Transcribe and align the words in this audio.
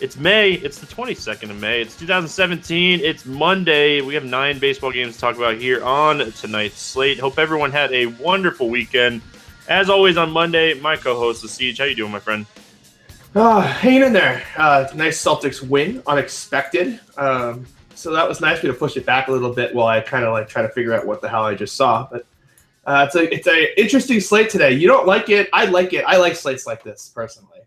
It's 0.00 0.16
May. 0.16 0.52
It's 0.52 0.78
the 0.78 0.86
22nd 0.86 1.50
of 1.50 1.60
May. 1.60 1.82
It's 1.82 1.98
2017. 1.98 3.00
It's 3.00 3.26
Monday. 3.26 4.00
We 4.00 4.14
have 4.14 4.24
nine 4.24 4.60
baseball 4.60 4.92
games 4.92 5.14
to 5.14 5.20
talk 5.20 5.36
about 5.36 5.56
here 5.56 5.82
on 5.82 6.30
tonight's 6.32 6.80
slate. 6.80 7.18
Hope 7.18 7.36
everyone 7.36 7.72
had 7.72 7.92
a 7.92 8.06
wonderful 8.06 8.68
weekend. 8.68 9.22
As 9.68 9.90
always 9.90 10.16
on 10.16 10.30
Monday, 10.30 10.74
my 10.74 10.94
co-host, 10.94 11.42
The 11.42 11.48
Siege. 11.48 11.78
How 11.78 11.84
you 11.84 11.96
doing, 11.96 12.12
my 12.12 12.20
friend? 12.20 12.46
Uh, 13.34 13.60
hanging 13.60 14.04
in 14.04 14.12
there. 14.12 14.44
Uh, 14.56 14.86
nice 14.94 15.20
Celtics 15.20 15.68
win, 15.68 16.00
unexpected. 16.06 17.00
Um, 17.16 17.66
so 17.96 18.12
that 18.12 18.28
was 18.28 18.40
nice 18.40 18.60
for 18.60 18.68
me 18.68 18.72
to 18.72 18.78
push 18.78 18.96
it 18.96 19.04
back 19.04 19.26
a 19.26 19.32
little 19.32 19.52
bit 19.52 19.74
while 19.74 19.88
I 19.88 20.00
kind 20.00 20.24
of 20.24 20.32
like 20.32 20.48
try 20.48 20.62
to 20.62 20.68
figure 20.68 20.94
out 20.94 21.06
what 21.06 21.20
the 21.20 21.28
hell 21.28 21.42
I 21.42 21.56
just 21.56 21.74
saw. 21.74 22.06
But 22.08 22.24
uh, 22.86 23.06
it's 23.08 23.16
a 23.16 23.34
it's 23.34 23.48
a 23.48 23.80
interesting 23.80 24.20
slate 24.20 24.48
today. 24.48 24.70
You 24.74 24.86
don't 24.86 25.08
like 25.08 25.28
it? 25.28 25.48
I 25.52 25.64
like 25.64 25.92
it. 25.92 26.04
I 26.06 26.18
like 26.18 26.36
slates 26.36 26.68
like 26.68 26.84
this 26.84 27.10
personally. 27.12 27.58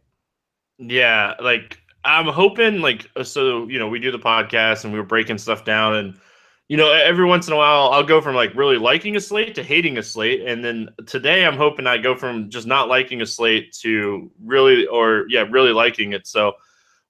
Yeah, 0.77 1.35
like 1.41 1.80
I'm 2.03 2.27
hoping 2.27 2.81
like 2.81 3.09
uh, 3.15 3.23
so 3.23 3.67
you 3.67 3.79
know 3.79 3.87
we 3.87 3.99
do 3.99 4.11
the 4.11 4.19
podcast 4.19 4.83
and 4.83 4.93
we 4.93 4.99
were 4.99 5.05
breaking 5.05 5.37
stuff 5.37 5.63
down 5.65 5.95
and 5.95 6.19
you 6.67 6.77
know 6.77 6.91
every 6.91 7.25
once 7.25 7.47
in 7.47 7.53
a 7.53 7.57
while 7.57 7.89
I'll 7.91 8.03
go 8.03 8.21
from 8.21 8.35
like 8.35 8.55
really 8.55 8.77
liking 8.77 9.15
a 9.15 9.21
slate 9.21 9.55
to 9.55 9.63
hating 9.63 9.97
a 9.97 10.03
slate. 10.03 10.41
And 10.41 10.63
then 10.63 10.89
today 11.05 11.45
I'm 11.45 11.57
hoping 11.57 11.87
I 11.87 11.97
go 11.97 12.15
from 12.15 12.49
just 12.49 12.65
not 12.65 12.87
liking 12.87 13.21
a 13.21 13.25
slate 13.25 13.73
to 13.81 14.31
really 14.43 14.87
or 14.87 15.25
yeah 15.29 15.45
really 15.49 15.73
liking 15.73 16.13
it. 16.13 16.25
So 16.25 16.53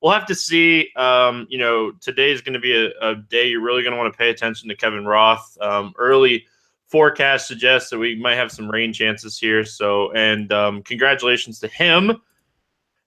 we'll 0.02 0.12
have 0.12 0.26
to 0.28 0.36
see 0.36 0.90
um, 0.96 1.48
you 1.50 1.58
know 1.58 1.92
today 2.02 2.32
is 2.32 2.42
going 2.42 2.54
to 2.54 2.60
be 2.60 2.76
a, 2.76 2.92
a, 3.02 3.16
day 3.16 3.48
you're 3.48 3.62
really 3.62 3.84
going 3.84 3.94
to 3.94 4.00
want 4.00 4.12
to 4.12 4.18
pay 4.18 4.30
attention 4.30 4.68
to 4.70 4.76
Kevin 4.76 5.06
Roth. 5.06 5.58
Um, 5.62 5.94
early 5.98 6.46
forecast 6.88 7.48
suggests 7.48 7.90
that 7.92 8.00
we 8.00 8.16
might 8.16 8.36
have 8.36 8.52
some 8.52 8.70
rain 8.70 8.92
chances 8.92 9.40
here. 9.40 9.64
So 9.64 10.12
and 10.12 10.52
um, 10.52 10.84
congratulations 10.84 11.60
to 11.60 11.70
him 11.70 12.22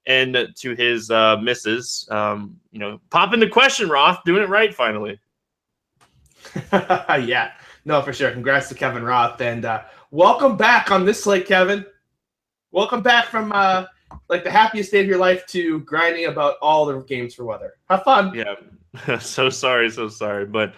and 0.06 0.48
to 0.56 0.74
his 0.74 1.10
uh, 1.10 1.36
misses. 1.38 2.06
Um, 2.10 2.58
you 2.72 2.78
know, 2.78 3.00
popping 3.10 3.40
the 3.40 3.48
question, 3.48 3.88
Roth, 3.88 4.22
doing 4.24 4.42
it 4.42 4.48
right 4.48 4.74
finally. 4.74 5.20
yeah, 6.72 7.52
no, 7.84 8.02
for 8.02 8.12
sure. 8.12 8.30
Congrats 8.30 8.68
to 8.68 8.74
Kevin 8.74 9.02
Roth, 9.02 9.40
and 9.40 9.64
uh, 9.64 9.82
welcome 10.10 10.56
back 10.56 10.90
on 10.90 11.04
this 11.04 11.22
slate, 11.22 11.46
Kevin. 11.46 11.84
Welcome 12.70 13.02
back 13.02 13.26
from 13.26 13.52
uh, 13.52 13.86
like 14.28 14.44
the 14.44 14.50
happiest 14.50 14.90
day 14.90 15.00
of 15.00 15.06
your 15.06 15.18
life 15.18 15.46
to 15.48 15.80
grinding 15.80 16.26
about 16.26 16.56
all 16.60 16.86
the 16.86 17.00
games 17.00 17.34
for 17.34 17.44
weather. 17.44 17.74
Have 17.88 18.02
fun. 18.02 18.34
Yeah, 18.34 19.18
so 19.20 19.48
sorry, 19.50 19.90
so 19.90 20.08
sorry, 20.08 20.44
but 20.44 20.74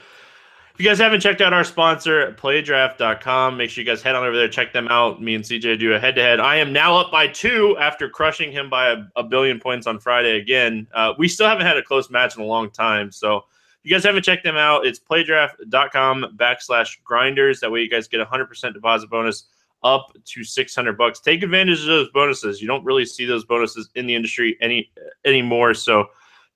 if 0.76 0.80
you 0.80 0.90
guys 0.90 0.98
haven't 0.98 1.22
checked 1.22 1.40
out 1.40 1.54
our 1.54 1.64
sponsor, 1.64 2.32
playdraft.com, 2.32 3.56
make 3.56 3.70
sure 3.70 3.82
you 3.82 3.90
guys 3.90 4.02
head 4.02 4.14
on 4.14 4.26
over 4.26 4.36
there, 4.36 4.46
check 4.46 4.74
them 4.74 4.86
out. 4.88 5.22
Me 5.22 5.34
and 5.34 5.42
CJ 5.42 5.78
do 5.78 5.94
a 5.94 5.98
head 5.98 6.14
to 6.16 6.20
head. 6.20 6.38
I 6.38 6.56
am 6.56 6.70
now 6.70 6.98
up 6.98 7.10
by 7.10 7.28
two 7.28 7.74
after 7.78 8.10
crushing 8.10 8.52
him 8.52 8.68
by 8.68 8.90
a, 8.90 8.96
a 9.16 9.22
billion 9.22 9.58
points 9.58 9.86
on 9.86 9.98
Friday 9.98 10.36
again. 10.38 10.86
Uh, 10.92 11.14
we 11.16 11.28
still 11.28 11.48
haven't 11.48 11.64
had 11.64 11.78
a 11.78 11.82
close 11.82 12.10
match 12.10 12.36
in 12.36 12.42
a 12.42 12.44
long 12.44 12.70
time. 12.70 13.10
So 13.10 13.38
if 13.38 13.44
you 13.84 13.90
guys 13.90 14.04
haven't 14.04 14.22
checked 14.22 14.44
them 14.44 14.58
out, 14.58 14.84
it's 14.84 15.00
playdraft.com 15.00 16.36
backslash 16.36 17.02
grinders. 17.02 17.60
That 17.60 17.72
way 17.72 17.80
you 17.80 17.88
guys 17.88 18.06
get 18.06 18.20
a 18.20 18.26
100% 18.26 18.74
deposit 18.74 19.08
bonus 19.08 19.44
up 19.82 20.14
to 20.26 20.44
600 20.44 20.98
bucks. 20.98 21.20
Take 21.20 21.42
advantage 21.42 21.80
of 21.80 21.86
those 21.86 22.10
bonuses. 22.10 22.60
You 22.60 22.68
don't 22.68 22.84
really 22.84 23.06
see 23.06 23.24
those 23.24 23.46
bonuses 23.46 23.88
in 23.94 24.06
the 24.06 24.14
industry 24.14 24.58
any 24.60 24.92
anymore. 25.24 25.72
So 25.72 26.08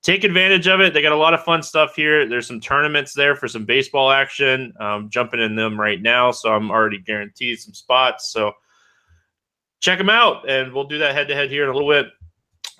take 0.03 0.25
advantage 0.25 0.67
of 0.67 0.81
it. 0.81 0.95
They 0.95 1.03
got 1.03 1.13
a 1.13 1.17
lot 1.17 1.35
of 1.35 1.45
fun 1.45 1.63
stuff 1.63 1.95
here. 1.95 2.29
There's 2.29 2.47
some 2.47 2.61
tournaments 2.61 3.13
there 3.13 3.37
for 3.37 3.49
some 3.49 3.65
baseball 3.65 4.11
action. 4.11 4.73
I'm 4.81 5.11
jumping 5.11 5.41
in 5.41 5.57
them 5.57 5.79
right 5.79 6.01
now, 6.01 6.31
so 6.31 6.53
I'm 6.53 6.71
already 6.71 6.99
guaranteed 6.99 7.59
some 7.59 7.75
spots. 7.75 8.33
So 8.33 8.53
check 9.81 9.99
them 9.99 10.11
out, 10.11 10.49
and 10.49 10.73
we'll 10.73 10.85
do 10.85 10.99
that 10.99 11.15
head 11.15 11.29
to 11.29 11.35
head 11.35 11.51
here 11.51 11.65
in 11.65 11.71
a 11.71 11.73
little 11.73 11.91
bit. 11.91 12.07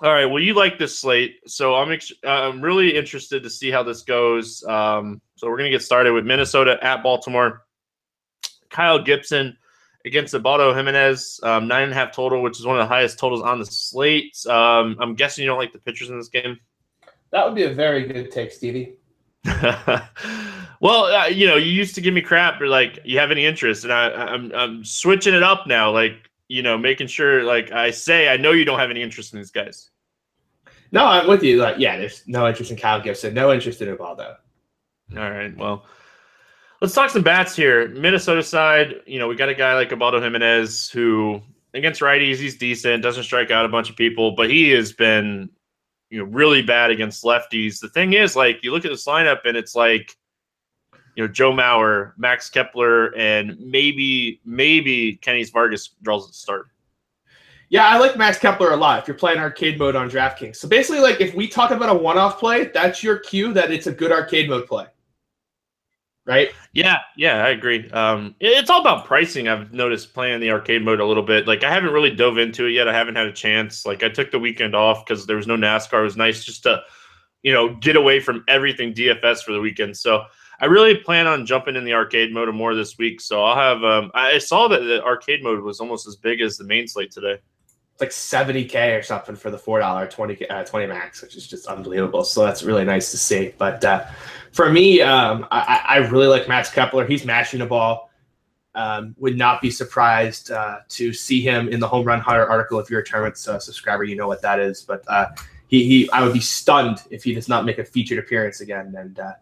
All 0.03 0.11
right. 0.11 0.25
Well, 0.25 0.41
you 0.41 0.55
like 0.55 0.79
this 0.79 0.97
slate, 0.97 1.35
so 1.45 1.75
I'm 1.75 1.91
ex- 1.91 2.11
I'm 2.25 2.59
really 2.59 2.95
interested 2.95 3.43
to 3.43 3.49
see 3.51 3.69
how 3.69 3.83
this 3.83 4.01
goes. 4.01 4.63
Um, 4.63 5.21
so 5.35 5.47
we're 5.47 5.57
gonna 5.57 5.69
get 5.69 5.83
started 5.83 6.11
with 6.13 6.25
Minnesota 6.25 6.79
at 6.81 7.03
Baltimore. 7.03 7.65
Kyle 8.71 9.03
Gibson 9.03 9.55
against 10.05 10.33
Ubaldo 10.33 10.73
Jimenez, 10.73 11.39
um, 11.43 11.67
nine 11.67 11.83
and 11.83 11.91
a 11.91 11.95
half 11.95 12.13
total, 12.13 12.41
which 12.41 12.59
is 12.59 12.65
one 12.65 12.77
of 12.77 12.83
the 12.83 12.87
highest 12.87 13.19
totals 13.19 13.43
on 13.43 13.59
the 13.59 13.65
slate. 13.65 14.35
Um, 14.47 14.97
I'm 14.99 15.13
guessing 15.13 15.43
you 15.43 15.49
don't 15.49 15.59
like 15.59 15.73
the 15.73 15.79
pitchers 15.79 16.09
in 16.09 16.17
this 16.17 16.29
game. 16.29 16.57
That 17.31 17.45
would 17.45 17.55
be 17.55 17.63
a 17.63 17.73
very 17.73 18.05
good 18.05 18.31
take, 18.31 18.51
Stevie. 18.51 18.95
well, 19.45 21.05
uh, 21.05 21.27
you 21.27 21.47
know, 21.47 21.55
you 21.55 21.71
used 21.71 21.95
to 21.95 22.01
give 22.01 22.13
me 22.13 22.21
crap, 22.21 22.61
or 22.61 22.67
like, 22.67 22.99
you 23.03 23.17
have 23.19 23.31
any 23.31 23.45
interest, 23.45 23.83
and 23.83 23.93
I, 23.93 24.09
I'm 24.09 24.51
I'm 24.53 24.85
switching 24.85 25.33
it 25.33 25.43
up 25.43 25.65
now, 25.65 25.91
like, 25.91 26.29
you 26.47 26.61
know, 26.61 26.77
making 26.77 27.07
sure, 27.07 27.43
like, 27.43 27.71
I 27.71 27.91
say, 27.91 28.27
I 28.27 28.37
know 28.37 28.51
you 28.51 28.65
don't 28.65 28.79
have 28.79 28.89
any 28.89 29.01
interest 29.01 29.33
in 29.33 29.39
these 29.39 29.51
guys. 29.51 29.89
No, 30.91 31.05
I'm 31.05 31.27
with 31.27 31.41
you. 31.41 31.61
Like, 31.61 31.77
yeah, 31.79 31.97
there's 31.97 32.23
no 32.27 32.47
interest 32.47 32.71
in 32.71 32.77
Kyle 32.77 33.01
Gibson, 33.01 33.33
no 33.33 33.53
interest 33.53 33.81
in 33.81 33.87
Ubaldo. 33.87 34.35
All 35.15 35.31
right, 35.31 35.55
well, 35.55 35.85
let's 36.81 36.93
talk 36.93 37.09
some 37.09 37.23
bats 37.23 37.55
here. 37.55 37.87
Minnesota 37.89 38.43
side, 38.43 38.95
you 39.05 39.19
know, 39.19 39.27
we 39.29 39.35
got 39.35 39.49
a 39.49 39.55
guy 39.55 39.73
like 39.75 39.91
Ubaldo 39.91 40.21
Jimenez 40.21 40.89
who 40.89 41.41
against 41.73 42.01
righties, 42.01 42.35
he's 42.35 42.57
decent, 42.57 43.01
doesn't 43.01 43.23
strike 43.23 43.51
out 43.51 43.65
a 43.65 43.69
bunch 43.69 43.89
of 43.89 43.95
people, 43.95 44.31
but 44.31 44.49
he 44.49 44.69
has 44.71 44.91
been 44.91 45.49
you 46.11 46.19
know 46.19 46.25
really 46.25 46.61
bad 46.61 46.91
against 46.91 47.23
lefties. 47.23 47.79
The 47.79 47.89
thing 47.89 48.13
is, 48.13 48.35
like 48.35 48.63
you 48.63 48.71
look 48.71 48.85
at 48.85 48.91
this 48.91 49.05
lineup 49.05 49.39
and 49.45 49.57
it's 49.57 49.73
like 49.73 50.15
you 51.15 51.23
know 51.23 51.27
Joe 51.27 51.51
Mauer, 51.51 52.13
Max 52.17 52.49
Kepler, 52.49 53.15
and 53.15 53.57
maybe 53.59 54.41
maybe 54.45 55.17
Kennys 55.23 55.51
Vargas 55.51 55.95
draws 56.03 56.27
the 56.27 56.33
start. 56.33 56.67
Yeah, 57.69 57.87
I 57.87 57.97
like 57.97 58.17
Max 58.17 58.37
Kepler 58.37 58.71
a 58.71 58.75
lot. 58.75 58.99
If 58.99 59.07
you're 59.07 59.17
playing 59.17 59.39
arcade 59.39 59.79
mode 59.79 59.95
on 59.95 60.09
DraftKings, 60.09 60.57
so 60.57 60.67
basically, 60.67 61.01
like 61.01 61.21
if 61.21 61.33
we 61.33 61.47
talk 61.47 61.71
about 61.71 61.89
a 61.89 61.97
one-off 61.97 62.37
play, 62.37 62.65
that's 62.65 63.01
your 63.01 63.17
cue 63.19 63.53
that 63.53 63.71
it's 63.71 63.87
a 63.87 63.93
good 63.93 64.11
arcade 64.11 64.49
mode 64.49 64.67
play 64.67 64.87
right? 66.31 66.49
Yeah, 66.73 66.99
yeah, 67.17 67.43
I 67.43 67.49
agree. 67.49 67.89
Um, 67.91 68.35
it's 68.39 68.69
all 68.69 68.79
about 68.79 69.05
pricing. 69.05 69.47
I've 69.49 69.73
noticed 69.73 70.13
playing 70.13 70.39
the 70.39 70.51
arcade 70.51 70.83
mode 70.83 71.01
a 71.01 71.05
little 71.05 71.23
bit. 71.23 71.45
Like 71.45 71.63
I 71.63 71.71
haven't 71.71 71.91
really 71.91 72.15
dove 72.15 72.37
into 72.37 72.65
it 72.65 72.71
yet. 72.71 72.87
I 72.87 72.93
haven't 72.93 73.15
had 73.15 73.27
a 73.27 73.33
chance. 73.33 73.85
Like 73.85 74.01
I 74.01 74.09
took 74.09 74.31
the 74.31 74.39
weekend 74.39 74.73
off 74.73 75.05
because 75.05 75.25
there 75.25 75.35
was 75.35 75.47
no 75.47 75.57
NASCAR. 75.57 75.99
It 75.99 76.03
was 76.03 76.17
nice 76.17 76.43
just 76.45 76.63
to, 76.63 76.81
you 77.43 77.51
know, 77.51 77.75
get 77.75 77.97
away 77.97 78.21
from 78.21 78.45
everything 78.47 78.93
DFS 78.93 79.43
for 79.43 79.51
the 79.51 79.59
weekend. 79.59 79.97
So 79.97 80.23
I 80.61 80.65
really 80.65 80.95
plan 80.95 81.27
on 81.27 81.45
jumping 81.45 81.75
in 81.75 81.83
the 81.83 81.93
arcade 81.93 82.33
mode 82.33 82.53
more 82.55 82.75
this 82.75 82.97
week. 82.97 83.19
So 83.19 83.43
I'll 83.43 83.57
have. 83.57 83.83
Um, 83.83 84.09
I 84.13 84.37
saw 84.37 84.69
that 84.69 84.79
the 84.79 85.03
arcade 85.03 85.43
mode 85.43 85.61
was 85.61 85.81
almost 85.81 86.07
as 86.07 86.15
big 86.15 86.39
as 86.39 86.57
the 86.57 86.63
main 86.63 86.87
slate 86.87 87.11
today. 87.11 87.39
Like 88.01 88.11
seventy 88.11 88.65
k 88.65 88.95
or 88.95 89.03
something 89.03 89.35
for 89.35 89.51
the 89.51 89.57
four 89.57 89.79
dollar 89.79 90.07
20, 90.07 90.49
uh, 90.49 90.65
20 90.65 90.87
max, 90.87 91.21
which 91.21 91.35
is 91.35 91.47
just 91.47 91.67
unbelievable. 91.67 92.23
So 92.23 92.43
that's 92.43 92.63
really 92.63 92.83
nice 92.83 93.11
to 93.11 93.17
see. 93.17 93.53
But 93.57 93.85
uh, 93.85 94.05
for 94.51 94.69
me, 94.69 95.01
um, 95.01 95.47
I, 95.51 95.81
I, 95.87 95.97
really 95.97 96.27
like 96.27 96.47
Max 96.47 96.69
Kepler. 96.69 97.05
He's 97.05 97.25
mashing 97.25 97.59
the 97.59 97.65
ball. 97.65 98.09
Um, 98.73 99.15
would 99.19 99.37
not 99.37 99.61
be 99.61 99.69
surprised 99.69 100.49
uh, 100.49 100.79
to 100.89 101.13
see 101.13 101.41
him 101.41 101.69
in 101.69 101.79
the 101.79 101.87
home 101.87 102.05
run 102.05 102.19
hunter 102.19 102.45
article. 102.45 102.79
If 102.79 102.89
you're 102.89 103.01
a 103.01 103.05
tournament 103.05 103.35
uh, 103.47 103.59
subscriber, 103.59 104.03
you 104.03 104.15
know 104.15 104.27
what 104.27 104.41
that 104.41 104.59
is. 104.59 104.81
But 104.81 105.03
uh, 105.07 105.27
he, 105.67 105.85
he, 105.85 106.11
I 106.11 106.23
would 106.23 106.33
be 106.33 106.41
stunned 106.41 106.99
if 107.09 107.23
he 107.23 107.33
does 107.33 107.47
not 107.47 107.65
make 107.65 107.79
a 107.79 107.85
featured 107.85 108.19
appearance 108.19 108.61
again. 108.61 108.93
And 108.97 109.19
uh, 109.19 109.33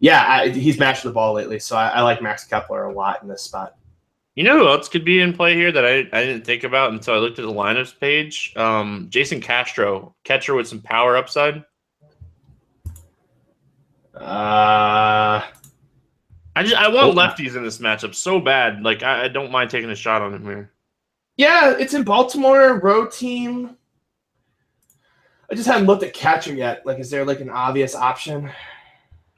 yeah, 0.00 0.24
I, 0.26 0.48
he's 0.48 0.78
mashing 0.78 1.10
the 1.10 1.14
ball 1.14 1.34
lately, 1.34 1.58
so 1.58 1.76
I, 1.76 1.88
I, 1.88 2.00
like 2.00 2.22
Max 2.22 2.44
Kepler 2.44 2.84
a 2.84 2.92
lot 2.92 3.22
in 3.22 3.28
this 3.28 3.42
spot. 3.42 3.76
You 4.34 4.44
know 4.44 4.58
who 4.58 4.66
else 4.68 4.88
could 4.88 5.04
be 5.04 5.20
in 5.20 5.34
play 5.34 5.54
here 5.54 5.70
that 5.72 5.84
I, 5.84 5.98
I 6.12 6.24
didn't 6.24 6.44
think 6.46 6.64
about 6.64 6.92
until 6.92 7.14
I 7.14 7.18
looked 7.18 7.38
at 7.38 7.44
the 7.44 7.52
lineups 7.52 7.98
page? 8.00 8.54
Um, 8.56 9.06
Jason 9.10 9.40
Castro, 9.42 10.14
catcher 10.24 10.54
with 10.54 10.66
some 10.66 10.80
power 10.80 11.16
upside. 11.18 11.64
Uh, 14.14 15.42
I 16.54 16.62
just 16.62 16.74
I 16.76 16.88
want 16.88 17.08
Oh. 17.08 17.20
lefties 17.20 17.56
in 17.56 17.62
this 17.64 17.78
matchup 17.78 18.14
so 18.14 18.38
bad. 18.40 18.82
Like 18.82 19.02
I, 19.02 19.24
I 19.24 19.28
don't 19.28 19.50
mind 19.50 19.70
taking 19.70 19.90
a 19.90 19.94
shot 19.94 20.22
on 20.22 20.34
him 20.34 20.44
here. 20.44 20.70
yeah, 21.36 21.74
it's 21.78 21.94
in 21.94 22.02
Baltimore, 22.02 22.78
road 22.80 23.10
team. 23.10 23.76
I 25.50 25.54
just 25.54 25.66
haven't 25.66 25.86
looked 25.86 26.02
at 26.02 26.14
catcher 26.14 26.54
yet. 26.54 26.86
Like, 26.86 26.98
is 26.98 27.10
there 27.10 27.24
like 27.26 27.40
an 27.40 27.50
obvious 27.50 27.94
option? 27.94 28.50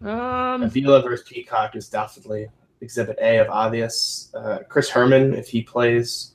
Um, 0.00 0.62
Avila 0.62 1.02
versus 1.02 1.26
Peacock 1.28 1.74
is 1.76 1.88
definitely 1.88 2.48
exhibit 2.84 3.18
A 3.20 3.38
of 3.38 3.48
obvious. 3.48 4.30
Uh, 4.34 4.58
Chris 4.68 4.88
Herrmann, 4.88 5.34
if 5.34 5.48
he 5.48 5.62
plays. 5.62 6.34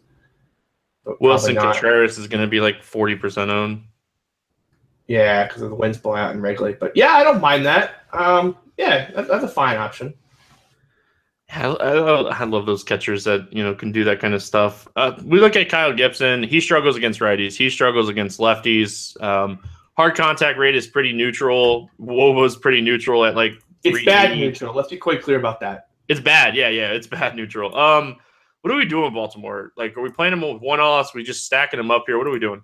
Willson. 1.22 1.58
Contreras 1.58 2.18
is 2.18 2.28
going 2.28 2.42
to 2.42 2.48
be 2.48 2.60
like 2.60 2.84
forty 2.84 3.16
percent 3.16 3.50
owned. 3.50 3.84
Yeah, 5.08 5.48
because 5.48 5.62
of 5.62 5.70
the 5.70 5.76
winds 5.76 5.98
blowing 5.98 6.20
out 6.20 6.36
in 6.36 6.42
Wrigley. 6.42 6.74
But 6.74 6.96
yeah, 6.96 7.14
I 7.14 7.24
don't 7.24 7.42
mind 7.42 7.66
that. 7.66 8.04
Um, 8.14 8.56
yeah, 8.78 9.10
that, 9.12 9.28
that's 9.28 9.44
a 9.44 9.48
fine 9.48 9.78
option. 9.78 10.14
I, 11.52 11.66
I, 11.66 12.42
I 12.42 12.44
love 12.44 12.68
those 12.68 12.84
catchers 12.84 13.24
that 13.24 13.52
you 13.52 13.64
know 13.64 13.74
can 13.74 13.92
do 13.92 14.04
that 14.04 14.20
kind 14.20 14.34
of 14.34 14.44
stuff. 14.44 14.88
Uh, 14.96 15.14
we 15.24 15.40
look 15.40 15.56
at 15.56 15.68
Kyle 15.70 15.94
Gibson; 15.94 16.44
he 16.44 16.62
struggles 16.62 16.96
against 16.96 17.20
righties. 17.20 17.56
He 17.56 17.70
struggles 17.70 18.08
against 18.08 18.40
lefties. 18.40 19.20
Um, 19.22 19.60
hard 19.98 20.16
contact 20.16 20.60
rate 20.60 20.76
is 20.76 20.86
pretty 20.86 21.12
neutral. 21.12 21.90
wOBA's 22.00 22.56
pretty 22.56 22.82
neutral 22.82 23.26
at 23.26 23.36
like 23.36 23.54
It's 23.84 24.06
bad 24.06 24.38
neutral. 24.38 24.76
Let's 24.76 24.90
be 24.90 24.98
quite 24.98 25.24
clear 25.24 25.40
about 25.40 25.60
that. 25.62 25.89
It's 26.10 26.20
bad. 26.20 26.56
Yeah, 26.56 26.70
yeah, 26.70 26.92
it's 26.92 27.08
bad 27.18 27.36
neutral. 27.36 27.76
Um, 27.78 28.18
what 28.62 28.74
are 28.74 28.78
we 28.78 28.86
doing 28.86 29.06
in 29.06 29.14
Baltimore? 29.14 29.72
Like, 29.78 29.96
are 29.96 30.02
we 30.02 30.10
playing 30.10 30.32
them 30.32 30.42
with 30.42 30.62
one 30.62 30.82
offs? 30.82 31.14
We 31.14 31.24
just 31.24 31.46
stacking 31.46 31.78
them 31.78 31.92
up 31.92 32.04
here? 32.08 32.18
What 32.18 32.28
are 32.28 32.32
we 32.32 32.40
doing? 32.40 32.62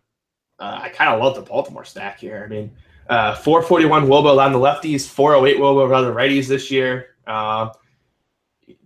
Uh, 0.59 0.80
I 0.81 0.89
kind 0.89 1.09
of 1.13 1.21
love 1.21 1.36
the 1.36 1.42
Baltimore 1.42 1.86
stack 1.86 2.19
here. 2.19 2.44
I 2.45 2.50
mean, 2.50 2.71
uh, 3.09 3.36
441 3.36 4.07
wOBA 4.07 4.44
on 4.44 4.51
the 4.51 4.59
lefties, 4.59 5.07
408 5.07 5.62
wOBA 5.62 5.95
on 5.95 6.06
the 6.06 6.12
righties 6.12 6.47
this 6.47 6.69
year. 6.69 7.15
Uh, 7.25 7.69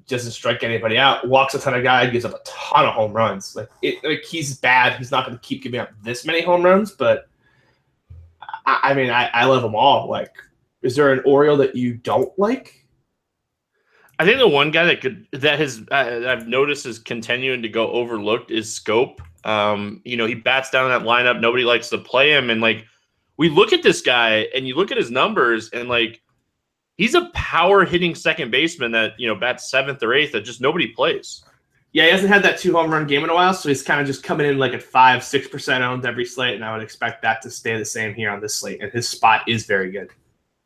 doesn't 0.07 0.31
strike 0.31 0.63
anybody 0.63 0.97
out. 0.97 1.27
Walks 1.27 1.53
a 1.53 1.59
ton 1.59 1.75
of 1.75 1.83
guys. 1.83 2.11
Gives 2.11 2.25
up 2.25 2.33
a 2.33 2.41
ton 2.43 2.85
of 2.85 2.93
home 2.93 3.13
runs. 3.13 3.55
Like, 3.55 3.69
it, 3.81 4.03
like 4.03 4.23
he's 4.23 4.57
bad. 4.57 4.97
He's 4.97 5.11
not 5.11 5.25
going 5.25 5.37
to 5.37 5.41
keep 5.41 5.63
giving 5.63 5.79
up 5.79 5.91
this 6.03 6.25
many 6.25 6.41
home 6.41 6.63
runs. 6.63 6.91
But 6.91 7.29
I, 8.65 8.79
I 8.83 8.93
mean, 8.93 9.11
I, 9.11 9.27
I 9.27 9.45
love 9.45 9.61
them 9.61 9.75
all. 9.75 10.09
Like, 10.09 10.33
is 10.81 10.95
there 10.95 11.13
an 11.13 11.21
Oriole 11.25 11.57
that 11.57 11.75
you 11.75 11.93
don't 11.93 12.37
like? 12.37 12.78
I 14.19 14.25
think 14.25 14.37
the 14.37 14.47
one 14.49 14.69
guy 14.69 14.83
that 14.83 14.99
could 14.99 15.25
that 15.31 15.59
has 15.59 15.81
uh, 15.91 16.25
I've 16.27 16.45
noticed 16.45 16.85
is 16.85 16.99
continuing 16.99 17.61
to 17.61 17.69
go 17.69 17.89
overlooked 17.91 18.51
is 18.51 18.67
Schoop. 18.67 19.19
Um, 19.45 20.01
you 20.03 20.17
know, 20.17 20.25
he 20.25 20.35
bats 20.35 20.69
down 20.69 20.89
that 20.89 21.07
lineup. 21.07 21.39
Nobody 21.39 21.63
likes 21.63 21.87
to 21.89 21.97
play 21.97 22.31
him, 22.31 22.49
and 22.49 22.59
like 22.59 22.85
we 23.37 23.47
look 23.47 23.71
at 23.71 23.81
this 23.81 24.01
guy 24.01 24.47
and 24.53 24.67
you 24.67 24.75
look 24.75 24.91
at 24.91 24.97
his 24.97 25.09
numbers, 25.09 25.69
and 25.69 25.87
like 25.87 26.21
he's 26.97 27.15
a 27.15 27.29
power 27.33 27.85
hitting 27.85 28.13
second 28.13 28.51
baseman 28.51 28.91
that 28.91 29.13
you 29.17 29.25
know 29.25 29.35
bats 29.35 29.71
seventh 29.71 30.03
or 30.03 30.13
eighth 30.13 30.33
that 30.33 30.41
just 30.41 30.59
nobody 30.59 30.87
plays. 30.87 31.41
Yeah, 31.93 32.03
he 32.03 32.11
hasn't 32.11 32.29
had 32.29 32.43
that 32.43 32.59
two 32.59 32.73
home 32.73 32.91
run 32.91 33.07
game 33.07 33.23
in 33.23 33.29
a 33.29 33.33
while, 33.33 33.53
so 33.53 33.69
he's 33.69 33.81
kind 33.81 34.01
of 34.01 34.05
just 34.05 34.21
coming 34.21 34.45
in 34.45 34.59
like 34.59 34.73
at 34.73 34.83
five, 34.83 35.23
six 35.23 35.47
percent 35.47 35.81
owned 35.81 36.05
every 36.05 36.25
slate, 36.25 36.55
and 36.55 36.65
I 36.65 36.73
would 36.73 36.83
expect 36.83 37.21
that 37.21 37.41
to 37.43 37.49
stay 37.49 37.77
the 37.77 37.85
same 37.85 38.13
here 38.13 38.29
on 38.29 38.41
this 38.41 38.55
slate. 38.55 38.83
And 38.83 38.91
his 38.91 39.07
spot 39.07 39.47
is 39.47 39.65
very 39.65 39.91
good. 39.91 40.09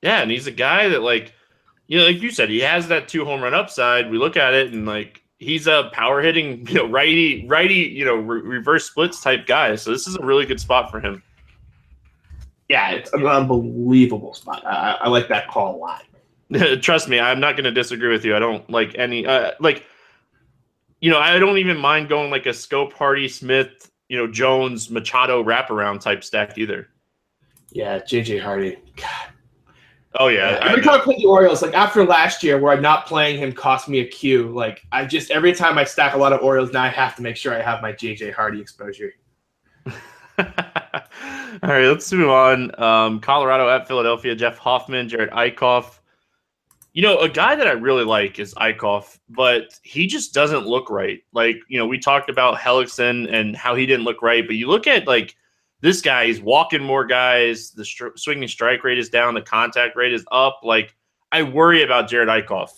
Yeah, 0.02 0.22
and 0.22 0.32
he's 0.32 0.48
a 0.48 0.52
guy 0.52 0.90
that 0.90 1.04
like 1.04 1.34
you 1.88 2.00
know, 2.00 2.06
like 2.06 2.22
you 2.22 2.32
said, 2.32 2.50
he 2.50 2.60
has 2.62 2.88
that 2.88 3.08
two 3.08 3.26
home 3.26 3.42
run 3.42 3.54
upside. 3.54 4.10
We 4.10 4.18
look 4.18 4.38
at 4.38 4.54
it 4.54 4.74
and 4.74 4.86
like 4.86 5.24
he's 5.40 5.68
a 5.68 5.90
power 5.94 6.22
hitting, 6.22 6.68
you 6.68 6.76
know, 6.76 6.88
righty, 6.88 7.46
righty, 7.48 7.76
you 7.76 8.06
know, 8.06 8.16
re- 8.16 8.42
reverse 8.42 8.86
splits 8.86 9.22
type 9.22 9.46
guy. 9.46 9.76
So 9.76 9.92
this 9.92 10.08
is 10.08 10.16
a 10.16 10.26
really 10.26 10.46
good 10.46 10.60
spot 10.60 10.92
for 10.92 11.00
him. 11.00 11.22
Yeah, 12.70 12.92
it's 12.92 13.12
an 13.14 13.26
unbelievable 13.26 14.34
spot. 14.34 14.66
I, 14.66 14.98
I 15.02 15.10
like 15.10 15.28
that 15.28 15.48
call 15.48 15.76
a 15.76 15.78
lot. 15.78 16.04
Trust 16.82 17.10
me, 17.10 17.20
I'm 17.20 17.40
not 17.40 17.56
going 17.56 17.66
to 17.66 17.72
disagree 17.72 18.10
with 18.10 18.24
you. 18.24 18.36
I 18.36 18.40
don't 18.40 18.68
like 18.70 18.96
any 18.98 19.26
uh, 19.26 19.52
like 19.60 19.86
you 21.02 21.12
know, 21.12 21.20
I 21.20 21.38
don't 21.38 21.58
even 21.58 21.78
mind 21.78 22.08
going 22.08 22.32
like 22.32 22.46
a 22.46 22.50
Schoop 22.50 22.94
Hardy 22.94 23.28
Smith, 23.28 23.92
you 24.08 24.16
know, 24.16 24.26
Jones 24.26 24.90
Machado 24.90 25.44
wraparound 25.44 26.00
type 26.00 26.24
stack 26.24 26.58
either. 26.58 26.88
Yeah, 27.72 28.00
JJ 28.00 28.42
Hardy. 28.42 28.78
God. 28.96 29.33
Oh 30.16 30.28
yeah, 30.28 30.60
I 30.62 30.70
every 30.70 30.82
know. 30.82 30.92
time 30.92 31.02
I 31.02 31.04
play 31.04 31.16
the 31.18 31.26
Orioles, 31.26 31.62
like 31.62 31.74
after 31.74 32.06
last 32.06 32.44
year 32.44 32.60
where 32.60 32.74
I'm 32.74 32.82
not 32.82 33.08
playing 33.08 33.40
him 33.40 33.52
cost 33.52 33.90
me 33.90 34.00
a 34.00 34.06
Q. 34.06 34.50
Like 34.50 34.86
I 34.92 35.06
just 35.06 35.32
every 35.32 35.54
time 35.54 35.78
I 35.78 35.84
stack 35.84 36.14
a 36.14 36.18
lot 36.18 36.34
of 36.34 36.42
Orioles, 36.42 36.72
now 36.72 36.84
I 36.84 36.90
have 36.90 37.16
to 37.16 37.22
make 37.22 37.36
sure 37.36 37.54
I 37.54 37.62
have 37.62 37.82
my 37.82 37.94
JJ 37.94 38.34
Hardy 38.34 38.62
exposure. 38.62 39.14
All 40.38 41.70
right, 41.70 41.88
let's 41.88 42.12
move 42.12 42.30
on. 42.30 42.80
Um, 42.82 43.20
Colorado 43.20 43.70
at 43.70 43.88
Philadelphia. 43.88 44.36
Jeff 44.36 44.58
Hoffman, 44.58 45.08
Jerad 45.08 45.30
Eickhoff. 45.32 46.00
You 46.94 47.02
know, 47.02 47.18
a 47.20 47.30
guy 47.30 47.56
that 47.56 47.68
I 47.68 47.72
really 47.72 48.04
like 48.04 48.38
is 48.38 48.54
Eickhoff, 48.56 49.18
but 49.30 49.80
he 49.82 50.06
just 50.06 50.34
doesn't 50.34 50.68
look 50.68 50.92
right. 50.92 51.24
Like, 51.34 51.58
you 51.68 51.80
know, 51.80 51.88
we 51.88 51.98
talked 51.98 52.30
about 52.30 52.58
Hellickson 52.60 53.32
and 53.34 53.56
how 53.56 53.74
he 53.74 53.88
didn't 53.88 54.06
look 54.06 54.22
right, 54.22 54.46
but 54.46 54.58
you 54.58 54.68
look 54.68 54.86
at 54.86 55.08
like 55.08 55.36
this 55.84 56.02
guy, 56.02 56.28
he's 56.28 56.40
walking 56.40 56.82
more 56.82 57.04
guys. 57.06 57.72
The 57.72 57.84
swinging 58.16 58.48
strike 58.48 58.86
rate 58.86 58.98
is 58.98 59.10
down. 59.10 59.34
The 59.34 59.42
contact 59.42 59.98
rate 59.98 60.14
is 60.14 60.24
up. 60.32 60.62
Like, 60.64 60.96
I 61.30 61.44
worry 61.44 61.84
about 61.84 62.10
Jerad 62.10 62.28
Eickhoff. 62.28 62.70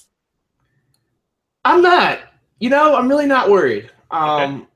I'm 1.63 1.83
not. 1.83 2.17
You 2.57 2.71
know, 2.71 2.95
I'm 2.95 3.07
really 3.07 3.27
not 3.27 3.51
worried. 3.51 3.91
Um, 4.09 4.67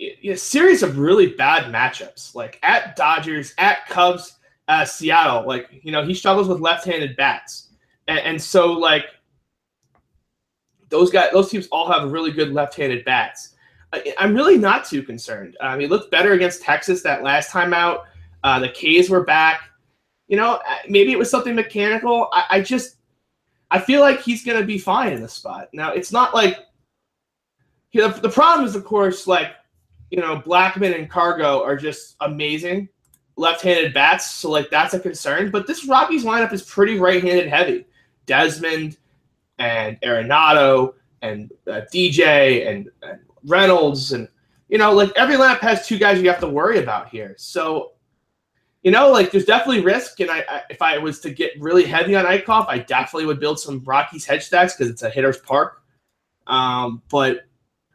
a- 0.00 0.30
a 0.30 0.36
series 0.38 0.82
of 0.82 0.96
really 0.96 1.34
bad 1.34 1.70
matchups, 1.70 2.34
like 2.34 2.58
at 2.62 2.96
Dodgers, 2.96 3.52
at 3.58 3.86
Cubs, 3.88 4.38
uh, 4.68 4.86
Seattle. 4.86 5.46
Like 5.46 5.68
you 5.70 5.92
know, 5.92 6.02
he 6.02 6.14
struggles 6.14 6.48
with 6.48 6.60
left-handed 6.60 7.14
bats, 7.14 7.68
and, 8.08 8.20
and 8.20 8.40
so 8.42 8.72
like 8.72 9.04
those 10.88 11.10
guys, 11.10 11.30
those 11.34 11.50
teams 11.50 11.68
all 11.70 11.92
have 11.92 12.10
really 12.10 12.32
good 12.32 12.54
left-handed 12.54 13.04
bats. 13.04 13.53
I, 13.94 14.14
I'm 14.18 14.34
really 14.34 14.58
not 14.58 14.84
too 14.84 15.02
concerned. 15.02 15.56
Um, 15.60 15.80
he 15.80 15.86
looked 15.86 16.10
better 16.10 16.32
against 16.32 16.62
Texas 16.62 17.02
that 17.02 17.22
last 17.22 17.50
time 17.50 17.72
out. 17.72 18.06
Uh, 18.42 18.58
the 18.58 18.68
K's 18.68 19.08
were 19.08 19.24
back. 19.24 19.62
You 20.28 20.36
know, 20.36 20.54
uh, 20.54 20.76
maybe 20.88 21.12
it 21.12 21.18
was 21.18 21.30
something 21.30 21.54
mechanical. 21.54 22.28
I, 22.32 22.44
I 22.50 22.60
just 22.60 22.96
I 23.70 23.78
feel 23.78 24.00
like 24.00 24.20
he's 24.20 24.44
going 24.44 24.58
to 24.58 24.66
be 24.66 24.78
fine 24.78 25.12
in 25.12 25.20
the 25.20 25.28
spot. 25.28 25.68
Now, 25.72 25.92
it's 25.92 26.12
not 26.12 26.34
like 26.34 26.58
you 27.92 28.00
know, 28.00 28.08
the 28.08 28.28
problem 28.28 28.66
is, 28.66 28.74
of 28.74 28.84
course, 28.84 29.26
like 29.26 29.52
you 30.10 30.20
know, 30.20 30.38
Blackmon 30.38 30.98
and 30.98 31.08
Cargo 31.08 31.62
are 31.62 31.76
just 31.76 32.16
amazing 32.20 32.88
left-handed 33.36 33.92
bats, 33.92 34.30
so 34.30 34.50
like 34.50 34.70
that's 34.70 34.94
a 34.94 35.00
concern. 35.00 35.50
But 35.50 35.66
this 35.66 35.86
Rockies 35.86 36.24
lineup 36.24 36.52
is 36.52 36.62
pretty 36.62 36.98
right-handed 36.98 37.48
heavy. 37.48 37.86
Desmond 38.26 38.96
and 39.58 40.00
Arenado 40.00 40.94
and 41.22 41.52
uh, 41.66 41.82
DJ 41.92 42.68
and, 42.68 42.90
and 43.02 43.20
Reynolds 43.46 44.12
and 44.12 44.28
you 44.68 44.78
know, 44.78 44.92
like 44.92 45.12
every 45.14 45.36
lineup 45.36 45.60
has 45.60 45.86
two 45.86 45.98
guys 45.98 46.20
you 46.20 46.28
have 46.28 46.40
to 46.40 46.48
worry 46.48 46.78
about 46.78 47.08
here. 47.08 47.34
So 47.38 47.92
you 48.82 48.90
know, 48.90 49.10
like 49.10 49.30
there's 49.30 49.46
definitely 49.46 49.82
risk. 49.82 50.20
And 50.20 50.30
I, 50.30 50.44
I 50.48 50.62
if 50.70 50.82
I 50.82 50.98
was 50.98 51.20
to 51.20 51.30
get 51.30 51.52
really 51.58 51.84
heavy 51.84 52.14
on 52.14 52.26
Eickhoff, 52.26 52.66
I 52.68 52.78
definitely 52.78 53.26
would 53.26 53.40
build 53.40 53.58
some 53.58 53.82
Rockies 53.84 54.26
hedge 54.26 54.44
stacks 54.44 54.74
because 54.74 54.90
it's 54.90 55.02
a 55.02 55.10
hitter's 55.10 55.38
park. 55.38 55.82
Um, 56.46 57.02
but 57.10 57.46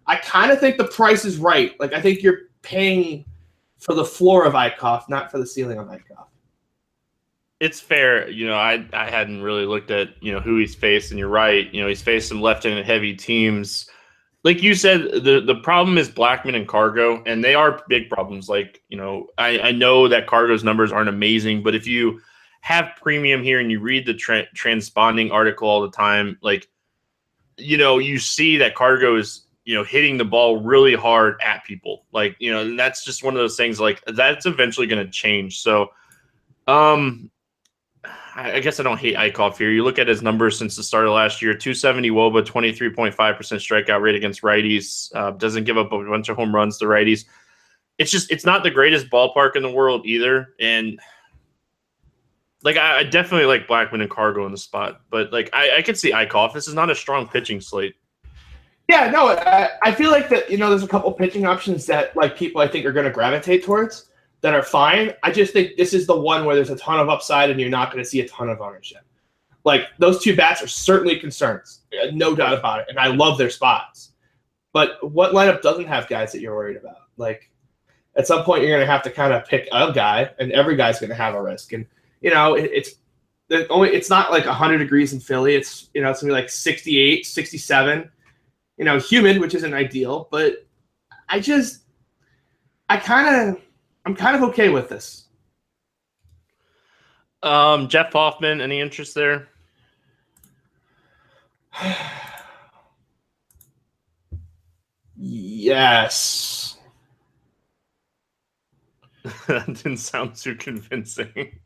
I 0.07 0.15
kind 0.15 0.51
of 0.51 0.59
think 0.59 0.77
the 0.77 0.87
price 0.87 1.25
is 1.25 1.37
right. 1.37 1.79
Like 1.79 1.93
I 1.93 2.01
think 2.01 2.23
you're 2.23 2.39
paying 2.63 3.25
for 3.77 3.93
the 3.93 4.03
floor 4.05 4.45
of 4.45 4.53
Eickhoff, 4.53 5.07
not 5.07 5.31
for 5.31 5.37
the 5.37 5.45
ceiling 5.45 5.77
of 5.77 5.87
Eickhoff. 5.87 6.25
it's 7.59 7.79
fair. 7.79 8.29
You 8.29 8.47
know, 8.47 8.55
I 8.55 8.85
I 8.93 9.09
hadn't 9.09 9.41
really 9.41 9.65
looked 9.65 9.91
at 9.91 10.09
you 10.21 10.31
know 10.31 10.39
who 10.39 10.57
he's 10.57 10.75
faced, 10.75 11.11
and 11.11 11.19
you're 11.19 11.29
right. 11.29 11.71
You 11.73 11.81
know, 11.81 11.87
he's 11.87 12.01
faced 12.01 12.29
some 12.29 12.41
left-handed 12.41 12.85
heavy 12.85 13.13
teams. 13.15 13.89
Like 14.43 14.63
you 14.63 14.73
said, 14.73 15.23
the 15.23 15.41
the 15.45 15.59
problem 15.63 15.97
is 15.97 16.09
Blackmon 16.09 16.55
and 16.55 16.67
Cargo, 16.67 17.21
and 17.25 17.43
they 17.43 17.55
are 17.55 17.83
big 17.89 18.09
problems. 18.09 18.47
Like 18.47 18.81
you 18.87 18.97
know, 18.97 19.27
I 19.37 19.59
I 19.59 19.71
know 19.71 20.07
that 20.07 20.27
Cargo's 20.27 20.63
numbers 20.63 20.91
aren't 20.91 21.09
amazing, 21.09 21.61
but 21.61 21.75
if 21.75 21.85
you 21.85 22.21
have 22.61 22.91
premium 23.01 23.43
here 23.43 23.59
and 23.59 23.71
you 23.71 23.79
read 23.79 24.05
the 24.05 24.13
tra- 24.13 24.47
transponding 24.55 25.31
article 25.31 25.67
all 25.67 25.81
the 25.81 25.91
time, 25.91 26.37
like 26.41 26.69
you 27.57 27.77
know, 27.77 27.97
you 27.97 28.17
see 28.17 28.57
that 28.57 28.75
Cargo 28.75 29.17
is 29.17 29.45
you 29.65 29.75
know 29.75 29.83
hitting 29.83 30.17
the 30.17 30.25
ball 30.25 30.61
really 30.61 30.95
hard 30.95 31.35
at 31.41 31.65
people. 31.65 32.05
Like 32.13 32.37
you 32.39 32.51
know, 32.51 32.61
and 32.61 32.79
that's 32.79 33.03
just 33.03 33.23
one 33.23 33.33
of 33.33 33.39
those 33.39 33.57
things. 33.57 33.79
Like 33.79 34.01
that's 34.05 34.45
eventually 34.45 34.87
going 34.87 35.05
to 35.05 35.11
change. 35.11 35.61
So. 35.61 35.89
Um, 36.67 37.31
I 38.41 38.59
guess 38.59 38.79
I 38.79 38.83
don't 38.83 38.97
hate 38.97 39.15
Eickhoff 39.15 39.57
here. 39.57 39.71
You 39.71 39.83
look 39.83 39.99
at 39.99 40.07
his 40.07 40.21
numbers 40.21 40.57
since 40.57 40.75
the 40.75 40.83
start 40.83 41.05
of 41.05 41.13
last 41.13 41.41
year 41.41 41.53
270 41.53 42.09
Woba, 42.11 42.43
23.5% 42.43 43.13
strikeout 43.15 44.01
rate 44.01 44.15
against 44.15 44.41
righties, 44.41 45.13
uh, 45.15 45.31
doesn't 45.31 45.65
give 45.65 45.77
up 45.77 45.91
a 45.91 46.03
bunch 46.03 46.29
of 46.29 46.37
home 46.37 46.53
runs 46.53 46.77
to 46.79 46.85
righties. 46.85 47.25
It's 47.97 48.11
just, 48.11 48.31
it's 48.31 48.45
not 48.45 48.63
the 48.63 48.71
greatest 48.71 49.09
ballpark 49.09 49.55
in 49.55 49.63
the 49.63 49.71
world 49.71 50.05
either. 50.05 50.53
And 50.59 50.99
like, 52.63 52.77
I, 52.77 52.99
I 52.99 53.03
definitely 53.03 53.45
like 53.45 53.67
Blackmon 53.67 54.01
and 54.01 54.09
Cargo 54.09 54.45
in 54.45 54.51
the 54.51 54.57
spot, 54.57 55.01
but 55.09 55.31
like, 55.31 55.49
I, 55.53 55.77
I 55.77 55.81
could 55.81 55.97
see 55.97 56.11
Eickhoff. 56.11 56.53
This 56.53 56.67
is 56.67 56.73
not 56.73 56.89
a 56.89 56.95
strong 56.95 57.27
pitching 57.27 57.61
slate. 57.61 57.95
Yeah, 58.89 59.11
no, 59.11 59.29
I, 59.29 59.69
I 59.83 59.91
feel 59.91 60.09
like 60.09 60.29
that. 60.29 60.49
You 60.49 60.57
know, 60.57 60.69
there's 60.69 60.83
a 60.83 60.87
couple 60.87 61.11
pitching 61.11 61.45
options 61.45 61.85
that 61.85 62.15
like 62.17 62.35
people 62.35 62.59
I 62.59 62.67
think 62.67 62.85
are 62.85 62.91
going 62.91 63.05
to 63.05 63.11
gravitate 63.11 63.63
towards 63.63 64.08
that 64.41 64.53
are 64.53 64.63
fine. 64.63 65.13
I 65.23 65.31
just 65.31 65.53
think 65.53 65.75
this 65.77 65.93
is 65.93 66.07
the 66.07 66.19
one 66.19 66.45
where 66.45 66.55
there's 66.55 66.69
a 66.69 66.77
ton 66.77 66.99
of 66.99 67.09
upside 67.09 67.49
and 67.49 67.59
you're 67.59 67.69
not 67.69 67.91
going 67.91 68.03
to 68.03 68.09
see 68.09 68.21
a 68.21 68.27
ton 68.27 68.49
of 68.49 68.61
ownership. 68.61 69.03
Like 69.65 69.87
those 69.97 70.23
two 70.23 70.35
bats 70.35 70.63
are 70.63 70.67
certainly 70.67 71.19
concerns, 71.19 71.81
uh, 72.01 72.07
no 72.13 72.35
doubt 72.35 72.57
about 72.57 72.79
it. 72.79 72.85
And 72.89 72.97
I 72.97 73.07
love 73.07 73.37
their 73.37 73.49
spots. 73.49 74.13
But 74.71 74.97
what 75.11 75.33
lineup 75.33 75.61
doesn't 75.61 75.87
have 75.87 76.07
guys 76.07 76.31
that 76.31 76.41
you're 76.41 76.55
worried 76.55 76.77
about? 76.77 76.97
Like 77.17 77.49
at 78.15 78.27
some 78.27 78.43
point, 78.43 78.61
you're 78.61 78.71
going 78.71 78.85
to 78.85 78.91
have 78.91 79.03
to 79.03 79.11
kind 79.11 79.33
of 79.33 79.45
pick 79.45 79.67
a 79.71 79.91
guy, 79.91 80.29
and 80.39 80.51
every 80.51 80.75
guy's 80.75 80.99
going 80.99 81.09
to 81.09 81.15
have 81.15 81.35
a 81.35 81.41
risk. 81.41 81.73
And 81.73 81.85
you 82.21 82.31
know, 82.31 82.55
it, 82.55 82.69
it's 82.73 82.95
the 83.47 83.67
only 83.69 83.89
it's 83.89 84.09
not 84.09 84.31
like 84.31 84.45
100 84.45 84.77
degrees 84.77 85.13
in 85.13 85.19
Philly. 85.19 85.55
It's 85.55 85.89
you 85.93 86.01
know 86.01 86.09
it's 86.11 86.21
gonna 86.21 86.31
be 86.31 86.35
like 86.35 86.49
68, 86.49 87.25
67. 87.25 88.11
You 88.77 88.85
know, 88.85 88.97
humid, 88.97 89.39
which 89.39 89.55
isn't 89.55 89.73
ideal, 89.73 90.27
but 90.31 90.65
I 91.27 91.39
just 91.39 91.83
I 92.89 92.97
kind 92.97 93.49
of 93.49 93.61
I'm 94.09 94.15
kind 94.15 94.35
of 94.35 94.41
okay 94.49 94.69
with 94.69 94.89
this. 94.89 95.25
Um, 97.43 97.87
Jeff 97.87 98.11
Hoffman, 98.11 98.59
any 98.59 98.79
interest 98.79 99.13
there? 99.13 99.49
yes. 105.15 106.77
that 109.47 109.67
didn't 109.67 109.97
sound 109.97 110.33
too 110.33 110.55
convincing. 110.55 111.59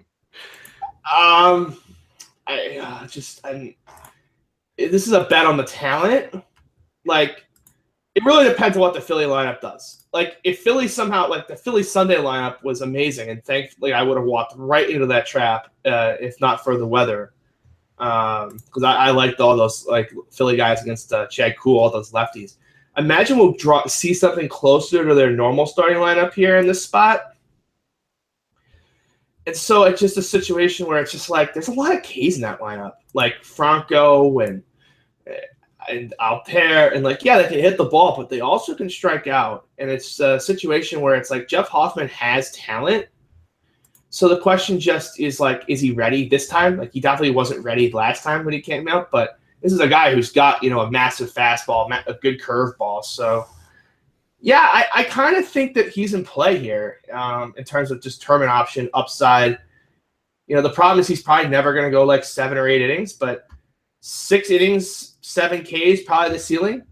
Um, 1.17 1.77
I 2.45 2.77
uh, 2.81 3.07
just 3.07 3.39
I'm. 3.45 3.73
This 4.77 5.07
is 5.07 5.13
a 5.13 5.23
bet 5.23 5.45
on 5.45 5.55
the 5.55 5.63
talent. 5.63 6.43
Like, 7.05 7.45
it 8.15 8.23
really 8.25 8.47
depends 8.47 8.77
on 8.77 8.81
what 8.81 8.93
the 8.93 9.01
Philly 9.01 9.25
lineup 9.25 9.61
does. 9.61 10.05
Like, 10.13 10.37
if 10.43 10.59
Philly 10.59 10.87
somehow, 10.87 11.29
like 11.29 11.47
the 11.47 11.55
Philly 11.55 11.83
Sunday 11.83 12.17
lineup 12.17 12.63
was 12.63 12.81
amazing, 12.81 13.29
and 13.29 13.43
thankfully 13.43 13.93
I 13.93 14.03
would 14.03 14.17
have 14.17 14.25
walked 14.25 14.53
right 14.55 14.89
into 14.89 15.07
that 15.07 15.25
trap 15.25 15.71
uh, 15.85 16.15
if 16.19 16.39
not 16.39 16.63
for 16.63 16.77
the 16.77 16.87
weather. 16.87 17.33
Um, 17.99 18.57
because 18.65 18.83
I, 18.83 18.95
I 18.95 19.11
liked 19.11 19.39
all 19.39 19.55
those 19.55 19.85
like 19.85 20.11
Philly 20.31 20.57
guys 20.57 20.81
against 20.81 21.13
uh, 21.13 21.27
Chad 21.27 21.57
Kuhl, 21.57 21.77
all 21.77 21.89
those 21.89 22.11
lefties. 22.11 22.57
Imagine 22.97 23.37
we'll 23.37 23.53
draw 23.53 23.85
see 23.85 24.13
something 24.13 24.47
closer 24.47 25.05
to 25.07 25.15
their 25.15 25.31
normal 25.31 25.65
starting 25.65 25.97
lineup 25.97 26.33
here 26.33 26.57
in 26.57 26.67
this 26.67 26.83
spot 26.83 27.33
and 29.45 29.55
so 29.55 29.83
it's 29.83 29.99
just 29.99 30.17
a 30.17 30.21
situation 30.21 30.87
where 30.87 31.01
it's 31.01 31.11
just 31.11 31.29
like 31.29 31.53
there's 31.53 31.67
a 31.67 31.73
lot 31.73 31.95
of 31.95 32.03
K's 32.03 32.35
in 32.35 32.41
that 32.43 32.59
lineup, 32.59 32.93
like 33.13 33.43
Franco 33.43 34.39
and 34.39 34.63
and 35.89 36.13
Alper, 36.19 36.93
and 36.93 37.03
like 37.03 37.23
yeah, 37.23 37.37
they 37.37 37.47
can 37.47 37.59
hit 37.59 37.77
the 37.77 37.85
ball, 37.85 38.15
but 38.15 38.29
they 38.29 38.41
also 38.41 38.75
can 38.75 38.89
strike 38.89 39.27
out. 39.27 39.67
And 39.77 39.89
it's 39.89 40.19
a 40.19 40.39
situation 40.39 41.01
where 41.01 41.15
it's 41.15 41.29
like 41.29 41.47
Jeff 41.47 41.67
Hoffman 41.67 42.07
has 42.09 42.51
talent. 42.51 43.07
So 44.09 44.27
the 44.27 44.39
question 44.39 44.79
just 44.79 45.19
is 45.19 45.39
like, 45.39 45.63
is 45.67 45.81
he 45.81 45.91
ready 45.91 46.29
this 46.29 46.47
time? 46.47 46.77
Like 46.77 46.93
he 46.93 46.99
definitely 46.99 47.31
wasn't 47.31 47.63
ready 47.63 47.91
last 47.91 48.23
time 48.23 48.45
when 48.45 48.53
he 48.53 48.61
came 48.61 48.87
out, 48.87 49.09
but 49.11 49.39
this 49.61 49.73
is 49.73 49.79
a 49.79 49.87
guy 49.87 50.13
who's 50.13 50.31
got 50.31 50.61
you 50.61 50.69
know 50.69 50.81
a 50.81 50.91
massive 50.91 51.33
fastball, 51.33 51.89
a 52.07 52.13
good 52.13 52.39
curveball. 52.39 53.03
So 53.03 53.47
yeah, 54.39 54.69
I, 54.73 54.85
I 54.93 55.03
kind 55.05 55.37
of 55.37 55.47
think 55.47 55.73
that 55.75 55.87
he's 55.87 56.13
in 56.13 56.25
play 56.25 56.59
here 56.59 56.97
um, 57.13 57.53
in 57.57 57.63
terms 57.63 57.91
of 57.91 58.01
just 58.01 58.21
tournament 58.21 58.51
option 58.51 58.89
upside. 58.93 59.57
You 60.47 60.57
know, 60.57 60.61
the 60.61 60.69
problem 60.69 60.99
is 60.99 61.07
he's 61.07 61.23
probably 61.23 61.49
never 61.49 61.73
going 61.73 61.85
to 61.85 61.91
go 61.91 62.03
like 62.03 62.25
seven 62.25 62.57
or 62.57 62.67
eight 62.67 62.81
innings, 62.81 63.13
but 63.13 63.47
six 64.01 64.49
innings, 64.49 65.12
seven 65.23 65.63
Ks, 65.63 66.03
probably 66.03 66.33
the 66.33 66.39
ceiling. 66.39 66.83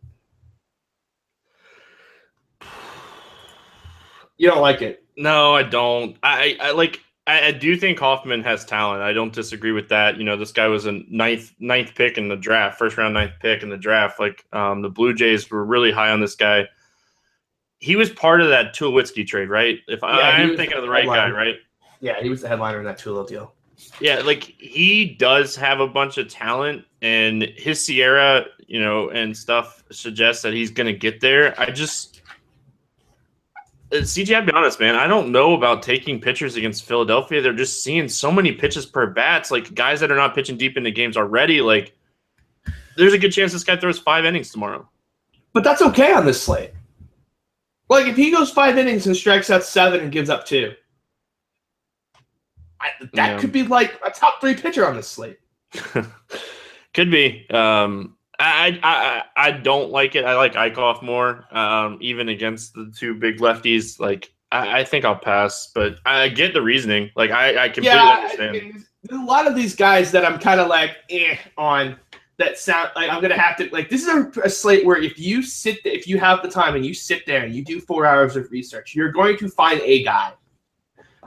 You 4.38 4.50
don't 4.50 4.62
like 4.62 4.82
it? 4.82 5.04
No, 5.16 5.54
I 5.54 5.64
don't. 5.64 6.18
I, 6.24 6.58
I 6.60 6.72
like. 6.72 7.00
I, 7.28 7.48
I, 7.48 7.52
do 7.52 7.78
think 7.78 8.00
Hoffman 8.00 8.44
has 8.44 8.66
talent. 8.66 9.04
I 9.04 9.14
don't 9.14 9.32
disagree 9.32 9.72
with 9.72 9.90
that. 9.90 10.18
You 10.18 10.24
know, 10.24 10.36
this 10.36 10.52
guy 10.52 10.66
was 10.68 10.88
a 10.88 11.02
ninth 11.08 11.54
ninth 11.60 11.94
pick 11.94 12.18
in 12.18 12.28
the 12.28 12.36
draft, 12.36 12.80
first 12.80 12.98
round 12.98 13.14
ninth 13.14 13.34
pick 13.40 13.62
in 13.62 13.70
the 13.70 13.78
draft. 13.78 14.20
Like 14.20 14.44
um, 14.52 14.82
the 14.82 14.90
Blue 14.90 15.14
Jays 15.14 15.50
were 15.52 15.64
really 15.64 15.92
high 15.92 16.10
on 16.10 16.20
this 16.20 16.36
guy 16.36 16.68
he 17.82 17.96
was 17.96 18.12
part 18.12 18.42
of 18.42 18.50
that 18.50 18.76
Tulowitzki 18.76 19.28
trade, 19.28 19.50
right? 19.50 19.80
If 19.88 20.00
yeah, 20.04 20.08
I, 20.08 20.42
am 20.42 20.56
thinking 20.56 20.78
of 20.78 20.84
the 20.84 20.90
right 20.90 21.04
headliner. 21.04 21.34
guy, 21.34 21.38
right? 21.38 21.56
Yeah, 22.00 22.22
he 22.22 22.30
was 22.30 22.42
the 22.42 22.48
headliner 22.48 22.78
in 22.78 22.86
that 22.86 23.00
Tulo 23.00 23.28
deal. 23.28 23.54
Yeah, 24.00 24.20
like 24.20 24.44
he 24.44 25.06
does 25.06 25.56
have 25.56 25.80
a 25.80 25.88
bunch 25.88 26.18
of 26.18 26.28
talent, 26.28 26.86
and 27.02 27.44
his 27.56 27.80
SIERA, 27.80 28.46
you 28.68 28.80
know, 28.80 29.10
and 29.10 29.36
stuff 29.36 29.84
suggests 29.92 30.42
that 30.44 30.54
he's 30.54 30.72
going 30.72 30.88
to 30.88 30.94
get 30.94 31.22
there. 31.22 31.60
I 31.60 31.70
just, 31.72 32.22
uh, 33.92 33.98
CJ, 33.98 34.36
I'll 34.36 34.46
be 34.46 34.52
honest, 34.54 34.80
man. 34.80 34.96
I 34.96 35.08
don't 35.08 35.32
know 35.32 35.54
about 35.54 35.84
taking 35.84 36.20
pitchers 36.20 36.56
against 36.56 36.86
Philadelphia. 36.86 37.42
They're 37.42 37.54
just 37.54 37.84
seeing 37.84 38.08
so 38.10 38.32
many 38.32 38.52
pitches 38.52 38.86
per 38.86 39.08
bats, 39.08 39.52
like 39.52 39.74
guys 39.76 40.00
that 40.00 40.12
are 40.12 40.16
not 40.18 40.34
pitching 40.34 40.58
deep 40.58 40.78
into 40.78 40.92
games 40.92 41.18
already. 41.18 41.62
Like, 41.62 41.96
there's 42.98 43.14
a 43.14 43.18
good 43.18 43.32
chance 43.32 43.52
this 43.52 43.64
guy 43.64 43.78
throws 43.78 44.00
five 44.00 44.26
innings 44.26 44.52
tomorrow. 44.52 44.88
But 45.54 45.64
that's 45.64 45.82
okay 45.82 46.14
on 46.14 46.26
this 46.26 46.42
slate. 46.42 46.72
Like 47.90 48.08
if 48.08 48.16
he 48.16 48.32
goes 48.32 48.50
five 48.50 48.78
innings 48.78 49.06
and 49.06 49.18
strikes 49.18 49.50
out 49.50 49.66
seven 49.66 50.00
and 50.00 50.12
gives 50.14 50.30
up 50.30 50.46
two, 50.46 50.74
I, 52.82 53.06
that 53.14 53.14
yeah. 53.14 53.40
could 53.40 53.52
be 53.52 53.64
like 53.64 54.00
a 54.06 54.10
top 54.10 54.42
three 54.42 54.56
pitcher 54.56 54.88
on 54.88 54.96
this 54.96 55.08
slate. 55.08 55.40
could 56.94 57.12
be. 57.12 57.48
Um, 57.50 58.18
I, 58.40 58.80
I 58.82 59.24
I 59.36 59.52
don't 59.52 59.92
like 59.92 60.16
it. 60.16 60.26
I 60.26 60.36
like 60.36 60.54
Eickhoff 60.54 61.04
more, 61.04 61.46
um, 61.56 61.98
even 62.02 62.30
against 62.30 62.74
the 62.74 62.92
two 62.98 63.14
big 63.14 63.38
lefties. 63.38 64.00
Like 64.00 64.34
I, 64.52 64.80
I, 64.80 64.84
think 64.84 65.06
I'll 65.06 65.16
pass, 65.16 65.72
but 65.74 65.98
I 66.06 66.28
get 66.30 66.54
the 66.54 66.62
reasoning. 66.62 67.12
Like 67.16 67.30
I, 67.30 67.66
I 67.66 67.70
completely 67.70 68.00
yeah, 68.00 68.10
understand. 68.10 68.50
I 68.50 68.60
mean, 68.60 68.86
a 69.12 69.26
lot 69.26 69.48
of 69.48 69.56
these 69.56 69.76
guys 69.76 70.12
that 70.12 70.26
I'm 70.26 70.40
kind 70.40 70.60
of 70.60 70.68
like 70.68 70.98
eh 71.10 71.38
on 71.58 71.98
that 72.38 72.58
sound 72.58 72.90
like 72.96 73.12
I'm 73.12 73.22
gonna 73.22 73.40
have 73.40 73.56
to 73.58 73.70
like 73.72 73.90
this 73.90 74.02
is 74.02 74.08
a, 74.08 74.42
a, 74.42 74.50
slate 74.50 74.86
where 74.86 74.98
if 74.98 75.20
you 75.20 75.44
sit 75.44 75.80
if 75.86 76.08
you 76.08 76.18
have 76.18 76.42
the 76.42 76.50
time 76.50 76.76
and 76.76 76.84
you 76.84 76.94
sit 76.94 77.26
there 77.28 77.44
and 77.44 77.54
you 77.54 77.64
do 77.64 77.80
four 77.80 78.06
hours 78.06 78.36
of 78.36 78.50
research, 78.52 78.96
you're 78.96 79.12
going 79.12 79.38
to 79.38 79.50
find 79.50 79.80
a 79.82 80.04
guy. 80.04 80.34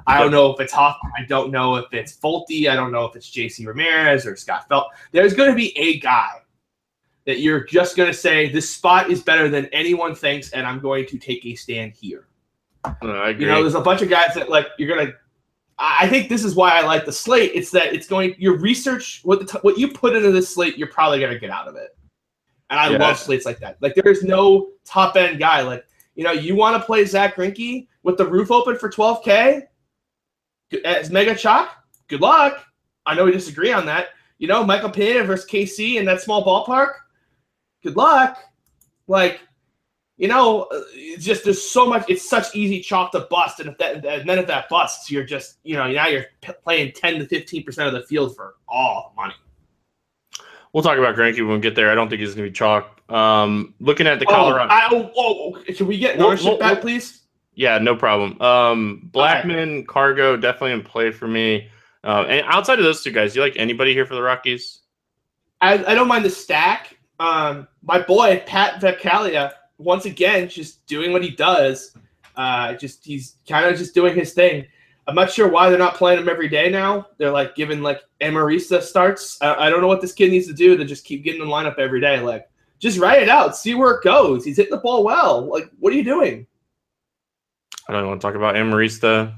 I 0.07 0.19
don't 0.19 0.31
know 0.31 0.53
if 0.53 0.61
it's 0.61 0.73
Hoffman. 0.73 1.13
I 1.17 1.25
don't 1.25 1.51
know 1.51 1.77
if 1.77 1.93
it's 1.93 2.17
Folty. 2.17 2.69
I 2.69 2.75
don't 2.75 2.93
know 2.93 3.05
if 3.07 3.17
it's 3.17 3.31
JC 3.31 3.67
Ramirez 3.67 4.27
or 4.27 4.37
Scott 4.37 4.69
Felt. 4.69 4.89
There's 5.13 5.35
going 5.35 5.51
to 5.51 5.57
be 5.57 5.77
a 5.79 5.99
guy 5.99 6.31
that 7.25 7.41
you're 7.41 7.65
just 7.65 7.97
going 7.97 8.11
to 8.11 8.17
say 8.17 8.51
this 8.51 8.69
spot 8.69 9.11
is 9.11 9.23
better 9.23 9.49
than 9.49 9.67
anyone 9.67 10.15
thinks, 10.15 10.51
and 10.51 10.67
I'm 10.67 10.79
going 10.79 11.07
to 11.07 11.19
take 11.19 11.45
a 11.47 11.55
stand 11.55 11.93
here. 11.93 12.27
Uh, 12.85 12.93
I 13.03 13.31
agree. 13.31 13.47
You 13.47 13.51
know, 13.51 13.63
there's 13.63 13.75
a 13.75 13.81
bunch 13.81 14.03
of 14.03 14.11
guys 14.11 14.35
that 14.35 14.51
like 14.51 14.67
you're 14.79 14.95
going 14.95 15.07
to 15.07 15.15
I 15.79 16.09
think 16.09 16.29
this 16.29 16.45
is 16.45 16.55
why 16.55 16.79
I 16.79 16.83
like 16.83 17.05
the 17.05 17.13
slate. 17.13 17.53
It's 17.55 17.71
that 17.73 17.93
it's 17.93 18.07
going 18.07 18.35
your 18.39 18.57
research 18.59 19.21
what 19.25 19.41
the 19.41 19.47
t- 19.47 19.59
what 19.63 19.77
you 19.77 19.89
put 19.89 20.15
into 20.15 20.31
this 20.31 20.55
slate, 20.55 20.79
you're 20.79 20.89
probably 20.89 21.21
gonna 21.21 21.39
get 21.39 21.51
out 21.51 21.67
of 21.67 21.75
it. 21.75 21.97
And 22.71 22.79
I 22.79 22.91
yeah. 22.91 22.99
love 22.99 23.19
slates 23.19 23.45
like 23.45 23.59
that. 23.61 23.79
Like 23.81 23.95
there's 23.97 24.23
no 24.23 24.69
top 24.85 25.17
end 25.17 25.39
guy. 25.39 25.63
Like 25.63 25.85
you 26.15 26.23
know, 26.23 26.33
you 26.33 26.55
want 26.55 26.81
to 26.81 26.87
play 26.87 27.05
Zack 27.05 27.37
Greinke 27.37 27.89
with 28.05 28.17
the 28.17 28.27
roof 28.27 28.53
open 28.53 28.79
for 28.79 28.89
12k 28.89 29.67
as 30.85 31.11
mega 31.11 31.35
chalk. 31.35 31.71
Good 32.09 32.21
luck. 32.21 32.65
I 33.07 33.15
know 33.15 33.25
we 33.25 33.33
disagree 33.33 33.73
on 33.73 33.87
that. 33.87 34.09
You 34.39 34.49
know, 34.49 34.65
Michael 34.65 34.91
Pineda 34.91 35.25
versus 35.25 35.49
KC 35.49 35.97
in 35.97 36.05
that 36.07 36.21
small 36.21 36.45
ballpark. 36.45 36.95
Good 37.83 37.97
luck. 37.97 38.39
Like 39.07 39.41
you 40.17 40.29
know, 40.29 40.69
it's 40.93 41.25
just 41.25 41.45
there's 41.45 41.63
so 41.63 41.87
much. 41.87 42.05
It's 42.09 42.29
such 42.29 42.55
easy 42.55 42.81
chalk 42.81 43.11
to 43.13 43.21
bust, 43.31 43.61
and 43.61 43.69
if 43.69 43.79
that 43.79 44.05
and 44.07 44.29
then 44.29 44.39
if 44.39 44.47
that 44.47 44.69
busts, 44.69 45.11
you're 45.11 45.25
just 45.25 45.59
you 45.65 45.77
know 45.77 45.91
now 45.91 46.07
you're 46.07 46.27
p- 46.41 46.53
playing 46.63 46.93
ten 46.93 47.19
to 47.19 47.27
fifteen 47.27 47.65
percent 47.65 47.89
of 47.89 47.95
the 47.95 48.07
field 48.07 48.37
for 48.37 48.55
all 48.69 49.13
the 49.13 49.21
money. 49.21 49.35
We'll 50.73 50.83
talk 50.83 50.99
about 50.99 51.17
Greinke 51.17 51.39
when 51.39 51.57
we 51.57 51.61
get 51.61 51.75
there. 51.75 51.91
I 51.91 51.95
don't 51.95 52.09
think 52.09 52.21
he's 52.21 52.35
going 52.35 52.47
to 52.47 52.51
be 52.51 52.55
chalk. 52.55 53.01
Um, 53.11 53.75
looking 53.81 54.07
at 54.07 54.19
the 54.19 54.27
Colorado. 54.27 54.69
Oh, 54.73 55.13
oh, 55.17 55.57
oh, 55.69 55.73
should 55.73 55.87
we 55.87 55.99
get 55.99 56.21
ownership 56.21 56.47
we'll, 56.47 56.59
back, 56.59 56.81
please? 56.81 57.23
Yeah, 57.55 57.79
no 57.79 57.95
problem. 57.95 58.41
Um, 58.41 59.11
Blackmon, 59.13 59.77
right. 59.77 59.87
Cargo, 59.87 60.37
definitely 60.37 60.73
in 60.73 60.83
play 60.83 61.11
for 61.11 61.29
me. 61.29 61.69
Uh, 62.03 62.25
and 62.29 62.47
outside 62.49 62.79
of 62.79 62.85
those 62.85 63.03
two 63.03 63.11
guys, 63.11 63.33
do 63.33 63.39
you 63.39 63.45
like 63.45 63.57
anybody 63.57 63.93
here 63.93 64.07
for 64.07 64.15
the 64.15 64.23
Rockies? 64.23 64.81
I, 65.61 65.85
I 65.85 65.95
don't 65.95 66.09
mind 66.09 66.25
the 66.25 66.31
stack. 66.31 66.99
Um, 67.21 67.69
my 67.83 68.01
boy 68.01 68.43
Pat 68.47 68.81
Valaika 68.81 69.53
once 69.79 70.05
again 70.05 70.49
just 70.49 70.85
doing 70.87 71.13
what 71.13 71.23
he 71.23 71.31
does. 71.31 71.97
Uh, 72.37 72.75
just 72.75 73.05
he's 73.05 73.37
kind 73.49 73.67
of 73.67 73.79
just 73.79 73.95
doing 73.95 74.15
his 74.15 74.33
thing. 74.33 74.67
I'm 75.07 75.15
not 75.15 75.31
sure 75.31 75.49
why 75.49 75.69
they're 75.69 75.79
not 75.79 75.95
playing 75.95 76.21
him 76.21 76.29
every 76.29 76.49
day 76.49 76.71
now. 76.71 77.07
They're 77.19 77.31
like 77.31 77.55
giving 77.55 77.83
like 77.83 78.01
Amarista 78.21 78.83
starts. 78.83 79.41
I, 79.41 79.67
I 79.67 79.71
don't 79.71 79.81
know 79.81 79.87
what 79.87 80.01
this 80.01 80.13
kid 80.13 80.31
needs 80.31 80.47
to 80.49 80.55
do 80.55 80.77
to 80.77 80.85
just 80.85 81.05
keep 81.05 81.25
getting 81.25 81.41
the 81.41 81.47
lineup 81.47 81.79
every 81.79 82.01
day. 82.01 82.21
Like, 82.21 82.49
just 82.79 82.99
write 82.99 83.23
it 83.23 83.29
out, 83.29 83.57
see 83.57 83.75
where 83.75 83.93
it 83.93 84.05
goes. 84.05 84.45
He's 84.45 84.57
hitting 84.57 84.73
the 84.73 84.79
ball 84.79 85.05
well. 85.05 85.49
Like, 85.49 85.71
what 85.79 85.93
are 85.93 85.97
you 85.97 86.05
doing? 86.05 86.47
I 87.89 87.93
don't 87.93 88.07
want 88.07 88.21
to 88.21 88.27
talk 88.27 88.35
about 88.35 88.55
Amarista. 88.55 89.35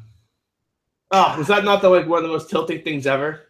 Oh, 1.10 1.38
was 1.38 1.46
that 1.48 1.64
not 1.64 1.82
the 1.82 1.88
like 1.88 2.06
one 2.06 2.18
of 2.18 2.22
the 2.24 2.28
most 2.28 2.50
tilting 2.50 2.82
things 2.82 3.06
ever? 3.06 3.42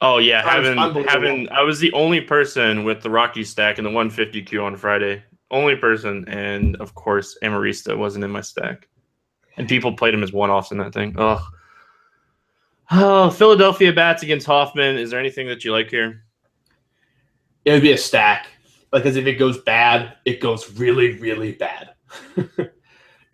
Oh 0.00 0.18
yeah, 0.18 0.42
oh, 0.44 0.48
having 0.48 1.04
having 1.06 1.48
I 1.50 1.62
was 1.62 1.78
the 1.78 1.92
only 1.92 2.20
person 2.20 2.84
with 2.84 3.02
the 3.02 3.10
Rocky 3.10 3.44
stack 3.44 3.78
in 3.78 3.84
the 3.84 3.90
150 3.90 4.42
Q 4.42 4.64
on 4.64 4.76
Friday 4.76 5.22
only 5.54 5.76
person, 5.76 6.28
and 6.28 6.76
of 6.76 6.94
course, 6.94 7.38
Amarista 7.42 7.96
wasn't 7.96 8.24
in 8.24 8.30
my 8.30 8.40
stack. 8.40 8.88
And 9.56 9.68
people 9.68 9.92
played 9.92 10.12
him 10.12 10.22
as 10.22 10.32
one 10.32 10.50
offs 10.50 10.72
in 10.72 10.78
that 10.78 10.92
thing. 10.92 11.14
Ugh. 11.16 11.40
Oh, 12.90 13.30
Philadelphia 13.30 13.92
bats 13.92 14.22
against 14.22 14.46
Hoffman. 14.46 14.98
Is 14.98 15.10
there 15.10 15.20
anything 15.20 15.46
that 15.46 15.64
you 15.64 15.72
like 15.72 15.88
here? 15.88 16.24
It 17.64 17.72
would 17.72 17.82
be 17.82 17.92
a 17.92 17.98
stack 17.98 18.48
because 18.92 19.16
if 19.16 19.26
it 19.26 19.34
goes 19.36 19.58
bad, 19.62 20.14
it 20.24 20.40
goes 20.40 20.70
really, 20.72 21.18
really 21.18 21.52
bad. 21.52 21.90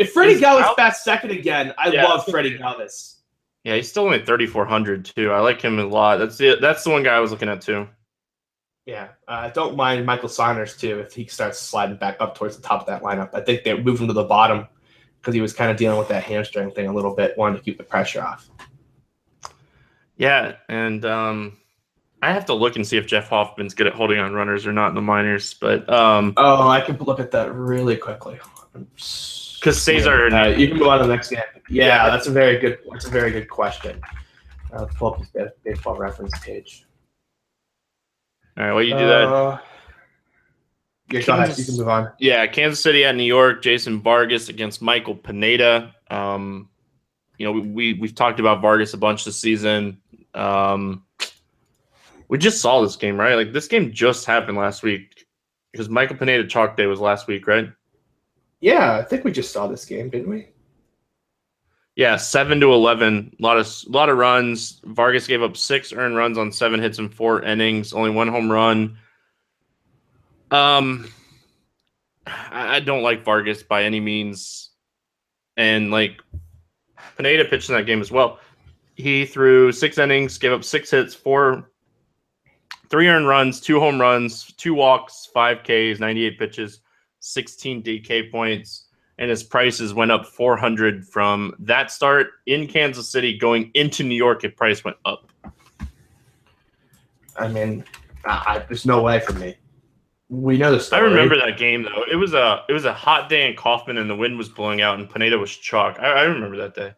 if 0.00 0.12
Freddie 0.12 0.32
Is 0.32 0.40
Galvis 0.40 0.60
Gal- 0.62 0.74
bats 0.76 1.04
second 1.04 1.30
again, 1.30 1.72
I 1.78 1.90
Yeah. 1.90 2.04
love 2.04 2.26
Freddie 2.26 2.58
Galvis. 2.58 3.16
Yeah, 3.64 3.76
he's 3.76 3.88
still 3.90 4.04
only 4.04 4.24
3,400 4.24 5.04
too. 5.04 5.30
I 5.30 5.40
like 5.40 5.60
him 5.62 5.78
a 5.78 5.84
lot. 5.84 6.18
That's 6.18 6.36
the 6.38 6.56
that's 6.60 6.82
the 6.84 6.90
one 6.90 7.02
guy 7.02 7.14
I 7.14 7.20
was 7.20 7.30
looking 7.30 7.48
at 7.48 7.60
too. 7.60 7.86
Yeah, 8.86 9.08
uh, 9.28 9.50
don't 9.50 9.76
mind 9.76 10.04
Michael 10.06 10.28
Saunders 10.30 10.76
too 10.76 10.98
if 11.00 11.12
he 11.12 11.26
starts 11.26 11.60
sliding 11.60 11.96
back 11.96 12.16
up 12.20 12.34
towards 12.34 12.56
the 12.56 12.62
top 12.62 12.80
of 12.80 12.86
that 12.86 13.02
lineup. 13.02 13.30
I 13.34 13.40
think 13.42 13.62
they 13.62 13.78
moved 13.80 14.00
him 14.00 14.08
to 14.08 14.14
the 14.14 14.24
bottom 14.24 14.66
because 15.20 15.34
he 15.34 15.40
was 15.42 15.52
kind 15.52 15.70
of 15.70 15.76
dealing 15.76 15.98
with 15.98 16.08
that 16.08 16.24
hamstring 16.24 16.70
thing 16.72 16.88
a 16.88 16.92
little 16.92 17.14
bit, 17.14 17.36
wanting 17.36 17.58
to 17.58 17.62
keep 17.64 17.76
the 17.76 17.84
pressure 17.84 18.22
off. 18.22 18.48
Yeah, 20.16 20.56
and 20.68 21.04
um, 21.04 21.58
I 22.22 22.32
have 22.32 22.46
to 22.46 22.54
look 22.54 22.76
and 22.76 22.86
see 22.86 22.96
if 22.96 23.06
Jeff 23.06 23.28
Hoffman's 23.28 23.74
good 23.74 23.86
at 23.86 23.92
holding 23.94 24.18
on 24.18 24.32
runners 24.32 24.66
or 24.66 24.72
not 24.72 24.88
in 24.88 24.94
the 24.94 25.02
minors. 25.02 25.54
But 25.54 25.88
um, 25.92 26.32
Oh, 26.38 26.66
I 26.68 26.80
can 26.80 26.96
look 26.98 27.20
at 27.20 27.30
that 27.32 27.54
really 27.54 27.96
quickly. 27.98 28.38
Because 29.60 29.80
Cesar, 29.82 30.26
Uh, 30.34 30.48
you 30.48 30.68
can 30.68 30.78
move 30.78 30.88
on 30.88 30.98
to 31.00 31.06
the 31.06 31.14
next 31.14 31.28
game. 31.30 31.40
Yeah, 31.68 31.86
Yeah. 31.86 32.10
that's 32.10 32.26
a 32.26 32.30
very 32.32 32.58
good. 32.58 32.78
That's 32.90 33.04
a 33.06 33.10
very 33.10 33.30
good 33.30 33.48
question. 33.48 34.00
Uh, 34.72 34.86
pull 34.96 35.14
up 35.14 35.20
his 35.34 35.50
baseball 35.64 35.96
reference 35.96 36.38
page. 36.40 36.84
all 38.56 38.64
right, 38.64 38.72
well 38.72 38.82
you 38.82 38.92
do 38.94 39.06
that. 39.06 39.24
Uh, 39.28 39.58
yeah. 41.10 41.20
Kansas- 41.22 41.58
You 41.58 41.64
can 41.64 41.76
move 41.78 41.88
on. 41.88 42.12
Yeah, 42.18 42.46
Kansas 42.46 42.80
City 42.82 43.04
at 43.04 43.14
New 43.16 43.24
York. 43.24 43.62
Jason 43.62 44.00
Vargas 44.00 44.48
against 44.48 44.80
Michael 44.82 45.14
Pineda. 45.16 45.94
Um, 46.10 46.68
you 47.38 47.46
know, 47.46 47.52
we, 47.52 47.60
we 47.60 47.92
we've 47.94 48.14
talked 48.14 48.38
about 48.40 48.60
Vargas 48.60 48.94
a 48.94 48.98
bunch 48.98 49.24
this 49.24 49.40
season. 49.40 50.00
Um, 50.34 51.04
we 52.28 52.38
just 52.38 52.60
saw 52.60 52.80
this 52.82 52.94
game, 52.96 53.18
right? 53.18 53.34
Like 53.34 53.52
this 53.52 53.66
game 53.66 53.92
just 53.92 54.24
happened 54.26 54.56
last 54.58 54.82
week 54.84 55.26
because 55.72 55.88
Michael 55.88 56.16
Pineda 56.16 56.46
chalk 56.46 56.76
day 56.76 56.86
was 56.86 57.00
last 57.00 57.26
week, 57.26 57.46
right? 57.48 57.70
Yeah, 58.60 58.96
I 58.98 59.02
think 59.02 59.24
we 59.24 59.32
just 59.32 59.52
saw 59.52 59.66
this 59.66 59.84
game, 59.84 60.10
didn't 60.10 60.28
we? 60.28 60.48
Yeah, 61.96 62.16
seven 62.16 62.60
to 62.60 62.72
eleven. 62.72 63.34
A 63.38 63.42
lot 63.42 63.58
of 63.58 63.68
lot 63.88 64.08
of 64.08 64.16
runs. 64.16 64.80
Vargas 64.84 65.26
gave 65.26 65.42
up 65.42 65.56
six 65.56 65.92
earned 65.92 66.16
runs 66.16 66.38
on 66.38 66.52
seven 66.52 66.80
hits 66.80 66.98
in 66.98 67.08
four 67.08 67.42
innings. 67.42 67.92
Only 67.92 68.10
one 68.10 68.28
home 68.28 68.50
run. 68.50 68.96
Um, 70.50 71.10
I, 72.26 72.80
don't 72.80 73.02
like 73.02 73.24
Vargas 73.24 73.62
by 73.62 73.84
any 73.84 74.00
means, 74.00 74.70
and 75.56 75.90
like 75.90 76.20
Pineda 77.16 77.44
pitched 77.44 77.68
in 77.68 77.76
that 77.76 77.86
game 77.86 78.00
as 78.00 78.10
well. 78.10 78.40
He 78.96 79.24
threw 79.24 79.72
six 79.72 79.98
innings, 79.98 80.38
gave 80.38 80.52
up 80.52 80.64
six 80.64 80.90
hits, 80.90 81.14
four, 81.14 81.70
three 82.88 83.08
earned 83.08 83.28
runs, 83.28 83.60
two 83.60 83.80
home 83.80 84.00
runs, 84.00 84.52
two 84.56 84.74
walks, 84.74 85.28
five 85.32 85.62
Ks, 85.62 86.00
ninety-eight 86.00 86.38
pitches, 86.38 86.80
sixteen 87.20 87.82
DK 87.82 88.30
points 88.30 88.88
and 89.20 89.28
his 89.28 89.42
prices 89.42 89.92
went 89.92 90.10
up 90.10 90.26
400 90.26 91.06
from 91.06 91.54
that 91.60 91.90
start 91.90 92.28
in 92.46 92.66
Kansas 92.66 93.08
City 93.08 93.36
going 93.36 93.70
into 93.74 94.02
New 94.02 94.14
York. 94.14 94.42
His 94.42 94.52
price 94.54 94.82
went 94.82 94.96
up. 95.04 95.30
I 97.36 97.46
mean, 97.48 97.84
I, 98.24 98.30
I, 98.46 98.58
there's 98.66 98.86
no 98.86 99.02
way 99.02 99.20
for 99.20 99.34
me. 99.34 99.56
We 100.30 100.56
know 100.56 100.72
the 100.72 100.80
story. 100.80 101.02
I 101.02 101.04
remember 101.04 101.36
that 101.36 101.58
game 101.58 101.82
though. 101.82 102.04
It 102.10 102.16
was 102.16 102.34
a 102.34 102.64
it 102.68 102.72
was 102.72 102.84
a 102.84 102.92
hot 102.92 103.28
day 103.28 103.48
in 103.48 103.56
Kauffman 103.56 103.98
and 103.98 104.08
the 104.08 104.16
wind 104.16 104.38
was 104.38 104.48
blowing 104.48 104.80
out 104.80 104.98
and 104.98 105.10
Pineda 105.10 105.36
was 105.36 105.50
chalk. 105.50 105.98
I, 105.98 106.06
I 106.06 106.22
remember 106.22 106.56
that 106.56 106.74
day. 106.74 106.94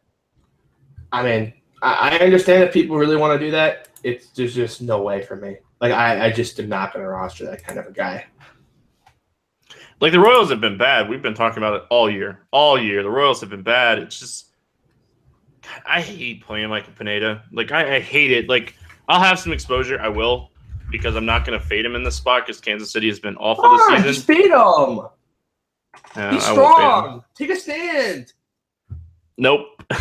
I 1.13 1.23
mean, 1.23 1.53
I, 1.81 2.11
I 2.11 2.19
understand 2.19 2.63
that 2.63 2.73
people 2.73 2.97
really 2.97 3.17
want 3.17 3.39
to 3.39 3.45
do 3.45 3.51
that. 3.51 3.89
It's 4.05 4.29
there's 4.31 4.55
just 4.55 4.83
no 4.83 5.03
way 5.03 5.23
for 5.23 5.37
me. 5.37 5.57
Like 5.81 5.93
I, 5.93 6.27
I 6.27 6.31
just 6.31 6.61
am 6.61 6.69
not 6.69 6.93
going 6.93 7.05
to 7.05 7.09
roster 7.09 7.47
that 7.47 7.65
kind 7.65 7.79
of 7.79 7.87
a 7.87 7.93
guy. 7.93 8.27
Like 10.03 10.11
the 10.11 10.19
Royals 10.19 10.51
have 10.51 10.61
been 10.61 10.77
bad. 10.77 11.09
We've 11.09 11.23
been 11.23 11.33
talking 11.33 11.59
about 11.59 11.75
it 11.75 11.85
all 11.89 12.11
year. 12.11 12.41
All 12.51 12.77
year. 12.77 13.05
The 13.05 13.09
Royals 13.09 13.41
have 13.41 13.51
been 13.51 13.63
bad. 13.63 14.01
It's 14.01 14.19
just 14.19 14.47
I 15.87 16.01
hate 16.01 16.43
playing 16.45 16.71
Michael 16.71 16.93
Pineda. 16.99 17.45
Like 17.53 17.71
I, 17.71 17.97
I 17.97 18.01
hate 18.01 18.33
it. 18.33 18.49
Like 18.49 18.75
I'll 19.09 19.23
have 19.23 19.39
some 19.39 19.53
exposure. 19.53 20.01
I 20.01 20.09
will 20.09 20.51
because 20.91 21.15
I'm 21.15 21.25
not 21.25 21.47
going 21.47 21.59
to 21.59 21.65
fade 21.65 21.85
him 21.87 21.95
in 21.95 22.03
this 22.03 22.17
spot 22.17 22.45
because 22.45 22.61
Kansas 22.61 22.91
City 22.91 23.07
has 23.07 23.21
been 23.21 23.37
awful 23.37 23.63
Come 23.63 23.77
this 23.77 23.83
on, 23.83 23.97
season. 23.99 24.13
just 24.13 24.27
beat 24.27 24.47
him. 24.47 24.53
Uh, 24.57 25.09
Be 26.15 26.21
I 26.21 26.27
won't 26.27 26.41
fade 26.41 26.41
him. 26.41 26.43
strong. 26.43 27.25
Take 27.37 27.51
a 27.51 27.57
stand. 27.57 28.33
Nope. 29.39 29.85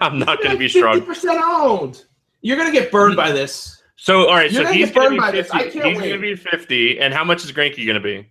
I'm 0.00 0.18
not 0.18 0.38
going 0.38 0.50
to 0.50 0.58
be 0.58 0.68
strong. 0.68 0.94
Fifty 0.94 1.06
percent 1.06 1.40
owned. 1.40 2.04
You're 2.42 2.56
going 2.56 2.72
to 2.72 2.76
get 2.76 2.90
burned 2.90 3.14
by 3.14 3.30
this. 3.30 3.80
So, 3.94 4.28
all 4.28 4.34
right. 4.34 4.50
You're 4.50 4.64
so 4.64 4.64
gonna 4.64 4.74
he's 4.74 4.90
going 4.90 5.20
to 5.20 5.32
be 5.32 5.42
50. 5.42 5.58
He's 5.70 5.74
going 5.74 6.00
to 6.00 6.18
be 6.18 6.34
50. 6.34 6.98
And 6.98 7.14
how 7.14 7.22
much 7.22 7.44
is 7.44 7.52
Greinke 7.52 7.86
going 7.86 7.94
to 7.94 8.00
be? 8.00 8.28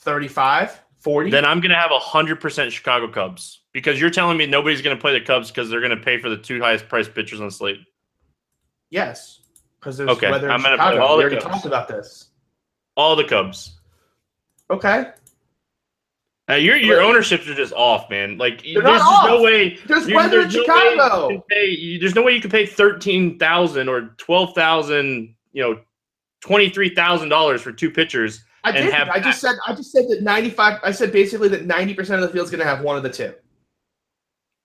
35, 0.00 0.80
40. 0.98 1.30
Then 1.30 1.44
I'm 1.44 1.60
going 1.60 1.70
to 1.70 1.76
have 1.76 1.90
100% 1.90 2.70
Chicago 2.70 3.08
Cubs 3.08 3.60
because 3.72 4.00
you're 4.00 4.10
telling 4.10 4.36
me 4.36 4.46
nobody's 4.46 4.82
going 4.82 4.96
to 4.96 5.00
play 5.00 5.12
the 5.18 5.24
Cubs 5.24 5.50
because 5.50 5.70
they're 5.70 5.80
going 5.80 5.96
to 5.96 6.02
pay 6.02 6.18
for 6.18 6.28
the 6.28 6.36
two 6.36 6.60
highest 6.60 6.88
priced 6.88 7.14
pitchers 7.14 7.40
on 7.40 7.46
the 7.46 7.52
slate. 7.52 7.78
yes, 8.90 9.40
because 9.78 9.96
there's 9.96 10.10
Okay, 10.10 10.30
weather 10.30 10.50
I'm 10.50 10.60
put 10.62 10.70
Chicago. 10.72 11.02
all 11.02 11.16
we 11.16 11.22
the 11.24 11.28
already 11.30 11.40
Cubs. 11.42 11.54
talked 11.54 11.66
about 11.66 11.88
this. 11.88 12.28
All 12.96 13.16
the 13.16 13.24
Cubs. 13.24 13.78
Okay, 14.70 15.06
Uh, 16.48 16.54
your 16.54 16.76
your 16.76 17.00
ownerships 17.00 17.46
are 17.48 17.54
just 17.54 17.72
off, 17.72 18.10
man. 18.10 18.36
Like 18.38 18.62
They're 18.62 18.82
there's 18.82 18.98
just 19.00 19.26
no 19.26 19.40
way. 19.42 19.78
there's 19.86 20.08
you- 20.08 20.14
weather 20.16 20.40
in 20.42 20.48
no 20.48 20.50
Chicago. 20.62 21.44
pay- 21.48 21.70
you- 21.70 21.98
there's 21.98 22.14
no 22.14 22.22
way 22.22 22.32
you 22.32 22.40
can 22.40 22.50
pay 22.50 22.66
thirteen 22.66 23.38
thousand 23.38 23.88
or 23.88 24.14
twelve 24.18 24.54
thousand. 24.54 25.34
You 25.52 25.62
know, 25.62 25.80
twenty 26.40 26.68
three 26.68 26.92
thousand 26.94 27.28
dollars 27.30 27.62
for 27.62 27.72
two 27.72 27.90
pitchers. 27.90 28.44
I 28.64 28.72
did. 28.72 28.92
have- 28.92 29.08
I 29.08 29.20
just 29.20 29.40
said. 29.40 29.56
I 29.66 29.74
just 29.74 29.92
said 29.92 30.04
that 30.08 30.22
95. 30.22 30.80
I 30.82 30.90
said 30.92 31.12
basically 31.12 31.48
that 31.48 31.64
90 31.66 31.94
percent 31.94 32.22
of 32.22 32.28
the 32.28 32.32
field's 32.32 32.50
going 32.50 32.60
to 32.60 32.66
have 32.66 32.82
one 32.82 32.96
of 32.96 33.02
the 33.02 33.10
two. 33.10 33.34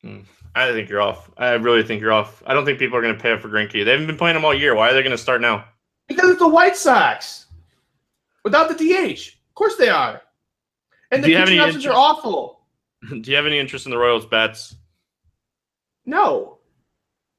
Hmm. 0.02 0.20
I 0.54 0.72
think 0.72 0.90
you're 0.90 1.02
off. 1.02 1.30
I 1.38 1.52
really 1.52 1.84
think 1.84 2.02
you're 2.02 2.14
off. 2.14 2.42
I 2.46 2.54
don't 2.54 2.64
think 2.66 2.80
people 2.80 2.98
are 2.98 3.02
going 3.02 3.16
to 3.16 3.22
pay 3.22 3.32
up 3.34 3.42
for 3.42 3.50
Greinke. 3.50 3.84
They 3.84 3.92
haven't 3.92 4.08
been 4.08 4.18
playing 4.18 4.38
him 4.38 4.46
all 4.46 4.54
year. 4.54 4.74
Why 4.74 4.90
are 4.90 4.94
they 4.94 5.02
going 5.02 5.12
to 5.12 5.18
start 5.18 5.42
now? 5.42 5.66
Because 6.08 6.30
it's 6.30 6.40
the 6.40 6.48
White 6.48 6.78
Sox. 6.78 7.48
Without 8.46 8.70
the 8.70 8.76
DH. 8.76 9.20
Of 9.50 9.56
course 9.56 9.76
they 9.76 9.90
are. 9.90 10.22
And 11.12 11.24
the 11.24 11.34
pitching 11.36 11.60
options 11.60 11.86
are 11.86 11.94
awful. 11.94 12.62
Do 13.10 13.30
you 13.30 13.36
have 13.36 13.46
any 13.46 13.60
interest 13.60 13.86
in 13.86 13.92
the 13.92 13.98
Royals 13.98 14.26
bats? 14.26 14.76
No. 16.06 16.60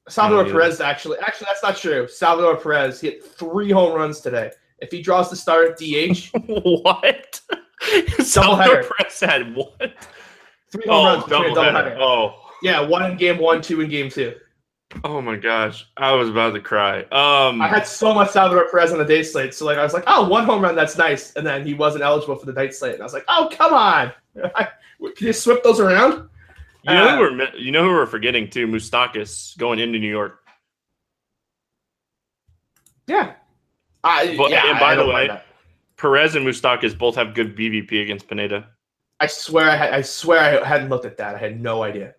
Salvador 0.09 0.45
Perez 0.45 0.79
actually 0.79 1.17
actually 1.19 1.47
that's 1.49 1.63
not 1.63 1.75
true. 1.75 2.07
Salvador 2.07 2.55
Perez 2.57 3.01
hit 3.01 3.23
three 3.25 3.71
home 3.71 3.93
runs 3.93 4.21
today. 4.21 4.51
If 4.79 4.91
he 4.91 5.01
draws 5.01 5.29
the 5.29 5.35
start 5.35 5.69
at 5.71 5.77
DH, 5.77 6.29
what? 6.47 7.41
Salvador 8.19 8.83
Doubleheader. 8.83 8.89
Perez 8.97 9.19
had 9.19 9.55
what? 9.55 9.93
three 10.71 10.83
home 10.87 10.89
Oh, 10.89 11.03
runs 11.05 11.23
between 11.23 11.51
a 11.51 11.55
doubleheader. 11.55 11.97
Oh, 11.99 12.51
Yeah, 12.61 12.81
one 12.81 13.09
in 13.11 13.17
game 13.17 13.37
one, 13.37 13.61
two 13.61 13.81
in 13.81 13.89
game 13.89 14.09
two. 14.09 14.35
oh 15.03 15.21
my 15.21 15.35
gosh! 15.35 15.85
I 15.97 16.13
was 16.13 16.29
about 16.29 16.53
to 16.53 16.59
cry. 16.61 17.01
Um, 17.11 17.61
I 17.61 17.67
had 17.67 17.85
so 17.87 18.13
much 18.13 18.31
Salvador 18.31 18.67
Perez 18.71 18.91
on 18.91 18.97
the 18.99 19.05
day 19.05 19.21
slate, 19.23 19.53
so 19.53 19.65
like 19.65 19.77
I 19.77 19.83
was 19.83 19.93
like, 19.93 20.05
oh, 20.07 20.27
one 20.27 20.45
home 20.45 20.61
run, 20.61 20.75
that's 20.75 20.97
nice. 20.97 21.33
And 21.35 21.45
then 21.45 21.65
he 21.65 21.73
wasn't 21.73 22.03
eligible 22.03 22.35
for 22.35 22.45
the 22.45 22.53
night 22.53 22.73
slate, 22.73 22.93
and 22.93 23.01
I 23.01 23.05
was 23.05 23.13
like, 23.13 23.25
oh, 23.27 23.49
come 23.51 23.73
on, 23.73 24.11
can 24.43 25.27
you 25.27 25.33
swip 25.33 25.63
those 25.63 25.79
around? 25.79 26.29
you 26.83 26.93
know 26.93 27.05
uh, 27.07 27.15
who 27.15 27.21
we're 27.21 27.55
you 27.55 27.71
know 27.71 27.83
who 27.83 27.89
we're 27.91 28.05
forgetting 28.05 28.49
too? 28.49 28.65
Mustakas 28.67 29.57
going 29.57 29.79
into 29.79 29.99
New 29.99 30.09
York. 30.09 30.39
Yeah. 33.07 33.33
I, 34.07 34.37
But- 34.37 34.51
yeah, 34.51 34.69
and 34.71 34.79
by 34.79 34.93
I 34.93 34.95
the 34.95 35.05
way- 35.07 35.41
Perez 35.97 36.35
and 36.35 36.45
Mustakas 36.45 36.95
both 36.97 37.15
have 37.15 37.33
good 37.33 37.55
BVP 37.55 38.01
against 38.03 38.27
Pineda. 38.27 38.67
I 39.19 39.25
swear 39.25 39.67
I, 39.69 39.75
had, 39.75 39.93
I 39.95 40.01
swear 40.03 40.63
I 40.63 40.67
hadn't 40.67 40.89
looked 40.89 41.05
at 41.05 41.17
that. 41.17 41.33
I 41.33 41.39
had 41.39 41.59
no 41.59 41.81
idea. 41.81 42.13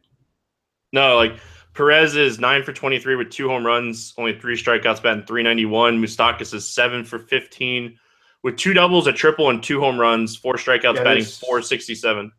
No, 0.93 1.15
like 1.17 1.37
Perez 1.75 2.17
is 2.17 2.41
nine 2.41 2.65
for 2.65 2.73
twenty 2.73 2.99
three 2.99 3.15
with 3.15 3.31
two 3.31 3.49
home 3.49 3.65
runs, 3.65 4.15
only 4.19 4.37
three 4.39 4.57
strikeouts, 4.57 5.01
batting 5.03 5.25
three 5.27 5.45
ninety 5.45 5.65
one. 5.65 6.03
Mustakas 6.03 6.53
is 6.55 6.69
seven 6.69 7.05
for 7.05 7.21
fifteen 7.21 7.97
with 8.43 8.57
two 8.57 8.73
doubles, 8.73 9.07
a 9.07 9.13
triple, 9.13 9.49
and 9.51 9.63
two 9.63 9.79
home 9.81 9.97
runs, 9.99 10.35
four 10.35 10.55
strikeouts, 10.55 10.97
Yeah, 10.97 11.05
batting 11.05 11.25
four 11.25 11.63
sixty 11.63 11.95
seven. 11.95 12.33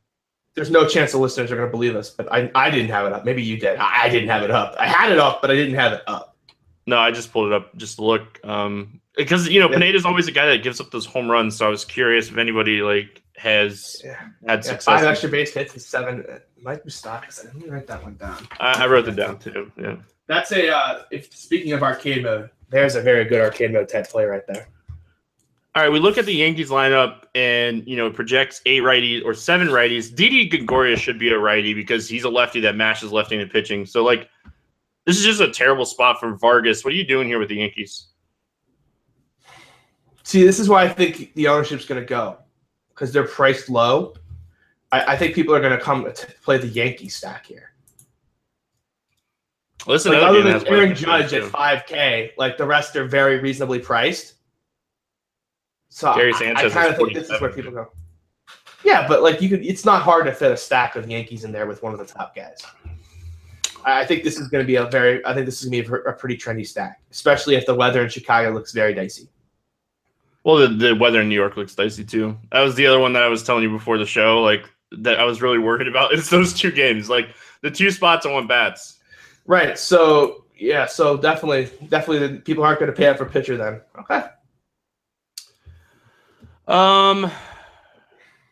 There's 0.56 0.72
no 0.72 0.86
chance 0.88 1.14
the 1.14 1.20
listeners 1.20 1.52
are 1.54 1.56
going 1.56 1.68
to 1.68 1.72
believe 1.72 1.96
us, 1.96 2.10
but 2.10 2.30
I, 2.34 2.52
I 2.54 2.70
didn't 2.70 2.90
have 2.90 3.06
it 3.06 3.14
up. 3.14 3.24
Maybe 3.24 3.42
you 3.42 3.58
did. 3.58 3.78
I, 3.78 4.04
I 4.06 4.10
didn't 4.10 4.28
have 4.30 4.44
it 4.44 4.52
up. 4.52 4.76
I 4.78 4.88
had 4.88 5.10
it 5.12 5.20
up, 5.20 5.42
but 5.42 5.52
I 5.52 5.56
didn't 5.56 5.76
have 5.76 5.94
it 5.94 6.02
up. 6.06 6.36
No, 6.86 6.98
I 6.98 7.12
just 7.12 7.32
pulled 7.32 7.48
it 7.48 7.54
up 7.54 7.74
just 7.78 7.96
to 7.98 8.04
look. 8.04 8.40
Um, 8.44 9.00
because 9.20 9.48
you 9.50 9.60
know 9.60 9.68
Yeah. 9.70 9.76
Pineda's 9.78 10.06
always 10.06 10.28
a 10.28 10.32
guy 10.32 10.48
that 10.48 10.64
gives 10.64 10.80
up 10.82 10.90
those 10.92 11.06
home 11.06 11.30
runs, 11.30 11.56
so 11.58 11.68
I 11.68 11.70
was 11.70 11.86
curious 11.86 12.30
if 12.30 12.38
anybody 12.38 12.82
like 12.82 13.22
has 13.38 14.02
Yeah. 14.04 14.14
had 14.48 14.60
Yeah, 14.60 14.62
success. 14.62 14.84
five 14.86 15.04
extra 15.04 15.30
base 15.30 15.54
hits 15.54 15.74
and 15.74 15.82
seven. 15.82 16.26
uh, 16.30 16.40
Mike 16.62 16.84
Mustakas. 16.84 17.46
Let 17.46 17.56
me 17.56 17.70
write 17.70 17.88
that 17.88 18.04
one 18.04 18.16
down. 18.16 18.48
I, 18.60 18.84
I 18.84 18.88
wrote 18.88 19.08
it 19.08 19.16
down 19.16 19.40
too. 19.40 19.72
Yeah. 19.78 19.96
That's 20.28 20.52
a. 20.52 20.70
Uh, 20.76 21.04
if 21.12 21.34
speaking 21.36 21.72
of 21.74 21.82
arcade 21.84 22.24
mode, 22.24 22.50
there's 22.70 22.96
a 22.96 23.02
very 23.02 23.26
good 23.26 23.42
arcade 23.42 23.72
mode 23.74 23.90
type 23.90 24.10
play 24.10 24.26
right 24.26 24.46
there. 24.48 24.68
All 25.76 25.84
right, 25.84 25.92
we 25.92 26.00
look 26.00 26.18
at 26.18 26.26
the 26.26 26.34
Yankees 26.34 26.70
lineup 26.70 27.24
and 27.36 27.88
you 27.88 27.96
know 27.96 28.08
it 28.08 28.14
projects 28.16 28.62
eight 28.66 28.82
righties 28.84 29.24
or 29.24 29.34
seven 29.34 29.68
righties. 29.70 30.14
Didi 30.14 30.48
Gregorius 30.50 31.00
should 31.00 31.18
be 31.20 31.30
a 31.30 31.38
righty 31.38 31.74
because 31.74 32.10
he's 32.10 32.24
a 32.24 32.30
lefty 32.30 32.60
that 32.62 32.76
matches 32.76 33.12
left-handed 33.12 33.52
pitching. 33.52 33.86
So 33.86 34.04
like, 34.04 34.28
this 35.06 35.18
is 35.18 35.24
just 35.24 35.40
a 35.42 35.50
terrible 35.50 35.86
spot 35.86 36.20
for 36.20 36.36
Vargas. 36.36 36.84
What 36.84 36.94
are 36.94 36.98
you 36.98 37.06
doing 37.06 37.28
here 37.28 37.40
with 37.40 37.50
the 37.50 37.56
Yankees? 37.58 38.08
See, 40.30 40.44
this 40.44 40.60
is 40.60 40.70
why 40.70 40.84
I 40.84 40.90
think 40.90 41.34
the 41.34 41.48
ownership's 41.48 41.86
going 41.86 42.00
to 42.00 42.06
go 42.06 42.38
because 42.90 43.12
they're 43.12 43.26
priced 43.26 43.68
low. 43.68 44.14
I, 44.92 45.14
I 45.14 45.18
think 45.18 45.34
people 45.34 45.56
are 45.56 45.60
going 45.60 45.76
to 45.76 45.84
come 45.84 46.04
to 46.04 46.28
play 46.44 46.60
the 46.60 46.68
Yankee 46.68 47.10
stack 47.10 47.48
here. 47.48 47.72
Listen, 49.88 50.12
Like, 50.12 50.22
other 50.22 50.44
than 50.44 50.68
Aaron 50.68 50.94
Judge 50.94 51.34
at 51.34 51.52
5K, 51.52 52.34
like 52.38 52.60
the 52.60 52.68
rest 52.68 52.96
are 52.96 53.08
very 53.08 53.40
reasonably 53.40 53.80
priced. 53.80 54.36
So 55.90 56.14
Gary 56.14 56.32
I- 56.36 56.52
I, 56.58 56.70
kind 56.70 56.90
of 56.90 56.98
think 56.98 57.16
this 57.16 57.32
is 57.32 57.42
where 57.42 57.52
people 57.52 57.72
go. 57.72 57.92
Yeah, 58.84 59.08
but 59.08 59.24
like 59.24 59.42
you 59.42 59.50
could, 59.50 59.66
it's 59.66 59.84
not 59.84 60.04
hard 60.04 60.28
to 60.28 60.32
fit 60.32 60.52
a 60.52 60.58
stack 60.58 60.96
of 60.96 61.10
Yankees 61.10 61.44
in 61.44 61.52
there 61.52 61.66
with 61.66 61.82
one 61.82 61.92
of 61.92 61.98
the 61.98 62.06
top 62.06 62.36
guys. 62.36 62.62
I 63.84 64.02
I 64.02 64.06
think 64.06 64.24
this 64.24 64.38
is 64.38 64.48
going 64.48 64.64
to 64.64 64.68
be 64.68 64.76
a 64.76 64.86
very, 64.86 65.26
I 65.26 65.34
think 65.34 65.48
this 65.48 65.64
is 65.64 65.70
going 65.72 65.84
to 65.84 65.90
be 65.90 65.96
a, 65.96 66.12
a 66.12 66.14
pretty 66.14 66.38
trendy 66.38 66.68
stack, 66.68 67.02
especially 67.10 67.56
if 67.56 67.66
the 67.66 67.74
weather 67.74 68.04
in 68.04 68.10
Chicago 68.10 68.52
looks 68.52 68.74
very 68.74 68.94
dicey. 68.94 69.28
Well, 70.44 70.58
the, 70.58 70.68
the 70.68 70.96
weather 70.96 71.22
in 71.22 71.30
New 71.30 71.36
York 71.36 71.58
looks 71.58 71.76
dicey 71.76 72.06
too. 72.06 72.38
That 72.52 72.62
was 72.62 72.76
the 72.76 72.88
other 72.88 73.00
one 73.00 73.14
that 73.14 73.24
I 73.24 73.28
was 73.28 73.44
telling 73.44 73.64
you 73.64 73.72
before 73.72 73.98
the 73.98 74.06
show. 74.06 74.42
Like 74.42 74.70
that, 74.92 75.20
I 75.20 75.26
was 75.26 75.42
really 75.42 75.60
worried 75.60 75.88
about. 75.90 76.14
It's 76.14 76.30
those 76.30 76.54
two 76.54 76.72
games, 76.72 77.10
like 77.10 77.30
the 77.62 77.72
two 77.72 77.92
spots 77.92 78.26
on 78.26 78.34
one 78.34 78.48
bats. 78.48 79.00
Right. 79.46 79.78
So 79.78 80.46
yeah. 80.58 80.86
So 80.86 81.18
definitely, 81.18 81.70
definitely, 81.90 82.28
the 82.28 82.42
people 82.42 82.64
aren't 82.64 82.80
going 82.80 82.92
to 82.92 82.98
pay 82.98 83.08
up 83.08 83.18
for 83.18 83.26
pitcher 83.26 83.58
then. 83.58 83.82
Okay. 84.00 84.24
Um, 86.68 87.32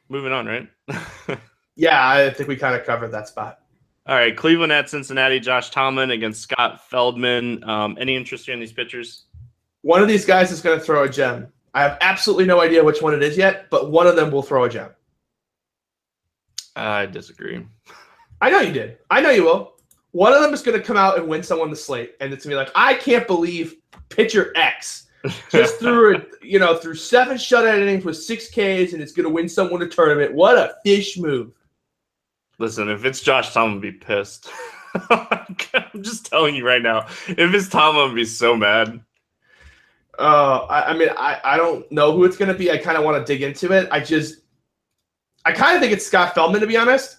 moving 0.10 0.32
on, 0.32 0.46
right? 0.48 0.70
Yeah, 1.78 2.10
I 2.10 2.32
think 2.32 2.50
we 2.50 2.56
kind 2.56 2.76
of 2.76 2.86
covered 2.86 3.10
that 3.10 3.28
spot. 3.28 3.60
All 4.08 4.16
right, 4.16 4.36
Cleveland 4.36 4.72
at 4.72 4.90
Cincinnati. 4.90 5.40
Josh 5.40 5.70
Tomlin 5.70 6.10
against 6.10 6.42
Scott 6.42 6.90
Feldman. 6.90 7.64
Um, 7.64 7.98
any 8.00 8.16
interest 8.16 8.46
here 8.46 8.56
in 8.56 8.60
these 8.60 8.74
pitchers? 8.74 9.26
One 9.84 10.02
of 10.02 10.08
these 10.08 10.26
guys 10.26 10.52
is 10.52 10.60
going 10.60 10.80
to 10.80 10.84
throw 10.84 11.04
a 11.04 11.10
gem. 11.10 11.54
I 11.78 11.82
have 11.82 12.00
absolutely 12.02 12.46
no 12.46 12.60
idea 12.60 12.84
which 12.84 13.04
one 13.04 13.14
it 13.14 13.22
is 13.22 13.38
yet, 13.38 13.70
but 13.70 13.92
one 13.92 14.08
of 14.08 14.16
them 14.16 14.32
will 14.32 14.42
throw 14.42 14.64
a 14.64 14.70
gem. 14.70 14.90
I 16.76 17.06
disagree. 17.06 17.68
I 18.42 18.50
know 18.50 18.62
you 18.62 18.74
did. 18.74 18.98
I 19.12 19.22
know 19.22 19.30
you 19.30 19.44
will. 19.44 19.76
One 20.10 20.34
of 20.34 20.42
them 20.42 20.56
is 20.56 20.64
going 20.64 20.76
to 20.76 20.84
come 20.84 20.98
out 20.98 21.20
and 21.20 21.28
win 21.28 21.44
someone 21.44 21.70
the 21.70 21.76
slate, 21.76 22.16
and 22.20 22.34
it's 22.34 22.44
going 22.44 22.58
to 22.58 22.64
be 22.64 22.66
like, 22.66 22.72
I 22.74 22.96
can't 22.96 23.28
believe 23.28 23.76
pitcher 24.10 24.52
X 24.56 25.06
just 25.52 25.78
threw 25.78 26.16
it, 26.16 26.30
you 26.42 26.58
know, 26.58 26.78
through 26.78 26.96
seven 26.96 27.38
shutout 27.38 27.80
innings 27.80 28.04
with 28.04 28.18
six 28.18 28.48
Ks, 28.48 28.94
and 28.94 29.02
it's 29.04 29.12
going 29.12 29.26
to 29.26 29.30
win 29.30 29.48
someone 29.48 29.84
a 29.84 29.88
tournament. 29.88 30.34
What 30.34 30.58
a 30.58 30.74
fish 30.84 31.20
move! 31.20 31.52
Listen, 32.58 32.90
if 32.90 33.06
it's 33.06 33.22
Josh 33.22 33.54
Tomlin, 33.54 33.76
I'd 33.76 33.82
be 33.84 33.92
pissed. 33.92 34.50
I'm 35.12 36.02
just 36.02 36.26
telling 36.26 36.56
you 36.56 36.66
right 36.66 36.82
now. 36.82 37.06
If 37.28 37.54
it's 37.54 37.70
Tom, 37.70 37.98
I'd 37.98 38.16
be 38.16 38.26
so 38.26 38.56
mad. 38.56 39.00
Uh, 40.20 40.66
I, 40.70 40.92
I 40.92 40.98
mean, 40.98 41.10
I, 41.18 41.40
I 41.44 41.58
don't 41.58 41.90
know 41.92 42.12
who 42.12 42.24
it's 42.26 42.38
going 42.38 42.52
to 42.52 42.58
be. 42.58 42.72
I 42.72 42.78
kind 42.78 42.98
of 42.98 43.04
want 43.04 43.24
to 43.24 43.34
dig 43.34 43.44
into 43.44 43.72
it. 43.72 43.88
I 43.92 44.00
just, 44.00 44.42
I 45.46 45.52
kind 45.52 45.76
of 45.76 45.82
think 45.82 45.94
it's 45.94 46.06
Scott 46.06 46.34
Feldman, 46.34 46.62
to 46.62 46.68
be 46.68 46.78
honest. 46.78 47.18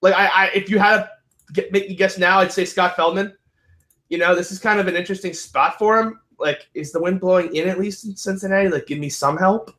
Like, 0.00 0.14
I, 0.14 0.26
I 0.26 0.46
if 0.54 0.70
you 0.70 0.78
had 0.78 0.96
to 0.96 1.10
get, 1.52 1.72
make 1.72 1.88
me 1.88 1.94
guess 1.94 2.18
now, 2.18 2.40
I'd 2.40 2.50
say 2.52 2.64
Scott 2.64 2.96
Feldman. 2.96 3.34
You 4.08 4.18
know, 4.18 4.34
this 4.34 4.50
is 4.50 4.58
kind 4.58 4.80
of 4.80 4.88
an 4.88 4.96
interesting 4.96 5.32
spot 5.32 5.78
for 5.78 6.00
him. 6.00 6.20
Like, 6.38 6.68
is 6.74 6.90
the 6.90 7.00
wind 7.00 7.20
blowing 7.20 7.54
in 7.54 7.68
at 7.68 7.78
least 7.78 8.04
in 8.04 8.16
Cincinnati? 8.16 8.68
Like, 8.68 8.86
give 8.86 8.98
me 8.98 9.08
some 9.08 9.36
help. 9.36 9.74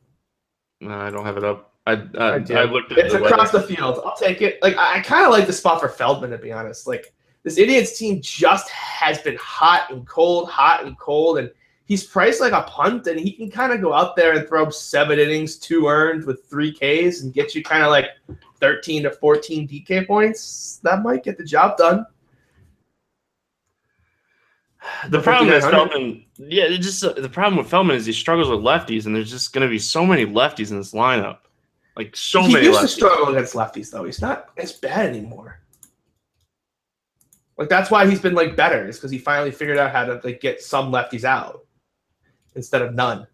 No, 0.80 0.94
I 0.94 1.10
don't 1.10 1.26
have 1.26 1.36
it 1.36 1.44
up. 1.44 1.72
I 1.86 1.92
I, 2.18 2.38
do. 2.38 2.54
I 2.56 2.64
looked 2.64 2.92
at 2.92 2.98
It's 2.98 3.12
the 3.12 3.22
across 3.22 3.52
weather. 3.52 3.66
the 3.66 3.74
field. 3.76 4.00
I'll 4.04 4.16
take 4.16 4.40
it. 4.42 4.62
Like, 4.62 4.76
I, 4.76 4.96
I 4.96 5.00
kind 5.00 5.26
of 5.26 5.32
like 5.32 5.46
the 5.46 5.52
spot 5.52 5.80
for 5.80 5.88
Feldman, 5.88 6.30
to 6.30 6.38
be 6.38 6.52
honest. 6.52 6.86
Like, 6.86 7.12
this 7.42 7.58
Indians 7.58 7.92
team 7.92 8.22
just 8.22 8.70
has 8.70 9.18
been 9.18 9.36
hot 9.36 9.90
and 9.90 10.06
cold, 10.06 10.48
hot 10.48 10.84
and 10.84 10.98
cold, 10.98 11.38
and 11.38 11.50
he's 11.86 12.04
priced 12.04 12.40
like 12.40 12.52
a 12.52 12.62
punt, 12.62 13.06
and 13.06 13.18
he 13.18 13.32
can 13.32 13.50
kind 13.50 13.72
of 13.72 13.80
go 13.80 13.92
out 13.92 14.16
there 14.16 14.36
and 14.36 14.48
throw 14.48 14.70
seven 14.70 15.18
innings, 15.18 15.56
two 15.56 15.86
earned 15.86 16.24
with 16.24 16.44
three 16.46 16.72
Ks, 16.72 17.20
and 17.20 17.32
get 17.32 17.54
you 17.54 17.62
kind 17.62 17.82
of 17.82 17.90
like 17.90 18.06
13 18.60 19.04
to 19.04 19.10
14 19.10 19.68
DK 19.68 20.06
points. 20.06 20.80
That 20.82 21.02
might 21.02 21.22
get 21.22 21.38
the 21.38 21.44
job 21.44 21.76
done. 21.76 22.06
The 25.08 25.20
problem 25.20 25.50
is 25.50 25.64
5900? 25.64 25.90
Feldman. 25.92 26.24
Yeah, 26.36 26.68
just 26.76 27.00
the 27.00 27.28
problem 27.30 27.56
with 27.56 27.68
Feldman 27.68 27.96
is 27.96 28.04
he 28.04 28.12
struggles 28.12 28.50
with 28.50 28.60
lefties, 28.60 29.06
and 29.06 29.16
there's 29.16 29.30
just 29.30 29.54
going 29.54 29.66
to 29.66 29.70
be 29.70 29.78
so 29.78 30.04
many 30.04 30.26
lefties 30.26 30.70
in 30.70 30.76
this 30.76 30.92
lineup, 30.92 31.38
like 31.96 32.14
so 32.14 32.42
he 32.42 32.52
many 32.52 32.66
used 32.66 32.80
to 32.80 32.88
struggle 32.88 33.28
against 33.28 33.54
lefties, 33.54 33.90
though. 33.90 34.04
He's 34.04 34.20
not 34.20 34.50
as 34.58 34.72
bad 34.72 35.06
anymore. 35.06 35.60
Like 37.56 37.70
that's 37.70 37.90
why 37.90 38.06
he's 38.06 38.20
been 38.20 38.34
like 38.34 38.56
better, 38.56 38.86
is 38.86 38.96
because 38.96 39.10
he 39.10 39.16
finally 39.16 39.52
figured 39.52 39.78
out 39.78 39.90
how 39.90 40.04
to 40.04 40.20
like 40.22 40.40
get 40.40 40.60
some 40.60 40.92
lefties 40.92 41.24
out 41.24 41.63
instead 42.54 42.82
of 42.82 42.94
none. 42.94 43.26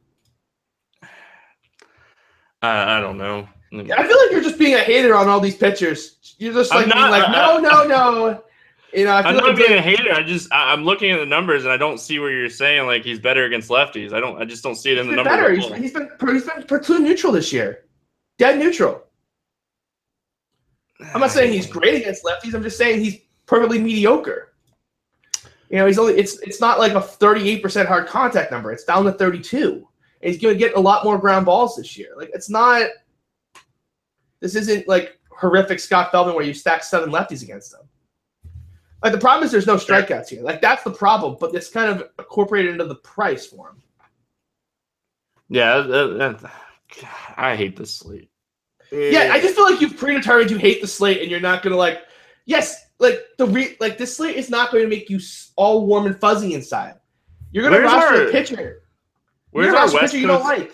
I, 2.62 2.98
I 2.98 3.00
don't 3.00 3.16
know. 3.18 3.48
I 3.72 4.06
feel 4.06 4.18
like 4.18 4.30
you're 4.33 4.42
just 4.42 4.59
being 4.59 4.74
a 4.74 4.80
hater 4.80 5.14
on 5.14 5.28
all 5.28 5.40
these 5.40 5.56
pitchers. 5.56 6.35
You're 6.38 6.52
just 6.52 6.74
like 6.74 6.88
not- 6.88 7.11
like, 7.11 7.30
no, 7.30 7.59
no, 7.59 7.87
no. 7.87 8.42
You 8.92 9.04
know, 9.04 9.14
I 9.14 9.22
feel 9.22 9.28
I'm 9.30 9.37
like 9.37 9.44
not 9.46 9.56
being 9.56 9.78
a 9.78 9.80
hater. 9.80 10.12
I 10.12 10.24
just 10.24 10.52
I, 10.52 10.72
I'm 10.72 10.85
looking 10.85 11.12
at 11.12 11.18
the 11.20 11.26
numbers 11.26 11.62
and 11.62 11.72
I 11.72 11.76
don't 11.76 11.98
see 12.00 12.18
where 12.18 12.33
you're 12.33 12.50
saying 12.50 12.87
like 12.87 13.04
he's 13.04 13.20
better 13.20 13.44
against 13.44 13.70
lefties. 13.70 14.12
I 14.12 14.18
don't. 14.18 14.40
I 14.42 14.44
just 14.44 14.64
don't 14.64 14.74
see 14.74 14.90
it 14.90 14.98
in 14.98 15.06
the 15.09 15.14
numbers. 15.14 15.33
better. 15.33 15.54
He's, 15.54 15.72
he's 15.76 15.92
been 15.92 16.11
he's 16.26 16.44
been 16.44 16.64
platoon 16.64 17.04
neutral 17.04 17.33
this 17.33 17.52
year, 17.52 17.85
dead 18.38 18.59
neutral. 18.59 19.04
I'm 21.14 21.20
not 21.20 21.30
saying 21.30 21.52
he's 21.52 21.66
great 21.70 22.02
against 22.02 22.24
lefties. 22.24 22.52
I'm 22.52 22.64
just 22.64 22.76
saying 22.78 22.98
he's 23.00 23.18
perfectly 23.46 23.78
mediocre. 23.78 24.49
You 25.70 25.78
know, 25.78 25.87
he's 25.87 25.98
only 25.98 26.14
it's 26.18 26.38
it's 26.40 26.61
not 26.61 26.78
like 26.78 26.92
a 26.92 27.00
38% 27.00 27.87
hard 27.87 28.06
contact 28.09 28.50
number. 28.50 28.72
It's 28.72 28.85
down 28.85 29.04
to 29.04 29.12
32. 29.12 29.87
And 30.22 30.33
he's 30.33 30.40
going 30.42 30.54
to 30.54 30.59
get 30.59 30.74
a 30.76 30.80
lot 30.80 31.04
more 31.04 31.16
ground 31.16 31.46
balls 31.46 31.76
this 31.76 31.96
year. 31.96 32.09
Like 32.16 32.30
it's 32.35 32.50
not 32.50 32.88
this 34.40 34.54
isn't 34.56 34.88
like 34.88 35.18
horrific 35.30 35.78
Scott 35.78 36.11
Feldman 36.11 36.35
where 36.35 36.44
you 36.44 36.52
stack 36.54 36.83
seven 36.83 37.11
lefties 37.11 37.42
against 37.42 37.72
him. 37.72 37.80
Like 39.02 39.12
the 39.12 39.18
problem 39.18 39.44
is 39.44 39.52
there's 39.52 39.66
no 39.66 39.76
strikeouts 39.76 40.28
here. 40.28 40.42
Like 40.42 40.61
that's 40.61 40.83
the 40.83 40.90
problem, 40.90 41.37
but 41.40 41.54
it's 41.54 41.70
kind 41.70 41.88
of 41.90 42.09
incorporated 42.18 42.72
into 42.72 42.85
the 42.87 42.96
price 42.96 43.46
for 43.46 43.70
him. 43.70 43.83
Yeah, 45.48 45.78
that- 45.78 46.38
that- 46.40 46.52
I 47.37 47.54
hate 47.54 47.76
this 47.76 47.94
slate. 47.94 48.28
Yeah, 48.90 49.30
I 49.33 49.40
just 49.40 49.54
feel 49.54 49.64
like 49.70 49.80
you've 49.80 49.96
predetermined 49.96 50.50
you 50.50 50.56
hate 50.59 50.80
the 50.80 50.88
slate, 50.88 51.22
and 51.22 51.30
you're 51.30 51.38
not 51.38 51.62
gonna 51.62 51.76
like. 51.76 52.00
Yes, 52.46 52.87
like 53.00 53.18
the 53.38 53.46
re- 53.46 53.76
like 53.80 53.98
this 53.98 54.16
slate 54.16 54.36
is 54.36 54.48
not 54.50 54.70
going 54.70 54.84
to 54.84 54.88
make 54.88 55.10
you 55.10 55.18
all 55.56 55.86
warm 55.86 56.06
and 56.06 56.18
fuzzy 56.20 56.54
inside. 56.54 56.94
You're 57.52 57.64
gonna 57.64 57.76
Where's 57.78 57.92
roster 57.92 58.14
our- 58.22 58.28
a 58.28 58.30
pitcher. 58.30 58.82
Where's 59.50 59.66
our 59.68 59.72
gonna 59.72 59.82
roster 59.82 59.98
a 59.98 60.00
West 60.02 60.12
pitcher 60.12 60.20
you 60.20 60.26
don't 60.28 60.44
like? 60.44 60.72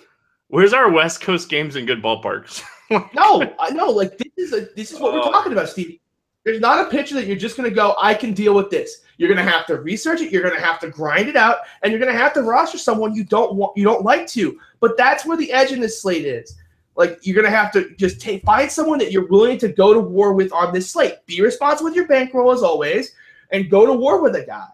Where's 0.49 0.73
our 0.75 0.91
West 0.91 1.21
Coast 1.23 1.49
games 1.49 1.77
in 1.77 1.87
good 1.87 2.03
ballparks? 2.03 2.63
No, 3.15 3.43
I 3.59 3.71
know. 3.71 3.91
Like 3.91 4.17
this 4.17 4.29
is 4.37 4.53
a 4.53 4.69
this 4.77 4.93
is 4.93 5.01
what 5.01 5.13
we're 5.13 5.19
Oh. 5.19 5.33
talking 5.33 5.51
about, 5.53 5.69
Steve. 5.69 5.99
There's 6.45 6.61
not 6.61 6.87
a 6.87 6.89
pitcher 6.89 7.17
that 7.17 7.27
you're 7.27 7.35
just 7.35 7.57
gonna 7.57 7.69
go. 7.69 7.97
I 8.01 8.15
can 8.15 8.33
deal 8.33 8.55
with 8.55 8.71
this. 8.71 9.01
You're 9.19 9.29
gonna 9.29 9.43
have 9.43 9.67
to 9.67 9.81
research 9.81 10.21
it. 10.21 10.31
You're 10.31 10.45
gonna 10.49 10.61
have 10.61 10.79
to 10.81 10.89
grind 10.91 11.29
it 11.29 11.35
out, 11.35 11.57
and 11.83 11.91
you're 11.91 11.99
gonna 11.99 12.13
have 12.17 12.33
to 12.35 12.43
roster 12.43 12.79
someone 12.79 13.13
you 13.13 13.25
don't 13.25 13.55
want, 13.57 13.77
you 13.77 13.83
don't 13.83 14.05
like 14.05 14.29
to. 14.29 14.57
But 14.79 14.97
that's 14.97 15.27
where 15.27 15.37
the 15.37 15.51
edge 15.51 15.73
in 15.73 15.81
this 15.81 16.01
slate 16.01 16.27
is. 16.27 16.57
Like 16.97 17.19
you're 17.23 17.37
gonna 17.37 17.55
have 17.55 17.71
to 17.73 17.95
just 17.97 18.21
take 18.21 18.43
find 18.43 18.71
someone 18.71 18.99
that 18.99 19.13
you're 19.13 19.27
willing 19.27 19.59
to 19.59 19.69
go 19.69 19.93
to 19.93 20.01
war 20.01 20.33
with 20.33 20.53
on 20.53 20.73
this 20.73 20.91
slate. 20.91 21.15
Be 21.27 21.43
responsible 21.43 21.91
with 21.91 21.95
your 21.95 22.07
bankroll 22.07 22.53
as 22.53 22.63
always, 22.63 23.13
and 23.53 23.71
go 23.71 23.85
to 23.85 23.93
war 23.93 24.23
with 24.23 24.35
a 24.35 24.45
guy. 24.45 24.69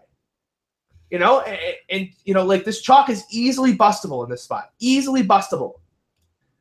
You 1.10 1.18
know, 1.18 1.40
and, 1.40 1.76
and 1.90 2.08
you 2.24 2.32
know, 2.32 2.44
like 2.44 2.64
this 2.64 2.80
chalk 2.80 3.10
is 3.10 3.24
easily 3.30 3.76
bustable 3.76 4.24
in 4.24 4.30
this 4.30 4.42
spot. 4.42 4.70
Easily 4.78 5.22
bustable. 5.22 5.80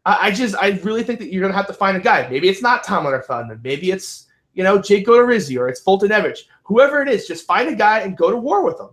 I, 0.04 0.28
I 0.28 0.32
just, 0.32 0.56
I 0.56 0.72
really 0.84 1.04
think 1.04 1.20
that 1.20 1.32
you're 1.32 1.42
gonna 1.42 1.56
have 1.56 1.68
to 1.68 1.74
find 1.74 1.96
a 1.96 2.02
guy. 2.02 2.28
Maybe 2.28 2.50
it's 2.50 2.62
not 2.62 2.84
Tomlin 2.84 3.14
or 3.14 3.22
Feldman. 3.22 3.62
Maybe 3.64 3.92
it's 3.92 4.28
you 4.54 4.64
know 4.64 4.82
Jake 4.82 5.08
Odorizzi 5.08 5.58
or 5.60 5.70
it's 5.70 5.84
Foltynewicz. 5.84 6.40
Whoever 6.64 7.02
it 7.02 7.08
is, 7.08 7.28
just 7.28 7.46
find 7.46 7.70
a 7.70 7.76
guy 7.76 8.00
and 8.00 8.18
go 8.18 8.32
to 8.32 8.38
war 8.38 8.64
with 8.64 8.78
them. 8.78 8.90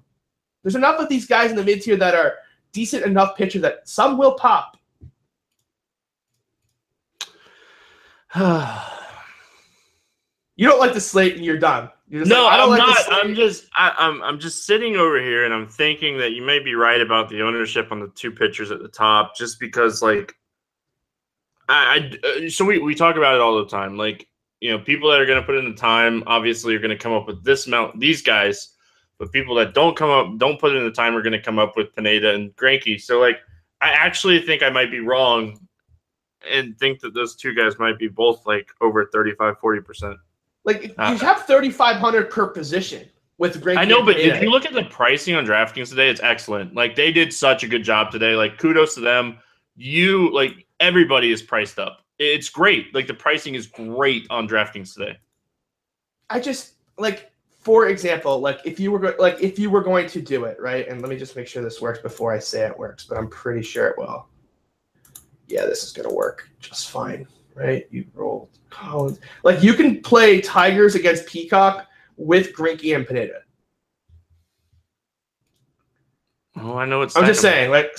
There's 0.62 0.76
enough 0.76 1.00
of 1.00 1.08
these 1.08 1.26
guys 1.26 1.50
in 1.50 1.56
the 1.56 1.64
mid 1.64 1.80
tier 1.82 1.96
that 1.96 2.14
are 2.14 2.34
decent 2.72 3.04
enough 3.04 3.36
pitcher 3.36 3.58
that 3.60 3.88
some 3.88 4.18
will 4.18 4.34
pop. 4.34 4.77
You 10.56 10.66
don't 10.66 10.80
like 10.80 10.92
the 10.92 11.00
slate 11.00 11.36
and 11.36 11.44
you're 11.44 11.56
done. 11.56 11.88
You're 12.08 12.24
no, 12.24 12.44
like, 12.44 12.54
I 12.54 12.56
don't 12.56 12.72
I'm 12.72 12.78
like 12.78 12.88
not. 12.88 13.24
I'm 13.24 13.34
just 13.36 13.66
I, 13.76 13.94
I'm 13.96 14.20
I'm 14.22 14.40
just 14.40 14.66
sitting 14.66 14.96
over 14.96 15.20
here 15.20 15.44
and 15.44 15.54
I'm 15.54 15.68
thinking 15.68 16.18
that 16.18 16.32
you 16.32 16.42
may 16.42 16.58
be 16.58 16.74
right 16.74 17.00
about 17.00 17.28
the 17.28 17.42
ownership 17.42 17.92
on 17.92 18.00
the 18.00 18.08
two 18.08 18.32
pitchers 18.32 18.72
at 18.72 18.80
the 18.80 18.88
top, 18.88 19.36
just 19.36 19.60
because 19.60 20.02
like 20.02 20.34
I, 21.68 22.10
I 22.24 22.46
uh, 22.46 22.48
so 22.48 22.64
we 22.64 22.78
we 22.78 22.96
talk 22.96 23.16
about 23.16 23.36
it 23.36 23.40
all 23.40 23.56
the 23.58 23.68
time. 23.68 23.96
Like 23.96 24.26
you 24.60 24.70
know, 24.72 24.80
people 24.80 25.10
that 25.10 25.20
are 25.20 25.26
going 25.26 25.40
to 25.40 25.46
put 25.46 25.54
in 25.54 25.68
the 25.68 25.76
time 25.76 26.24
obviously 26.26 26.74
are 26.74 26.80
going 26.80 26.90
to 26.90 26.96
come 26.96 27.12
up 27.12 27.28
with 27.28 27.44
this 27.44 27.68
amount. 27.68 28.00
These 28.00 28.22
guys, 28.22 28.74
but 29.20 29.30
people 29.30 29.54
that 29.56 29.74
don't 29.74 29.96
come 29.96 30.10
up 30.10 30.38
don't 30.38 30.58
put 30.58 30.74
in 30.74 30.84
the 30.84 30.90
time 30.90 31.14
are 31.14 31.22
going 31.22 31.32
to 31.34 31.42
come 31.42 31.60
up 31.60 31.76
with 31.76 31.94
Pineda 31.94 32.34
and 32.34 32.56
Greinke. 32.56 33.00
So 33.00 33.20
like 33.20 33.38
I 33.80 33.90
actually 33.90 34.40
think 34.40 34.64
I 34.64 34.70
might 34.70 34.90
be 34.90 34.98
wrong 34.98 35.67
and 36.50 36.78
think 36.78 37.00
that 37.00 37.14
those 37.14 37.34
two 37.34 37.54
guys 37.54 37.78
might 37.78 37.98
be 37.98 38.08
both 38.08 38.46
like 38.46 38.68
over 38.80 39.06
35 39.06 39.58
40 39.58 39.80
percent 39.80 40.16
like 40.64 40.94
Uh, 40.98 41.10
you 41.12 41.26
have 41.26 41.46
3,500 41.46 42.30
per 42.30 42.46
position 42.48 43.08
with 43.38 43.62
Greinke 43.62 43.78
I 43.78 43.84
know, 43.84 44.04
but 44.04 44.18
if 44.18 44.42
you 44.42 44.50
look 44.50 44.66
at 44.66 44.72
the 44.72 44.84
pricing 44.84 45.36
on 45.36 45.46
DraftKings 45.46 45.88
today, 45.90 46.10
it's 46.10 46.20
excellent. 46.20 46.74
Like 46.74 46.96
they 46.96 47.12
did 47.12 47.32
such 47.32 47.62
a 47.62 47.68
good 47.68 47.84
job 47.84 48.10
today. 48.10 48.34
Like 48.34 48.58
kudos 48.58 48.94
to 48.94 49.00
them. 49.00 49.38
you 49.76 50.32
like 50.34 50.66
everybody 50.80 51.30
is 51.30 51.40
priced 51.40 51.78
up. 51.78 52.02
It's 52.18 52.48
great. 52.48 52.92
Like 52.94 53.06
the 53.06 53.14
pricing 53.14 53.54
is 53.54 53.66
great 53.68 54.26
on 54.28 54.48
DraftKings 54.48 54.92
today. 54.92 55.18
I 56.30 56.40
just 56.40 56.74
like, 56.98 57.30
for 57.60 57.86
example, 57.88 58.40
like 58.40 58.58
if 58.64 58.80
you 58.80 58.90
were 58.90 58.98
go- 58.98 59.14
like 59.18 59.40
if 59.40 59.58
you 59.58 59.70
were 59.70 59.82
going 59.82 60.08
to 60.08 60.20
do 60.20 60.44
it 60.44 60.60
right, 60.60 60.88
and 60.88 61.00
let 61.00 61.08
me 61.08 61.16
just 61.16 61.36
make 61.36 61.46
sure 61.46 61.62
this 61.62 61.80
works 61.80 62.00
before 62.00 62.32
I 62.32 62.40
say 62.40 62.66
it 62.66 62.76
works, 62.76 63.04
but 63.04 63.16
I'm 63.16 63.28
pretty 63.28 63.62
sure 63.62 63.86
it 63.86 63.96
will. 63.96 64.26
Yeah, 65.48 65.66
this 65.66 65.82
is 65.82 65.92
gonna 65.92 66.12
work 66.12 66.48
just 66.60 66.90
fine, 66.90 67.26
right? 67.54 67.86
You 67.90 68.04
roll 68.14 68.48
Collins. 68.70 69.18
Like 69.42 69.62
you 69.62 69.74
can 69.74 70.00
play 70.00 70.40
Tigers 70.40 70.94
against 70.94 71.26
Peacock 71.26 71.86
with 72.16 72.54
Greinke 72.54 72.94
and 72.94 73.06
Pineda. 73.06 73.40
Oh, 76.56 76.76
I 76.76 76.84
know 76.86 77.02
it's. 77.02 77.16
I'm 77.16 77.24
just 77.26 77.40
saying, 77.40 77.70
like, 77.70 77.96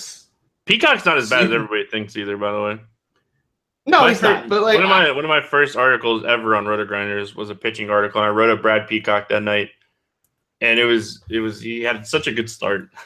Peacock's 0.65 1.05
not 1.05 1.17
as 1.17 1.29
bad 1.29 1.45
as 1.45 1.51
everybody 1.51 1.85
thinks 1.85 2.17
either. 2.17 2.37
By 2.37 2.51
the 2.51 2.61
way, 2.61 2.79
no, 3.85 4.01
My 4.01 4.09
he's 4.09 4.21
not. 4.21 4.49
But 4.49 4.61
like, 4.61 4.75
one 4.75 4.83
of 4.83 4.89
my 4.89 5.11
one 5.11 5.25
of 5.25 5.29
my 5.29 5.41
first 5.41 5.75
articles 5.75 6.23
ever 6.25 6.55
on 6.55 6.65
Roto 6.65 6.85
Grinders 6.85 7.35
was 7.35 7.49
a 7.49 7.55
pitching 7.55 7.89
article, 7.89 8.21
and 8.21 8.27
I 8.27 8.31
wrote 8.33 8.49
up 8.49 8.61
Brad 8.61 8.87
Peacock 8.87 9.29
that 9.29 9.41
night, 9.41 9.69
and 10.61 10.79
it 10.79 10.85
was 10.85 11.23
it 11.29 11.39
was 11.39 11.61
he 11.61 11.81
had 11.81 12.05
such 12.05 12.27
a 12.27 12.31
good 12.31 12.49
start. 12.49 12.89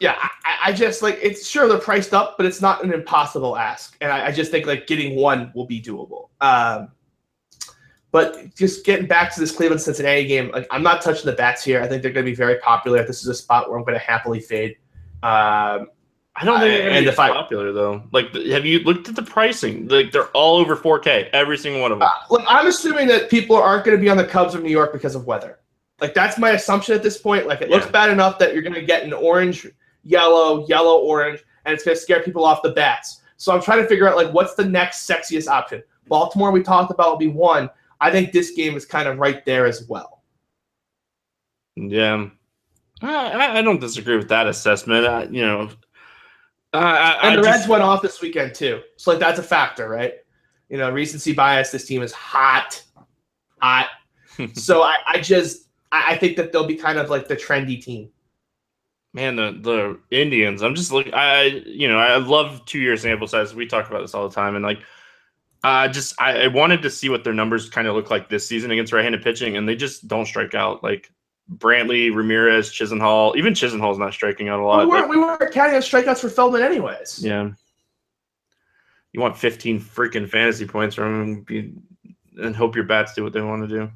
yeah, 0.00 0.16
I, 0.20 0.70
I 0.70 0.72
just 0.72 1.02
like 1.02 1.18
it's 1.22 1.46
sure 1.46 1.68
they're 1.68 1.78
priced 1.78 2.14
up, 2.14 2.36
but 2.36 2.46
it's 2.46 2.60
not 2.60 2.84
an 2.84 2.92
impossible 2.92 3.56
ask, 3.56 3.96
and 4.00 4.12
I, 4.12 4.26
I 4.26 4.32
just 4.32 4.50
think 4.50 4.66
like 4.66 4.86
getting 4.86 5.16
one 5.16 5.52
will 5.54 5.66
be 5.66 5.80
doable. 5.80 6.28
Um, 6.40 6.88
but 8.12 8.54
just 8.54 8.84
getting 8.86 9.06
back 9.06 9.34
to 9.34 9.40
this 9.40 9.54
Cleveland 9.54 9.82
Cincinnati 9.82 10.26
game, 10.26 10.50
like 10.52 10.66
I'm 10.70 10.82
not 10.82 11.02
touching 11.02 11.26
the 11.26 11.32
bats 11.32 11.62
here. 11.62 11.82
I 11.82 11.86
think 11.86 12.02
they're 12.02 12.12
going 12.12 12.24
to 12.24 12.30
be 12.30 12.36
very 12.36 12.58
popular. 12.60 13.04
This 13.04 13.20
is 13.20 13.26
a 13.26 13.34
spot 13.34 13.68
where 13.68 13.78
I'm 13.78 13.84
going 13.84 13.98
to 13.98 14.04
happily 14.04 14.40
fade. 14.40 14.76
Um, 15.22 15.88
I 16.38 16.44
don't 16.44 16.60
think 16.60 16.74
they're 16.74 16.88
gonna 16.90 17.00
be 17.00 17.08
if 17.08 17.18
I- 17.18 17.30
popular 17.30 17.72
though. 17.72 18.04
Like, 18.12 18.34
have 18.34 18.64
you 18.66 18.80
looked 18.80 19.08
at 19.08 19.16
the 19.16 19.22
pricing? 19.22 19.88
Like, 19.88 20.12
they're 20.12 20.28
all 20.28 20.56
over 20.56 20.76
4K, 20.76 21.30
every 21.32 21.56
single 21.58 21.80
one 21.80 21.92
of 21.92 21.98
them. 21.98 22.08
uh, 22.08 22.12
look, 22.30 22.44
I'm 22.46 22.66
assuming 22.66 23.08
that 23.08 23.30
people 23.30 23.56
aren't 23.56 23.84
going 23.84 23.96
to 23.96 24.00
be 24.00 24.10
on 24.10 24.18
the 24.18 24.26
Cubs 24.26 24.54
of 24.54 24.62
New 24.62 24.70
York 24.70 24.92
because 24.92 25.14
of 25.14 25.26
weather. 25.26 25.58
Like 26.00 26.12
that's 26.12 26.36
my 26.38 26.50
assumption 26.50 26.94
at 26.94 27.02
this 27.02 27.16
point. 27.16 27.46
Like 27.46 27.62
it 27.62 27.70
looks 27.70 27.86
bad 27.86 28.10
enough 28.10 28.38
that 28.38 28.52
you're 28.52 28.62
going 28.62 28.74
to 28.74 28.82
get 28.82 29.02
an 29.04 29.14
orange, 29.14 29.66
yellow, 30.06 30.66
yellow, 30.66 30.98
orange, 30.98 31.42
and 31.64 31.74
it's 31.74 31.84
going 31.84 31.96
to 31.96 32.00
scare 32.00 32.22
people 32.22 32.44
off 32.44 32.62
the 32.62 32.70
bats. 32.72 33.20
So 33.36 33.52
I'm 33.54 33.60
trying 33.60 33.82
to 33.82 33.88
figure 33.88 34.08
out 34.08 34.16
like 34.16 34.32
what's 34.32 34.54
the 34.54 34.64
next 34.64 35.08
sexiest 35.08 35.48
option. 35.48 35.82
Baltimore 36.08 36.52
we 36.52 36.62
talked 36.62 36.90
about 36.90 37.10
will 37.10 37.16
be 37.18 37.28
one. 37.28 37.68
I 38.00 38.10
think 38.10 38.32
this 38.32 38.52
game 38.52 38.76
is 38.76 38.86
kind 38.86 39.08
of 39.08 39.18
right 39.18 39.44
there 39.44 39.66
as 39.66 39.86
well. 39.88 40.22
Yeah, 41.74 42.28
I, 43.02 43.58
I- 43.58 43.62
don't 43.62 43.80
disagree 43.80 44.16
with 44.16 44.28
that 44.28 44.46
assessment. 44.46 45.06
I, 45.06 45.24
you 45.24 45.42
know, 45.44 45.68
I, 46.72 46.78
I, 46.80 47.28
And 47.28 47.38
the 47.38 47.42
just- 47.42 47.58
Reds 47.58 47.68
went 47.68 47.82
off 47.82 48.00
this 48.02 48.20
weekend 48.22 48.54
too. 48.54 48.80
So 48.96 49.10
like 49.10 49.20
that's 49.20 49.38
a 49.38 49.42
factor, 49.42 49.88
right? 49.88 50.14
You 50.68 50.78
know, 50.78 50.90
recency 50.90 51.32
bias. 51.32 51.70
This 51.70 51.84
team 51.84 52.02
is 52.02 52.12
hot, 52.12 52.82
hot. 53.60 53.88
so 54.54 54.82
I, 54.82 54.96
I 55.06 55.20
just 55.20 55.68
I, 55.92 56.12
I 56.12 56.16
think 56.18 56.36
that 56.36 56.52
they'll 56.52 56.66
be 56.66 56.76
kind 56.76 56.98
of 56.98 57.10
like 57.10 57.28
the 57.28 57.36
trendy 57.36 57.82
team. 57.82 58.08
Man, 59.16 59.34
the 59.34 59.58
the 59.60 60.16
Indians. 60.16 60.62
I'm 60.62 60.76
just 60.76 60.92
looking. 60.92 61.14
I 61.14 61.44
you 61.66 61.88
know 61.88 61.98
I 61.98 62.18
love 62.18 62.64
two 62.66 62.78
year 62.78 62.96
sample 62.96 63.26
size. 63.26 63.54
We 63.54 63.66
talk 63.66 63.88
about 63.88 64.02
this 64.02 64.14
all 64.14 64.28
the 64.28 64.34
time, 64.34 64.54
and 64.54 64.64
like. 64.64 64.78
I 65.64 65.88
just 65.88 66.14
I, 66.20 66.44
I 66.44 66.46
wanted 66.46 66.82
to 66.82 66.90
see 66.90 67.08
what 67.08 67.24
their 67.24 67.32
numbers 67.32 67.68
kind 67.68 67.88
of 67.88 67.96
look 67.96 68.08
like 68.08 68.28
this 68.28 68.46
season 68.46 68.70
against 68.70 68.92
right-handed 68.92 69.22
pitching, 69.22 69.56
and 69.56 69.68
they 69.68 69.74
just 69.74 70.06
don't 70.06 70.26
strike 70.26 70.54
out. 70.54 70.84
Like 70.84 71.10
Brantley, 71.56 72.14
Ramirez, 72.14 72.70
Chisenhall, 72.70 73.34
even 73.36 73.52
Chisenhall's 73.52 73.98
not 73.98 74.12
striking 74.12 74.48
out 74.48 74.60
a 74.60 74.62
we 74.62 74.68
lot. 74.68 74.86
weren't 74.86 75.08
Like, 75.08 75.10
we 75.10 75.18
weren't 75.18 75.52
counting 75.52 75.74
on 75.74 75.80
strikeouts 75.80 76.20
for 76.20 76.28
Feldman 76.28 76.62
anyways. 76.62 77.24
yeah, 77.24 77.50
you 79.12 79.20
want 79.20 79.36
15 79.36 79.80
freaking 79.80 80.28
fantasy 80.28 80.66
points 80.66 80.94
from 80.94 81.44
him, 81.48 81.82
and 82.40 82.54
hope 82.54 82.76
your 82.76 82.84
bats 82.84 83.14
do 83.14 83.24
what 83.24 83.32
they 83.32 83.40
want 83.40 83.68
to 83.68 83.74
do. 83.74 83.90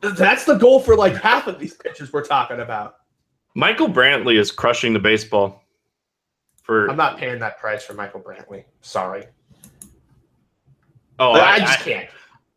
That's 0.00 0.46
the 0.46 0.56
goal 0.56 0.80
for 0.80 0.96
like 0.96 1.14
half 1.14 1.46
of 1.46 1.60
these 1.60 1.74
pitches 1.74 2.12
we're 2.12 2.24
talking 2.24 2.58
about. 2.58 2.96
Michael 3.54 3.88
Brantley 3.88 4.38
is 4.38 4.50
crushing 4.50 4.92
the 4.92 4.98
baseball. 4.98 5.62
For 6.62 6.88
I'm 6.88 6.96
not 6.96 7.18
paying 7.18 7.38
that 7.40 7.58
price 7.58 7.84
for 7.84 7.92
Michael 7.94 8.20
Brantley. 8.20 8.64
Sorry, 8.80 9.24
oh, 11.18 11.32
I, 11.32 11.54
I 11.54 11.58
just 11.60 11.80
I- 11.80 11.82
can't. 11.82 12.08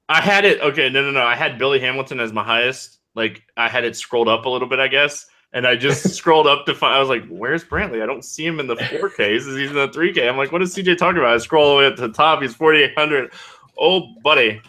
I 0.10 0.22
had 0.22 0.46
it. 0.46 0.62
Okay, 0.62 0.90
no, 0.90 1.02
no, 1.04 1.12
no. 1.12 1.26
I 1.26 1.36
had 1.36 1.58
Billy 1.58 1.80
Hamilton 1.82 2.22
as 2.22 2.32
my 2.32 2.44
highest. 2.44 3.00
Like 3.14 3.44
I 3.58 3.68
had 3.68 3.84
it 3.84 3.96
scrolled 3.98 4.30
up 4.30 4.46
a 4.46 4.50
little 4.50 4.70
bit, 4.70 4.80
I 4.80 4.88
guess, 4.88 5.26
and 5.52 5.68
I 5.68 5.76
just 5.76 6.10
scrolled 6.16 6.48
up 6.48 6.66
to 6.68 6.74
find. 6.74 6.96
I 6.96 7.00
was 7.00 7.10
like, 7.10 7.28
"Where's 7.28 7.66
Brantley? 7.66 8.02
I 8.02 8.06
don't 8.06 8.24
see 8.24 8.46
him 8.46 8.62
in 8.62 8.68
the 8.68 8.76
4K. 8.76 9.34
He's 9.34 9.48
in 9.48 9.74
the 9.74 9.90
3K." 9.90 10.30
I'm 10.30 10.38
like, 10.38 10.54
"What 10.54 10.62
is 10.62 10.74
CJ 10.74 10.98
talking 10.98 11.18
about?" 11.18 11.34
I 11.34 11.38
scroll 11.40 11.66
all 11.66 11.72
the 11.74 11.80
way 11.80 11.88
up 11.88 11.96
to 11.98 12.08
the 12.08 12.14
top. 12.14 12.42
He's 12.42 12.56
4,800. 12.56 13.34
Oh, 13.78 14.14
buddy. 14.24 14.62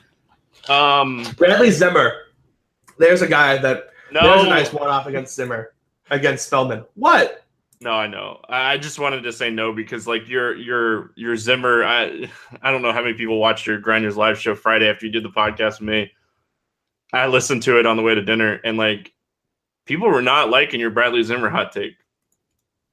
Um, 0.68 1.24
Bradley 1.36 1.70
Zimmer. 1.70 2.24
There's 2.98 3.22
a 3.22 3.28
guy 3.28 3.58
that 3.58 3.90
no, 4.10 4.22
there's 4.22 4.42
a 4.44 4.48
nice 4.48 4.72
one 4.72 4.88
off 4.88 5.06
against 5.06 5.36
Zimmer 5.36 5.72
against 6.10 6.48
Feldman. 6.50 6.84
What? 6.94 7.44
no, 7.80 7.92
I 7.92 8.06
know. 8.08 8.40
I 8.48 8.76
just 8.76 8.98
wanted 8.98 9.22
to 9.22 9.32
say 9.32 9.50
no 9.50 9.72
because 9.72 10.06
like 10.06 10.28
your 10.28 10.56
your 10.56 11.12
your 11.14 11.36
Zimmer. 11.36 11.84
I 11.84 12.30
I 12.62 12.70
don't 12.70 12.82
know 12.82 12.92
how 12.92 13.02
many 13.02 13.14
people 13.14 13.38
watched 13.38 13.66
your 13.66 13.78
Grinders 13.78 14.16
live 14.16 14.38
show 14.38 14.54
Friday 14.54 14.88
after 14.88 15.06
you 15.06 15.12
did 15.12 15.22
the 15.22 15.30
podcast 15.30 15.80
with 15.80 15.88
me. 15.88 16.10
I 17.12 17.26
listened 17.26 17.62
to 17.64 17.78
it 17.78 17.86
on 17.86 17.96
the 17.96 18.02
way 18.02 18.14
to 18.14 18.22
dinner, 18.22 18.60
and 18.64 18.76
like 18.76 19.12
people 19.86 20.08
were 20.08 20.22
not 20.22 20.50
liking 20.50 20.80
your 20.80 20.90
Bradley 20.90 21.22
Zimmer 21.22 21.48
hot 21.48 21.72
take. 21.72 21.94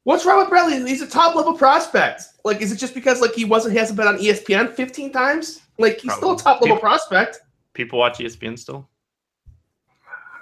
What's 0.03 0.23
wrong 0.23 0.37
with 0.37 0.49
Bradley? 0.49 0.87
He's 0.87 1.01
a 1.01 1.07
top 1.07 1.35
level 1.35 1.53
prospect. 1.57 2.21
Like, 2.43 2.61
is 2.61 2.71
it 2.71 2.75
just 2.75 2.93
because 2.93 3.21
like 3.21 3.33
he 3.33 3.43
wasn't 3.43 3.73
he 3.73 3.79
hasn't 3.79 3.97
been 3.97 4.07
on 4.07 4.17
ESPN 4.19 4.71
15 4.71 5.11
times? 5.11 5.61
Like 5.79 5.99
he's 5.99 6.13
still 6.13 6.33
a 6.33 6.37
top 6.37 6.61
level 6.61 6.77
People- 6.77 6.79
prospect. 6.79 7.39
People 7.73 7.99
watch 7.99 8.19
ESPN 8.19 8.57
still. 8.57 8.87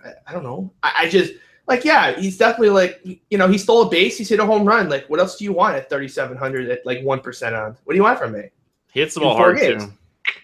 I, 0.06 0.12
I 0.28 0.34
don't 0.34 0.44
know. 0.44 0.72
I, 0.84 0.94
I 0.98 1.10
just 1.10 1.34
like 1.68 1.86
yeah, 1.86 2.20
he's 2.20 2.38
definitely 2.38 2.70
like 2.70 3.02
you 3.30 3.38
know 3.38 3.48
he 3.48 3.58
stole 3.58 3.84
a 3.84 3.90
base, 3.90 4.18
he's 4.18 4.30
hit 4.30 4.40
a 4.40 4.46
home 4.46 4.66
run. 4.66 4.90
Like 4.90 5.10
what 5.10 5.20
else 5.20 5.38
do 5.38 5.44
you 5.44 5.54
want 5.54 5.76
at 5.76 5.90
3700 5.90 6.70
at 6.70 6.86
like 6.86 7.04
one 7.04 7.20
percent 7.20 7.56
on? 7.56 7.78
What 7.84 7.94
do 7.94 7.98
you 7.98 8.04
want 8.04 8.20
from 8.20 8.34
me? 8.34 8.50
He 8.92 9.00
hits 9.00 9.14
the 9.14 9.22
ball 9.22 9.36
hard 9.36 9.58
games. 9.58 9.86
too. 9.86 9.94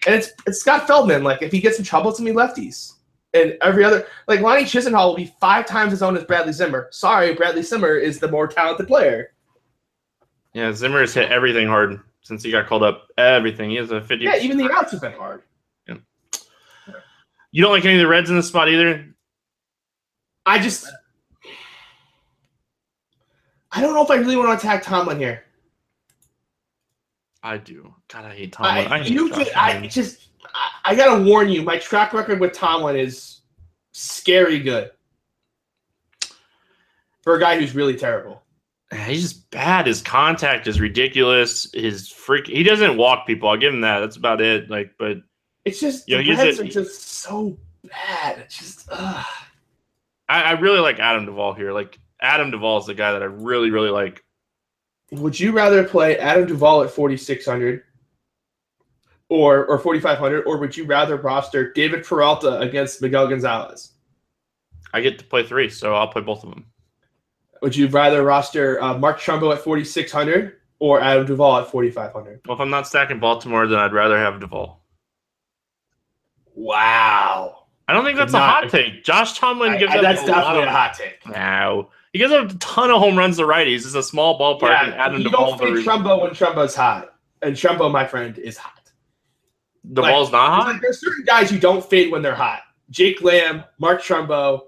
And 0.06 0.14
it's 0.14 0.30
it's 0.46 0.60
Scott 0.60 0.86
Feldman. 0.86 1.22
Like 1.22 1.42
if 1.42 1.52
he 1.52 1.60
gets 1.60 1.78
in 1.78 1.84
trouble, 1.84 2.10
it's 2.10 2.18
gonna 2.18 2.30
be 2.30 2.36
lefties. 2.36 2.94
And 3.32 3.56
every 3.62 3.84
other 3.84 4.06
like 4.26 4.40
Lonnie 4.40 4.64
Chisenhall 4.64 5.08
will 5.08 5.16
be 5.16 5.32
five 5.40 5.66
times 5.66 5.92
as 5.92 6.02
owned 6.02 6.16
as 6.16 6.24
Bradley 6.24 6.52
Zimmer. 6.52 6.88
Sorry, 6.90 7.34
Bradley 7.34 7.62
Zimmer 7.62 7.94
is 7.94 8.18
the 8.18 8.28
more 8.28 8.48
talented 8.48 8.88
player. 8.88 9.32
Yeah, 10.52 10.72
Zimmer 10.72 11.00
has 11.00 11.14
hit 11.14 11.30
everything 11.30 11.68
hard 11.68 12.00
since 12.22 12.42
he 12.42 12.50
got 12.50 12.66
called 12.66 12.82
up. 12.82 13.08
Everything. 13.18 13.70
He 13.70 13.76
has 13.76 13.90
a 13.90 14.00
fifty. 14.00 14.24
Yeah, 14.24 14.38
even 14.38 14.56
the 14.56 14.72
outs 14.72 14.92
have 14.92 15.00
been 15.00 15.12
hard. 15.12 15.42
Yeah. 15.86 15.96
you 17.52 17.62
don't 17.62 17.72
like 17.72 17.84
any 17.84 17.94
of 17.94 18.00
the 18.00 18.08
Reds 18.08 18.30
in 18.30 18.36
this 18.36 18.48
spot 18.48 18.68
either. 18.68 19.06
I 20.46 20.58
just 20.58 20.90
I 23.72 23.80
don't 23.80 23.94
know 23.94 24.02
if 24.02 24.10
I 24.10 24.16
really 24.16 24.36
want 24.36 24.48
to 24.48 24.66
attack 24.66 24.82
Tomlin 24.82 25.18
here. 25.18 25.44
I 27.42 27.56
do. 27.56 27.94
God, 28.08 28.24
I 28.24 28.34
hate 28.34 28.56
I, 28.60 28.82
Tomlin. 28.82 28.92
I, 28.92 28.98
hate 29.02 29.12
you 29.12 29.28
Josh 29.28 29.38
just, 29.38 29.56
I 29.56 29.86
just 29.86 30.28
I, 30.54 30.70
I 30.84 30.94
gotta 30.94 31.22
warn 31.22 31.48
you, 31.48 31.62
my 31.62 31.78
track 31.78 32.12
record 32.12 32.40
with 32.40 32.52
Tomlin 32.52 32.96
is 32.96 33.40
scary 33.92 34.58
good. 34.58 34.90
For 37.22 37.36
a 37.36 37.40
guy 37.40 37.58
who's 37.58 37.74
really 37.74 37.96
terrible. 37.96 38.42
He's 39.06 39.22
just 39.22 39.50
bad. 39.50 39.86
His 39.86 40.02
contact 40.02 40.66
is 40.66 40.80
ridiculous. 40.80 41.70
His 41.72 42.08
freak. 42.08 42.48
He 42.48 42.62
doesn't 42.64 42.96
walk 42.96 43.26
people. 43.26 43.48
I'll 43.48 43.56
give 43.56 43.72
him 43.72 43.82
that. 43.82 44.00
That's 44.00 44.16
about 44.16 44.40
it. 44.40 44.68
Like, 44.68 44.94
but 44.98 45.18
It's 45.64 45.78
just 45.78 46.08
Yeah, 46.08 46.16
the 46.16 46.24
he's 46.24 46.38
Reds 46.38 46.58
are 46.58 46.64
just 46.64 47.02
so 47.02 47.56
bad. 47.84 48.38
It's 48.40 48.58
just 48.58 48.88
ugh. 48.90 49.26
I, 50.28 50.42
I 50.42 50.50
really 50.52 50.80
like 50.80 50.98
Adam 50.98 51.24
Duvall 51.24 51.54
here. 51.54 51.72
Like 51.72 51.99
Adam 52.20 52.50
Duvall 52.50 52.78
is 52.78 52.86
the 52.86 52.94
guy 52.94 53.12
that 53.12 53.22
I 53.22 53.26
really, 53.26 53.70
really 53.70 53.90
like. 53.90 54.24
Would 55.12 55.38
you 55.38 55.52
rather 55.52 55.82
play 55.84 56.18
Adam 56.18 56.46
Duvall 56.46 56.82
at 56.82 56.90
4600 56.90 57.82
or 59.28 59.64
or 59.66 59.78
4500 59.78 60.42
or 60.44 60.58
would 60.58 60.76
you 60.76 60.84
rather 60.84 61.16
roster 61.16 61.72
David 61.72 62.04
Peralta 62.04 62.58
against 62.60 63.00
Miguel 63.02 63.26
Gonzalez? 63.28 63.92
I 64.92 65.00
get 65.00 65.18
to 65.18 65.24
play 65.24 65.44
three, 65.44 65.68
so 65.68 65.94
I'll 65.94 66.08
play 66.08 66.22
both 66.22 66.42
of 66.44 66.50
them. 66.50 66.66
Would 67.62 67.76
you 67.76 67.88
rather 67.88 68.22
roster 68.24 68.82
uh, 68.82 68.96
Mark 68.98 69.20
Trumbo 69.20 69.52
at 69.54 69.60
4600 69.62 70.56
or 70.78 71.00
Adam 71.00 71.26
Duvall 71.26 71.58
at 71.58 71.70
4500? 71.70 72.40
Well, 72.46 72.56
if 72.56 72.60
I'm 72.60 72.70
not 72.70 72.86
stacking 72.88 73.20
Baltimore, 73.20 73.66
then 73.66 73.78
I'd 73.78 73.92
rather 73.92 74.18
have 74.18 74.40
Duvall. 74.40 74.82
Wow. 76.54 77.64
I 77.88 77.92
don't 77.92 78.04
think 78.04 78.16
that's 78.18 78.32
Not- 78.32 78.64
a 78.64 78.68
hot 78.68 78.70
take. 78.70 79.04
Josh 79.04 79.36
Tomlin 79.38 79.72
I- 79.72 79.76
gives 79.78 79.92
I- 79.92 79.96
up 79.96 80.02
that's 80.02 80.22
a 80.22 80.26
definitely 80.26 80.54
lot 80.54 80.56
a 80.58 80.62
of 80.62 80.68
hot 80.68 80.94
take. 80.94 81.26
No, 81.26 81.90
he 82.12 82.18
gives 82.18 82.32
up 82.32 82.50
a 82.50 82.54
ton 82.54 82.90
of 82.90 82.98
home 82.98 83.16
runs 83.16 83.36
to 83.36 83.44
righties. 83.44 83.86
It's 83.86 83.94
a 83.94 84.02
small 84.02 84.38
ballpark. 84.38 84.70
and 84.70 84.92
Yeah, 84.92 85.04
Adam 85.06 85.18
you 85.20 85.30
Duvall, 85.30 85.56
don't 85.56 85.76
fade 85.76 85.86
Trumbo 85.86 86.22
when 86.22 86.30
Trumbo's 86.32 86.74
hot. 86.74 87.14
And 87.42 87.54
Trumbo, 87.54 87.90
my 87.90 88.06
friend, 88.06 88.36
is 88.38 88.56
hot. 88.56 88.90
The 89.84 90.02
ball's 90.02 90.30
not 90.30 90.62
hot. 90.62 90.72
like 90.72 90.82
there's 90.82 91.00
certain 91.00 91.24
guys 91.24 91.50
you 91.50 91.58
don't 91.58 91.84
fade 91.84 92.12
when 92.12 92.22
they're 92.22 92.34
hot. 92.34 92.60
Jake 92.90 93.22
Lamb, 93.22 93.64
Mark 93.78 94.02
Trumbo. 94.02 94.66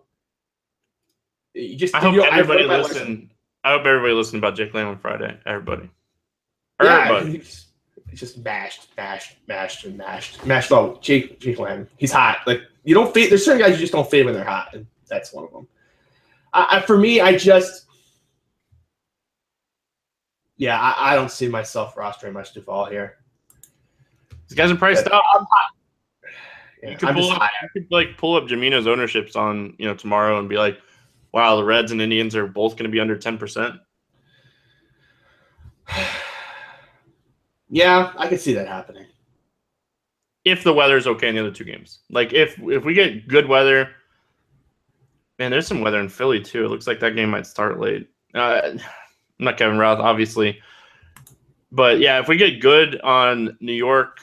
You 1.55 1.77
just 1.77 1.95
I 1.95 2.01
hope 2.01 2.15
you 2.15 2.21
know, 2.21 2.29
everybody 2.29 2.65
learned 2.65 2.85
listen. 2.85 3.31
I 3.65 3.73
hope 3.73 3.85
everybody 3.85 4.15
listened 4.15 4.39
about 4.39 4.57
Jake 4.57 4.73
Lamb 4.73 4.89
on 4.89 4.99
Friday. 4.99 5.37
Everybody. 5.45 5.91
Hurt, 6.81 7.27
yeah, 7.29 7.37
just 8.15 8.39
mashed, 8.39 8.89
mashed, 8.97 9.37
mashed, 9.49 9.85
and 9.85 9.97
mashed, 9.99 10.45
mashed. 10.47 10.73
Oh, 10.73 10.99
Jake, 11.03 11.41
Jake 11.41 11.59
Lamb, 11.59 11.89
he's 11.97 12.13
hot. 12.13 12.39
Like 12.47 12.63
you 12.85 12.95
don't 12.95 13.13
fade. 13.13 13.31
There's 13.31 13.45
certain 13.45 13.61
guys 13.61 13.73
you 13.73 13.79
just 13.79 13.93
don't 13.93 14.11
fade 14.11 14.25
when 14.25 14.35
they're 14.35 14.45
hot, 14.45 14.71
and 14.73 14.87
that's 15.09 15.33
one 15.33 15.45
of 15.45 15.53
them. 15.53 15.69
I, 16.53 16.79
I 16.79 16.81
for 16.83 16.99
me, 16.99 17.21
I 17.21 17.37
just, 17.37 17.87
yeah, 20.57 20.81
I, 20.81 21.13
I 21.13 21.15
don't 21.15 21.31
see 21.31 21.49
myself 21.49 21.95
rostering 21.95 22.33
much 22.33 22.53
Duval 22.53 22.87
here. 22.87 23.19
these 24.49 24.57
guys 24.57 24.71
are 24.71 24.77
priced 24.77 25.07
out. 25.11 25.23
Yeah, 26.83 26.91
You 26.91 26.97
could 26.97 27.15
pull 27.15 27.31
up, 27.31 27.51
you 27.63 27.69
could 27.83 27.93
like 27.93 28.19
pull 28.19 28.37
up 28.37 28.45
Jamino's 28.45 28.87
ownerships 28.87 29.37
on 29.37 29.75
you 29.79 29.87
know 29.87 29.95
tomorrow 29.95 30.39
and 30.39 30.49
be 30.49 30.57
like, 30.57 30.79
wow, 31.33 31.57
the 31.57 31.65
Reds 31.65 31.93
and 31.93 32.03
Indians 32.03 32.35
are 32.37 32.47
both 32.47 32.73
going 32.73 32.85
to 32.85 32.91
be 32.91 33.01
under 33.01 33.17
ten 33.17 33.39
percent. 33.39 33.77
Yeah, 37.75 38.13
I 38.19 38.29
could 38.29 38.39
see 38.39 38.53
that 38.53 38.69
happening. 38.69 39.07
If 40.45 40.63
the 40.63 40.75
weather's 40.75 41.07
okay 41.07 41.31
in 41.31 41.37
the 41.37 41.41
other 41.41 41.51
two 41.51 41.65
games, 41.65 42.01
like 42.11 42.35
if 42.35 42.59
if 42.59 42.85
we 42.85 42.93
get 42.93 43.27
good 43.29 43.49
weather, 43.49 43.89
man, 45.39 45.51
there's 45.51 45.67
some 45.67 45.81
weather 45.81 46.01
in 46.01 46.09
Philly 46.09 46.41
too. 46.41 46.65
It 46.65 46.69
looks 46.69 46.87
like 46.87 47.01
that 47.01 47.17
game 47.17 47.31
might 47.31 47.47
start 47.47 47.81
late. 47.81 48.09
Uh, 48.35 48.61
I'm 48.65 48.81
not 49.39 49.57
Kevin 49.57 49.79
Roth, 49.79 49.99
obviously, 49.99 50.61
but 51.71 51.99
yeah, 51.99 52.21
if 52.21 52.29
we 52.29 52.37
get 52.37 52.61
good 52.61 53.01
on 53.01 53.57
New 53.61 53.73
York, 53.73 54.19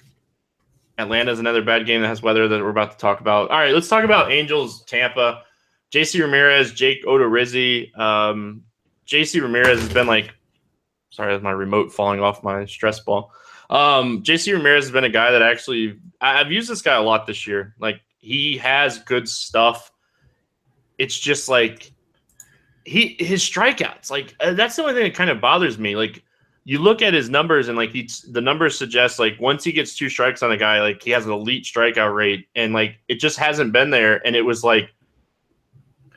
Atlanta's 0.98 1.40
another 1.40 1.62
bad 1.62 1.86
game 1.86 2.02
that 2.02 2.08
has 2.08 2.22
weather 2.22 2.48
that 2.48 2.62
we're 2.62 2.70
about 2.70 2.92
to 2.92 2.98
talk 2.98 3.22
about. 3.22 3.50
All 3.50 3.58
right, 3.58 3.74
let's 3.74 3.88
talk 3.88 4.04
about 4.04 4.32
Angels 4.32 4.84
Tampa. 4.84 5.44
JC 5.92 6.22
Ramirez, 6.22 6.74
Jake 6.74 7.04
Odorizzi. 7.06 7.98
Um, 7.98 8.64
JC 9.08 9.42
Ramirez 9.42 9.80
has 9.80 9.92
been 9.92 10.08
like, 10.08 10.34
sorry, 11.10 11.34
that's 11.34 11.44
my 11.44 11.52
remote 11.52 11.92
falling 11.92 12.20
off 12.20 12.44
my 12.44 12.66
stress 12.66 13.00
ball. 13.00 13.32
Um, 13.70 14.24
JC 14.24 14.54
Ramirez 14.54 14.86
has 14.86 14.92
been 14.92 15.04
a 15.04 15.10
guy 15.10 15.32
that 15.32 15.42
actually 15.42 16.00
I've 16.22 16.52
used 16.52 16.70
this 16.70 16.82
guy 16.82 16.96
a 16.96 17.02
lot 17.02 17.26
this 17.28 17.48
year. 17.48 17.76
Like 17.80 18.02
he 18.18 18.58
has 18.58 19.00
good 19.00 19.28
stuff. 19.28 19.92
It's 21.00 21.18
just 21.18 21.50
like 21.50 21.92
he 22.86 23.16
his 23.20 23.42
strikeouts. 23.42 24.12
Like 24.12 24.36
uh, 24.40 24.54
that's 24.54 24.76
the 24.76 24.84
only 24.84 24.94
thing 24.94 25.04
that 25.04 25.16
kind 25.16 25.30
of 25.30 25.42
bothers 25.42 25.80
me. 25.80 25.96
Like 25.96 26.24
you 26.66 26.78
look 26.78 27.02
at 27.02 27.14
his 27.14 27.30
numbers 27.30 27.68
and 27.68 27.78
like 27.78 27.92
he's 27.92 28.22
the 28.22 28.42
numbers 28.42 28.78
suggest 28.78 29.18
like 29.18 29.40
once 29.40 29.64
he 29.64 29.72
gets 29.72 29.96
two 29.96 30.10
strikes 30.10 30.44
on 30.44 30.52
a 30.52 30.58
guy, 30.58 30.82
like 30.82 31.02
he 31.02 31.10
has 31.12 31.26
an 31.26 31.32
elite 31.32 31.64
strikeout 31.64 32.14
rate, 32.14 32.48
and 32.56 32.74
like 32.74 33.00
it 33.08 33.16
just 33.16 33.40
hasn't 33.40 33.74
been 33.74 33.90
there. 33.90 34.26
And 34.26 34.36
it 34.36 34.42
was 34.42 34.64
like 34.64 34.90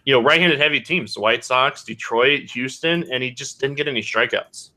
you 0.05 0.13
know 0.13 0.23
right-handed 0.23 0.61
heavy 0.61 0.81
teams, 0.81 1.17
White 1.17 1.45
Sox, 1.45 1.85
Detroit, 1.85 2.51
Houston, 2.51 3.11
and 3.13 3.23
he 3.23 3.31
just 3.31 3.61
didn't 3.61 3.77
get 3.77 3.89
any 3.89 4.03
strikeouts. 4.03 4.71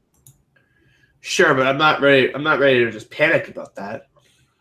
Sure, 1.21 1.55
but 1.55 1.65
I'm 1.65 1.79
not 1.79 2.01
ready. 2.01 2.33
I'm 2.33 2.43
not 2.43 2.59
ready 2.59 2.85
to 2.85 2.91
just 2.91 3.09
panic 3.09 3.47
about 3.47 3.73
that. 3.75 4.09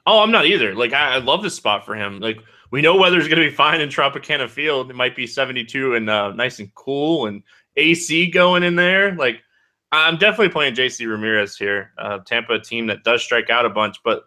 Oh, 0.07 0.23
I'm 0.23 0.31
not 0.31 0.47
either. 0.47 0.75
Like 0.75 0.93
I, 0.93 1.17
I 1.17 1.19
love 1.19 1.43
this 1.43 1.55
spot 1.55 1.85
for 1.85 1.95
him. 1.95 2.21
Like 2.21 2.39
we 2.75 2.83
know 2.83 2.97
weather's 2.97 3.29
going 3.29 3.41
to 3.41 3.49
be 3.49 3.55
fine 3.55 3.81
in 3.81 3.89
Tropicana 3.89 4.51
Field. 4.51 4.91
It 4.91 4.97
might 4.97 5.15
be 5.15 5.29
72 5.29 5.95
and 5.95 6.11
uh, 6.11 6.33
nice 6.33 6.59
and 6.59 6.75
cool, 6.75 7.27
and 7.27 7.41
AC 7.77 8.33
going 8.33 8.65
in 8.65 8.75
there. 8.75 9.15
Like 9.15 9.45
I'm 9.93 10.17
definitely 10.17 10.49
playing 10.49 10.75
JC 10.75 11.09
Ramirez 11.09 11.57
here. 11.57 11.93
Uh, 11.97 12.19
Tampa 12.19 12.59
team 12.59 12.89
that 12.89 13.05
does 13.05 13.23
strike 13.23 13.49
out 13.49 13.65
a 13.65 13.71
bunch, 13.71 13.99
but 14.05 14.25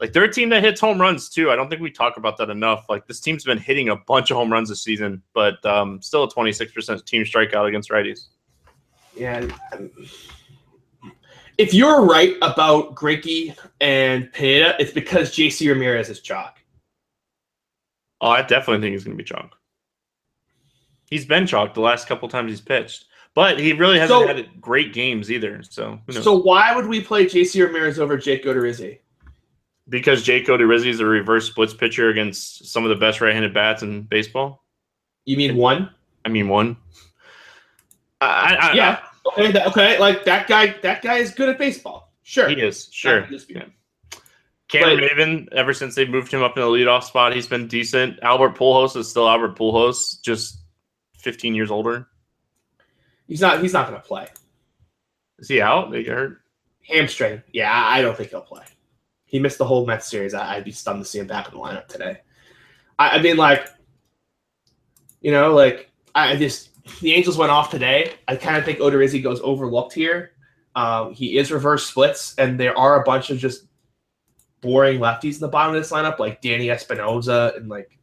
like 0.00 0.12
they're 0.12 0.24
a 0.24 0.30
team 0.30 0.50
that 0.50 0.62
hits 0.62 0.82
home 0.82 1.00
runs 1.00 1.30
too. 1.30 1.50
I 1.50 1.56
don't 1.56 1.70
think 1.70 1.80
we 1.80 1.90
talk 1.90 2.18
about 2.18 2.36
that 2.36 2.50
enough. 2.50 2.84
Like 2.90 3.06
this 3.06 3.20
team's 3.20 3.44
been 3.44 3.56
hitting 3.56 3.88
a 3.88 3.96
bunch 3.96 4.30
of 4.30 4.36
home 4.36 4.52
runs 4.52 4.68
this 4.68 4.84
season, 4.84 5.22
but 5.32 5.64
um, 5.64 6.02
still 6.02 6.24
a 6.24 6.28
26% 6.30 7.06
team 7.06 7.24
strikeout 7.24 7.66
against 7.66 7.88
righties. 7.88 8.26
Yeah. 9.16 9.48
If 11.56 11.72
you're 11.72 12.04
right 12.04 12.36
about 12.42 12.96
Greinke 12.96 13.56
and 13.80 14.30
Pineda, 14.30 14.76
it's 14.78 14.92
because 14.92 15.34
JC 15.34 15.70
Ramirez 15.70 16.10
is 16.10 16.20
chalk. 16.20 16.61
Oh, 18.22 18.28
I 18.30 18.40
definitely 18.42 18.80
think 18.80 18.92
he's 18.94 19.04
going 19.04 19.16
to 19.16 19.22
be 19.22 19.26
chalk. 19.28 19.56
He's 21.10 21.26
been 21.26 21.46
chalk 21.46 21.74
the 21.74 21.80
last 21.80 22.06
couple 22.08 22.28
times 22.28 22.50
he's 22.50 22.60
pitched, 22.60 23.04
but 23.34 23.58
he 23.58 23.72
really 23.74 23.98
hasn't 23.98 24.20
So- 24.20 24.26
had 24.26 24.60
great 24.60 24.94
games 24.94 25.30
either. 25.30 25.62
So? 25.62 25.98
So 26.10 26.40
why 26.40 26.74
would 26.74 26.86
we 26.86 27.00
play 27.02 27.26
JC 27.26 27.62
Ramirez 27.66 27.98
over 27.98 28.16
Jake 28.16 28.44
Odorizzi? 28.44 28.98
because 29.88 30.22
Jake 30.22 30.46
Odorizzi 30.46 30.86
is 30.86 31.00
a 31.00 31.04
reverse 31.04 31.48
splits 31.48 31.74
pitcher 31.74 32.08
against 32.08 32.66
some 32.66 32.84
of 32.84 32.88
the 32.88 32.94
best 32.96 33.20
right-handed 33.20 33.52
bats 33.52 33.82
in 33.82 34.02
baseball. 34.02 34.64
You 35.24 35.36
mean 35.36 35.56
one? 35.56 35.90
I 36.24 36.28
mean, 36.28 36.48
one. 36.48 36.76
I, 38.20 38.54
I, 38.54 38.72
Yeah. 38.74 39.00
Okay. 39.26 39.52
That, 39.52 39.66
okay. 39.66 39.98
Like 39.98 40.24
that 40.24 40.46
guy. 40.46 40.76
That 40.82 41.02
guy 41.02 41.16
is 41.18 41.32
good 41.32 41.48
at 41.48 41.58
baseball. 41.58 42.12
Sure. 42.22 42.48
he 42.48 42.60
is 42.60 42.88
sure. 42.92 43.26
Disputed. 44.72 45.10
But- 45.16 45.18
Maybin, 45.18 45.48
ever 45.52 45.72
since 45.74 45.94
they 45.94 46.06
moved 46.06 46.32
him 46.32 46.42
up 46.42 46.56
in 46.56 46.62
the 46.62 46.68
leadoff 46.68 47.04
spot, 47.04 47.34
he's 47.34 47.46
been 47.46 47.68
decent. 47.68 48.18
Albert 48.22 48.56
Pujols 48.56 48.96
is 48.96 49.08
still 49.08 49.28
Albert 49.28 49.56
Pujols, 49.56 50.20
just 50.22 50.58
15 51.18 51.54
years 51.54 51.70
older. 51.70 52.08
He's 53.26 53.40
not. 53.40 53.62
He's 53.62 53.72
not 53.72 53.88
going 53.88 54.00
to 54.00 54.06
play. 54.06 54.26
Is 55.38 55.48
he 55.48 55.60
out? 55.60 55.90
They 55.90 56.02
get 56.02 56.14
hurt. 56.14 56.40
Hamstring. 56.88 57.42
Yeah, 57.52 57.72
I 57.72 58.02
don't 58.02 58.16
think 58.16 58.30
he'll 58.30 58.40
play. 58.40 58.64
He 59.24 59.38
missed 59.38 59.58
the 59.58 59.64
whole 59.64 59.86
Mets 59.86 60.06
series. 60.08 60.34
I, 60.34 60.56
I'd 60.56 60.64
be 60.64 60.72
stunned 60.72 61.02
to 61.02 61.08
see 61.08 61.18
him 61.18 61.26
back 61.26 61.48
in 61.48 61.54
the 61.54 61.60
lineup 61.60 61.88
today. 61.88 62.18
I, 62.98 63.10
I 63.10 63.22
mean, 63.22 63.36
like, 63.36 63.66
you 65.20 65.30
know, 65.30 65.54
like 65.54 65.90
I 66.14 66.32
I 66.32 66.36
just 66.36 66.70
the 67.00 67.14
Angels 67.14 67.38
went 67.38 67.50
off 67.50 67.70
today. 67.70 68.12
I 68.28 68.36
kind 68.36 68.56
of 68.56 68.64
think 68.64 68.80
Odorizzi 68.80 69.22
goes 69.22 69.40
overlooked 69.40 69.94
here. 69.94 70.32
Um, 70.74 71.14
he 71.14 71.38
is 71.38 71.52
reverse 71.52 71.86
splits, 71.86 72.34
and 72.36 72.58
there 72.58 72.76
are 72.76 73.00
a 73.00 73.04
bunch 73.04 73.30
of 73.30 73.38
just 73.38 73.64
boring 74.62 74.98
lefties 74.98 75.34
in 75.34 75.40
the 75.40 75.48
bottom 75.48 75.74
of 75.74 75.82
this 75.82 75.92
lineup, 75.92 76.18
like 76.18 76.40
Danny 76.40 76.70
Espinosa 76.70 77.52
and 77.56 77.68
like. 77.68 77.98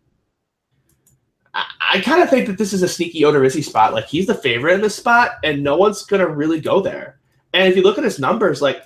I, 1.54 1.66
I 1.94 2.02
kind 2.02 2.22
of 2.22 2.30
think 2.30 2.46
that 2.46 2.60
this 2.60 2.74
is 2.74 2.84
a 2.84 2.88
sneaky 2.88 3.22
Odorizzi 3.22 3.64
spot. 3.64 3.94
Like 3.94 4.06
he's 4.06 4.28
the 4.28 4.36
favorite 4.36 4.76
in 4.76 4.82
this 4.82 4.96
spot, 4.96 5.32
and 5.44 5.64
no 5.64 5.78
one's 5.78 6.06
gonna 6.06 6.28
really 6.28 6.62
go 6.62 6.80
there. 6.82 7.20
And 7.54 7.68
if 7.68 7.76
you 7.76 7.82
look 7.82 7.98
at 7.98 8.04
his 8.04 8.20
numbers, 8.20 8.62
like 8.62 8.84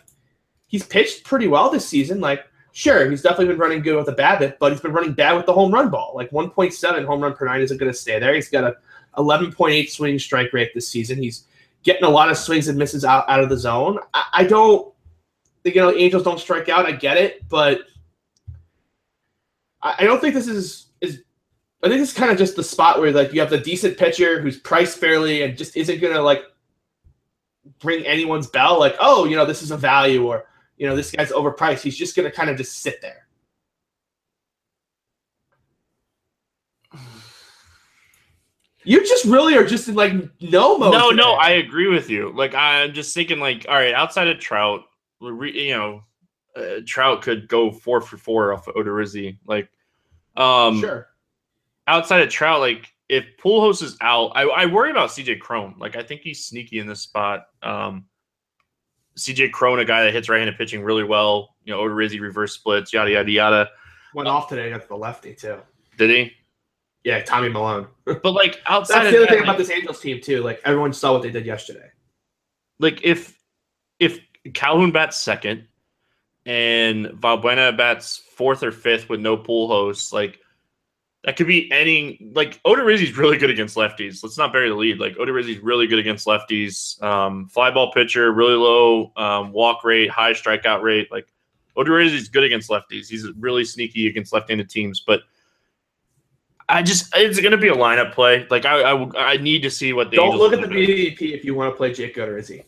he's 0.68 0.86
pitched 0.86 1.24
pretty 1.24 1.48
well 1.48 1.70
this 1.70 1.88
season. 1.88 2.22
Like, 2.22 2.46
sure, 2.72 3.10
he's 3.10 3.22
definitely 3.22 3.48
been 3.48 3.58
running 3.58 3.82
good 3.82 3.96
with 3.96 4.06
the 4.06 4.14
BABIP, 4.14 4.58
but 4.60 4.72
he's 4.72 4.82
been 4.82 4.94
running 4.94 5.14
bad 5.14 5.34
with 5.34 5.46
the 5.46 5.54
home 5.54 5.74
run 5.74 5.90
ball. 5.90 6.14
Like 6.16 6.32
1.7 6.32 7.06
home 7.06 7.22
run 7.22 7.34
per 7.34 7.46
nine 7.46 7.62
isn't 7.62 7.78
to 7.78 7.94
stay 7.94 8.20
there. 8.20 8.34
He's 8.34 8.50
got 8.50 8.64
a 8.64 8.76
11.8 9.18 9.90
swing 9.90 10.18
strike 10.18 10.54
rate 10.54 10.72
this 10.74 10.88
season. 10.88 11.22
He's 11.22 11.46
getting 11.84 12.04
a 12.04 12.10
lot 12.10 12.32
of 12.32 12.38
swings 12.38 12.68
and 12.68 12.78
misses 12.78 13.06
out, 13.06 13.30
out 13.30 13.42
of 13.42 13.50
the 13.50 13.58
zone. 13.58 14.00
I, 14.14 14.24
I 14.34 14.44
don't, 14.46 14.93
you 15.64 15.76
know, 15.76 15.92
Angels 15.92 16.24
don't 16.24 16.40
strike 16.40 16.70
out. 16.70 16.86
I 16.86 16.92
get 16.92 17.18
it, 17.18 17.48
but 17.50 17.82
I, 19.82 19.96
I 20.00 20.04
don't 20.04 20.20
think 20.20 20.34
this 20.34 20.48
is 20.48 20.88
is. 21.02 21.22
I 21.84 21.90
think 21.90 22.00
is 22.00 22.14
kind 22.14 22.32
of 22.32 22.38
just 22.38 22.56
the 22.56 22.64
spot 22.64 23.00
where 23.00 23.12
like 23.12 23.34
you 23.34 23.42
have 23.42 23.50
the 23.50 23.58
decent 23.58 23.98
pitcher 23.98 24.42
who's 24.42 24.58
priced 24.58 25.00
fairly 25.00 25.44
and 25.44 25.58
just 25.58 25.76
isn't 25.76 26.00
going 26.00 26.14
to 26.14 26.22
like 26.22 26.44
bring 27.80 28.06
anyone's 28.06 28.48
bell. 28.48 28.80
Like, 28.80 28.96
oh, 29.00 29.26
you 29.26 29.36
know, 29.36 29.46
this 29.46 29.62
is 29.62 29.72
a 29.72 29.78
value 29.78 30.26
or 30.26 30.46
you 30.78 30.88
know, 30.88 30.96
this 30.96 31.12
guy's 31.12 31.32
overpriced. 31.32 31.82
He's 31.82 31.98
just 31.98 32.16
going 32.16 32.30
to 32.30 32.36
kind 32.36 32.50
of 32.50 32.58
just 32.58 32.82
sit 32.82 33.02
there. 33.02 33.28
You 38.86 39.00
just 39.00 39.26
really 39.26 39.56
are 39.56 39.66
just 39.66 39.88
in 39.88 39.96
like 39.96 40.14
no 40.42 40.78
mode. 40.78 40.92
No, 40.92 41.12
today. 41.12 41.22
no, 41.22 41.34
I 41.34 41.52
agree 41.52 41.88
with 41.88 42.10
you. 42.10 42.34
Like 42.36 42.54
I'm 42.54 42.94
just 42.94 43.14
thinking, 43.14 43.40
like, 43.40 43.66
all 43.70 43.76
right, 43.76 43.94
outside 43.94 44.28
of 44.28 44.40
Trout, 44.40 44.82
you 45.24 45.72
know, 45.72 46.04
uh, 46.56 46.82
Trout 46.86 47.22
could 47.22 47.48
go 47.48 47.72
four 47.72 48.02
for 48.02 48.18
four 48.18 48.54
off 48.54 48.68
of 48.68 48.76
Odorizzi. 48.76 49.38
Like, 49.46 49.70
um, 50.38 50.80
sure. 50.80 51.08
outside 51.88 52.22
of 52.22 52.30
Trout, 52.30 52.60
like 52.60 52.88
if 53.10 53.26
Pujols 53.44 53.82
is 53.84 53.98
out, 54.02 54.32
I, 54.36 54.44
I 54.44 54.66
worry 54.66 54.92
about 54.92 55.10
CJ 55.10 55.40
Cron. 55.40 55.76
Like 55.78 55.96
I 55.96 56.04
think 56.04 56.22
he's 56.22 56.46
sneaky 56.46 56.80
in 56.80 56.88
this 56.88 57.02
spot. 57.02 57.46
Um, 57.62 58.06
CJ 59.18 59.52
Cron, 59.52 59.80
a 59.80 59.86
guy 59.86 60.04
that 60.04 60.14
hits 60.14 60.30
right-handed 60.30 60.58
pitching 60.58 60.82
really 60.84 61.04
well. 61.04 61.56
You 61.66 61.74
know, 61.74 61.82
Odorizzi 61.82 62.20
reverse 62.20 62.54
splits, 62.54 62.92
yada 62.94 63.12
yada 63.12 63.32
yada. 63.32 63.70
Went 64.16 64.28
off 64.28 64.48
today 64.48 64.68
against 64.68 64.88
the 64.88 64.96
lefty 64.96 65.34
too. 65.36 65.58
Did 65.98 66.10
he? 66.10 66.32
Yeah, 67.04 67.22
Tommy 67.22 67.50
Milone. 67.50 67.88
But 68.06 68.32
like 68.32 68.62
outside 68.66 69.04
That's 69.04 69.08
of 69.08 69.12
the 69.12 69.18
other 69.18 69.26
that, 69.26 69.30
thing 69.30 69.40
like- 69.40 69.44
about 69.48 69.58
this 69.58 69.70
Angels 69.70 70.00
team 70.00 70.22
too. 70.22 70.42
Like 70.44 70.62
everyone 70.66 70.94
saw 70.94 71.14
what 71.14 71.22
they 71.22 71.32
did 71.32 71.46
yesterday. 71.46 71.90
like 72.80 73.04
if 73.04 73.40
if 74.00 74.20
Calhoun 74.54 74.92
bats 74.92 75.18
second 75.18 75.68
and 76.46 77.08
Valbuena 77.08 77.76
bats 77.76 78.22
fourth 78.36 78.64
or 78.64 78.72
fifth 78.72 79.10
with 79.10 79.20
no 79.20 79.38
Pujols. 79.38 80.12
like 80.12 80.40
that 81.24 81.38
could 81.38 81.48
be 81.48 81.72
any 81.72 82.32
like 82.34 82.62
Odorizzi's 82.64 83.18
really 83.18 83.38
good 83.38 83.50
against 83.50 83.78
lefties. 83.78 84.22
Let's 84.24 84.38
not 84.38 84.52
bury 84.52 84.68
the 84.68 84.76
lead. 84.76 85.00
Like 85.00 85.16
Odorizzi's 85.16 85.60
really 85.60 85.88
good 85.88 86.00
against 86.00 86.28
lefties. 86.28 87.02
Um, 87.02 87.48
fly 87.48 87.72
ball 87.72 87.94
pitcher, 87.94 88.34
really 88.34 88.56
low 88.56 89.14
um, 89.16 89.54
walk 89.54 89.86
rate, 89.86 90.10
high 90.10 90.34
strikeout 90.34 90.82
rate. 90.82 91.10
Like 91.12 91.28
Odorizzi's 91.78 92.28
good 92.28 92.44
against 92.44 92.70
lefties. 92.70 93.08
He's 93.08 93.26
really 93.38 93.64
sneaky 93.64 94.08
against 94.08 94.34
left-handed 94.34 94.70
teams, 94.70 95.00
but. 95.00 95.22
I 96.70 96.82
just 96.82 97.14
it's 97.14 97.42
going 97.42 97.52
to 97.52 97.58
be 97.58 97.68
a 97.68 97.76
lineup 97.76 98.14
play. 98.14 98.48
Like 98.50 98.64
I, 98.66 98.80
I, 98.80 99.34
I 99.34 99.38
need 99.38 99.64
to 99.64 99.70
see 99.70 99.92
what 99.92 100.10
the 100.10 100.16
Don't 100.16 100.28
Angels 100.28 100.42
look 100.42 100.54
at 100.54 100.62
the 100.62 100.74
do. 100.74 100.88
BVP 100.88 101.34
if 101.34 101.44
you 101.44 101.54
want 101.54 101.74
to 101.74 101.76
play 101.76 101.94
Jake 101.94 102.16
Odorizzi. 102.16 102.64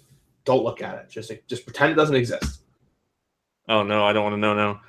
Don't 0.45 0.63
look 0.63 0.81
at 0.81 0.95
it. 0.95 1.09
Just 1.09 1.31
just 1.47 1.65
pretend 1.65 1.91
it 1.91 1.95
doesn't 1.95 2.15
exist. 2.15 2.61
Oh 3.67 3.83
no, 3.83 4.05
I 4.05 4.13
don't 4.13 4.23
want 4.23 4.33
to 4.33 4.39
know 4.39 4.53
now. 4.53 4.81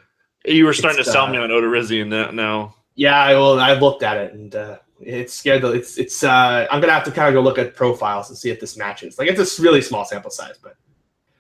You 0.44 0.64
were 0.64 0.72
starting 0.72 1.00
It's, 1.00 1.08
to 1.08 1.12
sell 1.12 1.26
uh, 1.26 1.32
me 1.32 1.38
on 1.38 1.50
Odorizzi 1.50 2.00
and 2.00 2.12
that 2.12 2.34
now. 2.34 2.74
Yeah, 2.94 3.18
I 3.18 3.34
will. 3.34 3.58
I 3.58 3.72
looked 3.72 4.02
at 4.02 4.16
it 4.16 4.34
and 4.34 4.54
uh, 4.54 4.78
it's 5.00 5.34
scared. 5.34 5.62
The, 5.62 5.72
it's 5.72 5.98
it's. 5.98 6.22
Uh, 6.22 6.66
I'm 6.70 6.80
gonna 6.80 6.92
have 6.92 7.04
to 7.04 7.10
kind 7.10 7.28
of 7.28 7.34
go 7.34 7.40
look 7.40 7.58
at 7.58 7.74
profiles 7.74 8.28
and 8.28 8.38
see 8.38 8.50
if 8.50 8.60
this 8.60 8.76
matches. 8.76 9.18
Like 9.18 9.28
it's 9.28 9.58
a 9.58 9.62
really 9.62 9.82
small 9.82 10.04
sample 10.04 10.30
size, 10.30 10.58
but 10.62 10.76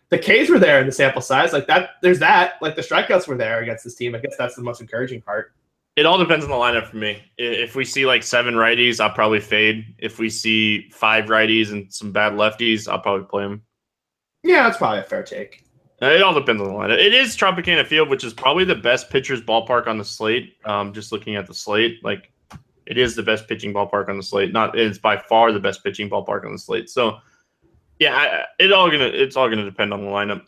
the 0.08 0.18
K's 0.18 0.50
were 0.50 0.58
there 0.58 0.80
in 0.80 0.86
the 0.86 0.92
sample 0.92 1.22
size. 1.22 1.52
Like 1.52 1.66
that. 1.66 1.90
There's 2.02 2.18
that. 2.18 2.54
Like 2.60 2.76
the 2.76 2.82
strikeouts 2.82 3.28
were 3.28 3.36
there 3.36 3.62
against 3.62 3.84
this 3.84 3.94
team. 3.94 4.14
I 4.14 4.18
guess 4.18 4.36
that's 4.36 4.56
the 4.56 4.62
most 4.62 4.80
encouraging 4.80 5.22
part. 5.22 5.52
It 5.96 6.04
all 6.04 6.18
depends 6.18 6.44
on 6.44 6.50
the 6.50 6.56
lineup 6.56 6.88
for 6.90 6.96
me. 6.96 7.22
If 7.38 7.74
we 7.74 7.84
see 7.86 8.04
like 8.04 8.22
seven 8.22 8.54
righties, 8.54 9.00
I'll 9.00 9.14
probably 9.14 9.40
fade. 9.40 9.94
If 9.98 10.18
we 10.18 10.28
see 10.28 10.90
five 10.90 11.26
righties 11.26 11.72
and 11.72 11.92
some 11.92 12.12
bad 12.12 12.34
lefties, 12.34 12.86
I'll 12.86 13.00
probably 13.00 13.26
play 13.26 13.44
them. 13.44 13.62
Yeah, 14.46 14.62
that's 14.62 14.76
probably 14.76 15.00
a 15.00 15.04
fair 15.04 15.24
take. 15.24 15.64
Uh, 16.00 16.06
It 16.06 16.22
all 16.22 16.32
depends 16.32 16.62
on 16.62 16.68
the 16.68 16.74
lineup. 16.74 16.98
It 16.98 17.12
is 17.12 17.36
Tropicana 17.36 17.84
Field, 17.84 18.08
which 18.08 18.22
is 18.22 18.32
probably 18.32 18.64
the 18.64 18.74
best 18.74 19.10
pitcher's 19.10 19.42
ballpark 19.42 19.86
on 19.86 19.98
the 19.98 20.04
slate. 20.04 20.56
Um, 20.64 20.92
just 20.92 21.10
looking 21.10 21.36
at 21.36 21.46
the 21.46 21.54
slate, 21.54 22.04
like 22.04 22.30
it 22.86 22.96
is 22.96 23.16
the 23.16 23.22
best 23.22 23.48
pitching 23.48 23.74
ballpark 23.74 24.08
on 24.08 24.16
the 24.16 24.22
slate. 24.22 24.52
Not 24.52 24.78
it's 24.78 24.98
by 24.98 25.16
far 25.16 25.52
the 25.52 25.58
best 25.58 25.82
pitching 25.82 26.08
ballpark 26.08 26.44
on 26.44 26.52
the 26.52 26.58
slate. 26.58 26.88
So, 26.88 27.18
yeah, 27.98 28.14
I, 28.14 28.44
it 28.62 28.72
all 28.72 28.88
gonna 28.88 29.06
it's 29.06 29.36
all 29.36 29.48
gonna 29.48 29.64
depend 29.64 29.92
on 29.92 30.04
the 30.04 30.10
lineup. 30.10 30.42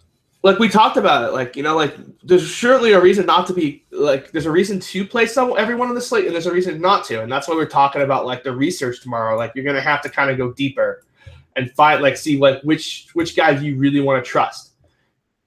Like 0.45 0.61
we 0.61 0.69
talked 0.69 0.97
about 0.97 1.29
it. 1.29 1.33
Like 1.33 1.57
you 1.57 1.65
know, 1.65 1.75
like 1.75 1.97
there's 2.23 2.47
surely 2.47 2.93
a 2.93 3.01
reason 3.01 3.27
not 3.27 3.49
to 3.49 3.53
be 3.53 3.85
like. 3.91 4.31
There's 4.31 4.47
a 4.47 4.53
reason 4.53 4.79
to 4.79 5.05
play 5.05 5.27
some 5.27 5.55
everyone 5.59 5.89
on 5.89 5.97
the 5.97 6.01
slate, 6.01 6.27
and 6.27 6.35
there's 6.35 6.47
a 6.47 6.53
reason 6.53 6.81
not 6.81 7.05
to, 7.07 7.23
and 7.23 7.33
that's 7.33 7.49
why 7.49 7.57
we're 7.57 7.67
talking 7.67 8.03
about 8.03 8.25
like 8.27 8.45
the 8.45 8.55
research 8.55 9.03
tomorrow. 9.03 9.37
Like 9.37 9.53
you're 9.57 9.65
gonna 9.65 9.81
have 9.81 10.03
to 10.03 10.09
kind 10.09 10.31
of 10.31 10.37
go 10.39 10.53
deeper 10.53 11.03
and 11.59 11.71
find 11.73 12.01
like 12.01 12.17
see 12.17 12.39
like 12.39 12.63
which 12.63 13.09
which 13.13 13.37
guys 13.37 13.63
you 13.63 13.77
really 13.77 14.01
want 14.01 14.25
to 14.25 14.31
trust. 14.31 14.73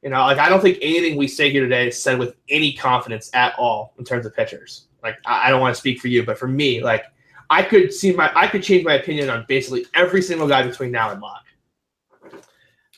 You 0.04 0.10
know, 0.10 0.20
like 0.22 0.40
I 0.40 0.50
don't 0.50 0.62
think 0.62 0.78
anything 0.82 1.18
we 1.18 1.28
say 1.28 1.50
here 1.50 1.64
today 1.64 1.88
is 1.88 2.02
said 2.02 2.20
with 2.20 2.36
any 2.50 2.74
confidence 2.74 3.30
at 3.34 3.58
all 3.58 3.94
in 3.98 4.04
terms 4.04 4.26
of 4.26 4.36
pitchers. 4.36 4.88
Like 5.02 5.18
I, 5.26 5.48
I 5.48 5.50
don't 5.50 5.62
want 5.62 5.74
to 5.74 5.80
speak 5.80 6.00
for 6.00 6.10
you, 6.10 6.24
but 6.24 6.38
for 6.38 6.48
me, 6.48 6.84
like 6.84 7.06
I 7.50 7.64
could 7.64 7.94
see 7.94 8.12
my 8.12 8.32
I 8.36 8.48
could 8.48 8.62
change 8.62 8.84
my 8.84 8.96
opinion 8.96 9.30
on 9.30 9.46
basically 9.48 9.86
every 9.94 10.22
single 10.22 10.48
guy 10.48 10.64
between 10.64 10.92
now 10.92 11.12
and 11.12 11.22
lock. 11.22 11.46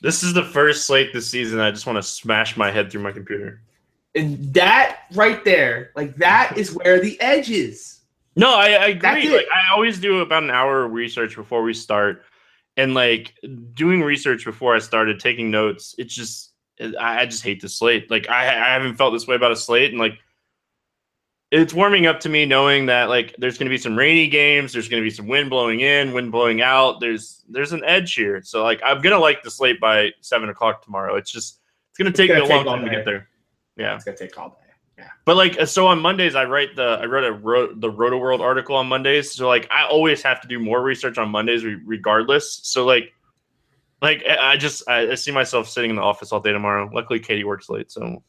This 0.02 0.24
is 0.24 0.34
the 0.34 0.44
first 0.44 0.86
slate 0.86 1.14
this 1.14 1.30
season. 1.30 1.60
I 1.60 1.72
just 1.72 1.86
want 1.86 1.98
to 1.98 2.04
smash 2.04 2.58
my 2.58 2.72
head 2.72 2.92
through 2.92 3.04
my 3.04 3.12
computer. 3.12 3.62
And 4.16 4.54
that 4.54 5.02
right 5.14 5.44
there, 5.46 5.92
like 5.96 6.16
that 6.18 6.58
is 6.58 6.74
where 6.74 7.00
the 7.00 7.20
edge 7.22 7.50
is. 7.50 8.02
No, 8.36 8.54
I, 8.54 8.70
I 8.72 8.88
agree. 8.88 9.30
Like 9.30 9.46
I 9.54 9.74
always 9.74 10.00
do 10.00 10.20
about 10.20 10.44
an 10.44 10.50
hour 10.50 10.86
of 10.86 10.92
research 10.92 11.36
before 11.36 11.64
we 11.64 11.74
start, 11.74 12.24
and 12.78 12.94
like 12.94 13.34
doing 13.74 14.02
research 14.02 14.46
before 14.46 14.76
I 14.76 14.80
started 14.80 15.20
taking 15.20 15.52
notes. 15.52 15.96
It's 15.98 16.14
just 16.14 16.52
I, 16.80 17.22
I 17.22 17.26
just 17.26 17.44
hate 17.44 17.62
the 17.62 17.70
slate. 17.70 18.10
Like 18.10 18.30
I 18.30 18.48
I 18.48 18.74
haven't 18.74 18.96
felt 18.96 19.14
this 19.14 19.28
way 19.28 19.36
about 19.36 19.52
a 19.52 19.56
slate, 19.56 19.92
and 19.92 20.00
like 20.00 20.20
it's 21.52 21.74
warming 21.74 22.08
up 22.08 22.20
to 22.22 22.30
me 22.30 22.46
knowing 22.48 22.88
that 22.88 23.10
like 23.10 23.36
there's 23.38 23.60
going 23.60 23.68
to 23.68 23.70
be 23.70 23.78
some 23.78 23.96
rainy 23.96 24.28
games. 24.28 24.74
There's 24.74 24.90
going 24.90 25.04
to 25.04 25.06
be 25.06 25.14
some 25.14 25.28
wind 25.28 25.52
blowing 25.52 25.82
in, 25.82 26.12
wind 26.12 26.32
blowing 26.32 26.62
out. 26.62 27.00
There's 27.00 27.44
there's 27.48 27.74
an 27.74 27.84
edge 27.86 28.16
here. 28.16 28.42
So 28.44 28.64
like 28.64 28.82
I'm 28.84 29.02
gonna 29.02 29.20
like 29.20 29.44
the 29.44 29.52
slate 29.52 29.80
by 29.80 30.12
seven 30.22 30.50
o'clock 30.50 30.84
tomorrow. 30.84 31.16
It's 31.16 31.32
just 31.32 31.60
it's 31.92 31.98
gonna 31.98 32.12
take 32.12 32.30
gonna 32.30 32.42
me 32.42 32.48
a 32.48 32.50
long 32.50 32.60
take 32.64 32.68
all 32.68 32.76
time 32.78 32.86
to 32.86 32.92
get 32.92 33.06
there. 33.06 33.30
Yeah. 33.78 33.96
It's 33.96 34.04
gonna 34.04 34.18
take 34.18 34.38
all 34.38 34.50
day. 34.50 34.63
But 35.26 35.38
like, 35.38 35.68
so 35.68 35.88
on 35.88 36.00
Mondays, 36.00 36.36
I 36.36 36.46
write 36.46 36.76
the 36.76 37.00
I 37.02 37.06
wrote 37.06 37.24
a 37.24 37.32
ro- 37.32 37.74
the 37.74 37.90
Roto 37.90 38.18
World 38.18 38.42
article 38.42 38.76
on 38.76 38.88
Mondays. 38.88 39.32
So 39.32 39.48
like, 39.48 39.70
I 39.72 39.86
always 39.88 40.22
have 40.22 40.42
to 40.42 40.48
do 40.48 40.60
more 40.60 40.82
research 40.82 41.18
on 41.18 41.30
Mondays, 41.30 41.64
re- 41.64 41.80
regardless. 41.86 42.60
So 42.64 42.86
like, 42.86 43.14
like 44.02 44.24
I 44.30 44.54
I 44.54 44.58
just 44.58 44.88
I, 44.88 45.12
I 45.12 45.16
see 45.16 45.32
myself 45.32 45.70
sitting 45.70 45.90
in 45.90 45.96
the 45.96 46.02
office 46.02 46.32
all 46.32 46.40
day 46.40 46.52
tomorrow. 46.52 46.90
Luckily, 46.94 47.20
Katie 47.20 47.44
works 47.44 47.70
late, 47.70 47.92
so 47.92 48.22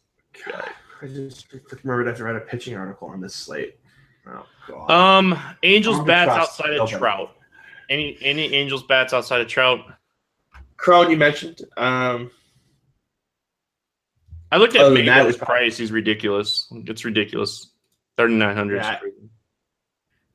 I 1.03 1.07
just 1.07 1.53
remembered 1.53 2.07
I 2.07 2.11
have 2.11 2.19
to 2.19 2.25
write 2.25 2.37
a 2.37 2.41
pitching 2.41 2.77
article 2.77 3.09
on 3.09 3.21
this 3.21 3.35
slate. 3.35 3.77
Oh 4.27 4.47
god. 4.69 4.91
um, 4.91 5.39
Angels 5.65 6.01
bats 6.05 6.31
outside 6.31 6.71
of 6.71 6.79
nobody. 6.79 6.97
Trout. 6.97 7.37
Any 7.91 8.17
any 8.23 8.55
Angels 8.55 8.85
bats 8.85 9.12
outside 9.12 9.41
of 9.41 9.49
Trout? 9.49 9.81
Cron, 10.77 11.11
you 11.11 11.17
mentioned. 11.17 11.61
Um, 11.77 12.31
I 14.55 14.57
looked 14.57 14.77
at 14.77 14.93
Mayhew's 14.93 15.37
price. 15.37 15.77
He's 15.77 15.91
ridiculous. 15.91 16.69
It's 16.87 17.05
ridiculous. 17.05 17.73
Thirty 18.17 18.35
nine 18.35 18.55
hundred. 18.55 18.77
Yeah. 18.77 19.01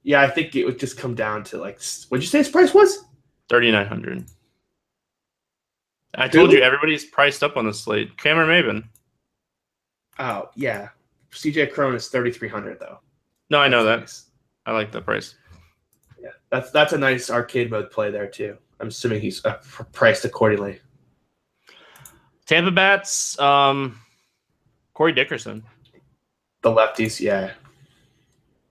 yeah, 0.03 0.21
I 0.21 0.27
think 0.27 0.57
it 0.57 0.65
would 0.65 0.77
just 0.77 0.97
come 0.97 1.15
down 1.15 1.45
to 1.45 1.57
like, 1.57 1.81
what'd 2.09 2.21
you 2.21 2.27
say 2.27 2.39
his 2.39 2.49
price 2.49 2.73
was? 2.73 3.05
Thirty 3.47 3.71
nine 3.71 3.87
hundred. 3.87 4.25
I 6.15 6.27
told 6.27 6.49
Who? 6.49 6.57
you 6.57 6.63
everybody's 6.63 7.05
priced 7.05 7.43
up 7.43 7.55
on 7.55 7.65
the 7.65 7.73
slate. 7.73 8.17
Cameron 8.17 8.49
Maybin. 8.49 8.83
Oh 10.19 10.49
yeah, 10.53 10.89
CJ 11.31 11.71
Cron 11.71 11.95
is 11.95 12.09
thirty 12.09 12.33
three 12.33 12.49
hundred 12.49 12.77
though. 12.81 12.99
No, 13.49 13.59
I 13.59 13.69
know 13.69 13.85
that. 13.85 14.01
Nice. 14.01 14.25
I 14.65 14.73
like 14.73 14.91
that 14.91 15.05
price. 15.05 15.35
Yeah, 16.21 16.31
that's 16.49 16.71
that's 16.71 16.91
a 16.91 16.97
nice 16.97 17.29
arcade 17.29 17.71
mode 17.71 17.89
play 17.89 18.11
there 18.11 18.27
too. 18.27 18.57
I'm 18.81 18.89
assuming 18.89 19.21
he's 19.21 19.45
uh, 19.45 19.59
priced 19.93 20.25
accordingly. 20.25 20.81
Tampa 22.47 22.71
bats. 22.71 23.39
Um, 23.39 23.97
Corey 24.99 25.13
Dickerson. 25.13 25.63
The 26.61 26.71
lefties, 26.71 27.21
yeah. 27.21 27.53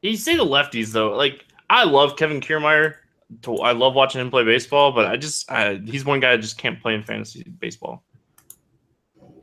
You 0.02 0.14
say 0.14 0.36
the 0.36 0.44
lefties 0.44 0.92
though. 0.92 1.16
Like 1.16 1.46
I 1.70 1.84
love 1.84 2.16
Kevin 2.16 2.42
Kiermaier. 2.42 2.96
To, 3.42 3.56
I 3.56 3.72
love 3.72 3.94
watching 3.94 4.20
him 4.20 4.30
play 4.30 4.44
baseball, 4.44 4.92
but 4.92 5.06
I 5.06 5.16
just 5.16 5.50
I, 5.50 5.76
he's 5.76 6.04
one 6.04 6.20
guy 6.20 6.32
I 6.32 6.36
just 6.36 6.58
can't 6.58 6.82
play 6.82 6.94
in 6.94 7.02
fantasy 7.02 7.44
baseball. 7.44 8.04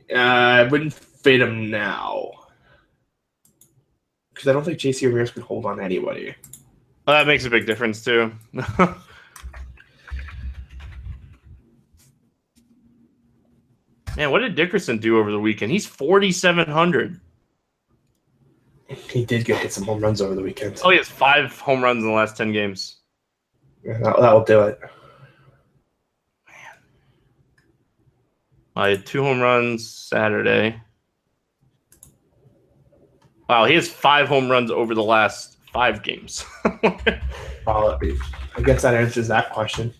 Uh, 0.08 0.14
I 0.14 0.62
wouldn't 0.62 0.94
fade 0.94 1.40
him 1.40 1.70
now 1.70 2.30
because 4.32 4.46
I 4.46 4.52
don't 4.52 4.62
think 4.62 4.78
JC 4.78 5.08
Ramirez 5.08 5.32
can 5.32 5.42
hold 5.42 5.66
on 5.66 5.80
anybody. 5.80 6.36
Well, 7.04 7.16
that 7.16 7.26
makes 7.26 7.44
a 7.46 7.50
big 7.50 7.66
difference 7.66 8.04
too. 8.04 8.30
Man, 14.16 14.30
what 14.30 14.38
did 14.38 14.54
Dickerson 14.54 14.98
do 14.98 15.18
over 15.18 15.30
the 15.30 15.38
weekend? 15.38 15.70
He's 15.70 15.86
forty 15.86 16.32
seven 16.32 16.68
hundred. 16.68 17.20
He 18.88 19.24
did 19.24 19.44
get 19.44 19.60
hit 19.60 19.72
some 19.72 19.84
home 19.84 20.00
runs 20.00 20.22
over 20.22 20.34
the 20.34 20.42
weekend. 20.42 20.80
Oh, 20.84 20.90
he 20.90 20.96
has 20.96 21.08
five 21.08 21.58
home 21.58 21.82
runs 21.82 22.02
in 22.02 22.08
the 22.08 22.14
last 22.14 22.36
ten 22.36 22.52
games. 22.52 22.98
Yeah, 23.84 23.98
that, 23.98 24.16
that 24.20 24.32
will 24.32 24.44
do 24.44 24.62
it. 24.62 24.80
Man. 26.48 26.56
I 28.74 28.88
had 28.90 29.04
two 29.04 29.22
home 29.22 29.40
runs 29.40 29.88
Saturday. 29.88 30.80
Wow, 33.48 33.64
he 33.64 33.74
has 33.74 33.88
five 33.88 34.28
home 34.28 34.50
runs 34.50 34.70
over 34.70 34.94
the 34.94 35.04
last 35.04 35.58
five 35.72 36.02
games. 36.02 36.44
Well, 37.66 37.98
I 38.56 38.62
guess 38.62 38.82
that 38.82 38.94
answers 38.94 39.26
that 39.26 39.50
question. 39.50 39.92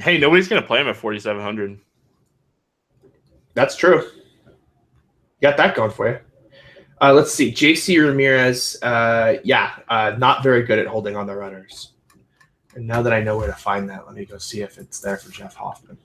hey, 0.00 0.18
nobody's 0.18 0.48
gonna 0.48 0.62
play 0.62 0.80
him 0.80 0.88
at 0.88 0.96
forty 0.96 1.20
seven 1.20 1.40
hundred. 1.40 1.78
That's 3.56 3.74
true. 3.74 4.06
Got 5.40 5.56
that 5.56 5.74
going 5.74 5.90
for 5.90 6.08
you. 6.08 6.18
Uh, 7.00 7.14
let's 7.14 7.32
see. 7.32 7.50
JC 7.50 8.06
Ramirez, 8.06 8.76
uh, 8.82 9.38
yeah, 9.44 9.72
uh, 9.88 10.14
not 10.18 10.42
very 10.42 10.62
good 10.62 10.78
at 10.78 10.86
holding 10.86 11.16
on 11.16 11.26
the 11.26 11.34
runners. 11.34 11.92
And 12.74 12.86
now 12.86 13.00
that 13.00 13.14
I 13.14 13.22
know 13.22 13.38
where 13.38 13.46
to 13.46 13.54
find 13.54 13.88
that, 13.88 14.06
let 14.06 14.14
me 14.14 14.26
go 14.26 14.36
see 14.36 14.60
if 14.60 14.76
it's 14.76 15.00
there 15.00 15.16
for 15.16 15.30
Jeff 15.32 15.54
Hoffman. 15.54 15.96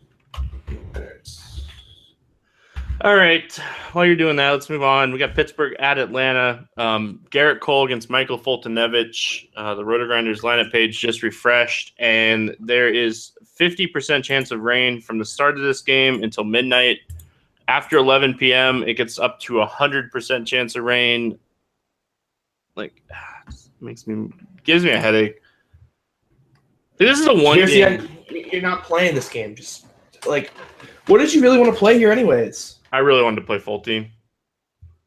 All 3.04 3.16
right, 3.16 3.52
while 3.92 4.06
you're 4.06 4.16
doing 4.16 4.36
that, 4.38 4.52
let's 4.52 4.70
move 4.70 4.84
on. 4.84 5.12
We 5.12 5.20
got 5.20 5.34
Pittsburgh 5.34 5.76
at 5.80 5.98
Atlanta. 5.98 6.70
Um, 6.78 7.20
Gerrit 7.32 7.60
Cole 7.60 7.86
against 7.86 8.10
Michael 8.10 8.40
Foltynewicz. 8.40 9.50
Uh, 9.58 9.76
the 9.76 9.84
RotoGrinders 9.84 10.42
lineup 10.42 10.72
page 10.72 11.00
just 11.00 11.22
refreshed, 11.24 11.96
and 11.98 12.56
there 12.60 12.88
is 12.88 13.32
50% 13.60 14.24
chance 14.24 14.52
of 14.52 14.62
rain 14.62 15.02
from 15.02 15.18
the 15.18 15.26
start 15.26 15.58
of 15.58 15.64
this 15.64 15.82
game 15.82 16.24
until 16.24 16.44
midnight. 16.44 17.00
After 17.72 17.96
11 17.96 18.34
p.m., 18.34 18.84
it 18.84 18.96
gets 18.96 19.18
up 19.18 19.40
to 19.42 19.62
a 19.62 19.66
100% 19.68 20.46
chance 20.46 20.76
of 20.76 20.84
rain. 20.84 21.40
Like, 22.76 23.02
ah, 23.14 23.44
makes 23.80 24.06
me 24.06 24.30
gives 24.66 24.84
me 24.84 24.92
a 24.92 25.00
headache. 25.00 25.40
This 26.98 27.18
is 27.18 27.28
a 27.28 27.34
one 27.34 27.56
Here's 27.56 27.70
game. 27.72 28.02
end. 28.02 28.10
You're 28.52 28.62
not 28.62 28.84
playing 28.84 29.16
this 29.16 29.30
game. 29.30 29.56
Just 29.56 29.86
like, 30.26 30.52
what 31.08 31.20
did 31.20 31.34
you 31.34 31.42
really 31.42 31.58
want 31.58 31.72
to 31.72 31.80
play 31.80 31.98
here, 31.98 32.12
anyways? 32.12 32.80
I 32.92 32.98
really 32.98 33.24
wanted 33.24 33.40
to 33.40 33.48
play 33.48 33.58
Folty 33.58 34.10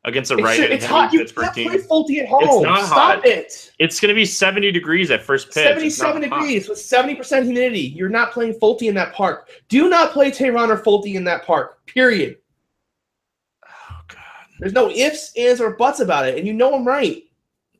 against 0.06 0.30
a 0.30 0.34
It's, 0.34 0.42
right 0.42 0.60
it's 0.60 0.86
hot. 0.86 1.12
You 1.12 1.26
can't 1.26 1.54
team. 1.54 1.68
play 1.68 1.78
Folty 1.78 2.20
at 2.20 2.28
home. 2.28 2.62
not 2.62 2.86
Stop 2.86 3.16
hot. 3.16 3.26
it. 3.26 3.72
It's 3.78 4.00
going 4.00 4.08
to 4.08 4.14
be 4.14 4.24
70 4.24 4.72
degrees 4.72 5.10
at 5.10 5.22
first 5.22 5.48
pitch. 5.48 5.66
It's 5.66 5.98
not 5.98 6.14
77 6.14 6.22
hot. 6.30 6.40
degrees 6.40 6.66
with 6.66 6.78
70% 6.78 7.44
humidity. 7.44 7.80
You're 7.80 8.08
not 8.08 8.32
playing 8.32 8.54
Folty 8.54 8.88
in 8.88 8.94
that 8.94 9.12
park. 9.12 9.50
Do 9.68 9.90
not 9.90 10.12
play 10.12 10.30
Teheran 10.30 10.70
or 10.70 10.78
Folty 10.78 11.16
in 11.16 11.24
that 11.24 11.44
park. 11.44 11.84
Period. 11.84 12.38
There's 14.64 14.72
no 14.72 14.88
ifs, 14.88 15.30
ands, 15.36 15.60
or 15.60 15.76
buts 15.76 16.00
about 16.00 16.26
it, 16.26 16.38
and 16.38 16.46
you 16.46 16.54
know 16.54 16.74
I'm 16.74 16.86
right. 16.86 17.22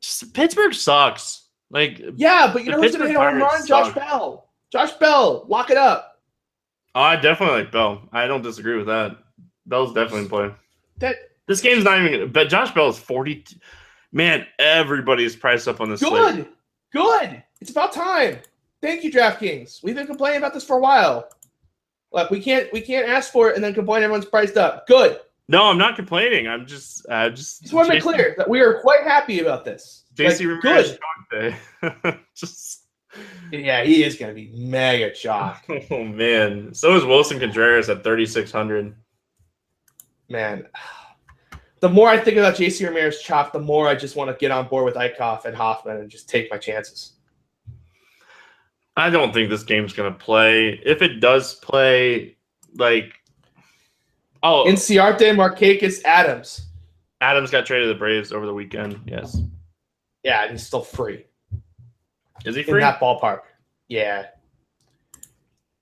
Just, 0.01 0.35
Pittsburgh 0.35 0.71
sucks. 0.71 1.45
Like, 1.71 1.99
Yeah, 2.15 2.51
but 2.53 2.63
you 2.63 2.69
know 2.69 2.79
who's 2.79 2.95
going 2.95 3.01
to 3.01 3.07
hit 3.07 3.15
a 3.17 3.31
home 3.31 3.39
run? 3.39 3.65
Josh. 3.65 3.91
Bell. 3.95 4.49
Josh 4.71 4.91
Bell, 4.91 5.45
lock 5.47 5.71
it 5.71 5.77
up. 5.77 6.19
Oh, 6.93 7.01
I 7.01 7.15
definitely 7.15 7.61
like 7.61 7.71
Bell. 7.71 8.07
I 8.11 8.27
don't 8.27 8.43
disagree 8.43 8.77
with 8.77 8.85
that. 8.85 9.17
Bell's 9.65 9.95
definitely 9.95 10.19
in 10.19 10.29
play. 10.29 10.51
That 10.99 11.15
This 11.47 11.59
game's 11.59 11.85
not 11.85 11.99
even 12.03 12.31
but 12.31 12.49
Josh 12.49 12.71
Bell 12.71 12.89
is 12.89 12.99
40. 12.99 13.45
Man, 14.11 14.45
everybody's 14.59 15.35
priced 15.35 15.67
up 15.67 15.81
on 15.81 15.89
this 15.89 16.01
slate. 16.01 16.35
good, 16.35 16.47
good. 16.93 17.43
It's 17.61 17.71
about 17.71 17.93
time. 17.93 18.37
Thank 18.79 19.03
you, 19.03 19.11
DraftKings. 19.11 19.83
We've 19.83 19.95
been 19.95 20.05
complaining 20.05 20.37
about 20.37 20.53
this 20.53 20.63
for 20.63 20.77
a 20.77 20.81
while. 20.81 21.29
Like 22.11 22.29
we 22.29 22.39
can't 22.39 22.71
we 22.71 22.79
can't 22.79 23.09
ask 23.09 23.31
for 23.31 23.49
it 23.49 23.55
and 23.55 23.63
then 23.63 23.73
complain 23.73 24.03
everyone's 24.03 24.25
priced 24.25 24.55
up. 24.55 24.85
Good. 24.85 25.19
No, 25.47 25.65
I'm 25.65 25.77
not 25.77 25.95
complaining. 25.95 26.47
I'm 26.47 26.65
just 26.65 27.05
I 27.09 27.29
just 27.29 27.61
Just 27.61 27.73
want 27.73 27.87
to 27.87 27.91
be 27.93 27.97
Jason- 27.99 28.11
clear 28.13 28.35
that 28.37 28.49
we 28.49 28.61
are 28.61 28.79
quite 28.81 29.03
happy 29.03 29.39
about 29.39 29.63
this. 29.65 30.03
JC 30.15 30.45
Like, 30.45 30.63
Ramirez 30.63 30.97
good. 31.29 32.19
just 32.35 32.87
Yeah, 33.51 33.83
he 33.83 34.03
is 34.03 34.15
going 34.17 34.29
to 34.29 34.35
be 34.35 34.51
mega 34.55 35.13
shocked, 35.13 35.69
oh 35.91 36.03
man. 36.03 36.73
So 36.73 36.95
is 36.95 37.03
Willson 37.03 37.39
Contreras 37.39 37.89
at 37.89 38.03
3600. 38.03 38.95
man. 40.29 40.67
The 41.81 41.89
more 41.89 42.09
I 42.09 42.17
think 42.17 42.37
about 42.37 42.55
JC 42.55 42.87
Ramirez 42.87 43.21
chalk, 43.21 43.53
the 43.53 43.59
more 43.59 43.87
I 43.87 43.93
just 43.93 44.15
want 44.15 44.31
to 44.31 44.35
get 44.37 44.49
on 44.49 44.67
board 44.67 44.85
with 44.85 44.95
Eickhoff 44.95 45.45
and 45.45 45.55
Hoffman 45.55 45.97
and 45.97 46.09
just 46.09 46.27
take 46.27 46.49
my 46.49 46.57
chances. 46.57 47.11
I 48.97 49.09
don't 49.11 49.33
think 49.33 49.49
this 49.49 49.63
game's 49.63 49.93
gonna 49.93 50.11
play. 50.11 50.79
If 50.83 51.01
it 51.03 51.19
does 51.19 51.53
play, 51.55 52.37
like 52.75 53.13
oh, 54.45 54.65
Inciarte, 54.67 55.33
Markakis, 55.35 56.03
Adams. 56.05 56.67
Adams 57.21 57.49
got 57.51 57.65
traded 57.65 57.85
to 57.87 57.93
the 57.93 57.99
Braves 57.99 58.31
over 58.31 58.45
the 58.45 58.53
weekend. 58.53 58.99
Yes, 59.05 59.37
Yeah, 60.23 60.43
and 60.43 60.51
he's 60.51 60.65
still 60.65 60.81
free. 60.81 61.25
is 62.45 62.55
he 62.55 62.61
in 62.61 62.67
free? 62.67 62.81
that 62.81 62.99
ballpark. 62.99 63.41
Yeah. 63.87 64.27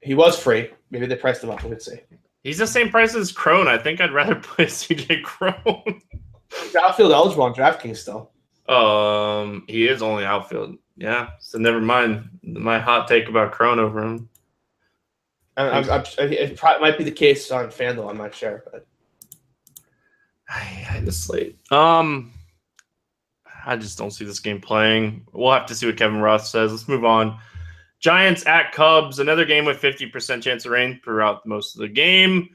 He 0.02 0.16
was 0.16 0.38
free. 0.38 0.70
Maybe 0.92 1.06
they 1.06 1.16
priced 1.16 1.44
him 1.44 1.50
up. 1.50 1.64
Let's 1.64 1.86
see. 1.86 2.00
He's 2.44 2.58
the 2.58 2.68
same 2.68 2.90
price 2.90 3.16
as 3.16 3.32
Cron. 3.32 3.68
I 3.68 3.78
think 3.78 4.02
I'd 4.02 4.12
rather 4.12 4.36
play 4.42 4.66
CJ 4.66 5.24
Cron. 5.24 6.02
He's 6.62 6.76
outfield 6.76 7.12
eligible 7.14 7.44
on 7.44 7.54
DraftKings 7.54 7.98
still. 7.98 8.32
um, 8.70 9.64
he 9.68 9.88
is 9.88 10.02
only 10.02 10.26
outfield. 10.26 10.78
Yeah, 10.98 11.30
so 11.40 11.58
never 11.58 11.82
mind 11.82 12.30
my 12.44 12.78
hot 12.80 13.08
take 13.08 13.28
about 13.28 13.52
Cron 13.52 13.80
over 13.80 14.04
him. 14.04 14.30
I'm, 15.56 15.90
I'm, 15.90 16.04
it 16.18 16.60
might 16.62 16.98
be 16.98 17.04
the 17.04 17.12
case 17.12 17.52
on 17.52 17.68
FanDuel. 17.68 18.10
I'm 18.10 18.18
not 18.18 18.34
sure, 18.34 18.64
but 18.72 18.88
I, 20.50 20.88
I 20.92 21.02
just 21.02 21.26
slate. 21.26 21.58
Um, 21.72 22.32
I 23.66 23.76
just 23.76 23.98
don't 23.98 24.12
see 24.12 24.26
this 24.26 24.40
game 24.40 24.60
playing. 24.60 25.26
We'll 25.32 25.52
have 25.52 25.68
to 25.68 25.76
see 25.76 25.86
what 25.86 25.98
Kevin 25.98 26.22
Roth 26.22 26.46
says. 26.46 26.72
Let's 26.72 26.88
move 26.88 27.06
on. 27.06 27.38
Giants 28.00 28.46
at 28.48 28.74
Cubs, 28.74 29.20
another 29.20 29.46
game 29.46 29.64
with 29.64 29.82
50% 29.82 30.42
chance 30.42 30.66
of 30.66 30.72
rain 30.72 31.00
throughout 31.04 31.46
most 31.46 31.76
of 31.76 31.82
the 31.82 31.88
game. 31.88 32.50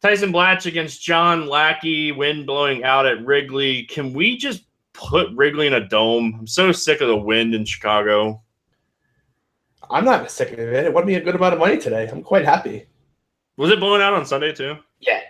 Tyson 0.00 0.32
Blach 0.32 0.66
against 0.66 1.02
John 1.02 1.46
Lackey, 1.46 2.12
wind 2.12 2.46
blowing 2.46 2.84
out 2.84 3.06
at 3.06 3.24
Wrigley. 3.24 3.84
Can 3.84 4.12
we 4.12 4.36
just 4.36 4.64
put 4.92 5.28
Wrigley 5.34 5.66
in 5.66 5.74
a 5.74 5.88
dome? 5.88 6.36
I'm 6.38 6.46
so 6.46 6.72
sick 6.72 7.00
of 7.00 7.08
the 7.08 7.16
wind 7.16 7.54
in 7.54 7.64
Chicago. 7.64 8.42
I'm 9.90 10.04
not 10.04 10.30
sick 10.30 10.52
of 10.52 10.58
it. 10.58 10.84
It 10.86 10.92
won 10.92 11.06
me 11.06 11.14
a 11.14 11.20
good 11.20 11.34
amount 11.34 11.54
of 11.54 11.60
money 11.60 11.78
today. 11.78 12.08
I'm 12.10 12.22
quite 12.22 12.44
happy. 12.44 12.86
Was 13.56 13.70
it 13.70 13.80
blowing 13.80 14.02
out 14.02 14.14
on 14.14 14.26
Sunday 14.26 14.52
too? 14.52 14.76
Yeah. 15.00 15.20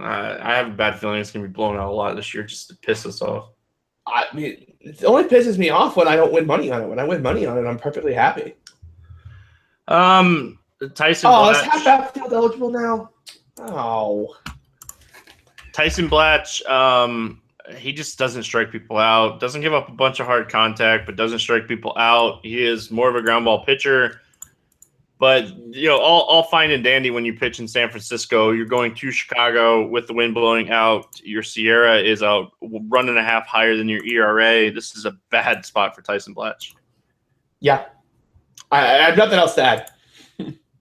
I, 0.00 0.38
I 0.40 0.56
have 0.56 0.68
a 0.68 0.70
bad 0.70 0.98
feeling 0.98 1.20
it's 1.20 1.30
going 1.30 1.44
to 1.44 1.48
be 1.48 1.52
blowing 1.52 1.78
out 1.78 1.88
a 1.88 1.92
lot 1.92 2.16
this 2.16 2.34
year 2.34 2.42
just 2.42 2.68
to 2.68 2.76
piss 2.76 3.06
us 3.06 3.22
off. 3.22 3.50
I 4.06 4.24
mean, 4.34 4.72
it 4.80 5.04
only 5.04 5.24
pisses 5.24 5.58
me 5.58 5.70
off 5.70 5.96
when 5.96 6.08
I 6.08 6.16
don't 6.16 6.32
win 6.32 6.46
money 6.46 6.70
on 6.70 6.82
it. 6.82 6.88
When 6.88 6.98
I 6.98 7.04
win 7.04 7.22
money 7.22 7.46
on 7.46 7.58
it, 7.58 7.68
I'm 7.68 7.78
perfectly 7.78 8.14
happy. 8.14 8.54
Um, 9.86 10.58
Tyson 10.94 11.30
Oh, 11.32 11.50
is 11.50 11.58
half 11.58 11.86
outfield 11.86 12.32
eligible 12.32 12.70
now? 12.70 13.10
Oh, 13.60 14.34
Tyson 15.72 16.08
Blach, 16.08 16.64
um, 16.68 17.40
he 17.76 17.92
just 17.92 18.18
doesn't 18.18 18.44
strike 18.44 18.70
people 18.70 18.96
out. 18.98 19.40
Doesn't 19.40 19.60
give 19.60 19.74
up 19.74 19.88
a 19.88 19.92
bunch 19.92 20.20
of 20.20 20.26
hard 20.26 20.48
contact, 20.48 21.06
but 21.06 21.16
doesn't 21.16 21.40
strike 21.40 21.68
people 21.68 21.92
out. 21.96 22.40
He 22.44 22.64
is 22.64 22.90
more 22.90 23.08
of 23.08 23.16
a 23.16 23.22
ground 23.22 23.44
ball 23.44 23.64
pitcher. 23.64 24.20
But 25.18 25.48
you 25.74 25.88
know, 25.88 25.98
all, 25.98 26.22
all 26.22 26.44
fine 26.44 26.70
and 26.70 26.84
dandy 26.84 27.10
when 27.10 27.24
you 27.24 27.34
pitch 27.34 27.58
in 27.58 27.66
San 27.66 27.90
Francisco. 27.90 28.52
You're 28.52 28.66
going 28.66 28.94
to 28.94 29.10
Chicago 29.10 29.86
with 29.86 30.06
the 30.06 30.14
wind 30.14 30.34
blowing 30.34 30.70
out. 30.70 31.20
Your 31.22 31.42
SIERA 31.42 32.04
is 32.04 32.22
a 32.22 32.46
run 32.62 33.08
and 33.08 33.18
a 33.18 33.22
half 33.22 33.46
higher 33.46 33.76
than 33.76 33.88
your 33.88 34.04
ERA. 34.04 34.70
This 34.70 34.94
is 34.96 35.06
a 35.06 35.12
bad 35.30 35.64
spot 35.64 35.94
for 35.94 36.02
Tyson 36.02 36.34
Blach. 36.34 36.74
yeah. 37.60 37.86
I, 38.70 38.80
I 38.80 39.02
have 39.04 39.16
nothing 39.16 39.38
else 39.38 39.54
to 39.54 39.62
add. 39.62 39.90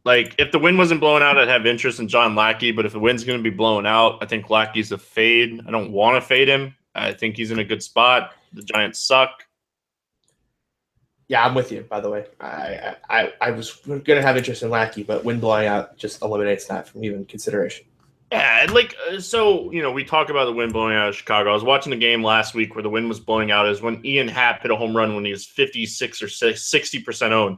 Like 0.08 0.36
if 0.40 0.54
the 0.54 0.58
wind 0.58 0.78
wasn't 0.78 1.02
blowing 1.02 1.22
out, 1.22 1.38
I'd 1.38 1.50
have 1.50 1.66
interest 1.66 2.00
in 2.00 2.08
John 2.08 2.34
Lackey. 2.34 2.72
But 2.72 2.86
if 2.86 2.94
the 2.94 3.00
wind's 3.00 3.26
going 3.26 3.40
to 3.40 3.44
be 3.44 3.54
blowing 3.54 3.86
out, 3.86 4.20
I 4.22 4.26
think 4.26 4.50
Lackey's 4.50 4.94
a 4.94 4.98
fade. 4.98 5.60
I 5.68 5.70
don't 5.70 5.92
want 5.92 6.16
to 6.16 6.26
fade 6.26 6.48
him. 6.48 6.74
I 6.96 7.12
think 7.12 7.36
he's 7.36 7.52
in 7.52 7.60
a 7.60 7.64
good 7.66 7.84
spot. 7.84 8.32
The 8.54 8.64
Giants 8.64 9.00
suck. 9.00 9.46
Yeah, 11.28 11.46
I'm 11.46 11.54
with 11.54 11.74
you. 11.74 11.82
By 11.82 12.00
the 12.00 12.10
way, 12.10 12.26
I 12.40 12.96
I, 13.10 13.34
I 13.42 13.52
was 13.52 13.82
gonna 13.86 14.22
have 14.22 14.38
interest 14.38 14.64
in 14.64 14.70
Lackey, 14.70 15.04
but 15.04 15.26
wind 15.26 15.42
blowing 15.42 15.68
out 15.68 15.98
just 15.98 16.22
eliminates 16.22 16.68
that 16.68 16.88
from 16.88 17.04
even 17.04 17.26
consideration. 17.26 17.86
Yeah, 18.32 18.64
and 18.64 18.74
like 18.74 18.96
uh, 19.12 19.20
so, 19.20 19.70
you 19.74 19.82
know, 19.82 19.92
we 19.92 20.06
talk 20.06 20.30
about 20.30 20.46
the 20.46 20.54
wind 20.54 20.72
blowing 20.72 20.96
out 20.96 21.10
of 21.10 21.16
Chicago. 21.18 21.50
I 21.50 21.54
was 21.54 21.66
watching 21.66 21.90
the 21.90 21.98
game 21.98 22.24
last 22.24 22.54
week 22.54 22.76
where 22.76 22.82
the 22.82 22.90
wind 22.90 23.10
was 23.10 23.20
blowing 23.20 23.52
out. 23.52 23.68
Is 23.68 23.82
when 23.82 24.06
Ian 24.06 24.30
Happ 24.30 24.62
hit 24.62 24.72
a 24.72 24.76
home 24.78 24.96
run 24.96 25.16
when 25.16 25.26
he 25.26 25.32
was 25.32 25.46
fifty 25.46 25.86
six 25.86 26.22
or 26.22 26.30
sixty 26.30 27.02
percent 27.02 27.34
owned. 27.34 27.58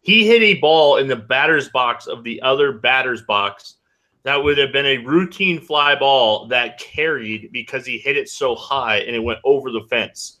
He 0.00 0.26
hit 0.26 0.42
a 0.42 0.54
ball 0.54 0.96
in 0.96 1.06
the 1.06 1.16
batter's 1.16 1.68
box 1.68 2.06
of 2.06 2.24
the 2.24 2.40
other 2.42 2.72
batter's 2.72 3.22
box 3.22 3.74
that 4.22 4.42
would 4.42 4.58
have 4.58 4.72
been 4.72 4.86
a 4.86 4.98
routine 4.98 5.60
fly 5.60 5.94
ball 5.94 6.46
that 6.48 6.78
carried 6.78 7.50
because 7.52 7.86
he 7.86 7.98
hit 7.98 8.16
it 8.16 8.28
so 8.28 8.54
high 8.54 8.98
and 8.98 9.14
it 9.14 9.20
went 9.20 9.38
over 9.44 9.70
the 9.70 9.82
fence. 9.88 10.40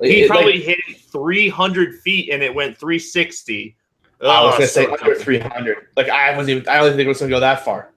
He 0.00 0.26
probably 0.26 0.54
like, 0.54 0.62
hit 0.62 0.78
it 0.88 1.00
300 1.00 2.00
feet 2.00 2.30
and 2.30 2.42
it 2.42 2.52
went 2.52 2.76
360. 2.78 3.76
I 4.20 4.44
was 4.44 4.54
gonna 4.54 4.66
say 4.66 4.86
so 4.86 4.96
under 5.00 5.14
300. 5.14 5.88
Like 5.96 6.08
I 6.08 6.36
wasn't 6.36 6.50
even. 6.50 6.68
I 6.68 6.78
don't 6.78 6.90
think 6.90 7.02
it 7.02 7.08
was 7.08 7.20
gonna 7.20 7.30
go 7.30 7.40
that 7.40 7.64
far. 7.64 7.90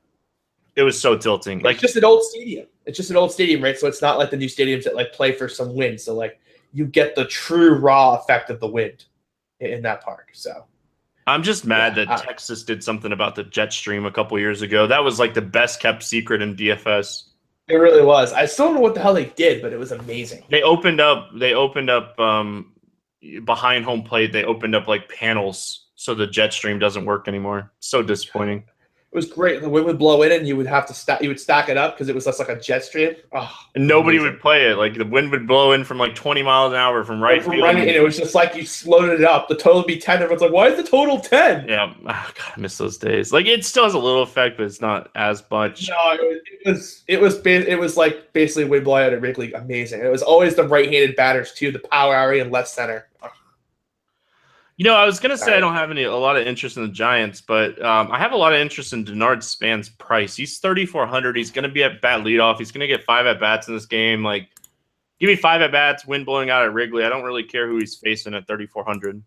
It 0.76 0.84
was 0.84 1.00
so 1.00 1.18
tilting. 1.18 1.60
Like 1.60 1.76
it's 1.76 1.82
just 1.82 1.96
an 1.96 2.06
old 2.06 2.24
stadium. 2.24 2.68
It's 2.86 2.98
just 2.98 3.10
an 3.10 3.16
old 3.16 3.32
stadium, 3.32 3.64
right? 3.64 3.78
So 3.78 3.88
it's 3.88 4.02
not 4.02 4.18
like 4.18 4.30
the 4.30 4.38
new 4.38 4.48
stadiums 4.48 4.84
that 4.84 4.96
like 4.96 5.14
play 5.14 5.32
for 5.32 5.48
some 5.48 5.76
wind. 5.76 6.00
So 6.00 6.14
like 6.14 6.40
you 6.74 6.86
get 6.86 7.16
the 7.16 7.26
true 7.26 7.76
raw 7.80 8.16
effect 8.16 8.50
of 8.50 8.60
the 8.60 8.68
wind 8.68 9.06
in, 9.60 9.72
in 9.72 9.82
that 9.84 10.04
park. 10.04 10.30
So 10.34 10.66
I'm 11.28 11.44
just 11.44 11.66
mad 11.66 11.98
Yeah, 11.98 12.06
that 12.06 12.22
I- 12.22 12.26
Texas 12.26 12.64
did 12.64 12.84
something 12.84 13.12
about 13.12 13.36
the 13.36 13.44
jet 13.44 13.74
stream 13.74 14.06
a 14.06 14.12
couple 14.12 14.38
years 14.40 14.62
ago. 14.62 14.88
That 14.88 15.04
was 15.04 15.20
like 15.20 15.34
the 15.34 15.42
best 15.42 15.80
kept 15.80 16.04
secret 16.04 16.42
in 16.42 16.56
DFS. 16.56 17.24
it 17.68 17.76
really 17.76 18.04
was. 18.06 18.32
I 18.32 18.46
still 18.46 18.66
don't 18.66 18.76
know 18.76 18.82
what 18.82 18.94
the 18.94 19.02
hell 19.02 19.14
they 19.16 19.26
did, 19.26 19.62
but 19.62 19.74
it 19.74 19.80
was 19.80 19.92
amazing. 19.92 20.44
They 20.52 20.62
opened 20.62 21.02
up 21.02 21.30
they 21.34 21.54
opened 21.54 21.90
up 21.90 22.20
um 22.20 22.74
behind 23.44 23.86
home 23.86 24.04
plate, 24.04 24.32
they 24.32 24.44
opened 24.44 24.76
up 24.76 24.88
like 24.88 25.10
panels 25.10 25.88
so 25.96 26.14
the 26.14 26.28
jet 26.28 26.54
stream 26.54 26.78
doesn't 26.78 27.06
work 27.06 27.28
anymore. 27.28 27.72
So 27.80 28.04
disappointing. 28.04 28.66
It 29.16 29.20
was 29.20 29.32
great. 29.32 29.62
The 29.62 29.70
wind 29.70 29.86
would 29.86 29.98
blow 29.98 30.24
in, 30.24 30.34
and 30.34 30.46
you 30.46 30.58
would 30.58 30.68
have 30.68 30.86
to 30.88 30.94
stack. 30.94 31.22
You 31.22 31.30
would 31.30 31.40
stack 31.40 31.70
it 31.70 31.78
up 31.78 31.96
because 31.96 32.10
it 32.10 32.16
was 32.16 32.26
just 32.26 32.38
like 32.38 32.50
a 32.50 32.60
jet 32.60 32.84
stream. 32.84 33.16
Oh, 33.32 33.50
And 33.74 33.88
nobody 33.88 34.18
Amazing. 34.18 34.34
would 34.34 34.42
play 34.42 34.70
it. 34.70 34.76
Like 34.78 34.96
the 34.96 35.06
wind 35.06 35.32
would 35.32 35.48
blow 35.48 35.72
in 35.72 35.86
from 35.86 35.98
like 36.00 36.16
20 36.16 36.44
miles 36.44 36.74
an 36.74 36.78
hour 36.78 37.02
from 37.06 37.24
right 37.24 37.42
from 37.42 37.54
field. 37.54 37.64
running, 37.64 37.84
and 37.84 37.92
it 37.92 38.02
was 38.04 38.18
just 38.18 38.36
like 38.36 38.54
you 38.58 38.66
loaded 38.86 39.22
it 39.22 39.26
up. 39.26 39.48
The 39.48 39.56
total 39.56 39.76
would 39.80 39.88
be 39.88 39.98
ten. 39.98 40.18
Everyone's 40.22 40.42
like, 40.42 40.52
"Why 40.52 40.68
is 40.68 40.76
the 40.76 40.84
total 40.84 41.22
10? 41.22 41.70
Yeah, 41.70 41.94
oh, 41.98 42.04
God, 42.06 42.54
I 42.58 42.60
miss 42.60 42.78
those 42.78 42.98
days. 42.98 43.32
Like 43.32 43.46
it 43.46 43.64
still 43.64 43.86
has 43.86 43.94
a 43.94 44.00
little 44.00 44.22
effect, 44.22 44.58
but 44.58 44.66
it's 44.66 44.82
not 44.82 45.10
as 45.16 45.42
much. 45.50 45.88
No, 45.88 45.96
it 46.12 46.22
was 46.22 46.42
it 46.66 46.68
was 46.70 47.04
it 47.08 47.22
was, 47.22 47.38
ba- 47.38 47.72
it 47.72 47.80
was 47.80 47.96
like 47.96 48.34
basically 48.34 48.66
wind 48.66 48.84
blowout 48.84 49.14
at 49.14 49.22
Wrigley. 49.22 49.54
Amazing. 49.54 50.02
It 50.02 50.10
was 50.12 50.24
always 50.24 50.56
the 50.56 50.68
right-handed 50.68 51.16
batters 51.16 51.54
too, 51.54 51.72
the 51.72 51.80
power 51.80 52.14
area 52.18 52.42
and 52.44 52.52
left 52.52 52.68
center. 52.68 53.08
You 54.78 54.84
know, 54.84 54.96
I 54.96 55.06
was 55.06 55.22
gonna 55.22 55.38
say 55.38 55.56
I 55.56 55.62
don't 55.62 55.74
have 55.74 55.90
any 55.90 56.04
a 56.04 56.14
lot 56.14 56.36
of 56.36 56.46
interest 56.46 56.76
in 56.76 56.84
the 56.84 56.90
Giants, 56.90 57.40
but 57.40 57.82
um, 57.82 58.12
I 58.12 58.20
have 58.20 58.34
a 58.34 58.38
lot 58.38 58.54
of 58.54 58.60
interest 58.60 58.92
in 58.92 59.06
Denard 59.06 59.42
Span's 59.42 59.88
price. 59.88 60.36
He's 60.36 60.60
thirty 60.60 60.86
four 60.86 61.08
hundred. 61.08 61.38
He's 61.38 61.50
gonna 61.50 61.70
be 61.70 61.84
at 61.84 62.02
bat 62.02 62.22
leadoff. 62.22 62.58
He's 62.58 62.74
gonna 62.74 62.88
get 62.88 63.04
five 63.04 63.26
at 63.26 63.40
bats 63.40 63.70
in 63.70 63.74
this 63.74 63.86
game. 63.86 64.22
Like, 64.22 64.50
give 65.20 65.28
me 65.28 65.38
five 65.38 65.62
at 65.62 65.72
bats. 65.72 66.06
Wind 66.06 66.26
blowing 66.26 66.50
out 66.50 66.64
at 66.64 66.74
Wrigley. 66.74 67.06
I 67.06 67.10
don't 67.10 67.24
really 67.24 67.44
care 67.44 67.70
who 67.70 67.78
he's 67.78 67.96
facing 67.96 68.34
at 68.34 68.48
thirty 68.48 68.66
four 68.66 68.84
hundred. 68.84 69.24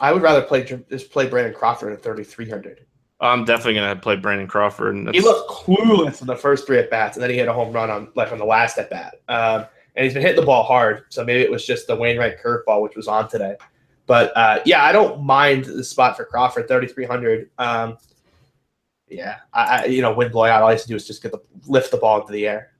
I 0.00 0.12
would 0.12 0.22
rather 0.22 0.42
play 0.42 0.62
just 0.62 1.10
play 1.10 1.28
Brandon 1.28 1.54
Crawford 1.54 1.92
at 1.92 2.02
3,300. 2.02 2.86
I'm 3.20 3.44
definitely 3.44 3.74
gonna 3.74 3.96
play 3.96 4.16
Brandon 4.16 4.46
Crawford. 4.46 4.94
And 4.94 5.14
He 5.14 5.20
looked 5.20 5.50
clueless 5.50 6.20
in 6.20 6.26
the 6.26 6.36
first 6.36 6.66
three 6.66 6.78
at 6.78 6.90
bats, 6.90 7.16
and 7.16 7.22
then 7.22 7.30
he 7.30 7.36
hit 7.36 7.48
a 7.48 7.52
home 7.52 7.72
run 7.72 7.90
on 7.90 8.08
like 8.14 8.32
on 8.32 8.38
the 8.38 8.44
last 8.44 8.78
at 8.78 8.90
bat. 8.90 9.20
Um, 9.28 9.66
and 9.94 10.04
he's 10.04 10.14
been 10.14 10.22
hitting 10.22 10.40
the 10.40 10.46
ball 10.46 10.62
hard, 10.62 11.04
so 11.08 11.24
maybe 11.24 11.42
it 11.42 11.50
was 11.50 11.66
just 11.66 11.86
the 11.86 11.94
Wainwright 11.94 12.42
curveball 12.42 12.82
which 12.82 12.96
was 12.96 13.08
on 13.08 13.28
today. 13.28 13.56
But 14.06 14.36
uh, 14.36 14.60
yeah, 14.64 14.84
I 14.84 14.92
don't 14.92 15.22
mind 15.22 15.64
the 15.64 15.84
spot 15.84 16.16
for 16.16 16.24
Crawford, 16.24 16.68
3,300. 16.68 17.50
Um, 17.58 17.98
yeah, 19.08 19.38
I, 19.52 19.62
I 19.62 19.84
you 19.84 20.02
know 20.02 20.12
wind 20.12 20.32
blowing 20.32 20.50
out. 20.50 20.62
All 20.62 20.68
I 20.68 20.72
has 20.72 20.82
to 20.82 20.88
do 20.88 20.96
is 20.96 21.06
just 21.06 21.22
get 21.22 21.32
the 21.32 21.40
lift 21.66 21.90
the 21.90 21.98
ball 21.98 22.20
into 22.20 22.32
the 22.32 22.46
air. 22.46 22.72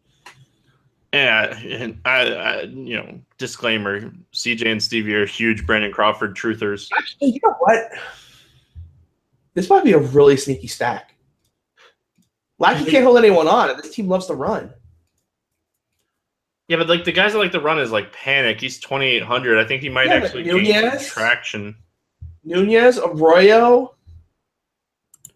yeah. 1.13 1.57
And 1.59 2.01
I, 2.05 2.33
I, 2.33 2.61
you 2.63 2.97
know, 2.97 3.21
disclaimer: 3.39 4.13
CJ 4.33 4.67
and 4.67 4.83
Stevie 4.83 5.15
are 5.15 5.27
huge 5.27 5.67
Brandon 5.67 5.93
Crawford 5.93 6.37
truthers. 6.37 6.89
Actually, 6.97 7.31
you 7.31 7.41
know 7.45 7.55
what? 7.61 7.91
This 9.55 9.69
might 9.69 9.85
be 9.85 9.93
a 9.93 9.99
really 9.99 10.37
sneaky 10.37 10.67
stack. 10.67 11.15
Lackey 12.59 12.91
can't 12.91 13.05
hold 13.05 13.19
anyone 13.19 13.49
on, 13.49 13.71
and 13.71 13.79
this 13.79 13.95
team 13.95 14.09
loves 14.09 14.27
to 14.27 14.35
run. 14.35 14.73
Yeah, 16.69 16.77
but 16.79 16.89
like 16.89 17.05
the 17.05 17.13
guys 17.13 17.33
that 17.33 17.39
like 17.39 17.53
to 17.53 17.61
run 17.61 17.79
is 17.79 17.91
like 17.91 18.15
Panik. 18.15 18.61
He's 18.61 18.79
twenty 18.79 19.07
eight 19.07 19.23
hundred. 19.23 19.59
I 19.59 19.67
think 19.67 19.83
he 19.83 19.89
might 19.89 20.07
Yeah, 20.07 20.15
actually 20.15 20.45
gain 20.45 20.53
some 20.53 20.63
Nunez? 20.83 21.07
traction. 21.07 21.77
Nunez, 22.45 22.99
Arroyo. 22.99 23.95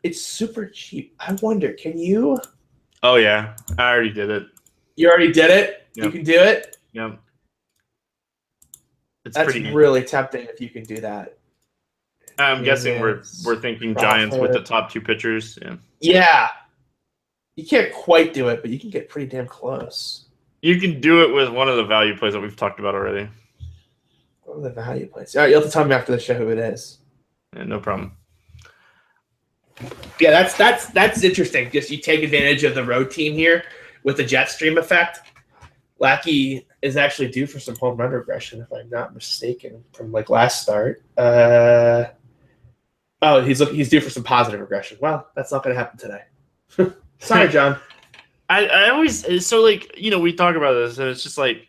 It's 0.03 0.23
super 0.23 0.67
cheap. 0.67 1.15
I 1.21 1.37
wonder, 1.43 1.73
can 1.73 1.99
you? 1.99 2.39
Oh 3.03 3.17
yeah, 3.17 3.57
I 3.79 3.91
already 3.91 4.13
did 4.13 4.31
it. 4.31 4.47
You 4.95 5.09
already 5.09 5.33
did 5.33 5.51
it. 5.51 5.87
You 5.95 6.11
can 6.11 6.23
do 6.23 6.39
it. 6.39 6.77
Yep. 6.93 7.19
It's 9.25 9.35
That's 9.37 9.53
pretty. 9.53 9.73
really 9.73 10.03
tempting 10.05 10.47
if 10.47 10.61
you 10.61 10.69
can 10.71 10.85
do 10.85 11.01
that. 11.01 11.37
I'm 12.39 12.63
guessing 12.63 13.01
we're 13.01 13.23
we're 13.45 13.61
thinking 13.61 13.95
Giants 13.97 14.37
with 14.37 14.53
the 14.53 14.63
top 14.63 14.91
two 14.91 15.01
pitchers. 15.01 15.59
Yeah. 15.61 15.77
Yeah. 16.01 16.49
You 17.57 17.67
can't 17.67 17.93
quite 17.93 18.35
do 18.35 18.49
it, 18.49 18.61
but 18.61 18.71
you 18.71 18.79
can 18.79 18.91
get 18.91 19.09
pretty 19.09 19.27
damn 19.29 19.47
close. 19.47 20.26
You 20.67 20.81
can 20.81 21.01
do 21.01 21.23
it 21.23 21.33
with 21.33 21.49
one 21.51 21.69
of 21.69 21.77
the 21.77 21.85
value 21.85 22.17
plays 22.19 22.33
that 22.33 22.41
we've 22.41 22.57
talked 22.57 22.81
about 22.81 22.97
already. 22.97 23.29
What 24.43 24.59
are 24.59 24.63
the 24.63 24.71
value 24.71 25.07
plays? 25.07 25.37
All 25.37 25.43
right, 25.43 25.51
you'll 25.51 25.61
have 25.61 25.71
to 25.71 25.73
tell 25.73 25.85
me 25.85 25.95
after 25.95 26.11
the 26.11 26.19
show 26.19 26.35
who 26.35 26.49
it 26.49 26.59
is. 26.59 26.99
Yeah, 27.55 27.63
no 27.63 27.79
problem. 27.79 28.17
Yeah, 30.19 30.33
that's 30.33 30.55
that's 30.55 30.87
that's 30.87 31.23
interesting. 31.23 31.71
Just 31.71 31.89
you 31.89 31.99
take 31.99 32.25
advantage 32.25 32.65
of 32.65 32.75
the 32.75 32.83
road 32.83 33.13
team 33.13 33.35
here 33.35 33.63
with 34.03 34.17
the 34.17 34.25
jet 34.25 34.51
stream 34.51 34.77
effect. 34.77 35.21
Lackey 36.01 36.67
is 36.83 36.97
actually 36.97 37.29
due 37.29 37.47
for 37.47 37.61
some 37.61 37.77
home 37.77 37.97
run 37.97 38.11
regression, 38.11 38.61
if 38.61 38.73
I'm 38.73 38.91
not 38.91 39.15
mistaken, 39.15 39.85
from 39.93 40.11
like 40.11 40.31
last 40.31 40.63
start. 40.63 41.05
Uh, 41.17 42.07
oh, 43.23 43.41
he's 43.41 43.61
look, 43.61 43.71
he's 43.71 43.89
due 43.89 44.01
for 44.01 44.11
some 44.11 44.25
positive 44.25 44.59
regression. 44.59 44.99
Well, 45.01 45.29
that's 45.37 45.53
not 45.53 45.63
going 45.63 45.77
to 45.77 45.81
happen 45.81 45.97
today. 45.97 46.93
Sorry, 47.21 47.49
John. 47.53 47.79
I, 48.49 48.67
I 48.67 48.91
always 48.91 49.47
so 49.47 49.63
like 49.63 49.93
you 49.97 50.11
know 50.11 50.19
we 50.21 50.33
talk 50.33 50.57
about 50.57 50.75
this 50.75 50.99
and 50.99 51.09
it's 51.09 51.23
just 51.23 51.39
like 51.39 51.67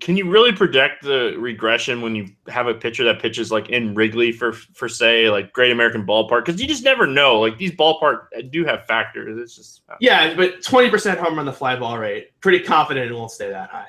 can 0.00 0.16
you 0.16 0.30
really 0.30 0.52
predict 0.52 1.02
the 1.02 1.34
regression 1.36 2.00
when 2.00 2.14
you 2.14 2.28
have 2.48 2.68
a 2.68 2.74
pitcher 2.74 3.04
that 3.04 3.20
pitches 3.20 3.50
like 3.50 3.68
in 3.70 3.94
Wrigley 3.94 4.30
for 4.32 4.52
for 4.52 4.88
say 4.88 5.28
like 5.28 5.52
Great 5.52 5.72
American 5.72 6.06
Ballpark 6.06 6.44
because 6.46 6.60
you 6.60 6.68
just 6.68 6.84
never 6.84 7.06
know 7.06 7.40
like 7.40 7.58
these 7.58 7.72
ballpark 7.72 8.50
do 8.50 8.64
have 8.64 8.86
factors 8.86 9.36
it's 9.38 9.56
just 9.56 9.82
Yeah, 10.00 10.34
but 10.34 10.62
twenty 10.62 10.90
percent 10.90 11.18
home 11.18 11.36
run 11.36 11.44
the 11.44 11.52
fly 11.52 11.76
ball 11.76 11.98
rate. 11.98 12.40
Pretty 12.40 12.60
confident 12.60 13.10
it 13.10 13.14
won't 13.14 13.32
stay 13.32 13.50
that 13.50 13.68
high. 13.68 13.88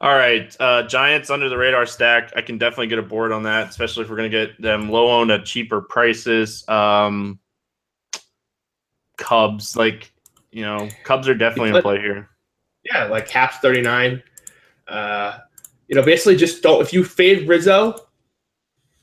all 0.00 0.14
right 0.14 0.54
uh 0.58 0.82
Giants 0.82 1.30
under 1.30 1.48
the 1.48 1.56
radar 1.56 1.86
stack 1.86 2.32
I 2.36 2.42
can 2.42 2.58
definitely 2.58 2.88
get 2.88 2.98
a 2.98 3.02
board 3.02 3.30
on 3.30 3.44
that 3.44 3.68
especially 3.70 4.02
if 4.02 4.10
we're 4.10 4.16
gonna 4.16 4.28
get 4.28 4.60
them 4.60 4.90
low 4.90 5.10
owned 5.12 5.30
at 5.30 5.44
cheaper 5.44 5.80
prices 5.80 6.68
um 6.68 7.38
Cubs 9.16 9.76
like 9.76 10.12
you 10.52 10.62
know 10.62 10.88
Cubs 11.02 11.28
are 11.28 11.34
definitely 11.34 11.74
in 11.74 11.82
play 11.82 11.98
here 11.98 12.28
Yeah, 12.84 13.04
like 13.06 13.26
Caps 13.26 13.56
thirty 13.58 13.80
nine. 13.80 14.22
Uh, 14.86 15.38
you 15.88 15.96
know, 15.96 16.02
basically 16.02 16.36
just 16.36 16.62
don't. 16.62 16.80
If 16.80 16.92
you 16.92 17.04
fade 17.04 17.48
Rizzo, 17.48 17.96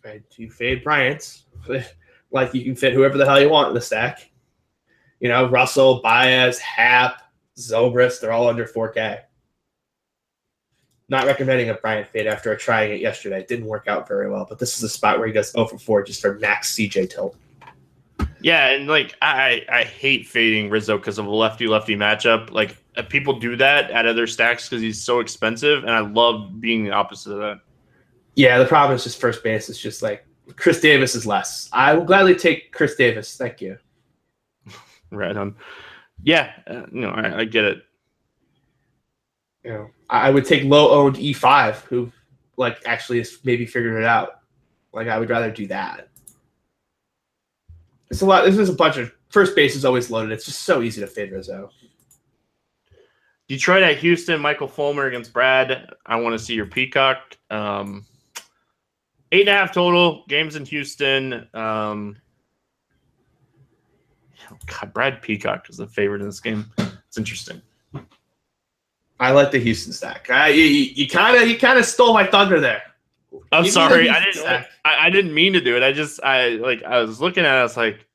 right, 0.04 0.24
you 0.38 0.50
fade 0.50 0.84
Bryant's, 0.84 1.45
like 2.32 2.54
you 2.54 2.64
can 2.64 2.76
fit 2.76 2.93
whoever 2.93 3.18
the 3.18 3.26
hell 3.26 3.41
you 3.41 3.50
want 3.50 3.70
in 3.70 3.74
the 3.74 3.82
stack. 3.82 4.30
You 5.20 5.30
know, 5.30 5.50
Russell, 5.50 6.02
Baez, 6.02 6.60
Happ, 6.60 7.22
Zobrist, 7.58 8.22
they're 8.22 8.32
all 8.32 8.47
under 8.47 8.66
four 8.66 8.89
K. 8.89 9.20
Not 11.10 11.26
recommending 11.26 11.70
a 11.70 11.74
Bryant 11.74 12.08
fade 12.08 12.28
after 12.28 12.56
trying 12.56 12.91
it 12.91 13.02
yesterday. 13.02 13.39
It 13.39 13.47
didn't 13.47 13.66
work 13.66 13.88
out 13.88 14.08
very 14.08 14.30
well, 14.30 14.45
but 14.47 14.60
this 14.60 14.78
is 14.78 14.84
a 14.84 14.89
spot 14.89 15.18
where 15.18 15.28
he 15.28 15.34
goes 15.34 15.52
0 15.52 15.66
for 15.66 15.80
4 15.80 16.04
just 16.04 16.22
for 16.22 16.38
max 16.38 16.76
CJ 16.76 17.10
tilt. 17.10 17.36
Yeah, 18.42 18.70
and 18.70 18.88
like 18.88 19.16
I 19.22 19.66
I 19.72 19.84
hate 19.84 20.28
fading 20.28 20.70
Rizzo 20.70 20.98
because 20.98 21.18
of 21.18 21.26
a 21.26 21.30
lefty 21.30 21.68
lefty 21.68 21.96
matchup. 21.96 22.52
Like 22.52 22.78
uh, 22.96 23.04
people 23.04 23.40
do 23.40 23.56
that 23.58 23.92
at 23.92 24.06
other 24.06 24.28
stacks 24.28 24.70
because 24.70 24.82
he's 24.82 25.02
so 25.02 25.20
expensive, 25.20 25.84
and 25.84 25.92
I 25.92 26.00
love 26.00 26.60
being 26.62 26.84
the 26.84 26.92
opposite 26.92 27.34
of 27.34 27.40
that. 27.40 27.60
Yeah, 28.36 28.58
the 28.60 28.66
problem 28.66 28.96
is 28.96 29.04
just 29.04 29.20
first 29.20 29.44
base. 29.44 29.70
It's 29.70 29.80
just 29.80 30.02
like 30.02 30.26
Chris 30.56 30.80
Davis 30.80 31.16
is 31.16 31.26
less. 31.26 31.70
I 31.74 31.94
will 31.94 32.06
gladly 32.06 32.36
take 32.36 32.72
Chris 32.72 32.96
Davis. 32.96 33.36
Thank 33.38 33.62
you. 33.62 33.78
Right 35.12 35.36
on. 35.36 35.56
Yeah, 36.22 36.52
uh, 36.68 36.84
you 36.92 37.02
know 37.02 37.10
I, 37.10 37.40
I 37.40 37.46
get 37.46 37.66
it. 37.66 37.82
You 39.64 39.72
know, 39.72 39.90
I 40.08 40.28
I 40.28 40.30
would 40.30 40.46
take 40.46 40.64
low 40.64 40.92
owned 40.92 41.16
E5 41.16 41.78
who 41.86 42.12
like 42.58 42.78
actually 42.86 43.20
is 43.20 43.40
maybe 43.44 43.66
figured 43.66 44.00
it 44.00 44.06
out. 44.06 44.42
Like 44.94 45.08
I 45.08 45.18
would 45.18 45.32
rather 45.32 45.50
do 45.50 45.66
that. 45.68 46.09
It's 48.10 48.22
a 48.22 48.26
lot. 48.26 48.45
This 48.45 48.57
is 48.57 48.70
a 48.70 48.74
bunch 48.74 48.97
of 48.97 49.12
first 49.30 49.55
base 49.55 49.76
is 49.76 49.86
always 49.86 50.10
loaded. 50.10 50.32
It's 50.32 50.45
just 50.45 50.64
so 50.64 50.82
easy 50.82 51.01
to 51.01 51.07
fade 51.07 51.32
Rizzo. 51.32 51.70
Detroit 53.47 53.84
at 53.84 53.97
Houston. 53.97 54.39
Michael 54.39 54.68
Fulmer 54.68 55.05
against 55.05 55.34
Brad. 55.34 55.89
I 56.05 56.16
want 56.18 56.38
to 56.38 56.43
see 56.43 56.53
your 56.53 56.66
Peacock. 56.68 57.38
Um, 57.49 58.05
eight 59.32 59.41
and 59.41 59.49
a 59.49 59.53
half 59.53 59.74
total 59.74 60.24
games 60.28 60.55
in 60.55 60.66
Houston. 60.66 61.47
Um, 61.53 62.18
God, 64.66 64.93
Brad 64.93 65.22
Peacock 65.22 65.70
is 65.70 65.78
the 65.78 65.88
favorite 65.88 66.22
in 66.22 66.28
this 66.28 66.39
game. 66.39 66.72
It's 66.78 67.18
interesting. 67.18 67.62
I 69.20 69.32
like 69.32 69.51
the 69.51 69.60
Houston 69.60 69.91
stack. 69.91 70.30
I, 70.30 70.49
you 70.49 71.07
kind 71.07 71.36
of 71.36 71.47
you 71.47 71.57
kind 71.57 71.78
of 71.78 71.86
stole 71.86 72.14
my 72.14 72.26
thunder 72.26 72.60
there. 72.60 72.82
I'm 73.51 73.65
sorry. 73.67 74.09
I 74.09 74.23
didn't. 74.23 74.45
I, 74.45 74.65
I 74.86 75.09
didn't 75.09 75.34
mean 75.34 75.53
to 75.53 75.61
do 75.61 75.75
it. 75.75 75.84
I 75.84 75.91
just. 75.91 76.21
I 76.23 76.49
like. 76.49 76.84
I 76.84 76.99
was 77.01 77.21
looking 77.21 77.45
at. 77.45 77.55
it. 77.55 77.59
I 77.59 77.63
was 77.63 77.77
like, 77.77 78.05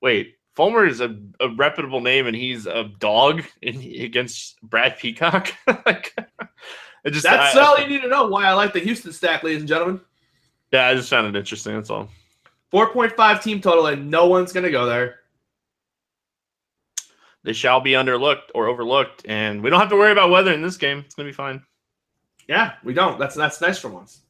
wait. 0.00 0.34
Fulmer 0.54 0.86
is 0.86 1.02
a, 1.02 1.14
a 1.38 1.50
reputable 1.50 2.00
name, 2.00 2.26
and 2.26 2.34
he's 2.34 2.64
a 2.64 2.84
dog 2.98 3.44
in, 3.60 3.76
against 4.02 4.58
Brad 4.62 4.96
Peacock. 4.98 5.52
like, 5.86 6.14
just. 7.06 7.24
That's 7.24 7.54
I, 7.54 7.60
all 7.60 7.78
you 7.78 7.86
need 7.86 8.02
to 8.02 8.08
know. 8.08 8.26
Why 8.28 8.46
I 8.46 8.52
like 8.52 8.72
the 8.72 8.80
Houston 8.80 9.12
stack, 9.12 9.42
ladies 9.42 9.60
and 9.60 9.68
gentlemen. 9.68 10.00
Yeah, 10.72 10.88
I 10.88 10.94
just 10.94 11.10
found 11.10 11.26
it 11.26 11.38
interesting. 11.38 11.74
That's 11.74 11.90
all. 11.90 12.08
Four 12.70 12.92
point 12.92 13.12
five 13.12 13.42
team 13.42 13.60
total, 13.60 13.86
and 13.86 14.10
no 14.10 14.26
one's 14.26 14.52
gonna 14.52 14.70
go 14.70 14.86
there. 14.86 15.20
They 17.44 17.52
shall 17.52 17.80
be 17.80 17.92
underlooked 17.92 18.50
or 18.54 18.66
overlooked, 18.66 19.24
and 19.26 19.62
we 19.62 19.70
don't 19.70 19.78
have 19.78 19.90
to 19.90 19.96
worry 19.96 20.10
about 20.10 20.30
weather 20.30 20.52
in 20.52 20.62
this 20.62 20.76
game. 20.76 20.98
It's 21.06 21.14
gonna 21.14 21.28
be 21.28 21.32
fine. 21.32 21.62
Yeah, 22.48 22.74
we 22.82 22.94
don't. 22.94 23.18
That's 23.18 23.36
that's 23.36 23.60
nice 23.60 23.78
for 23.78 23.88
once. 23.88 24.22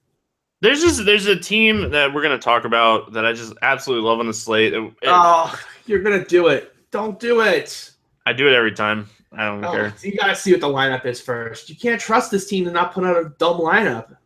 There's 0.60 0.80
just 0.80 1.04
there's 1.04 1.26
a 1.26 1.36
team 1.36 1.90
that 1.90 2.12
we're 2.12 2.22
gonna 2.22 2.38
talk 2.38 2.64
about 2.64 3.12
that 3.12 3.26
I 3.26 3.32
just 3.32 3.52
absolutely 3.62 4.08
love 4.08 4.20
on 4.20 4.26
the 4.26 4.34
slate. 4.34 4.72
It- 4.72 4.82
it- 4.82 4.92
Oh, 5.08 5.58
you're 5.86 6.00
gonna 6.00 6.24
do 6.24 6.48
it. 6.48 6.74
Don't 6.90 7.20
do 7.20 7.40
it. 7.42 7.90
I 8.24 8.32
do 8.32 8.48
it 8.48 8.54
every 8.54 8.72
time. 8.72 9.08
I 9.32 9.44
don't 9.46 9.62
Oh, 9.64 9.70
care. 9.72 9.92
you 10.02 10.16
gotta 10.16 10.34
see 10.34 10.52
what 10.52 10.60
the 10.62 10.68
lineup 10.68 11.04
is 11.04 11.20
first. 11.20 11.68
You 11.68 11.76
can't 11.76 12.00
trust 12.00 12.30
this 12.30 12.46
team 12.46 12.64
to 12.64 12.70
not 12.70 12.92
put 12.94 13.04
out 13.04 13.16
a 13.18 13.28
dumb 13.38 13.58
lineup. 13.58 14.16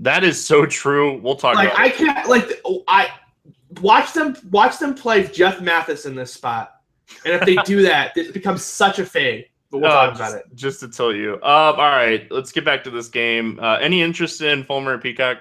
That 0.00 0.24
is 0.24 0.44
so 0.44 0.66
true. 0.66 1.18
We'll 1.20 1.36
talk 1.36 1.54
Like 1.54 1.68
about. 1.68 1.80
I 1.80 1.86
it. 1.86 1.94
can't 1.96 2.28
like 2.28 2.60
I 2.88 3.08
watch 3.80 4.12
them 4.12 4.36
watch 4.50 4.78
them 4.78 4.94
play 4.94 5.26
Jeff 5.28 5.60
Mathis 5.60 6.04
in 6.04 6.14
this 6.14 6.32
spot, 6.34 6.80
and 7.24 7.32
if 7.34 7.46
they 7.46 7.56
do 7.64 7.82
that, 7.82 8.14
this 8.14 8.30
becomes 8.30 8.62
such 8.62 8.98
a 8.98 9.06
fade. 9.06 9.46
But 9.74 9.80
we'll 9.80 9.90
Uh, 9.90 10.06
talk 10.06 10.14
about 10.14 10.30
just, 10.30 10.36
it. 10.36 10.54
Just 10.54 10.80
to 10.80 10.88
tell 10.88 11.12
you. 11.12 11.34
Um, 11.34 11.42
all 11.42 11.74
right, 11.78 12.30
let's 12.30 12.52
get 12.52 12.64
back 12.64 12.84
to 12.84 12.90
this 12.90 13.08
game. 13.08 13.58
Uh, 13.60 13.74
any 13.78 14.02
interest 14.02 14.40
in 14.40 14.62
Fulmer 14.62 14.92
and 14.92 15.02
Peacock? 15.02 15.38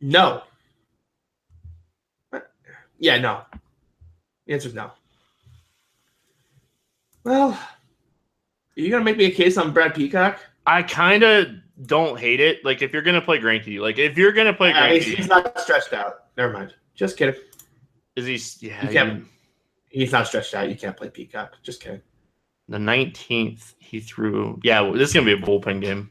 No. 0.00 0.44
Yeah, 3.00 3.18
no. 3.18 3.42
The 4.46 4.52
answer 4.54 4.68
is 4.68 4.74
no. 4.74 4.92
Well, 7.24 7.50
are 7.50 7.60
you 8.80 8.88
gonna 8.88 9.02
make 9.02 9.16
me 9.16 9.24
a 9.24 9.30
case 9.32 9.58
on 9.58 9.72
Brad 9.72 9.96
Peacock? 9.96 10.38
I 10.64 10.84
kind 10.84 11.24
of 11.24 11.48
don't 11.86 12.20
hate 12.20 12.38
it. 12.38 12.64
Like 12.64 12.82
if 12.82 12.92
you're 12.92 13.02
gonna 13.02 13.20
play 13.20 13.40
Greinke, 13.40 13.80
like 13.80 13.98
if 13.98 14.16
you're 14.16 14.30
gonna 14.30 14.54
play 14.54 14.72
Uh, 14.72 14.92
he's, 14.92 15.06
Greinke, 15.06 15.14
he's 15.16 15.26
not 15.26 15.58
stretched 15.58 15.92
out. 15.92 16.26
Never 16.36 16.52
mind. 16.52 16.72
Just 16.94 17.16
kidding. 17.16 17.34
is 18.14 18.26
he? 18.60 18.68
Yeah, 18.68 18.86
You 18.86 18.92
can't- 18.92 19.24
He's 19.88 20.12
not 20.12 20.28
stretched 20.28 20.54
out. 20.54 20.68
You 20.68 20.76
can't 20.76 20.96
play 20.96 21.10
Peacock. 21.10 21.56
Just 21.64 21.82
kidding. 21.82 22.00
The 22.70 22.78
19th 22.78 23.74
he 23.78 24.00
threw. 24.00 24.58
Yeah, 24.62 24.80
well, 24.80 24.92
this 24.92 25.08
is 25.10 25.14
gonna 25.14 25.26
be 25.26 25.32
a 25.32 25.36
bullpen 25.46 25.80
game. 25.82 26.10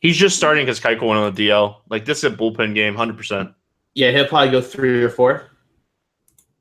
He's 0.00 0.16
just 0.16 0.36
starting 0.36 0.64
because 0.64 0.78
Keiko 0.78 1.02
went 1.08 1.18
on 1.18 1.34
the 1.34 1.48
DL. 1.48 1.76
Like 1.88 2.04
this 2.04 2.18
is 2.18 2.24
a 2.24 2.30
bullpen 2.30 2.74
game, 2.74 2.94
hundred 2.94 3.16
percent. 3.16 3.50
Yeah, 3.94 4.10
he'll 4.12 4.26
probably 4.28 4.50
go 4.50 4.60
three 4.60 5.02
or 5.02 5.08
four. 5.08 5.50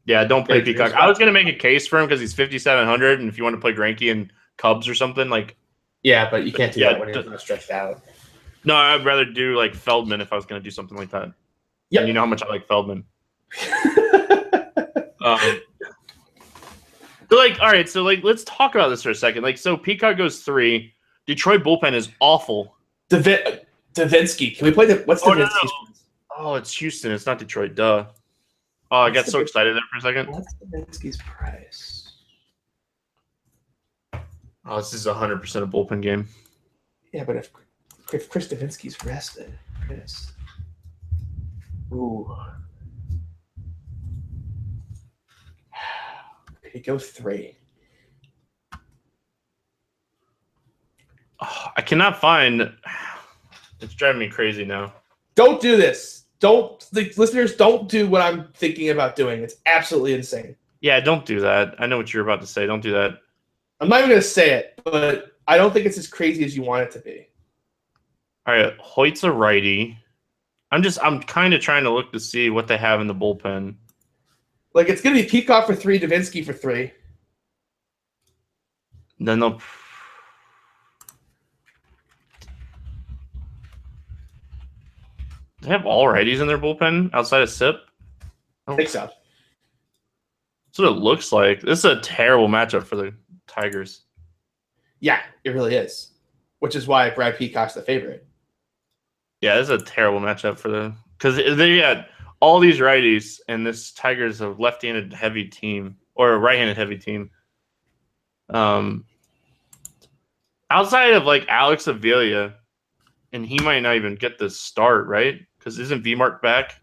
Yeah, 0.06 0.24
don't 0.24 0.46
play 0.46 0.60
Yeah, 0.60 0.64
Peacock. 0.64 0.94
I 0.94 1.08
was 1.08 1.20
gonna 1.20 1.34
make 1.34 1.48
a 1.48 1.54
case 1.54 1.86
for 1.86 2.00
him 2.00 2.06
because 2.08 2.22
he's 2.22 2.34
5700, 2.34 3.20
and 3.20 3.28
if 3.28 3.38
you 3.38 3.44
want 3.44 3.56
to 3.56 3.60
play 3.62 3.74
Greinke 3.74 4.10
and 4.12 4.32
Cubs 4.58 4.88
or 4.88 4.96
something, 4.96 5.30
like 5.30 5.58
Yeah, 6.02 6.30
but 6.30 6.46
you 6.46 6.54
can't 6.54 6.74
do 6.74 6.80
Yeah, 6.80 6.92
that 6.94 7.00
when 7.02 7.14
he's 7.14 7.26
not 7.26 7.42
stretched 7.42 7.72
out. 7.72 8.02
no, 8.64 8.76
I'd 8.76 9.04
rather 9.04 9.26
do 9.26 9.58
like 9.58 9.76
Feldman 9.76 10.22
if 10.22 10.32
I 10.32 10.38
was 10.38 10.46
gonna 10.46 10.62
do 10.62 10.72
something 10.72 10.98
like 10.98 11.10
that. 11.12 11.34
Yeah. 11.90 12.06
You 12.06 12.14
know 12.14 12.22
how 12.22 12.26
much 12.26 12.42
I 12.42 12.48
like 12.48 12.68
Feldman. 12.68 13.04
Um, 15.22 15.40
so 17.30 17.38
like, 17.38 17.60
all 17.60 17.72
right, 17.72 17.88
so 17.88 18.04
like, 18.04 18.24
let's 18.24 18.44
talk 18.44 18.76
about 18.76 18.90
this 18.90 19.04
for 19.04 19.10
a 19.10 19.16
second. 19.16 19.44
Like, 19.44 19.58
so 19.58 19.76
Peacock 19.78 20.18
goes 20.18 20.40
three. 20.42 20.94
Detroit 21.26 21.64
bullpen 21.64 21.94
is 21.94 22.10
awful. 22.20 22.76
Davi- 23.10 23.46
uh, 23.46 23.58
Devenski. 23.94 24.58
Can 24.58 24.66
we 24.66 24.72
play 24.72 24.86
the 24.86 25.04
what's 25.06 25.24
Oh, 25.26 25.34
no, 25.34 25.46
Devenski's? 25.46 26.04
Oh, 26.38 26.56
it's 26.56 26.74
Houston. 26.78 27.12
It's 27.12 27.26
not 27.26 27.40
Detroit. 27.40 27.76
Duh. 27.76 28.06
Oh, 28.92 28.98
I 28.98 29.10
got 29.10 29.26
so 29.26 29.40
excited 29.40 29.76
there 29.76 29.82
for 29.92 29.98
a 29.98 30.02
second. 30.02 30.32
What's 30.32 30.54
Devenski's 30.56 31.18
price? 31.18 32.14
Oh, 34.68 34.78
this 34.78 34.94
is 34.94 35.06
hundred 35.06 35.42
percent 35.42 35.64
a 35.64 35.68
bullpen 35.68 36.02
game. 36.02 36.28
Yeah, 37.14 37.24
but 37.24 37.36
if 37.36 37.52
if 38.14 38.30
Chris 38.30 38.48
Devenski's 38.48 39.04
rested, 39.06 39.58
Chris. 39.86 40.34
Ooh. 41.92 42.36
He 46.76 46.82
go 46.82 47.00
three? 47.00 47.56
Oh, 51.42 51.68
I 51.78 51.82
cannot 51.82 52.20
find. 52.20 52.70
It's 53.80 53.94
driving 53.94 54.20
me 54.20 54.28
crazy 54.28 54.66
now. 54.66 54.94
Don't 55.36 55.62
do 55.62 55.78
this. 55.78 56.26
Don't 56.42 56.86
the 56.92 57.14
listeners 57.16 57.56
don't 57.56 57.88
do 57.88 58.10
what 58.10 58.22
I'm 58.22 58.50
thinking 58.56 58.90
about 58.90 59.16
doing. 59.16 59.42
It's 59.42 59.56
absolutely 59.66 60.16
insane. 60.16 60.58
Yeah, 60.82 61.00
don't 61.00 61.26
do 61.26 61.40
that. 61.40 61.76
I 61.80 61.86
know 61.86 61.96
what 61.96 62.14
you're 62.14 62.24
about 62.24 62.42
to 62.42 62.48
say. 62.48 62.66
Don't 62.66 62.82
do 62.82 62.92
that. 62.92 63.20
I'm 63.80 63.88
not 63.88 64.00
even 64.00 64.10
gonna 64.10 64.22
say 64.22 64.52
it, 64.52 64.78
but 64.84 65.32
I 65.48 65.56
don't 65.56 65.72
think 65.72 65.86
it's 65.86 65.98
as 65.98 66.08
crazy 66.08 66.44
as 66.44 66.58
you 66.58 66.64
want 66.64 66.84
it 66.84 66.92
to 66.92 67.00
be. 67.00 67.30
All 68.46 68.54
right, 68.54 68.78
Hoyt's 68.80 69.24
a 69.24 69.32
righty. 69.32 69.98
I'm 70.72 70.84
just 70.84 71.00
I'm 71.02 71.22
kind 71.22 71.54
of 71.54 71.62
trying 71.62 71.86
to 71.86 71.90
look 71.90 72.12
to 72.12 72.20
see 72.20 72.50
what 72.50 72.68
they 72.68 72.76
have 72.76 73.00
in 73.00 73.08
the 73.08 73.16
bullpen. 73.16 73.76
Like 74.76 74.90
it's 74.90 75.02
gonna 75.02 75.16
be 75.16 75.24
Peacock 75.24 75.66
for 75.66 75.74
three, 75.74 75.98
Devenski 75.98 76.46
for 76.46 76.52
three. 76.52 76.92
No, 79.18 79.36
they'll. 79.38 79.62
They 85.62 85.70
have 85.70 85.86
all 85.86 86.06
righties 86.06 86.42
in 86.42 86.48
their 86.48 86.60
bullpen 86.60 87.10
outside 87.14 87.42
of 87.42 87.50
Sipp. 87.50 87.78
I 88.68 88.76
think 88.76 88.90
so. 88.90 89.10
That's 90.68 90.80
what 90.80 90.90
it 90.90 91.00
looks 91.00 91.32
like. 91.32 91.62
This 91.62 91.80
is 91.80 91.86
a 91.86 92.02
terrible 92.02 92.50
matchup 92.50 92.84
for 92.84 92.98
the 92.98 93.14
Tigers. 93.48 94.02
Yeah, 95.00 95.22
it 95.46 95.52
really 95.52 95.76
is. 95.76 96.12
Which 96.60 96.76
is 96.76 96.86
why 96.86 97.10
Brad 97.12 97.38
Peacock's 97.38 97.76
the 97.76 97.82
favorite. 97.82 98.28
Yeah, 99.40 99.56
this 99.56 99.70
is 99.70 99.82
a 99.82 99.86
terrible 99.86 100.20
matchup 100.20 100.60
for 100.60 100.68
the 100.68 100.94
because 101.18 101.38
they 101.38 101.80
got 101.80 102.08
all 102.46 102.60
these 102.60 102.78
righties, 102.78 103.40
and 103.48 103.66
this 103.66 103.92
Tigers 103.92 104.40
a 104.40 104.50
left-handed 104.50 105.12
heavy 105.12 105.46
team 105.46 105.98
or 106.14 106.34
a 106.34 106.38
right-handed 106.38 106.78
heavy 106.78 106.96
team. 106.96 107.32
Um, 108.52 109.04
outside 110.70 111.14
of 111.14 111.24
like 111.24 111.48
Alex 111.50 111.88
Avila, 111.88 112.54
and 113.34 113.44
he 113.44 113.58
might 113.62 113.80
not 113.80 113.96
even 113.96 114.14
get 114.14 114.38
the 114.38 114.48
start, 114.48 115.08
right? 115.08 115.42
Because 115.58 115.80
isn't 115.80 116.04
V 116.04 116.14
Mark 116.14 116.44
back? 116.44 116.80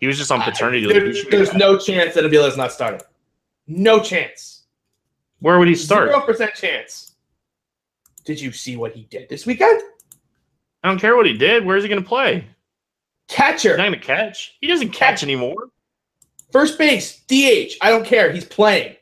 He 0.00 0.08
was 0.08 0.18
just 0.18 0.32
on 0.32 0.42
paternity 0.42 0.84
There- 0.84 1.06
leave. 1.06 1.30
Be 1.30 1.36
there's 1.36 1.54
no 1.54 1.78
chance 1.78 2.14
that 2.14 2.24
Avila's 2.24 2.56
not 2.56 2.72
starting. 2.72 3.02
No 3.68 4.02
chance. 4.02 4.64
Where 5.38 5.60
would 5.60 5.68
he 5.68 5.76
start? 5.76 6.08
Zero 6.08 6.22
percent 6.22 6.54
chance. 6.54 7.14
Did 8.24 8.40
you 8.40 8.50
see 8.50 8.76
what 8.76 8.94
he 8.96 9.04
did 9.04 9.28
this 9.28 9.46
weekend? 9.46 9.80
I 10.82 10.88
don't 10.88 10.98
care 10.98 11.14
what 11.14 11.26
he 11.26 11.34
did. 11.34 11.64
Where's 11.64 11.84
he 11.84 11.88
going 11.88 12.02
to 12.02 12.08
play? 12.08 12.46
Catcher, 13.30 13.70
He's 13.70 13.78
not 13.78 13.90
to 13.90 13.96
catch. 13.98 14.56
He 14.60 14.66
doesn't 14.66 14.90
catch 14.90 15.22
anymore. 15.22 15.68
first 16.52 16.76
base, 16.78 17.20
DH. 17.28 17.74
I 17.80 17.90
don't 17.90 18.04
care. 18.04 18.30
He's 18.32 18.44
playing. 18.44 18.96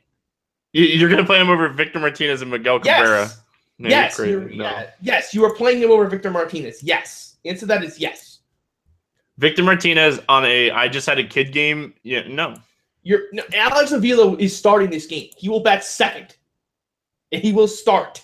You- 0.72 0.84
You're 0.84 1.08
going 1.08 1.20
to 1.22 1.26
play 1.26 1.40
him 1.40 1.48
over 1.50 1.68
Victor 1.70 1.98
Martinez 1.98 2.42
and 2.42 2.50
Miguel 2.50 2.78
Cabrera. 2.80 3.22
Yes. 3.22 3.40
No, 3.78 3.88
you're 3.88 3.98
yes. 3.98 4.18
you're- 4.18 4.56
No. 4.56 4.64
yeah, 4.64 4.90
yes. 5.00 5.34
You 5.34 5.44
are 5.44 5.54
playing 5.54 5.80
him 5.82 5.90
over 5.90 6.06
Victor 6.06 6.30
Martinez. 6.30 6.82
Yes. 6.82 7.36
The 7.42 7.50
answer 7.50 7.60
to 7.60 7.66
that 7.66 7.84
is 7.84 7.98
yes. 7.98 8.40
Victor 9.38 9.62
Martinez 9.62 10.20
on 10.28 10.44
a 10.44 10.70
I 10.72 10.88
just 10.88 11.06
had 11.06 11.18
a 11.18 11.24
kid 11.24 11.52
game. 11.52 11.94
Yeah, 12.02 12.26
no. 12.28 12.56
You're 13.04 13.22
no, 13.32 13.44
Alex 13.54 13.92
Avila 13.92 14.36
is 14.36 14.54
starting 14.54 14.90
this 14.90 15.06
game. 15.06 15.30
He 15.36 15.48
will 15.48 15.60
bat 15.60 15.84
second, 15.84 16.36
and 17.30 17.40
he 17.40 17.52
will 17.52 17.68
start. 17.68 18.22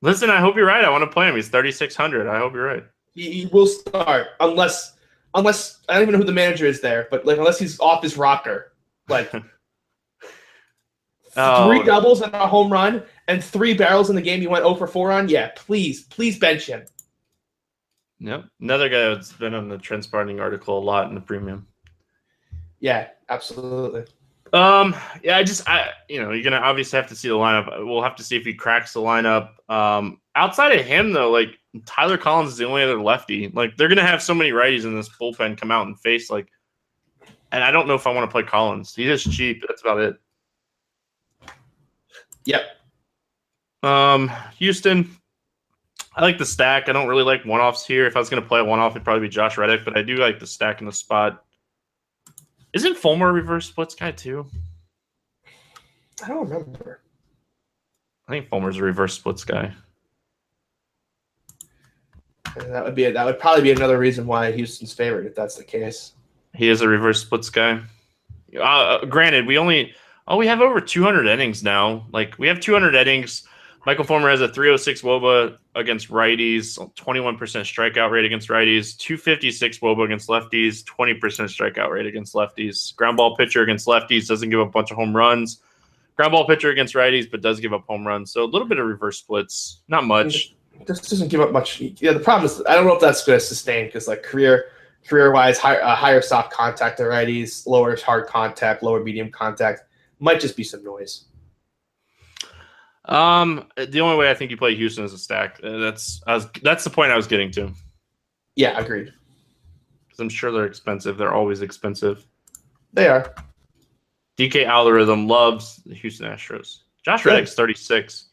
Listen, 0.00 0.30
I 0.30 0.38
hope 0.40 0.54
you're 0.54 0.64
right. 0.64 0.84
I 0.84 0.90
want 0.90 1.02
to 1.02 1.10
play 1.10 1.28
him. 1.28 1.34
He's 1.34 1.48
3600. 1.48 2.28
I 2.28 2.38
hope 2.38 2.54
you're 2.54 2.64
right. 2.64 2.84
He, 3.14 3.32
he 3.32 3.46
will 3.46 3.66
start 3.66 4.28
unless 4.38 4.94
unless 5.34 5.78
I 5.88 5.94
don't 5.94 6.02
even 6.02 6.12
know 6.12 6.18
who 6.18 6.24
the 6.24 6.32
manager 6.32 6.66
is 6.66 6.80
there, 6.80 7.08
but 7.10 7.24
like 7.26 7.38
unless 7.38 7.58
he's 7.58 7.78
off 7.80 8.02
his 8.02 8.16
rocker, 8.16 8.72
like 9.08 9.32
Oh. 11.36 11.68
three 11.68 11.84
doubles 11.84 12.20
and 12.20 12.34
a 12.34 12.48
home 12.48 12.72
run 12.72 13.02
and 13.28 13.44
three 13.44 13.72
barrels 13.72 14.10
in 14.10 14.16
the 14.16 14.22
game 14.22 14.40
he 14.40 14.48
went 14.48 14.64
0 14.64 14.74
for 14.74 14.88
4 14.88 15.12
on. 15.12 15.28
Yeah, 15.28 15.50
please, 15.54 16.02
please 16.04 16.36
bench 16.38 16.66
him. 16.66 16.84
Yep. 18.18 18.46
Another 18.60 18.88
guy 18.88 19.10
that's 19.10 19.32
been 19.32 19.54
on 19.54 19.68
the 19.68 19.78
Trent 19.78 20.02
Sparting 20.02 20.40
article 20.40 20.78
a 20.78 20.80
lot 20.80 21.08
in 21.08 21.14
the 21.14 21.20
premium. 21.20 21.66
Yeah, 22.80 23.08
absolutely. 23.28 24.04
Um, 24.52 24.96
yeah, 25.22 25.36
I 25.36 25.44
just 25.44 25.68
I 25.68 25.90
you 26.08 26.20
know, 26.22 26.32
you're 26.32 26.42
gonna 26.42 26.56
obviously 26.56 26.96
have 26.96 27.08
to 27.08 27.14
see 27.14 27.28
the 27.28 27.34
lineup. 27.34 27.86
We'll 27.86 28.02
have 28.02 28.16
to 28.16 28.24
see 28.24 28.36
if 28.36 28.44
he 28.44 28.54
cracks 28.54 28.94
the 28.94 29.00
lineup. 29.00 29.50
Um, 29.70 30.20
outside 30.34 30.72
of 30.72 30.86
him 30.86 31.12
though, 31.12 31.30
like 31.30 31.57
Tyler 31.84 32.18
Collins 32.18 32.52
is 32.52 32.56
the 32.56 32.66
only 32.66 32.82
other 32.82 33.00
lefty. 33.00 33.48
Like 33.48 33.76
they're 33.76 33.88
gonna 33.88 34.06
have 34.06 34.22
so 34.22 34.34
many 34.34 34.50
righties 34.50 34.84
in 34.84 34.94
this 34.94 35.08
bullpen 35.08 35.58
come 35.58 35.70
out 35.70 35.86
and 35.86 35.98
face 36.00 36.30
like 36.30 36.48
and 37.52 37.64
I 37.64 37.70
don't 37.70 37.86
know 37.88 37.94
if 37.94 38.06
I 38.06 38.12
want 38.12 38.28
to 38.28 38.32
play 38.32 38.42
Collins. 38.42 38.94
He's 38.94 39.22
just 39.22 39.34
cheap. 39.34 39.64
That's 39.66 39.82
about 39.82 40.00
it. 40.00 40.16
Yep. 42.44 42.62
Um, 43.82 44.30
Houston, 44.58 45.10
I 46.14 46.22
like 46.22 46.38
the 46.38 46.46
stack. 46.46 46.88
I 46.88 46.92
don't 46.92 47.08
really 47.08 47.22
like 47.22 47.44
one 47.44 47.60
offs 47.60 47.86
here. 47.86 48.06
If 48.06 48.16
I 48.16 48.18
was 48.18 48.28
going 48.28 48.42
to 48.42 48.48
play 48.48 48.60
a 48.60 48.64
one 48.64 48.80
off, 48.80 48.92
it'd 48.92 49.04
probably 49.04 49.26
be 49.26 49.30
Josh 49.30 49.56
Reddick, 49.56 49.84
but 49.84 49.96
I 49.96 50.02
do 50.02 50.16
like 50.16 50.38
the 50.38 50.46
stack 50.46 50.80
in 50.80 50.86
the 50.86 50.92
spot. 50.92 51.44
Isn't 52.72 52.96
Fulmer 52.96 53.30
a 53.30 53.32
reverse 53.32 53.66
splits 53.66 53.94
guy 53.94 54.10
too? 54.10 54.46
I 56.22 56.28
don't 56.28 56.48
remember. 56.48 57.00
I 58.26 58.32
think 58.32 58.48
Fulmer's 58.48 58.76
a 58.76 58.82
reverse 58.82 59.14
splits 59.14 59.44
guy. 59.44 59.72
And 62.64 62.74
that 62.74 62.84
would 62.84 62.94
be 62.94 63.04
a, 63.04 63.12
that 63.12 63.24
would 63.24 63.38
probably 63.38 63.62
be 63.62 63.72
another 63.72 63.98
reason 63.98 64.26
why 64.26 64.52
Houston's 64.52 64.92
favorite 64.92 65.26
if 65.26 65.34
that's 65.34 65.56
the 65.56 65.64
case. 65.64 66.12
He 66.54 66.68
is 66.68 66.80
a 66.80 66.88
reverse 66.88 67.20
splits 67.20 67.50
guy. 67.50 67.80
Uh, 68.60 69.04
granted, 69.04 69.46
we 69.46 69.58
only 69.58 69.94
oh 70.26 70.36
we 70.36 70.46
have 70.46 70.60
over 70.60 70.80
200 70.80 71.26
innings 71.26 71.62
now. 71.62 72.06
Like 72.12 72.38
we 72.38 72.48
have 72.48 72.60
200 72.60 72.94
innings. 72.94 73.44
Michael 73.86 74.04
Fulmer 74.04 74.28
has 74.28 74.40
a 74.40 74.48
306 74.48 75.02
wOBA 75.02 75.56
against 75.74 76.10
righties, 76.10 76.78
21% 76.96 77.38
strikeout 77.38 78.10
rate 78.10 78.24
against 78.24 78.48
righties, 78.48 78.96
256 78.98 79.78
wOBA 79.78 80.04
against 80.04 80.28
lefties, 80.28 80.84
20% 80.84 81.18
strikeout 81.18 81.90
rate 81.90 82.04
against 82.04 82.34
lefties. 82.34 82.94
Ground 82.96 83.16
ball 83.16 83.36
pitcher 83.36 83.62
against 83.62 83.86
lefties 83.86 84.26
doesn't 84.26 84.50
give 84.50 84.60
up 84.60 84.68
a 84.68 84.70
bunch 84.70 84.90
of 84.90 84.96
home 84.96 85.16
runs. 85.16 85.62
Ground 86.16 86.32
ball 86.32 86.46
pitcher 86.46 86.70
against 86.70 86.94
righties, 86.94 87.30
but 87.30 87.40
does 87.40 87.60
give 87.60 87.72
up 87.72 87.86
home 87.86 88.06
runs. 88.06 88.32
So 88.32 88.44
a 88.44 88.44
little 88.44 88.66
bit 88.66 88.78
of 88.78 88.86
reverse 88.86 89.18
splits, 89.18 89.80
not 89.88 90.04
much. 90.04 90.54
This 90.86 91.00
doesn't 91.00 91.28
give 91.28 91.40
up 91.40 91.52
much. 91.52 91.80
Yeah, 91.80 92.12
the 92.12 92.20
problem 92.20 92.46
is 92.46 92.62
I 92.68 92.74
don't 92.74 92.86
know 92.86 92.94
if 92.94 93.00
that's 93.00 93.24
going 93.24 93.38
to 93.38 93.44
sustain 93.44 93.86
because 93.86 94.08
like 94.08 94.22
career 94.22 94.66
career 95.06 95.32
wise, 95.32 95.58
higher, 95.58 95.82
uh, 95.82 95.94
higher 95.94 96.20
soft 96.22 96.52
contact 96.52 96.98
varieties, 96.98 97.66
lower 97.66 97.96
hard 97.96 98.26
contact, 98.26 98.82
lower 98.82 99.02
medium 99.02 99.30
contact 99.30 99.82
might 100.20 100.40
just 100.40 100.56
be 100.56 100.64
some 100.64 100.82
noise. 100.82 101.24
Um, 103.06 103.68
the 103.76 104.00
only 104.00 104.16
way 104.16 104.30
I 104.30 104.34
think 104.34 104.50
you 104.50 104.56
play 104.56 104.74
Houston 104.74 105.04
is 105.04 105.12
a 105.12 105.18
stack. 105.18 105.60
Uh, 105.62 105.78
That's 105.78 106.20
I 106.26 106.34
was, 106.34 106.46
that's 106.62 106.84
the 106.84 106.90
point 106.90 107.10
I 107.10 107.16
was 107.16 107.26
getting 107.26 107.50
to. 107.52 107.72
Yeah, 108.54 108.78
agreed. 108.78 109.12
because 110.06 110.20
I'm 110.20 110.28
sure 110.28 110.52
they're 110.52 110.66
expensive. 110.66 111.16
They're 111.16 111.32
always 111.32 111.62
expensive. 111.62 112.26
They 112.92 113.08
are. 113.08 113.34
DK 114.36 114.66
algorithm 114.66 115.26
loves 115.26 115.76
the 115.86 115.94
Houston 115.94 116.26
Astros. 116.30 116.80
Josh. 117.04 117.24
Reddick's 117.24 117.54
36. 117.54 118.27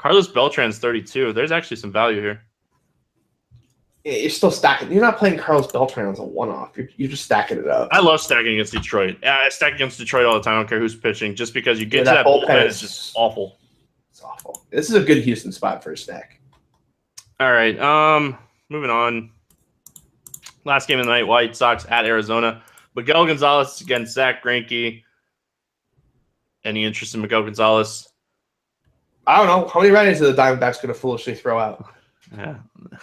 Carlos 0.00 0.28
Beltran's 0.28 0.78
32. 0.78 1.34
There's 1.34 1.52
actually 1.52 1.76
some 1.76 1.92
value 1.92 2.22
here. 2.22 2.42
Yeah, 4.04 4.14
You're 4.14 4.30
still 4.30 4.50
stacking. 4.50 4.90
You're 4.90 5.02
not 5.02 5.18
playing 5.18 5.36
Carlos 5.38 5.70
Beltran 5.70 6.10
as 6.10 6.18
a 6.20 6.22
one-off. 6.24 6.74
You're, 6.74 6.88
you're 6.96 7.10
just 7.10 7.22
stacking 7.26 7.58
it 7.58 7.68
up. 7.68 7.88
I 7.92 8.00
love 8.00 8.18
stacking 8.22 8.54
against 8.54 8.72
Detroit. 8.72 9.22
I 9.22 9.50
stack 9.50 9.74
against 9.74 9.98
Detroit 9.98 10.24
all 10.24 10.32
the 10.32 10.40
time. 10.40 10.54
I 10.54 10.56
don't 10.60 10.68
care 10.70 10.78
who's 10.80 10.96
pitching, 10.96 11.34
just 11.34 11.52
because 11.52 11.78
you 11.78 11.84
get 11.84 11.98
Yeah, 11.98 12.04
to 12.04 12.10
that 12.10 12.16
that 12.24 12.26
bullpen, 12.26 12.46
bullpen 12.48 12.66
is- 12.66 12.80
just 12.80 13.12
awful. 13.14 13.58
It's 14.10 14.22
awful. 14.22 14.64
This 14.70 14.88
is 14.88 14.94
a 14.94 15.02
good 15.02 15.18
Houston 15.18 15.52
spot 15.52 15.84
for 15.84 15.92
a 15.92 15.98
stack. 15.98 16.40
All 17.38 17.52
right. 17.52 17.78
Um, 17.78 18.38
moving 18.70 18.88
on. 18.90 19.30
Last 20.64 20.88
game 20.88 20.98
of 20.98 21.04
the 21.06 21.12
night: 21.12 21.26
White 21.26 21.54
Sox 21.54 21.84
at 21.90 22.06
Arizona. 22.06 22.62
Miguel 22.96 23.26
Gonzalez 23.26 23.80
against 23.82 24.14
Zack 24.14 24.42
Greinke. 24.42 25.02
Any 26.64 26.84
interest 26.84 27.14
in 27.14 27.20
Miguel 27.22 27.42
Gonzalez? 27.42 28.08
I 29.26 29.36
don't 29.38 29.46
know 29.46 29.68
how 29.68 29.80
many 29.80 29.92
righties 29.92 30.20
are 30.20 30.32
the 30.32 30.34
Diamondbacks 30.34 30.82
going 30.82 30.88
to 30.88 30.94
foolishly 30.94 31.34
throw 31.34 31.58
out. 31.58 31.84
Yeah. 32.36 32.56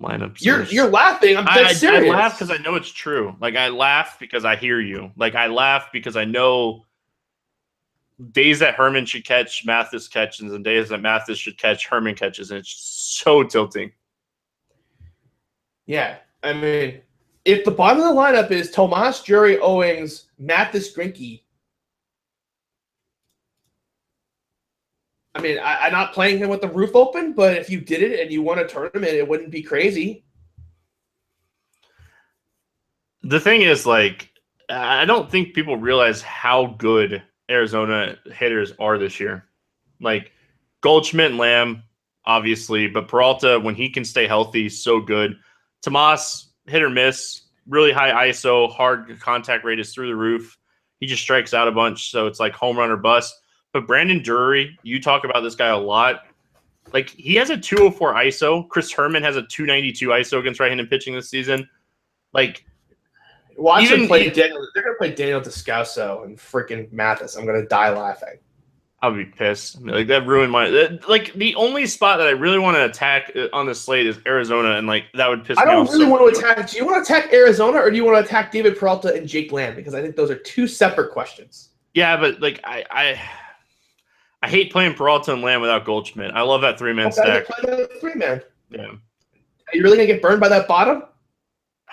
Lineups. 0.00 0.40
You're 0.40 0.60
are- 0.62 0.64
you're 0.64 0.88
laughing. 0.88 1.36
I'm 1.36 1.46
I, 1.48 1.54
dead 1.54 1.66
I, 1.66 1.68
I 1.70 1.72
serious. 1.72 2.10
laugh 2.10 2.38
because 2.38 2.50
I 2.50 2.62
know 2.62 2.74
it's 2.74 2.90
true. 2.90 3.36
Like 3.40 3.56
I 3.56 3.68
laugh 3.68 4.16
because 4.18 4.44
I 4.44 4.56
hear 4.56 4.80
you. 4.80 5.10
Like 5.16 5.34
I 5.34 5.46
laugh 5.46 5.88
because 5.92 6.16
I 6.16 6.24
know 6.24 6.86
days 8.32 8.58
that 8.60 8.74
Herrmann 8.76 9.04
should 9.06 9.24
catch, 9.24 9.64
Mathis 9.66 10.08
catches, 10.08 10.52
and 10.52 10.64
days 10.64 10.88
that 10.88 11.02
Mathis 11.02 11.38
should 11.38 11.58
catch, 11.58 11.86
Herrmann 11.86 12.14
catches, 12.14 12.50
and 12.50 12.60
it's 12.60 12.72
so 12.72 13.42
tilting. 13.42 13.92
Yeah, 15.86 16.18
I 16.42 16.52
mean, 16.52 17.00
if 17.44 17.64
the 17.64 17.70
bottom 17.70 18.02
of 18.02 18.14
the 18.14 18.20
lineup 18.20 18.50
is 18.50 18.70
Tomas 18.70 19.22
Drury 19.22 19.58
Owings, 19.58 20.26
Mathis 20.38 20.94
Greinke, 20.96 21.42
I 25.34 25.40
mean, 25.40 25.58
I, 25.58 25.86
am 25.86 25.92
not 25.92 26.12
playing 26.12 26.38
him 26.38 26.48
with 26.48 26.60
the 26.60 26.68
roof 26.68 26.94
open, 26.94 27.32
but 27.32 27.56
if 27.56 27.70
you 27.70 27.80
did 27.80 28.02
it 28.02 28.20
and 28.20 28.32
you 28.32 28.42
won 28.42 28.58
a 28.58 28.66
tournament, 28.66 29.12
it 29.12 29.26
wouldn't 29.26 29.50
be 29.50 29.62
crazy. 29.62 30.24
The 33.22 33.38
thing 33.38 33.62
is, 33.62 33.86
like, 33.86 34.28
I 34.68 35.04
don't 35.04 35.30
think 35.30 35.54
people 35.54 35.76
realize 35.76 36.22
how 36.22 36.74
good 36.78 37.22
Arizona 37.50 38.16
hitters 38.32 38.72
are 38.78 38.98
this 38.98 39.20
year. 39.20 39.46
Like 40.00 40.32
Goldschmidt 40.80 41.30
and 41.30 41.38
Lamb, 41.38 41.82
obviously, 42.24 42.86
but 42.86 43.08
Peralta, 43.08 43.58
when 43.58 43.74
he 43.74 43.90
can 43.90 44.04
stay 44.04 44.26
healthy, 44.26 44.68
so 44.68 45.00
good. 45.00 45.36
Tomas, 45.82 46.50
hit 46.66 46.82
or 46.82 46.90
miss, 46.90 47.42
really 47.68 47.92
high 47.92 48.28
ISO, 48.28 48.70
hard 48.70 49.18
contact 49.20 49.64
rate 49.64 49.80
is 49.80 49.92
through 49.92 50.08
the 50.08 50.16
roof. 50.16 50.56
He 51.00 51.06
just 51.06 51.22
strikes 51.22 51.54
out 51.54 51.68
a 51.68 51.72
bunch, 51.72 52.10
so 52.10 52.26
it's 52.26 52.40
like 52.40 52.54
home 52.54 52.78
run 52.78 52.90
or 52.90 52.96
bust. 52.96 53.34
But 53.72 53.86
Brandon 53.86 54.22
Drury, 54.22 54.78
you 54.82 55.00
talk 55.00 55.24
about 55.24 55.42
this 55.42 55.54
guy 55.54 55.68
a 55.68 55.78
lot. 55.78 56.24
Like 56.92 57.10
he 57.10 57.34
has 57.36 57.50
a 57.50 57.56
204 57.56 58.14
ISO. 58.14 58.68
Chris 58.68 58.92
Herrmann 58.92 59.22
has 59.22 59.36
a 59.36 59.42
292 59.42 60.08
ISO 60.08 60.40
against 60.40 60.60
right-handed 60.60 60.90
pitching 60.90 61.14
this 61.14 61.28
season. 61.28 61.68
Like 62.32 62.64
watch 63.56 63.88
them 63.88 64.06
play 64.06 64.30
Daniel. 64.30 64.66
They're 64.74 64.84
gonna 64.84 64.96
play 64.96 65.14
Daniel 65.14 65.40
Descalso 65.40 66.24
and 66.24 66.36
freaking 66.36 66.90
Mathis. 66.92 67.36
I'm 67.36 67.46
gonna 67.46 67.66
die 67.66 67.90
laughing. 67.90 68.38
I'll 69.02 69.14
be 69.14 69.24
pissed. 69.24 69.80
Like 69.82 70.08
that 70.08 70.26
ruined 70.26 70.52
my 70.52 70.68
like 71.08 71.32
the 71.32 71.54
only 71.54 71.86
spot 71.86 72.18
that 72.18 72.26
I 72.26 72.32
really 72.32 72.58
want 72.58 72.76
to 72.76 72.84
attack 72.84 73.32
uh, 73.34 73.48
on 73.52 73.64
the 73.64 73.74
slate 73.74 74.06
is 74.06 74.18
Arizona, 74.26 74.76
and 74.76 74.86
like 74.86 75.04
that 75.14 75.28
would 75.28 75.44
piss 75.44 75.56
I 75.58 75.64
me 75.64 75.70
off. 75.70 75.72
I 75.72 75.74
don't 75.76 75.86
really 75.92 76.04
so 76.04 76.10
want 76.10 76.34
to 76.34 76.40
attack. 76.40 76.70
Do 76.70 76.76
you 76.76 76.84
want 76.84 77.06
to 77.06 77.12
attack 77.12 77.32
Arizona 77.32 77.78
or 77.78 77.90
do 77.90 77.96
you 77.96 78.04
want 78.04 78.18
to 78.18 78.24
attack 78.24 78.52
David 78.52 78.78
Peralta 78.78 79.14
and 79.14 79.26
Jake 79.26 79.52
Lamb? 79.52 79.74
Because 79.74 79.94
I 79.94 80.02
think 80.02 80.16
those 80.16 80.30
are 80.30 80.36
two 80.36 80.66
separate 80.66 81.12
questions. 81.12 81.70
Yeah, 81.94 82.18
but 82.18 82.40
like 82.40 82.60
I 82.64 82.84
I, 82.90 83.22
I 84.42 84.48
hate 84.48 84.72
playing 84.72 84.94
Peralta 84.94 85.32
and 85.32 85.42
Lamb 85.42 85.60
without 85.60 85.84
Goldschmidt. 85.84 86.32
I 86.32 86.42
love 86.42 86.62
that 86.62 86.78
three 86.78 86.92
man 86.92 87.12
stack. 87.12 87.44
Three 88.00 88.14
man. 88.14 88.42
Yeah. 88.70 88.86
Are 88.86 89.76
you 89.76 89.82
really 89.82 89.96
gonna 89.96 90.06
get 90.06 90.22
burned 90.22 90.40
by 90.40 90.48
that 90.48 90.66
bottom? 90.66 91.02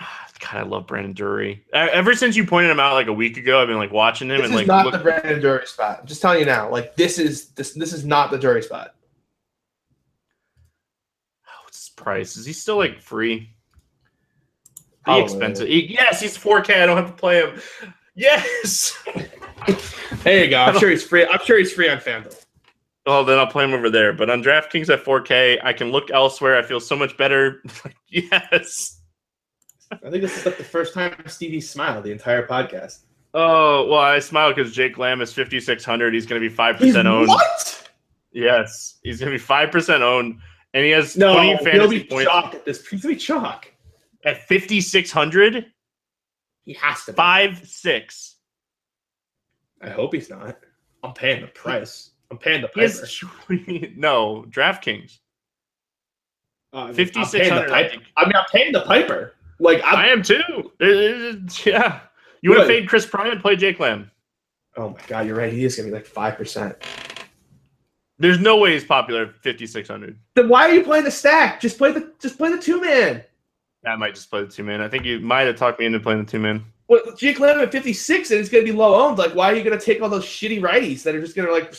God, 0.40 0.54
I 0.54 0.62
love 0.62 0.86
Brandon 0.86 1.12
Drury. 1.12 1.64
Ever 1.72 2.14
since 2.14 2.36
you 2.36 2.46
pointed 2.46 2.70
him 2.70 2.80
out 2.80 2.94
like 2.94 3.08
a 3.08 3.12
week 3.12 3.36
ago, 3.36 3.60
I've 3.60 3.68
been 3.68 3.76
like 3.76 3.92
watching 3.92 4.30
him 4.30 4.38
this 4.38 4.46
and 4.46 4.54
like 4.54 4.66
not 4.66 4.86
look- 4.86 4.94
the 4.94 5.00
Brandon 5.00 5.40
Drury 5.40 5.66
spot. 5.66 5.98
I'm 6.00 6.06
just 6.06 6.22
telling 6.22 6.40
you 6.40 6.46
now, 6.46 6.70
like 6.70 6.96
this 6.96 7.18
is 7.18 7.48
this 7.50 7.74
this 7.74 7.92
is 7.92 8.04
not 8.04 8.30
the 8.30 8.38
Drury 8.38 8.62
spot. 8.62 8.94
Oh, 11.46 11.60
what's 11.64 11.78
his 11.78 11.90
price? 11.90 12.36
Is 12.36 12.46
he 12.46 12.52
still 12.54 12.76
like 12.76 13.00
free? 13.00 13.50
He 15.06 15.20
expensive. 15.20 15.68
He, 15.68 15.86
yes, 15.94 16.20
he's 16.20 16.36
4K. 16.36 16.82
I 16.82 16.86
don't 16.86 16.98
have 16.98 17.06
to 17.06 17.12
play 17.14 17.40
him. 17.40 17.58
Yes. 18.14 18.98
there 20.22 20.44
you 20.44 20.50
go. 20.50 20.58
I'm 20.58 20.78
sure 20.80 20.90
he's 20.90 21.02
free. 21.02 21.26
I'm 21.26 21.44
sure 21.44 21.58
he's 21.58 21.72
free 21.72 21.88
on 21.88 21.98
FanDuel. 21.98 22.44
Well, 23.06 23.24
then 23.24 23.38
I'll 23.38 23.46
play 23.46 23.64
him 23.64 23.72
over 23.72 23.88
there. 23.88 24.12
But 24.12 24.28
on 24.28 24.42
DraftKings 24.42 24.92
at 24.92 25.02
4K, 25.04 25.58
I 25.64 25.72
can 25.72 25.90
look 25.90 26.10
elsewhere. 26.10 26.58
I 26.58 26.62
feel 26.62 26.80
so 26.80 26.94
much 26.94 27.16
better. 27.16 27.62
yes. 28.08 29.00
I 29.90 30.10
think 30.10 30.22
this 30.22 30.36
is 30.36 30.44
like 30.44 30.58
the 30.58 30.64
first 30.64 30.92
time 30.92 31.14
Stevie 31.26 31.62
smiled 31.62 32.04
the 32.04 32.12
entire 32.12 32.46
podcast. 32.46 33.00
Oh 33.34 33.86
well, 33.86 34.00
I 34.00 34.18
smile 34.18 34.52
because 34.54 34.72
Jake 34.72 34.98
Lamb 34.98 35.20
is 35.20 35.32
fifty 35.32 35.60
six 35.60 35.84
hundred. 35.84 36.14
He's 36.14 36.26
going 36.26 36.40
to 36.40 36.46
be 36.46 36.54
five 36.54 36.76
percent 36.76 37.06
owned. 37.06 37.28
What? 37.28 37.90
Yes, 38.32 38.98
he's 39.02 39.18
going 39.20 39.30
to 39.30 39.34
be 39.34 39.42
five 39.42 39.70
percent 39.70 40.02
owned, 40.02 40.38
and 40.74 40.84
he 40.84 40.90
has 40.90 41.16
no. 41.16 41.34
Twenty 41.34 41.56
fantasy 41.56 41.78
he'll 41.78 41.88
be 41.88 42.04
points. 42.04 42.30
chalk 42.30 42.54
at 42.54 42.64
this. 42.64 42.86
He's 42.86 43.02
going 43.02 43.14
to 43.14 43.18
be 43.18 43.24
chalk 43.24 43.72
at 44.24 44.46
fifty 44.48 44.80
six 44.80 45.10
hundred. 45.10 45.66
He 46.64 46.72
has 46.74 47.04
to 47.04 47.12
be. 47.12 47.16
five 47.16 47.66
six. 47.66 48.36
I 49.82 49.90
hope 49.90 50.14
he's 50.14 50.30
not. 50.30 50.58
I'm 51.02 51.12
paying 51.12 51.40
the 51.40 51.48
price. 51.48 52.10
I'm 52.30 52.38
paying 52.38 52.62
the 52.62 52.68
piper. 52.68 52.80
Has, 52.80 53.22
no, 53.96 54.44
DraftKings. 54.48 55.18
Uh, 56.72 56.92
Fifty 56.92 57.24
six 57.24 57.48
hundred. 57.48 57.70
I 57.70 57.82
mean, 57.84 58.02
I'm 58.16 58.44
paying 58.52 58.72
the 58.72 58.82
piper. 58.82 59.34
Like 59.58 59.80
I'm, 59.84 59.96
I 59.96 60.08
am 60.08 60.22
too. 60.22 60.72
It, 60.80 60.88
it, 60.88 61.66
yeah. 61.66 62.00
You 62.42 62.50
want 62.50 62.62
to 62.62 62.66
fade 62.66 62.88
Kris 62.88 63.08
and 63.12 63.40
Play 63.40 63.56
Jake 63.56 63.80
Lamb. 63.80 64.10
Oh 64.76 64.90
my 64.90 65.00
god, 65.06 65.26
you're 65.26 65.36
right. 65.36 65.52
He 65.52 65.64
is 65.64 65.76
gonna 65.76 65.88
be 65.88 65.94
like 65.94 66.06
five 66.06 66.36
percent. 66.36 66.76
There's 68.18 68.38
no 68.38 68.56
way 68.58 68.72
he's 68.72 68.84
popular 68.84 69.22
at 69.22 69.42
5600. 69.44 70.18
Then 70.34 70.48
why 70.48 70.68
are 70.68 70.74
you 70.74 70.82
playing 70.82 71.04
the 71.04 71.10
stack? 71.10 71.60
Just 71.60 71.78
play 71.78 71.92
the 71.92 72.12
just 72.20 72.36
play 72.36 72.50
the 72.50 72.60
two 72.60 72.80
man. 72.80 73.22
I 73.86 73.96
might 73.96 74.14
just 74.14 74.28
play 74.28 74.42
the 74.42 74.48
two 74.48 74.64
man. 74.64 74.80
I 74.80 74.88
think 74.88 75.04
you 75.04 75.20
might 75.20 75.42
have 75.42 75.56
talked 75.56 75.78
me 75.78 75.86
into 75.86 76.00
playing 76.00 76.24
the 76.24 76.30
two 76.30 76.40
man. 76.40 76.64
Well, 76.88 77.00
Jake 77.16 77.38
Lamb 77.38 77.60
at 77.60 77.70
56 77.70 78.30
and 78.30 78.40
it's 78.40 78.48
gonna 78.48 78.64
be 78.64 78.72
low 78.72 78.94
owned. 78.94 79.18
Like, 79.18 79.34
why 79.34 79.52
are 79.52 79.54
you 79.54 79.62
gonna 79.62 79.80
take 79.80 80.02
all 80.02 80.08
those 80.08 80.24
shitty 80.24 80.60
righties 80.60 81.02
that 81.02 81.14
are 81.14 81.20
just 81.20 81.36
gonna 81.36 81.52
like? 81.52 81.74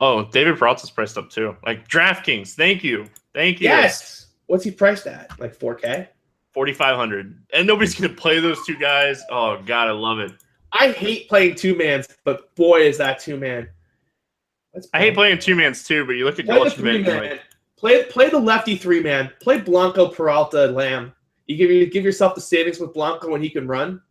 Oh, 0.00 0.24
David 0.26 0.58
Peralta's 0.58 0.90
priced 0.90 1.16
up 1.16 1.30
too. 1.30 1.56
Like 1.64 1.88
DraftKings. 1.88 2.54
Thank 2.54 2.84
you, 2.84 3.06
thank 3.34 3.60
you. 3.60 3.68
Yes. 3.68 4.26
What's 4.46 4.64
he 4.64 4.70
priced 4.70 5.06
at? 5.06 5.38
Like 5.38 5.56
4K. 5.56 6.08
4,500. 6.54 7.38
And 7.52 7.66
nobody's 7.66 7.94
going 7.94 8.10
to 8.10 8.20
play 8.20 8.40
those 8.40 8.64
two 8.66 8.76
guys. 8.76 9.22
Oh, 9.30 9.62
God, 9.64 9.88
I 9.88 9.92
love 9.92 10.18
it. 10.18 10.32
I 10.72 10.90
hate 10.90 11.28
playing 11.28 11.54
two 11.54 11.76
mans, 11.76 12.08
but 12.24 12.54
boy, 12.56 12.80
is 12.80 12.98
that 12.98 13.20
two 13.20 13.36
man. 13.36 13.68
I 14.92 14.98
hate 14.98 15.14
playing 15.14 15.38
two 15.38 15.54
mans 15.54 15.84
too, 15.84 16.04
but 16.04 16.12
you 16.12 16.24
look 16.24 16.38
at 16.38 16.46
Goldschmidt. 16.46 17.06
Like, 17.06 17.40
play 17.76 18.04
play 18.04 18.28
the 18.28 18.38
lefty 18.38 18.76
three 18.76 19.02
man. 19.02 19.30
Play 19.40 19.60
Blanco, 19.60 20.08
Peralta, 20.08 20.66
Lamb. 20.66 21.12
You 21.48 21.56
give 21.56 21.70
you 21.70 21.86
give 21.86 22.04
yourself 22.04 22.34
the 22.34 22.40
savings 22.40 22.78
with 22.78 22.92
Blanco 22.92 23.30
when 23.30 23.42
he 23.42 23.50
can 23.50 23.66
run. 23.66 24.02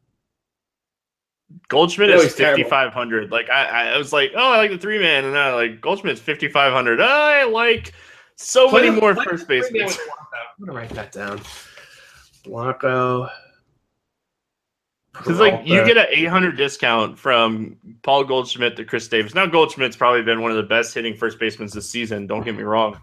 Goldschmidt 1.70 2.10
is 2.10 2.34
fifty 2.34 2.64
five 2.64 2.92
hundred. 2.92 3.32
Like 3.32 3.50
I, 3.50 3.94
I 3.94 3.98
was 3.98 4.12
like, 4.12 4.32
oh, 4.36 4.54
I 4.54 4.58
like 4.58 4.72
the 4.72 4.78
three 4.78 5.00
man, 5.00 5.24
and 5.24 5.38
I 5.38 5.54
like 5.54 5.80
Goldschmidt's 5.80 6.20
fifty 6.20 6.50
five 6.50 6.74
hundred. 6.74 7.00
I 7.00 7.44
like 7.46 7.94
so 8.36 8.70
play 8.70 8.90
many 8.90 9.00
more 9.00 9.16
first 9.16 9.48
basemen. 9.48 9.84
I'm 9.88 10.66
gonna 10.66 10.78
write 10.78 10.90
that 10.90 11.12
down. 11.12 11.40
Blanco. 12.44 13.30
Because 15.14 15.40
like 15.40 15.66
you 15.66 15.84
get 15.84 15.98
an 15.98 16.06
800 16.10 16.58
discount 16.58 17.18
from 17.18 17.76
Paul 18.04 18.24
Goldschmidt 18.24 18.76
to 18.76 18.86
Chris 18.86 19.08
Davis. 19.08 19.34
Now 19.34 19.48
Goldschmidt's 19.48 19.96
probably 19.96 20.22
been 20.22 20.42
one 20.42 20.52
of 20.52 20.58
the 20.58 20.64
best 20.64 20.94
hitting 20.94 21.16
first 21.16 21.40
basemen 21.40 21.70
this 21.74 21.90
season. 21.90 22.28
Don't 22.28 22.44
get 22.44 22.56
me 22.56 22.62
wrong. 22.64 23.02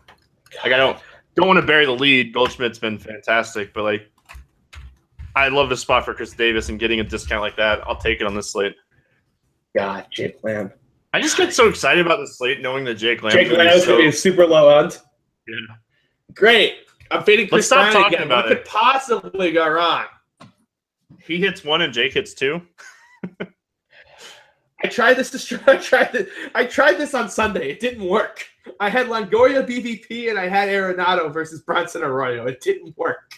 Like 0.62 0.72
I 0.72 0.76
don't 0.76 0.98
don't 1.34 1.48
want 1.48 1.60
to 1.60 1.66
bury 1.66 1.86
the 1.86 1.92
lead. 1.92 2.32
Goldschmidt's 2.32 2.78
been 2.78 2.98
fantastic, 2.98 3.74
but 3.74 3.82
like 3.82 4.12
I 5.36 5.48
love 5.48 5.68
the 5.68 5.76
spot 5.76 6.04
for 6.04 6.14
Chris 6.14 6.32
Davis 6.32 6.68
and 6.68 6.78
getting 6.78 7.00
a 7.00 7.04
discount 7.04 7.42
like 7.42 7.56
that. 7.56 7.80
I'll 7.86 7.96
take 7.96 8.20
it 8.20 8.26
on 8.26 8.34
this 8.34 8.50
slate. 8.50 8.74
God, 9.76 10.06
Jake 10.10 10.38
Lamb. 10.42 10.72
I 11.12 11.20
just 11.20 11.36
get 11.36 11.52
so 11.52 11.68
excited 11.68 12.04
about 12.04 12.18
the 12.18 12.26
slate 12.26 12.60
knowing 12.60 12.84
that 12.84 12.94
Jake 12.94 13.22
Lamb. 13.22 13.32
Jake 13.32 13.50
Lamb 13.50 13.68
is 13.68 13.82
so, 13.82 13.88
going 13.88 14.02
to 14.02 14.08
be 14.08 14.12
super 14.12 14.46
low 14.46 14.78
owned. 14.78 15.00
Yeah. 15.48 15.56
Great. 16.34 16.74
I'm 17.10 17.22
fading 17.22 17.48
Chris 17.48 17.70
Let's 17.70 17.92
stop 17.92 17.92
talking 17.92 18.18
again. 18.18 18.26
about 18.26 18.44
what 18.44 18.52
it. 18.52 18.64
could 18.64 18.66
possibly 18.66 19.52
go 19.52 19.68
wrong? 19.68 20.06
He 21.20 21.38
hits 21.38 21.64
one 21.64 21.82
and 21.82 21.92
Jake 21.92 22.14
hits 22.14 22.34
two. 22.34 22.62
I 24.84 24.88
tried 24.88 25.14
this. 25.14 25.30
To, 25.30 25.60
I 25.70 25.76
tried 25.76 26.12
this. 26.12 26.30
I 26.54 26.64
tried 26.64 26.94
this 26.94 27.14
on 27.14 27.28
Sunday. 27.28 27.70
It 27.70 27.80
didn't 27.80 28.06
work. 28.06 28.44
I 28.80 28.88
had 28.88 29.06
Longoria 29.06 29.66
BVP 29.66 30.30
and 30.30 30.38
I 30.38 30.48
had 30.48 30.68
Arenado 30.68 31.32
versus 31.32 31.62
Bronson 31.62 32.02
Arroyo. 32.02 32.46
It 32.46 32.60
didn't 32.60 32.96
work. 32.96 33.32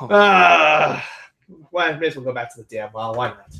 Oh. 0.00 0.06
Uh, 0.06 1.00
well, 1.70 1.94
I 1.94 1.96
may 1.98 2.08
as 2.08 2.16
well 2.16 2.24
go 2.24 2.32
back 2.32 2.54
to 2.54 2.62
the 2.62 2.68
damn 2.68 2.92
well. 2.92 3.14
Why 3.14 3.28
not? 3.28 3.54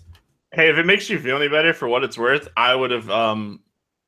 Hey, 0.52 0.68
if 0.68 0.78
it 0.78 0.86
makes 0.86 1.08
you 1.10 1.18
feel 1.18 1.36
any 1.36 1.48
better, 1.48 1.72
for 1.72 1.88
what 1.88 2.02
it's 2.04 2.18
worth, 2.18 2.48
I 2.56 2.74
would 2.74 2.90
have 2.90 3.10
um, 3.10 3.60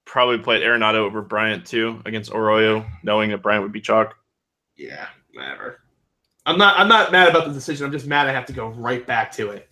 probably 0.04 0.38
played 0.38 0.62
Arenado 0.62 0.96
over 0.96 1.22
Bryant 1.22 1.66
too 1.66 2.00
against 2.06 2.32
Arroyo, 2.32 2.86
knowing 3.02 3.30
that 3.30 3.42
Bryant 3.42 3.62
would 3.62 3.72
be 3.72 3.80
chalk 3.80 4.16
yeah, 4.78 5.08
whatever. 5.34 5.80
I'm 6.46 6.56
not. 6.56 6.78
I'm 6.78 6.88
not 6.88 7.12
mad 7.12 7.28
about 7.28 7.46
the 7.46 7.52
decision. 7.52 7.84
I'm 7.84 7.92
just 7.92 8.06
mad 8.06 8.26
I 8.26 8.32
have 8.32 8.46
to 8.46 8.52
go 8.54 8.68
right 8.68 9.06
back 9.06 9.32
to 9.32 9.50
it. 9.50 9.68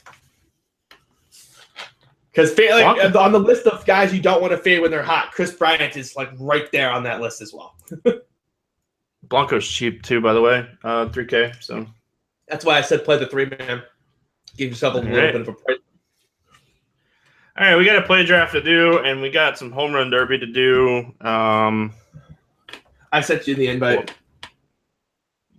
Because 2.30 2.58
like, 2.58 3.14
on 3.14 3.32
the 3.32 3.38
list 3.38 3.66
of 3.66 3.86
guys 3.86 4.12
you 4.12 4.20
don't 4.20 4.42
want 4.42 4.50
to 4.50 4.58
fade 4.58 4.82
when 4.82 4.90
they're 4.90 5.02
hot, 5.02 5.32
Kris 5.32 5.54
Bryant 5.54 5.96
is 5.96 6.16
like 6.16 6.28
right 6.38 6.70
there 6.70 6.90
on 6.90 7.02
that 7.04 7.22
list 7.22 7.40
as 7.40 7.54
well. 7.54 7.74
Blanco's 9.26 9.66
cheap 9.66 10.02
too, 10.02 10.20
by 10.20 10.34
the 10.34 10.42
way, 10.42 10.68
uh, 10.84 11.06
3K. 11.06 11.62
So 11.62 11.86
that's 12.48 12.64
why 12.64 12.78
I 12.78 12.80
said 12.80 13.04
play 13.04 13.18
the 13.18 13.26
three 13.26 13.46
man. 13.46 13.82
Give 14.56 14.70
yourself 14.70 14.94
a 14.94 14.98
All 14.98 15.04
little 15.04 15.18
right. 15.18 15.32
bit 15.32 15.40
of 15.42 15.48
a 15.48 15.52
break. 15.52 15.80
All 17.58 17.66
right, 17.66 17.76
we 17.76 17.86
got 17.86 17.96
a 17.96 18.06
PlayDraft 18.06 18.52
to 18.52 18.60
do, 18.60 18.98
and 18.98 19.22
we 19.22 19.30
got 19.30 19.56
some 19.56 19.72
home 19.72 19.94
run 19.94 20.10
derby 20.10 20.38
to 20.38 20.46
do. 20.46 21.14
Um, 21.26 21.94
I 23.12 23.22
sent 23.22 23.46
you 23.46 23.54
the 23.54 23.68
invite. 23.68 24.12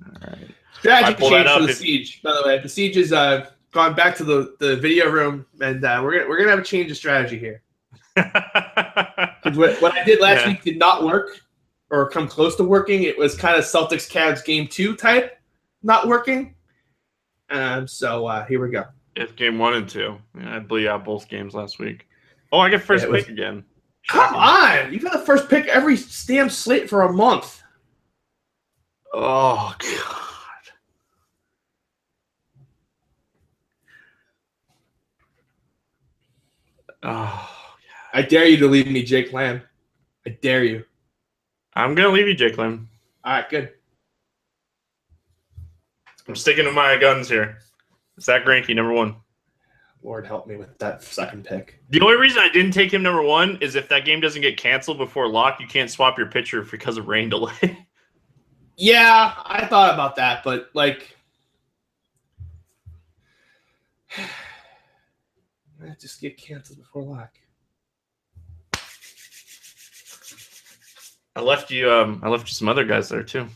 All 0.05 0.11
right, 0.27 0.37
Strategy 0.77 1.19
change 1.19 1.49
for 1.49 1.61
the 1.63 1.69
if... 1.69 1.77
siege. 1.77 2.21
By 2.21 2.33
the 2.33 2.47
way, 2.47 2.59
the 2.59 2.69
siege 2.69 2.97
is 2.97 3.13
uh, 3.13 3.49
gone 3.71 3.95
back 3.95 4.15
to 4.17 4.23
the, 4.23 4.55
the 4.59 4.75
video 4.75 5.09
room, 5.09 5.47
and 5.59 5.83
uh, 5.83 5.99
we're 6.03 6.19
gonna 6.19 6.29
we're 6.29 6.37
gonna 6.37 6.51
have 6.51 6.59
a 6.59 6.63
change 6.63 6.91
of 6.91 6.97
strategy 6.97 7.39
here. 7.39 7.63
what, 8.15 9.81
what, 9.81 9.93
I 9.93 10.03
did 10.03 10.21
last 10.21 10.41
yeah. 10.41 10.49
week 10.49 10.63
did 10.63 10.77
not 10.77 11.03
work, 11.03 11.41
or 11.89 12.09
come 12.11 12.27
close 12.27 12.55
to 12.57 12.63
working. 12.63 13.03
It 13.03 13.17
was 13.17 13.35
kind 13.35 13.57
of 13.57 13.63
Celtics 13.63 14.07
Cavs 14.07 14.45
game 14.45 14.67
two 14.67 14.95
type, 14.95 15.39
not 15.81 16.07
working. 16.07 16.53
Um, 17.49 17.87
so 17.87 18.25
uh, 18.27 18.45
here 18.45 18.61
we 18.63 18.69
go. 18.71 18.85
It's 19.15 19.31
game 19.33 19.57
one 19.57 19.73
and 19.73 19.87
two. 19.89 20.17
Yeah, 20.37 20.57
I 20.57 20.59
blew 20.59 20.87
out 20.87 21.05
both 21.05 21.27
games 21.29 21.53
last 21.53 21.79
week. 21.79 22.07
Oh, 22.51 22.59
I 22.59 22.69
get 22.69 22.81
first 22.83 23.05
Yeah, 23.05 23.11
was- 23.11 23.23
pick 23.23 23.33
again. 23.33 23.63
Come 24.07 24.35
on, 24.35 24.93
you 24.93 24.99
got 25.01 25.11
the 25.11 25.25
first 25.25 25.49
pick 25.49 25.67
every 25.67 25.97
damn 26.27 26.49
slate 26.49 26.89
for 26.89 27.01
a 27.01 27.11
month. 27.11 27.61
Oh 29.13 29.75
god. 29.79 30.21
Oh, 37.03 37.49
I 38.13 38.21
dare 38.21 38.45
you 38.47 38.57
to 38.57 38.67
leave 38.67 38.87
me, 38.87 39.03
Jake 39.03 39.31
Lamb. 39.33 39.61
I 40.25 40.31
dare 40.31 40.63
you. 40.63 40.83
I'm 41.73 41.95
gonna 41.95 42.09
leave 42.09 42.27
you, 42.27 42.33
Jake 42.33 42.57
Lim. 42.57 42.89
All 43.23 43.33
right, 43.33 43.49
good. 43.49 43.73
I'm 46.27 46.35
sticking 46.35 46.65
to 46.65 46.71
my 46.71 46.97
guns 46.97 47.29
here. 47.29 47.59
Zack 48.19 48.43
Greinke, 48.43 48.75
number 48.75 48.93
one. 48.93 49.15
Lord 50.03 50.25
help 50.25 50.47
me 50.47 50.55
with 50.55 50.77
that 50.79 51.03
second 51.03 51.43
pick. 51.43 51.81
The 51.89 52.01
only 52.01 52.17
reason 52.17 52.39
I 52.39 52.49
didn't 52.49 52.71
take 52.71 52.93
him 52.93 53.01
number 53.03 53.23
one 53.23 53.57
is 53.61 53.75
if 53.75 53.89
that 53.89 54.05
game 54.05 54.19
doesn't 54.21 54.41
get 54.41 54.57
canceled 54.57 54.97
before 54.97 55.27
lock, 55.27 55.59
you 55.59 55.67
can't 55.67 55.89
swap 55.89 56.17
your 56.17 56.27
pitcher 56.27 56.61
because 56.61 56.97
of 56.97 57.07
rain 57.07 57.29
delay. 57.29 57.85
Yeah, 58.79 59.33
I 59.43 59.65
thought 59.65 59.91
about 59.91 60.17
that, 60.17 60.43
but 60.43 60.69
like, 60.75 61.17
Might 65.79 65.99
just 65.99 66.21
get 66.21 66.37
canceled 66.37 66.77
before 66.77 67.01
lock. 67.03 67.33
I 71.35 71.41
left 71.41 71.71
you. 71.71 71.91
Um, 71.91 72.19
I 72.23 72.29
left 72.29 72.47
you 72.47 72.53
some 72.53 72.69
other 72.69 72.85
guys 72.85 73.09
there 73.09 73.23
too. 73.23 73.47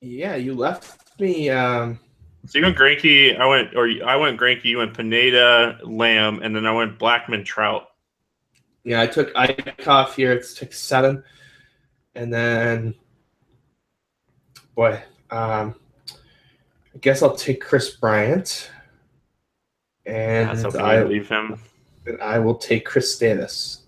Yeah, 0.00 0.36
you 0.36 0.54
left 0.54 0.99
me. 1.20 1.50
Um, 1.50 1.98
So 2.46 2.58
you 2.58 2.64
went 2.64 2.76
Greinke. 2.76 3.38
I 3.38 3.46
went, 3.46 3.76
or 3.76 3.88
I 4.04 4.16
went 4.16 4.40
Greinke. 4.40 4.64
You 4.64 4.78
went 4.78 4.96
Pineda, 4.96 5.78
Lamb, 5.84 6.40
and 6.42 6.54
then 6.56 6.66
I 6.66 6.72
went 6.72 6.98
Blackmon, 6.98 7.44
Trout. 7.44 7.88
yeah, 8.84 9.00
I 9.02 9.06
took 9.06 9.32
Eickhoff 9.34 10.14
here. 10.14 10.32
It's 10.32 10.54
took 10.54 10.72
seven, 10.72 11.22
and 12.14 12.32
then, 12.32 12.94
boy, 14.74 15.02
um, 15.30 15.74
I 16.94 16.98
guess 17.00 17.22
I'll 17.22 17.36
take 17.36 17.60
Kris 17.60 17.96
Bryant, 17.96 18.70
and 20.06 20.48
I 20.76 21.02
leave 21.02 21.28
him. 21.28 21.60
and 22.06 22.20
I 22.22 22.38
will 22.38 22.54
take 22.56 22.86
Chris 22.86 23.18
Davis. 23.18 23.82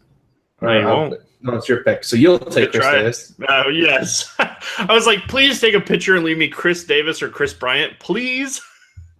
No, 0.60 0.72
you 0.78 0.86
I'll- 0.86 0.96
won't. 1.10 1.20
No, 1.42 1.54
it's 1.54 1.68
your 1.68 1.82
pick. 1.82 2.04
So 2.04 2.14
you'll 2.16 2.38
take 2.38 2.70
Chris 2.70 2.82
try 2.84 2.94
it. 2.96 3.02
Davis. 3.02 3.34
Oh 3.48 3.68
yes. 3.68 4.34
I 4.38 4.86
was 4.92 5.06
like, 5.06 5.26
please 5.28 5.60
take 5.60 5.74
a 5.74 5.80
picture 5.80 6.14
and 6.14 6.24
leave 6.24 6.38
me 6.38 6.48
Chris 6.48 6.84
Davis 6.84 7.20
or 7.20 7.28
Kris 7.28 7.52
Bryant, 7.52 7.98
please. 7.98 8.60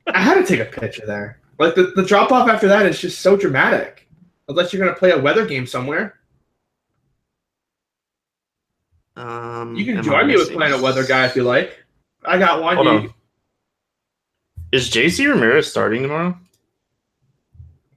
I 0.07 0.20
had 0.20 0.35
to 0.35 0.45
take 0.47 0.61
a 0.61 0.70
picture 0.81 1.05
there. 1.07 1.41
Like 1.59 1.75
the, 1.75 1.93
the 1.97 2.05
drop 2.05 2.31
off 2.33 2.49
after 2.49 2.68
that 2.68 2.87
is 2.87 3.01
just 3.01 3.20
so 3.20 3.37
dramatic. 3.37 4.09
Unless 4.49 4.73
you're 4.73 4.85
gonna 4.85 4.97
play 4.97 5.11
a 5.11 5.18
weather 5.20 5.47
game 5.47 5.66
somewhere. 5.66 6.14
Um, 9.16 9.75
You 9.77 9.85
can 9.85 10.03
join 10.03 10.27
me 10.27 10.35
with 10.35 10.43
missing- 10.45 10.57
playing 10.57 10.75
a 10.75 10.83
weather 10.83 11.05
guy 11.05 11.27
if 11.27 11.37
you 11.37 11.43
like. 11.45 11.77
I 12.25 12.39
got 12.39 12.62
one. 12.62 12.77
Hold 12.77 12.87
You- 12.87 12.93
on. 13.09 13.14
Is 14.73 14.89
JC 14.89 15.29
Ramirez 15.29 15.70
starting 15.70 16.03
tomorrow? 16.03 16.39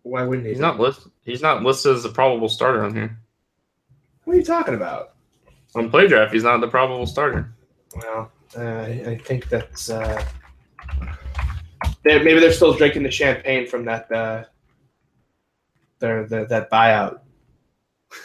Why 0.03 0.23
wouldn't 0.23 0.45
he? 0.45 0.51
He's 0.53 0.59
not 0.61 0.79
listed. 0.79 1.11
He's 1.23 1.41
not 1.41 1.63
listed 1.63 1.95
as 1.95 2.05
a 2.05 2.09
probable 2.09 2.49
starter 2.49 2.83
on 2.83 2.93
here. 2.93 3.17
What 4.25 4.33
are 4.33 4.37
you 4.37 4.43
talking 4.43 4.73
about? 4.73 5.13
On 5.75 5.89
PlayDraft, 5.89 6.33
he's 6.33 6.43
not 6.43 6.59
the 6.61 6.67
probable 6.67 7.05
starter. 7.05 7.53
Well, 7.95 8.31
uh, 8.57 8.61
I 8.61 9.03
I 9.07 9.17
think 9.17 9.49
that's 9.49 9.89
uh, 9.89 10.23
they, 12.03 12.21
maybe 12.23 12.39
they're 12.39 12.51
still 12.51 12.73
drinking 12.73 13.03
the 13.03 13.11
champagne 13.11 13.67
from 13.67 13.85
that 13.85 14.11
uh, 14.11 14.45
their 15.99 16.25
the, 16.27 16.45
that 16.45 16.69
buyout. 16.71 17.19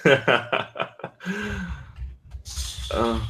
uh, 2.94 3.20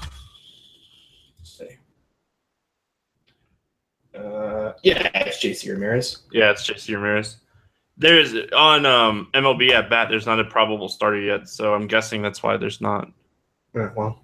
Uh, 4.14 4.73
yeah, 4.83 5.09
it's 5.14 5.43
JC 5.43 5.71
Ramirez. 5.71 6.23
yeah, 6.33 6.51
it's 6.51 6.68
JC 6.68 6.95
Ramirez. 6.95 7.37
There's 8.01 8.35
on 8.57 8.87
um, 8.87 9.29
MLB 9.35 9.73
at 9.73 9.91
bat. 9.91 10.09
There's 10.09 10.25
not 10.25 10.41
a 10.41 10.45
probable 10.45 10.89
starter 10.89 11.21
yet, 11.21 11.49
so 11.51 11.75
I'm 11.75 11.87
guessing 11.87 12.23
that's 12.23 12.43
why 12.43 12.57
there's 12.57 12.81
not. 12.81 13.09
Uh, 13.79 13.89
well, 13.95 14.23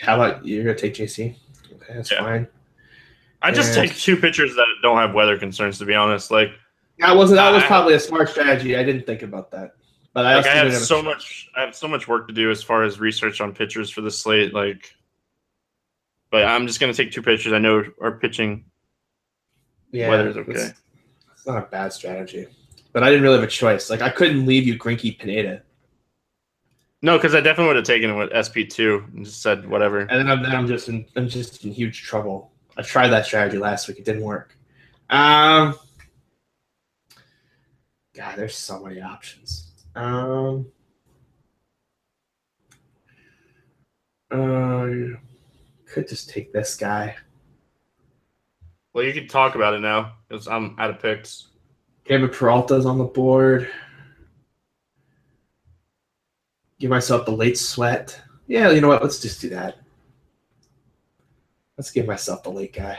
how 0.00 0.16
about 0.16 0.44
you're 0.44 0.64
gonna 0.64 0.76
take 0.76 0.94
JC? 0.94 1.36
Okay, 1.72 1.94
that's 1.94 2.10
Yeah. 2.10 2.18
fine. 2.18 2.48
I 3.40 3.52
just 3.52 3.76
Yeah. 3.76 3.82
take 3.82 3.94
two 3.96 4.16
pitchers 4.16 4.56
that 4.56 4.66
don't 4.82 4.96
have 4.98 5.14
weather 5.14 5.38
concerns. 5.38 5.78
To 5.78 5.84
be 5.84 5.94
honest, 5.94 6.32
like 6.32 6.50
That 6.98 7.16
wasn't. 7.16 7.36
That 7.36 7.52
was 7.52 7.62
I- 7.62 7.66
probably 7.68 7.94
a 7.94 8.00
smart 8.00 8.28
strategy. 8.28 8.76
I 8.76 8.82
didn't 8.82 9.06
think 9.06 9.22
about 9.22 9.52
that, 9.52 9.76
but 10.14 10.26
I 10.26 10.36
like 10.36 10.46
I 10.46 10.50
have 10.56 10.72
have 10.72 10.82
so 10.82 11.00
much 11.00 11.48
I 11.56 11.60
have 11.60 11.76
so 11.76 11.86
much 11.86 12.08
work 12.08 12.26
to 12.26 12.34
do 12.34 12.50
as 12.50 12.60
far 12.60 12.82
as 12.82 12.98
research 12.98 13.40
on 13.40 13.54
pitchers 13.54 13.88
for 13.88 14.00
the 14.00 14.10
slate 14.10 14.52
like 14.52 14.92
but 16.30 16.44
I'm 16.44 16.66
just 16.66 16.80
gonna 16.80 16.92
take 16.92 17.12
two 17.12 17.22
pitchers 17.22 17.52
I 17.52 17.58
know 17.58 17.84
are 18.00 18.18
pitching 18.18 18.64
Yeah, 19.92 20.08
weather's 20.08 20.36
okay. 20.38 20.70
It's 21.34 21.46
not 21.46 21.58
a 21.58 21.66
bad 21.66 21.92
strategy, 21.92 22.46
but 22.92 23.02
I 23.02 23.10
didn't 23.10 23.22
really 23.22 23.36
have 23.36 23.44
a 23.44 23.50
choice. 23.50 23.90
Like 23.90 24.02
I 24.02 24.10
couldn't 24.10 24.46
leave 24.46 24.66
you 24.66 24.78
Greinke 24.78 25.18
Pineda, 25.18 25.62
no 27.02 27.16
because 27.16 27.34
I 27.34 27.40
definitely 27.40 27.68
would 27.68 27.76
have 27.76 27.84
taken 27.84 28.10
it 28.10 28.14
with 28.14 28.30
SP 28.32 28.68
two 28.68 29.04
and 29.14 29.24
just 29.24 29.42
said 29.42 29.68
whatever 29.68 30.00
and 30.00 30.10
then 30.10 30.30
I'm, 30.30 30.42
then 30.42 30.54
I'm 30.54 30.66
just 30.66 30.88
in 30.88 31.06
I'm 31.16 31.28
just 31.28 31.64
in 31.64 31.72
huge 31.72 32.02
trouble. 32.02 32.52
I 32.76 32.82
tried 32.82 33.08
that 33.08 33.26
strategy 33.26 33.58
last 33.58 33.88
week; 33.88 33.98
it 33.98 34.04
didn't 34.04 34.22
work. 34.22 34.56
Um, 35.10 35.74
God, 38.14 38.36
there's 38.36 38.56
so 38.56 38.82
many 38.82 39.00
options. 39.00 39.72
Um, 39.94 40.66
uh, 44.30 45.18
could 45.86 46.08
just 46.08 46.30
take 46.30 46.52
this 46.52 46.76
guy. 46.76 47.14
well 48.94 49.04
you 49.04 49.12
can 49.12 49.28
talk 49.28 49.54
about 49.54 49.74
it 49.74 49.80
now 49.80 50.14
because 50.28 50.48
I'm 50.48 50.74
out 50.78 50.88
of 50.88 51.00
picks 51.00 51.48
David 52.04 52.32
Peralta's 52.32 52.86
on 52.86 52.98
the 52.98 53.04
board. 53.04 53.70
Give 56.80 56.90
myself 56.90 57.24
the 57.26 57.32
late 57.32 57.56
sweat. 57.58 58.20
Yeah, 58.48 58.70
you 58.70 58.80
know 58.80 58.88
what? 58.88 59.02
Let's 59.02 59.20
just 59.20 59.40
do 59.40 59.48
that. 59.50 59.78
Let's 61.78 61.90
give 61.90 62.06
myself 62.06 62.42
the 62.42 62.50
late 62.50 62.72
guy. 62.72 62.98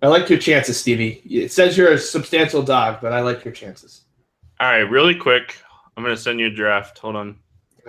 I 0.00 0.06
like 0.06 0.28
your 0.28 0.38
chances, 0.38 0.78
Stevie. 0.78 1.22
It 1.24 1.50
says 1.50 1.76
you're 1.76 1.92
a 1.92 1.98
substantial 1.98 2.62
dog, 2.62 2.98
but 3.00 3.12
I 3.12 3.20
like 3.20 3.44
your 3.44 3.52
chances. 3.52 4.02
all 4.60 4.70
right 4.70 4.88
really 4.90 5.14
quick 5.14 5.56
I'm 5.96 6.04
gonna 6.04 6.16
send 6.16 6.38
you 6.38 6.46
a 6.46 6.50
draft 6.50 6.98
hold 6.98 7.16
on 7.16 7.36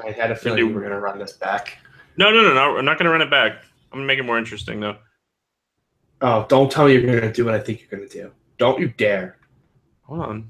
I 0.04 0.12
had 0.12 0.32
a 0.32 0.36
feeling 0.36 0.60
you 0.60 0.74
were 0.74 0.80
going 0.82 0.92
to 0.94 1.00
run 1.00 1.20
this 1.20 1.34
back. 1.34 1.78
no 2.18 2.32
no 2.32 2.42
no 2.42 2.54
no 2.54 2.78
I'm 2.78 2.86
not 2.86 2.98
gonna 2.98 3.12
run 3.12 3.22
it 3.22 3.30
back 3.30 3.64
I'm 3.92 4.00
gonna 4.00 4.06
make 4.08 4.18
it 4.20 4.24
more 4.24 4.38
interesting 4.40 4.80
though 4.80 4.98
Oh, 6.22 6.46
don't 6.50 6.72
tell 6.72 6.86
me 6.86 6.94
you're 6.94 7.02
going 7.02 7.22
to 7.22 7.32
do 7.32 7.46
what 7.46 7.54
I 7.56 7.60
think 7.60 7.82
you're 7.82 7.98
going 7.98 8.10
to 8.10 8.14
do. 8.22 8.32
Don't 8.58 8.80
you 8.80 8.90
dare. 8.90 9.38
hold 10.04 10.22
on 10.22 10.50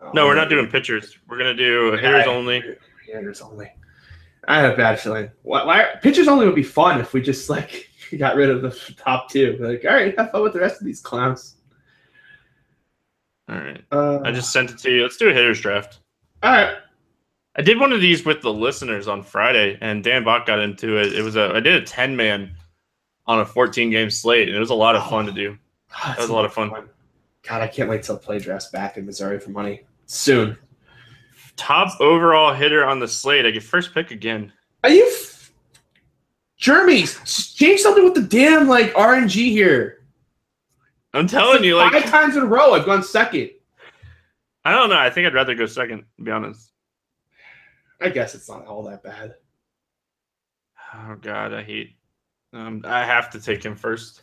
Oh, 0.00 0.10
no 0.12 0.26
we're 0.26 0.34
not 0.34 0.50
doing 0.50 0.68
pitchers 0.68 1.16
we're 1.28 1.38
gonna 1.38 1.54
do 1.54 1.92
hitters 1.92 2.26
only 2.26 2.62
Hitters 3.06 3.40
only. 3.40 3.70
I 4.46 4.60
have 4.60 4.74
a 4.74 4.76
bad 4.76 5.00
feeling. 5.00 5.30
Why, 5.42 5.64
why 5.64 5.86
pitchers 6.02 6.28
only 6.28 6.44
would 6.46 6.54
be 6.54 6.62
fun 6.62 7.00
if 7.00 7.14
we 7.14 7.22
just 7.22 7.48
like 7.48 7.88
got 8.18 8.36
rid 8.36 8.50
of 8.50 8.60
the 8.60 8.70
top 8.96 9.30
two. 9.30 9.56
Like, 9.60 9.84
all 9.84 9.94
right, 9.94 10.18
have 10.18 10.30
fun 10.30 10.42
with 10.42 10.52
the 10.52 10.60
rest 10.60 10.80
of 10.80 10.86
these 10.86 11.00
clowns. 11.00 11.54
all 13.48 13.56
right 13.56 13.82
Uh, 13.92 14.20
I 14.24 14.32
just 14.32 14.52
sent 14.52 14.70
it 14.70 14.78
to 14.78 14.90
you 14.90 15.02
let's 15.02 15.16
do 15.16 15.30
a 15.30 15.32
hitters 15.32 15.60
draft 15.60 16.00
all 16.42 16.52
right. 16.52 16.76
I 17.56 17.62
did 17.62 17.80
one 17.80 17.92
of 17.92 18.00
these 18.02 18.26
with 18.26 18.42
the 18.42 18.52
listeners 18.52 19.08
on 19.08 19.22
Friday, 19.22 19.78
and 19.80 20.04
Dan 20.04 20.24
Bach 20.24 20.44
got 20.44 20.58
into 20.58 20.98
it. 21.00 21.14
It 21.14 21.22
was 21.22 21.36
a 21.36 21.52
I 21.54 21.60
did 21.60 21.82
a 21.82 21.86
ten 21.86 22.14
man 22.16 22.54
on 23.26 23.40
a 23.40 23.46
fourteen 23.46 23.90
game 23.90 24.10
slate, 24.10 24.48
and 24.48 24.56
it 24.56 24.60
was 24.60 24.70
a 24.70 24.74
lot 24.74 24.96
of 24.96 25.08
fun 25.08 25.26
to 25.26 25.32
oh, 25.32 25.34
do. 25.34 25.58
That 26.06 26.18
was 26.18 26.28
a 26.28 26.32
lot 26.32 26.44
of 26.44 26.52
fun. 26.52 26.70
God, 27.46 27.60
I 27.62 27.68
can't 27.68 27.88
wait 27.88 28.02
till 28.02 28.18
PlayDraft's 28.18 28.70
back 28.70 28.96
in 28.96 29.04
Missouri 29.06 29.38
for 29.38 29.50
money 29.50 29.82
soon. 30.06 30.56
Top 31.56 32.00
overall 32.00 32.54
hitter 32.54 32.84
on 32.84 32.98
the 32.98 33.08
slate. 33.08 33.46
I 33.46 33.50
get 33.50 33.62
first 33.62 33.94
pick 33.94 34.10
again. 34.10 34.52
Are 34.82 34.90
you, 34.90 35.06
f- 35.06 35.52
Jeremy? 36.56 37.04
Change 37.26 37.80
something 37.80 38.04
with 38.04 38.14
the 38.14 38.22
damn 38.22 38.66
like 38.66 38.92
RNG 38.94 39.50
here. 39.50 40.04
I'm 41.12 41.28
telling 41.28 41.62
you, 41.62 41.76
like 41.76 41.92
five 41.92 42.10
times 42.10 42.36
in 42.36 42.42
a 42.42 42.46
row, 42.46 42.72
I've 42.74 42.86
gone 42.86 43.02
second. 43.02 43.50
I 44.64 44.72
don't 44.72 44.88
know. 44.88 44.98
I 44.98 45.10
think 45.10 45.26
I'd 45.26 45.34
rather 45.34 45.54
go 45.54 45.66
second. 45.66 46.04
To 46.16 46.24
be 46.24 46.30
honest. 46.30 46.72
I 48.00 48.08
guess 48.08 48.34
it's 48.34 48.48
not 48.48 48.66
all 48.66 48.82
that 48.84 49.02
bad. 49.02 49.34
Oh 50.92 51.16
God, 51.20 51.52
I 51.52 51.62
hate. 51.62 51.96
Um, 52.54 52.82
I 52.86 53.04
have 53.04 53.30
to 53.30 53.40
take 53.40 53.64
him 53.64 53.74
first. 53.74 54.22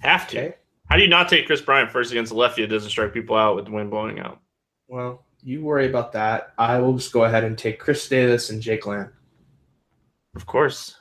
Have 0.00 0.26
to. 0.28 0.38
Okay. 0.38 0.54
How 0.90 0.96
do 0.96 1.02
you 1.02 1.08
not 1.08 1.28
take 1.28 1.46
Kris 1.46 1.60
Bryant 1.62 1.90
first 1.90 2.10
against 2.10 2.32
lefty 2.32 2.62
that 2.62 2.68
doesn't 2.68 2.90
strike 2.90 3.14
people 3.14 3.36
out 3.36 3.54
with 3.54 3.66
the 3.66 3.70
wind 3.70 3.90
blowing 3.90 4.18
out? 4.18 4.40
Well, 4.88 5.24
you 5.42 5.62
worry 5.62 5.86
about 5.88 6.12
that. 6.12 6.52
I 6.58 6.78
will 6.80 6.94
just 6.94 7.12
go 7.12 7.24
ahead 7.24 7.44
and 7.44 7.56
take 7.56 7.78
Chris 7.78 8.06
Davis 8.08 8.50
and 8.50 8.60
Jake 8.60 8.86
Lamb. 8.86 9.12
Of 10.34 10.44
course. 10.46 10.96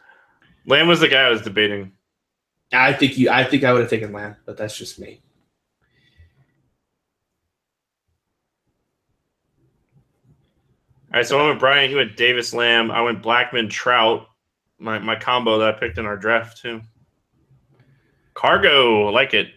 Lamb 0.68 0.88
was 0.88 1.00
the 1.00 1.08
guy 1.08 1.24
I 1.24 1.30
was 1.30 1.42
debating. 1.42 1.92
I 2.72 2.94
think 2.94 3.18
you. 3.18 3.30
I 3.30 3.44
think 3.44 3.64
I 3.64 3.74
would 3.74 3.82
have 3.82 3.90
taken 3.90 4.14
Lamb, 4.14 4.38
but 4.46 4.56
that's 4.56 4.78
just 4.78 5.00
me. 5.00 5.22
All 11.14 11.18
right, 11.18 11.26
so 11.26 11.38
I 11.38 11.42
went 11.42 11.56
with 11.56 11.60
Brian. 11.60 11.92
You 11.92 11.98
went 11.98 12.16
Davis 12.16 12.54
Lamb. 12.54 12.92
I 12.92 13.02
went 13.02 13.22
Blackmon 13.22 13.70
Trout. 13.70 14.28
My 14.82 14.98
my 14.98 15.16
combo 15.16 15.60
that 15.60 15.76
I 15.76 15.80
picked 15.80 16.00
in 16.00 16.06
our 16.06 16.18
draft 16.18 16.58
too. 16.62 16.82
Cargo, 18.34 19.08
I 19.08 19.12
like 19.12 19.34
it. 19.34 19.50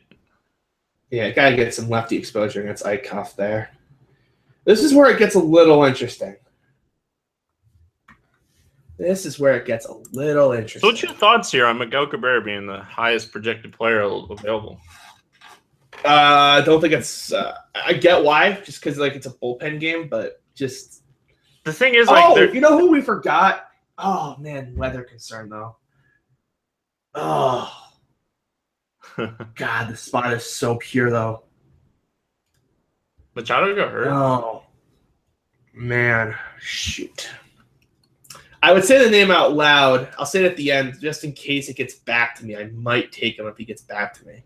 Yeah, 1.10 1.30
gotta 1.30 1.56
get 1.56 1.72
some 1.72 1.88
lefty 1.88 2.16
exposure 2.16 2.60
against 2.60 2.84
Eickhoff 2.84 3.34
there. 3.34 3.70
This 4.64 4.82
is 4.82 4.92
where 4.92 5.10
it 5.10 5.18
gets 5.18 5.34
a 5.34 5.40
little 5.40 5.84
interesting. 5.84 6.36
This 8.98 9.26
is 9.26 9.40
where 9.40 9.56
it 9.56 9.66
gets 9.66 9.86
a 9.86 9.94
little 10.12 10.52
interesting. 10.52 10.80
So, 10.80 10.88
what's 10.88 11.02
your 11.02 11.12
thoughts 11.12 11.50
here 11.50 11.66
on 11.66 11.78
Miguel 11.78 12.06
Cabrera 12.06 12.42
being 12.42 12.66
the 12.66 12.82
highest 12.82 13.32
projected 13.32 13.72
player 13.72 14.02
available? 14.02 14.78
Uh, 16.04 16.60
I 16.60 16.62
don't 16.62 16.80
think 16.80 16.92
it's. 16.92 17.32
Uh, 17.32 17.56
I 17.74 17.94
get 17.94 18.22
why, 18.22 18.52
just 18.64 18.80
because 18.80 18.98
like 18.98 19.14
it's 19.14 19.26
a 19.26 19.30
bullpen 19.30 19.80
game, 19.80 20.08
but 20.08 20.42
just 20.54 21.02
the 21.64 21.72
thing 21.72 21.94
is, 21.94 22.08
like, 22.08 22.24
oh, 22.26 22.40
you 22.40 22.60
know 22.60 22.78
who 22.78 22.90
we 22.90 23.00
forgot? 23.00 23.68
Oh 23.98 24.36
man, 24.38 24.74
weather 24.76 25.02
concern 25.02 25.48
though. 25.48 25.76
Oh 27.14 27.72
God, 29.54 29.88
the 29.88 29.96
spot 29.96 30.32
is 30.32 30.44
so 30.44 30.76
pure 30.76 31.10
though. 31.10 31.44
Machado 33.34 33.74
got 33.74 33.90
hurt. 33.90 34.08
Oh 34.08 34.62
man, 35.72 36.34
shoot. 36.60 37.28
I 38.62 38.72
would 38.72 38.84
say 38.84 39.02
the 39.02 39.10
name 39.10 39.30
out 39.30 39.52
loud. 39.52 40.08
I'll 40.18 40.24
say 40.24 40.42
it 40.42 40.50
at 40.50 40.56
the 40.56 40.72
end, 40.72 40.98
just 40.98 41.22
in 41.22 41.32
case 41.32 41.68
it 41.68 41.76
gets 41.76 41.96
back 41.96 42.34
to 42.36 42.46
me. 42.46 42.56
I 42.56 42.64
might 42.68 43.12
take 43.12 43.38
him 43.38 43.46
if 43.46 43.58
he 43.58 43.64
gets 43.64 43.82
back 43.82 44.14
to 44.14 44.26
me. 44.26 44.42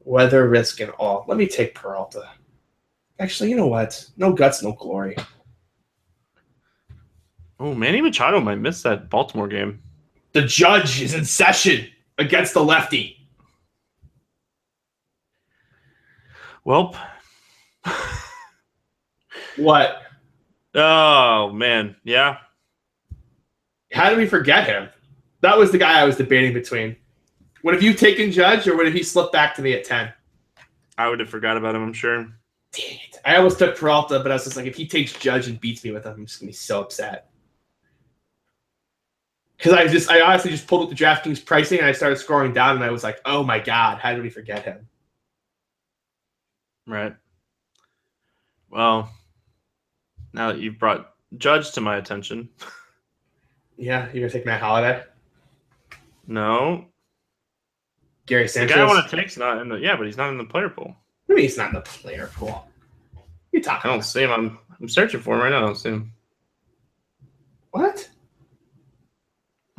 Weather, 0.00 0.48
risk, 0.48 0.80
and 0.80 0.90
all. 0.98 1.24
Let 1.26 1.38
me 1.38 1.46
take 1.46 1.74
Peralta. 1.74 2.28
Actually, 3.18 3.50
you 3.50 3.56
know 3.56 3.68
what? 3.68 4.06
No 4.18 4.32
guts, 4.32 4.62
no 4.62 4.72
glory. 4.72 5.16
Oh, 7.62 7.76
Manny 7.76 8.00
Machado 8.00 8.40
might 8.40 8.56
miss 8.56 8.82
that 8.82 9.08
Baltimore 9.08 9.46
game. 9.46 9.80
The 10.32 10.42
judge 10.42 11.00
is 11.00 11.14
in 11.14 11.24
session 11.24 11.86
against 12.18 12.54
the 12.54 12.64
lefty. 12.64 13.24
Welp. 16.66 16.96
What? 19.56 20.02
Oh 20.74 21.52
man, 21.52 21.94
yeah. 22.02 22.38
How 23.92 24.08
did 24.08 24.18
we 24.18 24.26
forget 24.26 24.66
him? 24.66 24.88
That 25.42 25.56
was 25.56 25.70
the 25.70 25.78
guy 25.78 26.00
I 26.00 26.04
was 26.04 26.16
debating 26.16 26.52
between. 26.52 26.96
Would 27.62 27.74
have 27.74 27.82
you 27.84 27.94
taken 27.94 28.32
Judge 28.32 28.66
or 28.66 28.76
would 28.76 28.86
have 28.86 28.94
he 28.94 29.04
slipped 29.04 29.32
back 29.32 29.54
to 29.54 29.62
me 29.62 29.74
at 29.74 29.84
10? 29.84 30.12
I 30.98 31.08
would 31.08 31.20
have 31.20 31.28
forgot 31.28 31.56
about 31.56 31.76
him. 31.76 31.84
I'm 31.84 31.92
sure. 31.92 32.26
Dang 32.72 32.98
it. 33.04 33.18
I 33.24 33.36
almost 33.36 33.60
took 33.60 33.76
Peralta, 33.76 34.18
but 34.18 34.32
I 34.32 34.34
was 34.34 34.42
just 34.42 34.56
like, 34.56 34.66
if 34.66 34.74
he 34.74 34.88
takes 34.88 35.12
Judge 35.12 35.46
and 35.46 35.60
beats 35.60 35.84
me 35.84 35.92
with 35.92 36.04
him, 36.04 36.14
I'm 36.14 36.26
just 36.26 36.40
gonna 36.40 36.48
be 36.48 36.54
so 36.54 36.80
upset. 36.80 37.31
Because 39.62 39.78
I 39.78 39.86
just, 39.86 40.10
I 40.10 40.20
honestly 40.20 40.50
just 40.50 40.66
pulled 40.66 40.82
up 40.82 40.88
the 40.88 40.96
DraftKings 41.04 41.44
pricing 41.44 41.78
and 41.78 41.86
I 41.86 41.92
started 41.92 42.18
scrolling 42.18 42.52
down 42.52 42.74
and 42.74 42.84
I 42.84 42.90
was 42.90 43.04
like, 43.04 43.20
oh 43.24 43.44
my 43.44 43.60
god, 43.60 43.98
how 43.98 44.12
did 44.12 44.20
we 44.20 44.28
forget 44.28 44.64
him? 44.64 44.88
Right. 46.84 47.14
Well, 48.70 49.08
now 50.32 50.48
that 50.50 50.58
you've 50.58 50.80
brought 50.80 51.14
Judge 51.38 51.70
to 51.72 51.80
my 51.80 51.98
attention, 51.98 52.48
Yeah, 53.76 54.06
you're 54.12 54.22
gonna 54.26 54.30
take 54.32 54.46
Matt 54.46 54.60
Holliday, 54.60 55.04
no, 56.26 56.86
Gary 58.26 58.48
Sanchez. 58.48 58.70
the 58.70 58.74
guy 58.80 58.82
I 58.82 58.86
want 58.88 59.08
to 59.08 59.16
take's 59.16 59.36
not 59.36 59.58
in 59.62 59.68
the. 59.68 59.76
Yeah, 59.76 59.94
but 59.96 60.06
he's 60.06 60.16
not 60.16 60.30
in 60.30 60.38
the 60.38 60.44
player 60.44 60.70
pool. 60.70 60.96
I 61.30 61.34
mean, 61.34 61.42
he's 61.42 61.56
not 61.56 61.68
in 61.68 61.74
the 61.74 61.80
player 61.82 62.30
pool. 62.34 62.66
You 63.52 63.62
talking? 63.62 63.88
I 63.88 63.92
don't 63.92 63.98
about? 64.00 64.06
see 64.06 64.22
him. 64.22 64.32
I'm 64.32 64.58
I'm 64.80 64.88
searching 64.88 65.20
for 65.20 65.36
him 65.36 65.42
right 65.42 65.50
now. 65.50 65.58
I 65.58 65.60
don't 65.60 65.76
see 65.76 65.90
him. 65.90 66.12
What? 67.70 68.08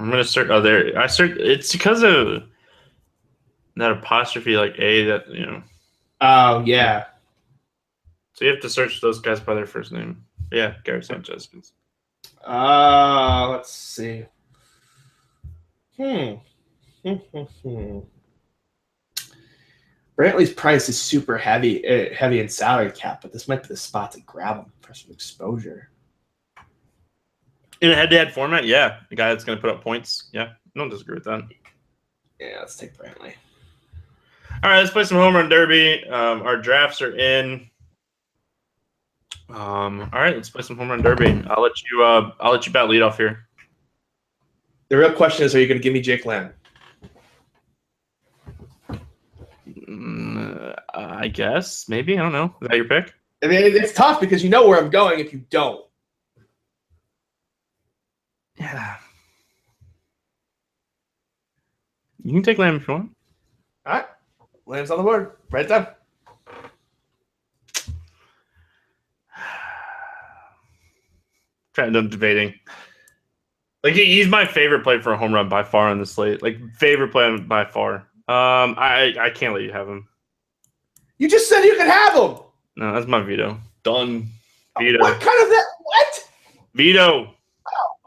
I'm 0.04 0.10
gonna 0.10 0.26
search. 0.26 0.50
Oh, 0.50 0.60
there. 0.60 1.00
I 1.00 1.08
search. 1.08 1.38
It's 1.38 1.72
because 1.72 2.04
of 2.04 2.44
that 3.78 3.92
apostrophe, 3.92 4.58
like 4.58 4.78
a 4.78 5.06
that 5.06 5.30
you 5.30 5.46
know. 5.46 5.64
Oh 6.20 6.62
yeah. 6.66 7.06
So 8.34 8.44
you 8.44 8.52
have 8.52 8.60
to 8.60 8.70
search 8.70 9.00
those 9.00 9.22
guys 9.22 9.40
by 9.40 9.54
their 9.54 9.66
first 9.66 9.94
name. 9.94 10.26
Yeah, 10.52 10.74
Gary 10.84 11.02
Sanchez. 11.06 11.48
Uh, 12.46 13.48
let's 13.52 13.72
see. 13.72 14.26
Hmm. 15.96 16.34
Hmm, 17.06 17.14
hmm, 17.32 17.44
hmm. 17.62 18.00
Brantley's 20.18 20.54
price 20.54 20.90
is 20.90 21.02
super 21.02 21.38
heavy, 21.38 21.88
uh, 21.88 22.14
heavy 22.14 22.42
in 22.42 22.50
salary 22.50 22.92
cap, 22.92 23.22
but 23.22 23.32
this 23.32 23.48
might 23.48 23.62
be 23.62 23.70
the 23.70 23.78
spot 23.78 24.12
to 24.12 24.22
grab 24.22 24.58
him 24.58 24.72
for 24.82 24.94
some 24.94 25.12
exposure. 25.12 25.92
In 27.84 27.92
a 27.92 27.96
head-to-head 27.96 28.34
format, 28.34 28.64
yeah, 28.64 29.00
the 29.10 29.16
guy 29.16 29.28
that's 29.28 29.44
gonna 29.44 29.60
put 29.60 29.70
up 29.70 29.84
points. 29.84 30.30
Yeah, 30.32 30.54
no 30.74 30.84
one 30.84 30.90
disagree 30.90 31.16
with 31.16 31.26
that. 31.26 31.44
Yeah, 32.40 32.60
let's 32.60 32.78
take 32.78 32.98
Brantley. 32.98 33.34
All 34.64 34.70
right, 34.70 34.80
let's 34.80 34.92
play 34.92 35.04
some 35.04 35.18
home 35.18 35.36
run 35.36 35.50
derby. 35.50 36.02
Um, 36.06 36.44
our 36.44 36.56
drafts 36.56 37.02
are 37.02 37.14
in. 37.14 37.70
Um, 39.50 40.10
all 40.14 40.22
right, 40.22 40.34
let's 40.34 40.50
play 40.50 40.62
some 40.62 40.78
home 40.78 40.92
run 40.92 41.02
derby. 41.02 41.44
I'll 41.50 41.62
let 41.62 41.74
you. 41.84 42.02
Uh, 42.02 42.32
I'll 42.40 42.54
let 42.54 42.66
you 42.66 42.72
bat 42.72 42.88
lead 42.88 43.02
off 43.02 43.18
here. 43.18 43.50
The 44.88 44.98
real 44.98 45.12
question 45.12 45.46
is, 45.46 45.54
are 45.54 45.60
you 45.60 45.68
going 45.68 45.78
to 45.78 45.84
give 45.84 45.92
me 45.92 46.00
Jake 46.00 46.26
Lamb? 46.26 46.54
Mm, 49.70 50.72
uh, 50.72 50.74
I 50.94 51.28
guess 51.28 51.90
maybe 51.90 52.18
I 52.18 52.22
don't 52.22 52.32
know. 52.32 52.56
Is 52.62 52.70
that 52.70 52.78
your 52.78 52.86
pick? 52.86 53.14
I 53.44 53.48
mean, 53.48 53.76
it's 53.76 53.92
tough 53.92 54.22
because 54.22 54.42
you 54.42 54.50
know 54.50 54.66
where 54.70 54.80
I'm 54.80 54.90
going 54.90 55.20
if 55.20 55.34
you 55.34 55.44
don't. 55.50 55.84
Yeah. 58.64 58.96
You 62.26 62.32
can 62.32 62.42
take 62.42 62.58
Lamb 62.58 62.78
if 62.78 62.88
you 62.88 62.94
want. 62.94 63.12
All 63.86 63.96
right, 63.96 64.06
Lamb's 64.66 64.90
on 64.92 64.98
the 64.98 65.04
board. 65.04 65.34
Right 65.52 65.68
down. 65.68 65.88
Trying 71.74 71.92
to 71.92 72.08
debating. 72.08 72.54
Like 73.84 73.96
he's 73.96 74.30
my 74.30 74.46
favorite 74.46 74.84
play 74.84 75.02
for 75.02 75.12
a 75.12 75.18
home 75.18 75.34
run 75.34 75.50
by 75.50 75.64
far 75.64 75.90
on 75.90 76.00
the 76.00 76.06
slate. 76.06 76.42
Like 76.42 76.60
favorite 76.76 77.12
play 77.12 77.38
by 77.40 77.66
far. 77.66 77.96
Um, 78.30 78.76
I 78.78 79.14
I 79.20 79.30
can't 79.30 79.54
let 79.54 79.64
you 79.64 79.74
have 79.74 79.90
him. 79.90 80.08
You 81.18 81.28
just 81.28 81.50
said 81.50 81.64
you 81.64 81.76
could 81.76 81.88
have 81.88 82.14
him. 82.14 82.38
No, 82.78 82.94
that's 82.94 83.06
my 83.06 83.22
veto. 83.22 83.60
Done. 83.84 84.30
Veto. 84.80 85.00
What 85.00 85.20
kind 85.20 85.44
of 85.44 85.50
that? 85.50 85.66
What? 85.82 86.30
Veto. 86.74 87.33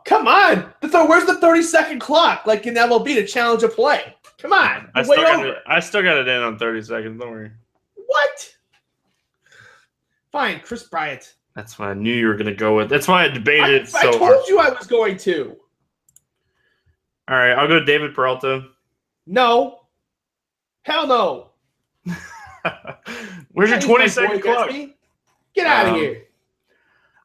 Come 0.07 0.27
on. 0.29 0.73
The 0.81 0.89
th- 0.89 1.09
where's 1.09 1.27
the 1.27 1.35
30 1.41 1.63
second 1.63 1.99
clock 2.01 2.47
like 2.47 2.67
in 2.67 2.75
MLB 2.75 3.15
to 3.17 3.27
challenge 3.27 3.63
a 3.65 3.69
play? 3.69 4.15
Come 4.39 4.53
on. 4.53 4.89
I 4.95 5.03
still 5.03 5.17
got 5.17 5.37
over. 5.41 5.49
it. 5.49 5.59
I 5.67 5.81
still 5.81 6.03
got 6.03 6.17
it 6.19 6.29
in 6.29 6.43
on 6.43 6.59
thirty 6.59 6.83
seconds. 6.83 7.19
Don't 7.21 7.31
worry. 7.31 7.51
What? 8.07 8.55
Fine, 10.31 10.61
Kris 10.61 10.83
Bryant. 10.85 11.35
That's 11.55 11.79
what 11.79 11.89
I 11.89 11.95
knew 11.95 12.13
you 12.15 12.27
were 12.27 12.35
gonna 12.37 12.55
go 12.55 12.77
with. 12.77 12.89
That's 12.91 13.09
why 13.09 13.23
I 13.23 13.25
I, 13.25 13.29
debated 13.29 13.83
it 13.83 13.95
I 13.95 14.03
so 14.03 14.11
told 14.13 14.23
hard. 14.23 14.47
you 14.47 14.59
I 14.61 14.69
was 14.71 14.87
going 14.87 15.17
to. 15.19 15.57
All 17.29 17.37
right, 17.37 17.53
I'll 17.53 17.67
go 17.67 17.79
to 17.81 17.85
David 17.85 18.15
Peralta. 18.15 18.67
No. 19.27 19.81
Hell 20.83 21.07
no. 21.07 21.51
Where's 23.53 23.71
your 23.71 23.79
That 23.79 23.79
is 23.79 23.85
twenty 23.85 24.05
my 24.05 24.07
second 24.09 24.43
boy 24.43 24.55
clock? 24.55 24.71
Get 25.55 25.67
out 25.67 25.87
of 25.87 25.93
Um, 25.95 25.99
here. 26.01 26.23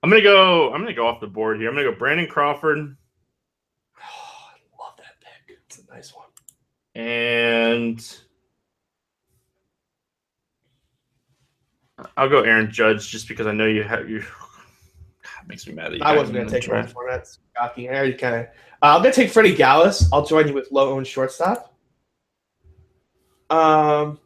I'm 0.04 0.10
gonna 0.10 0.22
go. 0.22 0.74
I'm 0.74 0.82
gonna 0.82 0.94
go 0.94 1.08
off 1.08 1.20
the 1.22 1.28
board 1.28 1.58
here. 1.60 1.70
I'm 1.70 1.76
gonna 1.76 1.92
go 1.92 1.98
Brandon 1.98 2.28
Crawford 2.28 2.96
Oh, 3.98 4.02
I 4.02 4.84
love 4.84 4.98
that 4.98 5.20
pick. 5.22 5.58
It's 5.66 5.80
a 5.80 5.94
nice 5.94 6.14
one. 6.14 6.26
and 6.96 8.18
I'll 12.18 12.30
go 12.30 12.42
Aaron 12.42 12.72
Judge 12.72 13.10
just 13.10 13.28
because 13.28 13.48
I 13.48 13.52
know 13.52 13.68
you 13.68 13.84
have 13.84 14.10
you. 14.10 14.20
God, 15.24 15.44
it 15.44 15.48
makes 15.48 15.68
me 15.68 15.74
mad. 15.74 15.92
That 15.92 15.98
you 15.98 16.04
I 16.04 16.16
wasn't 16.16 16.36
going 16.36 16.48
to 16.48 16.54
take 16.54 16.64
the 16.64 16.76
him 16.76 16.82
draft. 16.82 16.94
for 16.94 17.08
That's 17.10 17.40
shocking. 17.56 17.90
I 17.90 17.94
already 17.94 18.14
kind 18.14 18.36
of. 18.36 18.46
Uh, 18.82 18.98
I'm 18.98 19.04
to 19.04 19.12
take 19.12 19.30
Freddy 19.30 19.56
Galvis. 19.56 20.06
I'll 20.12 20.26
join 20.26 20.48
you 20.48 20.54
with 20.54 20.72
low 20.72 20.94
owned 20.94 21.06
shortstop. 21.06 21.76
Um, 23.52 24.20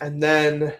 and 0.00 0.22
then 0.22 0.72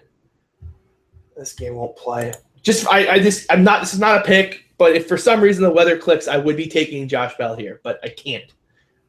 this 1.36 1.52
game 1.52 1.74
won't 1.74 1.97
play. 1.97 2.32
Just 2.62 2.87
I, 2.89 3.09
I 3.15 3.19
just 3.20 3.51
I'm 3.51 3.65
not. 3.65 3.81
This 3.81 3.95
is 3.95 4.01
not 4.01 4.20
a 4.20 4.24
pick. 4.24 4.66
But 4.78 4.97
if 4.97 5.07
for 5.07 5.19
some 5.19 5.43
reason 5.43 5.62
the 5.62 5.70
weather 5.70 5.99
clicks, 5.99 6.27
I 6.27 6.39
would 6.39 6.57
be 6.57 6.66
taking 6.66 7.07
Josh 7.07 7.37
Bell 7.37 7.55
here, 7.55 7.81
but 7.85 8.01
I 8.03 8.09
can't. 8.09 8.51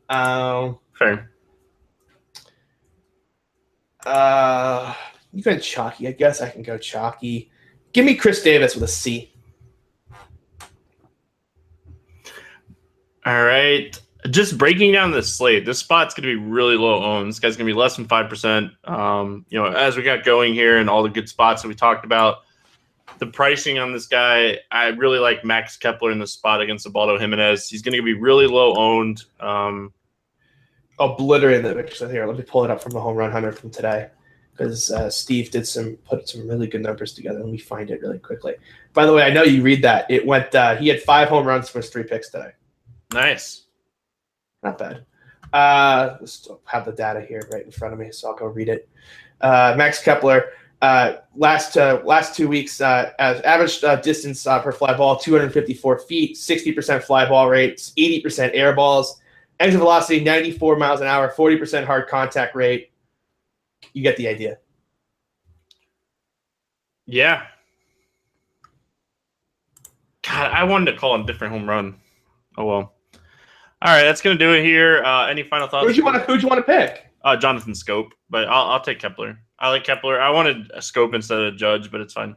Um, 0.10 0.80
Fair. 1.00 1.32
uh, 4.06 4.94
you 5.32 5.42
can 5.42 5.62
chalky. 5.62 6.10
I 6.10 6.12
guess 6.12 6.42
I 6.42 6.50
can 6.50 6.62
go 6.62 6.78
chalky. 6.78 7.50
Give 7.94 8.04
me 8.06 8.16
Chris 8.16 8.44
Davis 8.44 8.76
with 8.76 8.84
a 8.84 8.88
C. 8.88 9.34
All 13.26 13.46
right. 13.46 13.98
just 14.30 14.58
breaking 14.58 14.92
down 14.92 15.12
the 15.12 15.24
slate, 15.24 15.66
this 15.66 15.80
spot's 15.80 16.14
going 16.14 16.28
to 16.28 16.36
be 16.38 16.46
really 16.52 16.76
low 16.76 17.02
owned. 17.04 17.30
This 17.30 17.40
guy's 17.40 17.56
going 17.56 17.68
to 17.68 17.74
be 17.74 17.78
less 17.80 17.96
than 17.96 18.08
5%. 18.08 18.90
Um, 18.90 19.46
you 19.50 19.58
know, 19.58 19.68
as 19.68 19.96
we 19.96 20.04
got 20.04 20.24
going 20.24 20.54
here 20.54 20.80
and 20.80 20.90
all 20.90 21.02
the 21.02 21.10
good 21.10 21.30
spots 21.30 21.62
that 21.62 21.68
we 21.68 21.76
talked 21.76 22.04
about, 22.04 22.40
the 23.20 23.28
pricing 23.28 23.78
on 23.80 23.94
this 23.94 24.08
guy, 24.08 24.58
I 24.72 24.88
really 24.88 25.20
like 25.20 25.46
Max 25.46 25.78
Kepler 25.78 26.12
in 26.12 26.20
the 26.20 26.28
spot 26.28 26.62
against 26.62 26.86
Ubaldo 26.86 27.18
Jimenez. 27.18 27.70
He's 27.70 27.82
going 27.82 27.96
to 27.96 28.04
be 28.04 28.14
really 28.14 28.48
low 28.48 28.76
owned. 28.76 29.24
Um, 29.40 29.94
Obliterating 31.00 31.64
the 31.64 31.74
picture 31.74 32.10
here. 32.10 32.26
Let 32.28 32.38
me 32.38 32.44
pull 32.44 32.64
it 32.64 32.72
up 32.72 32.82
from 32.82 32.92
the 32.92 33.02
home 33.02 33.16
run 33.16 33.32
hunter 33.32 33.52
from 33.52 33.72
today 33.72 34.10
because 34.52 34.92
uh, 34.92 35.10
Steve 35.10 35.50
did 35.50 35.68
some 35.68 35.98
put 36.06 36.30
some 36.30 36.48
really 36.48 36.68
good 36.68 36.82
numbers 36.82 37.14
together. 37.14 37.40
Let 37.40 37.52
me 37.52 37.58
find 37.58 37.90
it 37.90 38.02
really 38.02 38.20
quickly. 38.20 38.56
By 38.94 39.06
the 39.06 39.14
way, 39.14 39.24
I 39.24 39.32
know 39.32 39.44
you 39.44 39.64
read 39.64 39.82
that. 39.84 40.06
It 40.12 40.26
went. 40.26 40.54
Uh, 40.54 40.76
he 40.76 40.88
had 40.88 41.02
five 41.02 41.30
home 41.30 41.48
runs 41.48 41.70
for 41.70 41.80
his 41.80 41.90
three 41.90 42.04
picks 42.04 42.30
today. 42.30 42.52
nice. 43.14 43.64
Not 44.62 44.78
bad. 44.78 45.06
Uh, 45.52 46.18
let's 46.20 46.48
have 46.66 46.86
the 46.86 46.92
data 46.92 47.22
here 47.22 47.42
right 47.52 47.66
in 47.66 47.72
front 47.72 47.94
of 47.94 48.00
me, 48.00 48.12
so 48.12 48.30
I'll 48.30 48.36
go 48.36 48.46
read 48.46 48.70
it. 48.70 48.88
Uh, 49.42 49.74
Max 49.76 50.02
Kepler, 50.02 50.52
uh, 50.82 51.18
last 51.36 51.78
uh, 51.78 52.02
last 52.04 52.36
two 52.36 52.48
weeks, 52.48 52.82
uh, 52.82 53.12
as 53.20 53.40
average 53.42 53.84
uh, 53.84 53.98
distance 53.98 54.48
uh, 54.48 54.60
per 54.62 54.72
fly 54.72 54.96
ball, 54.96 55.18
254 55.18 56.00
feet, 56.00 56.36
60% 56.36 57.04
fly 57.04 57.28
ball 57.28 57.50
rates, 57.50 57.94
80% 57.98 58.52
air 58.54 58.74
balls, 58.74 59.22
exit 59.60 59.80
velocity 59.80 60.24
94 60.24 60.78
miles 60.78 61.02
an 61.02 61.08
hour, 61.08 61.32
40% 61.32 61.86
hard 61.86 62.08
contact 62.08 62.56
rate. 62.56 62.92
You 63.94 64.02
get 64.02 64.18
the 64.18 64.28
idea. 64.28 64.58
Yeah. 67.06 67.44
God, 70.24 70.52
I 70.52 70.64
wanted 70.64 70.92
to 70.92 70.98
call 70.98 71.14
him 71.14 71.26
different 71.26 71.54
home 71.54 71.68
run. 71.68 72.00
Oh 72.58 72.66
well. 72.66 72.94
All 73.84 73.94
right, 73.96 74.04
that's 74.04 74.22
gonna 74.22 74.38
do 74.38 74.54
it 74.54 74.64
here. 74.64 75.04
Uh, 75.04 75.28
any 75.28 75.44
final 75.44 75.68
thoughts? 75.68 75.86
Who'd 75.86 75.98
you 75.98 76.06
want 76.06 76.18
to 76.18 76.24
Who'd 76.24 76.42
you 76.42 76.48
want 76.48 76.66
to 76.66 76.72
pick? 76.72 77.08
Uh, 77.24 77.36
Jonathan 77.36 77.74
Schoop, 77.74 78.12
but 78.30 78.48
I'll, 78.48 78.72
I'll 78.72 78.82
take 78.82 79.00
Kepler. 79.00 79.38
I 79.62 79.70
like 79.70 79.84
Kepler. 79.84 80.20
I 80.20 80.32
wanted 80.32 80.72
a 80.74 80.80
Schoop 80.80 81.14
instead 81.14 81.40
of 81.40 81.54
a 81.54 81.56
Judge, 81.56 81.92
but 81.92 82.02
it's 82.02 82.14
fine. 82.14 82.36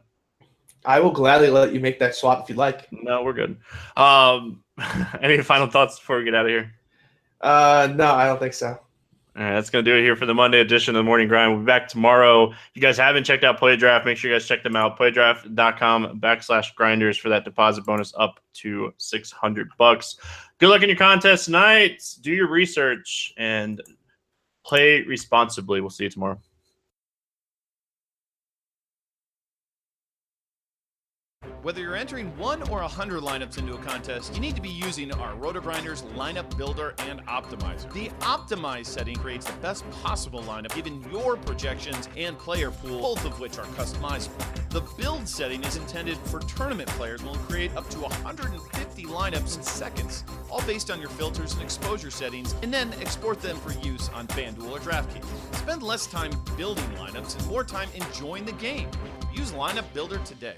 I 0.85 0.99
will 0.99 1.11
gladly 1.11 1.49
let 1.49 1.73
you 1.73 1.79
make 1.79 1.97
that 1.99 2.13
swap 2.13 2.43
if 2.43 2.49
you'd 2.49 2.57
like. 2.59 2.87
No, 2.91 3.23
we're 3.23 3.33
good. 3.33 3.57
Um, 3.97 4.63
any 5.21 5.41
final 5.41 5.67
thoughts 5.67 5.97
before 5.99 6.19
we 6.19 6.23
get 6.23 6.35
out 6.35 6.45
of 6.45 6.51
here? 6.51 6.71
Uh, 7.41 7.91
no, 7.95 8.11
I 8.11 8.27
don't 8.27 8.39
think 8.39 8.53
so. 8.53 8.67
All 8.67 9.43
right, 9.43 9.55
that's 9.55 9.69
going 9.71 9.83
to 9.83 9.91
do 9.91 9.97
it 9.97 10.03
here 10.03 10.15
for 10.15 10.25
the 10.27 10.35
Monday 10.35 10.59
edition 10.59 10.95
of 10.95 10.99
the 10.99 11.03
Morning 11.03 11.27
Grind. 11.27 11.51
We'll 11.51 11.59
be 11.61 11.65
back 11.65 11.89
tomorrow. 11.89 12.51
If 12.51 12.57
you 12.75 12.81
guys 12.81 12.97
haven't 12.97 13.25
checked 13.25 13.43
out 13.43 13.59
PlayDraft, 13.59 14.05
make 14.05 14.17
sure 14.17 14.31
you 14.31 14.37
guys 14.37 14.47
check 14.47 14.63
them 14.63 14.75
out. 14.75 14.97
Playdraft.com 14.97 16.21
backslash 16.21 16.73
grinders 16.75 17.17
for 17.17 17.29
that 17.29 17.43
deposit 17.43 17.85
bonus 17.85 18.13
up 18.17 18.39
to 18.53 18.93
600 18.97 19.69
bucks. 19.77 20.17
Good 20.59 20.69
luck 20.69 20.83
in 20.83 20.89
your 20.89 20.97
contest 20.97 21.45
tonight. 21.45 22.01
Do 22.21 22.31
your 22.31 22.47
research 22.47 23.33
and 23.35 23.81
play 24.63 25.01
responsibly. 25.01 25.81
We'll 25.81 25.89
see 25.89 26.05
you 26.05 26.09
tomorrow. 26.11 26.39
Whether 31.61 31.81
you're 31.81 31.95
entering 31.95 32.35
one 32.37 32.61
or 32.69 32.81
a 32.81 32.87
hundred 32.87 33.21
lineups 33.23 33.57
into 33.57 33.73
a 33.73 33.77
contest, 33.79 34.33
you 34.35 34.39
need 34.39 34.55
to 34.55 34.61
be 34.61 34.69
using 34.69 35.11
our 35.13 35.33
RotoGrinders 35.35 36.03
lineup 36.13 36.55
builder 36.57 36.93
and 36.99 37.25
optimizer. 37.25 37.91
The 37.93 38.09
optimize 38.19 38.85
setting 38.85 39.15
creates 39.15 39.45
the 39.45 39.57
best 39.59 39.89
possible 39.89 40.41
lineup 40.43 40.75
given 40.75 41.03
your 41.11 41.37
projections 41.37 42.07
and 42.15 42.37
player 42.37 42.71
pool, 42.71 43.01
both 43.01 43.25
of 43.25 43.39
which 43.39 43.57
are 43.57 43.65
customizable. 43.65 44.45
The 44.69 44.81
build 45.01 45.27
setting 45.27 45.63
is 45.63 45.77
intended 45.77 46.17
for 46.17 46.39
tournament 46.39 46.89
players 46.89 47.21
and 47.21 47.31
will 47.31 47.37
create 47.37 47.75
up 47.75 47.89
to 47.91 47.99
150 47.99 49.03
lineups 49.05 49.57
in 49.57 49.63
seconds, 49.63 50.23
all 50.51 50.61
based 50.63 50.91
on 50.91 50.99
your 50.99 51.09
filters 51.09 51.53
and 51.53 51.61
exposure 51.61 52.11
settings, 52.11 52.55
and 52.61 52.73
then 52.73 52.93
export 52.99 53.41
them 53.41 53.57
for 53.57 53.71
use 53.85 54.09
on 54.09 54.27
FanDuel 54.27 54.71
or 54.71 54.79
DraftKings. 54.79 55.55
Spend 55.55 55.81
less 55.81 56.07
time 56.07 56.31
building 56.57 56.85
lineups 56.97 57.37
and 57.37 57.47
more 57.47 57.63
time 57.63 57.89
enjoying 57.95 58.45
the 58.45 58.51
game. 58.53 58.89
Use 59.33 59.51
Lineup 59.51 59.85
Builder 59.93 60.17
today. 60.19 60.57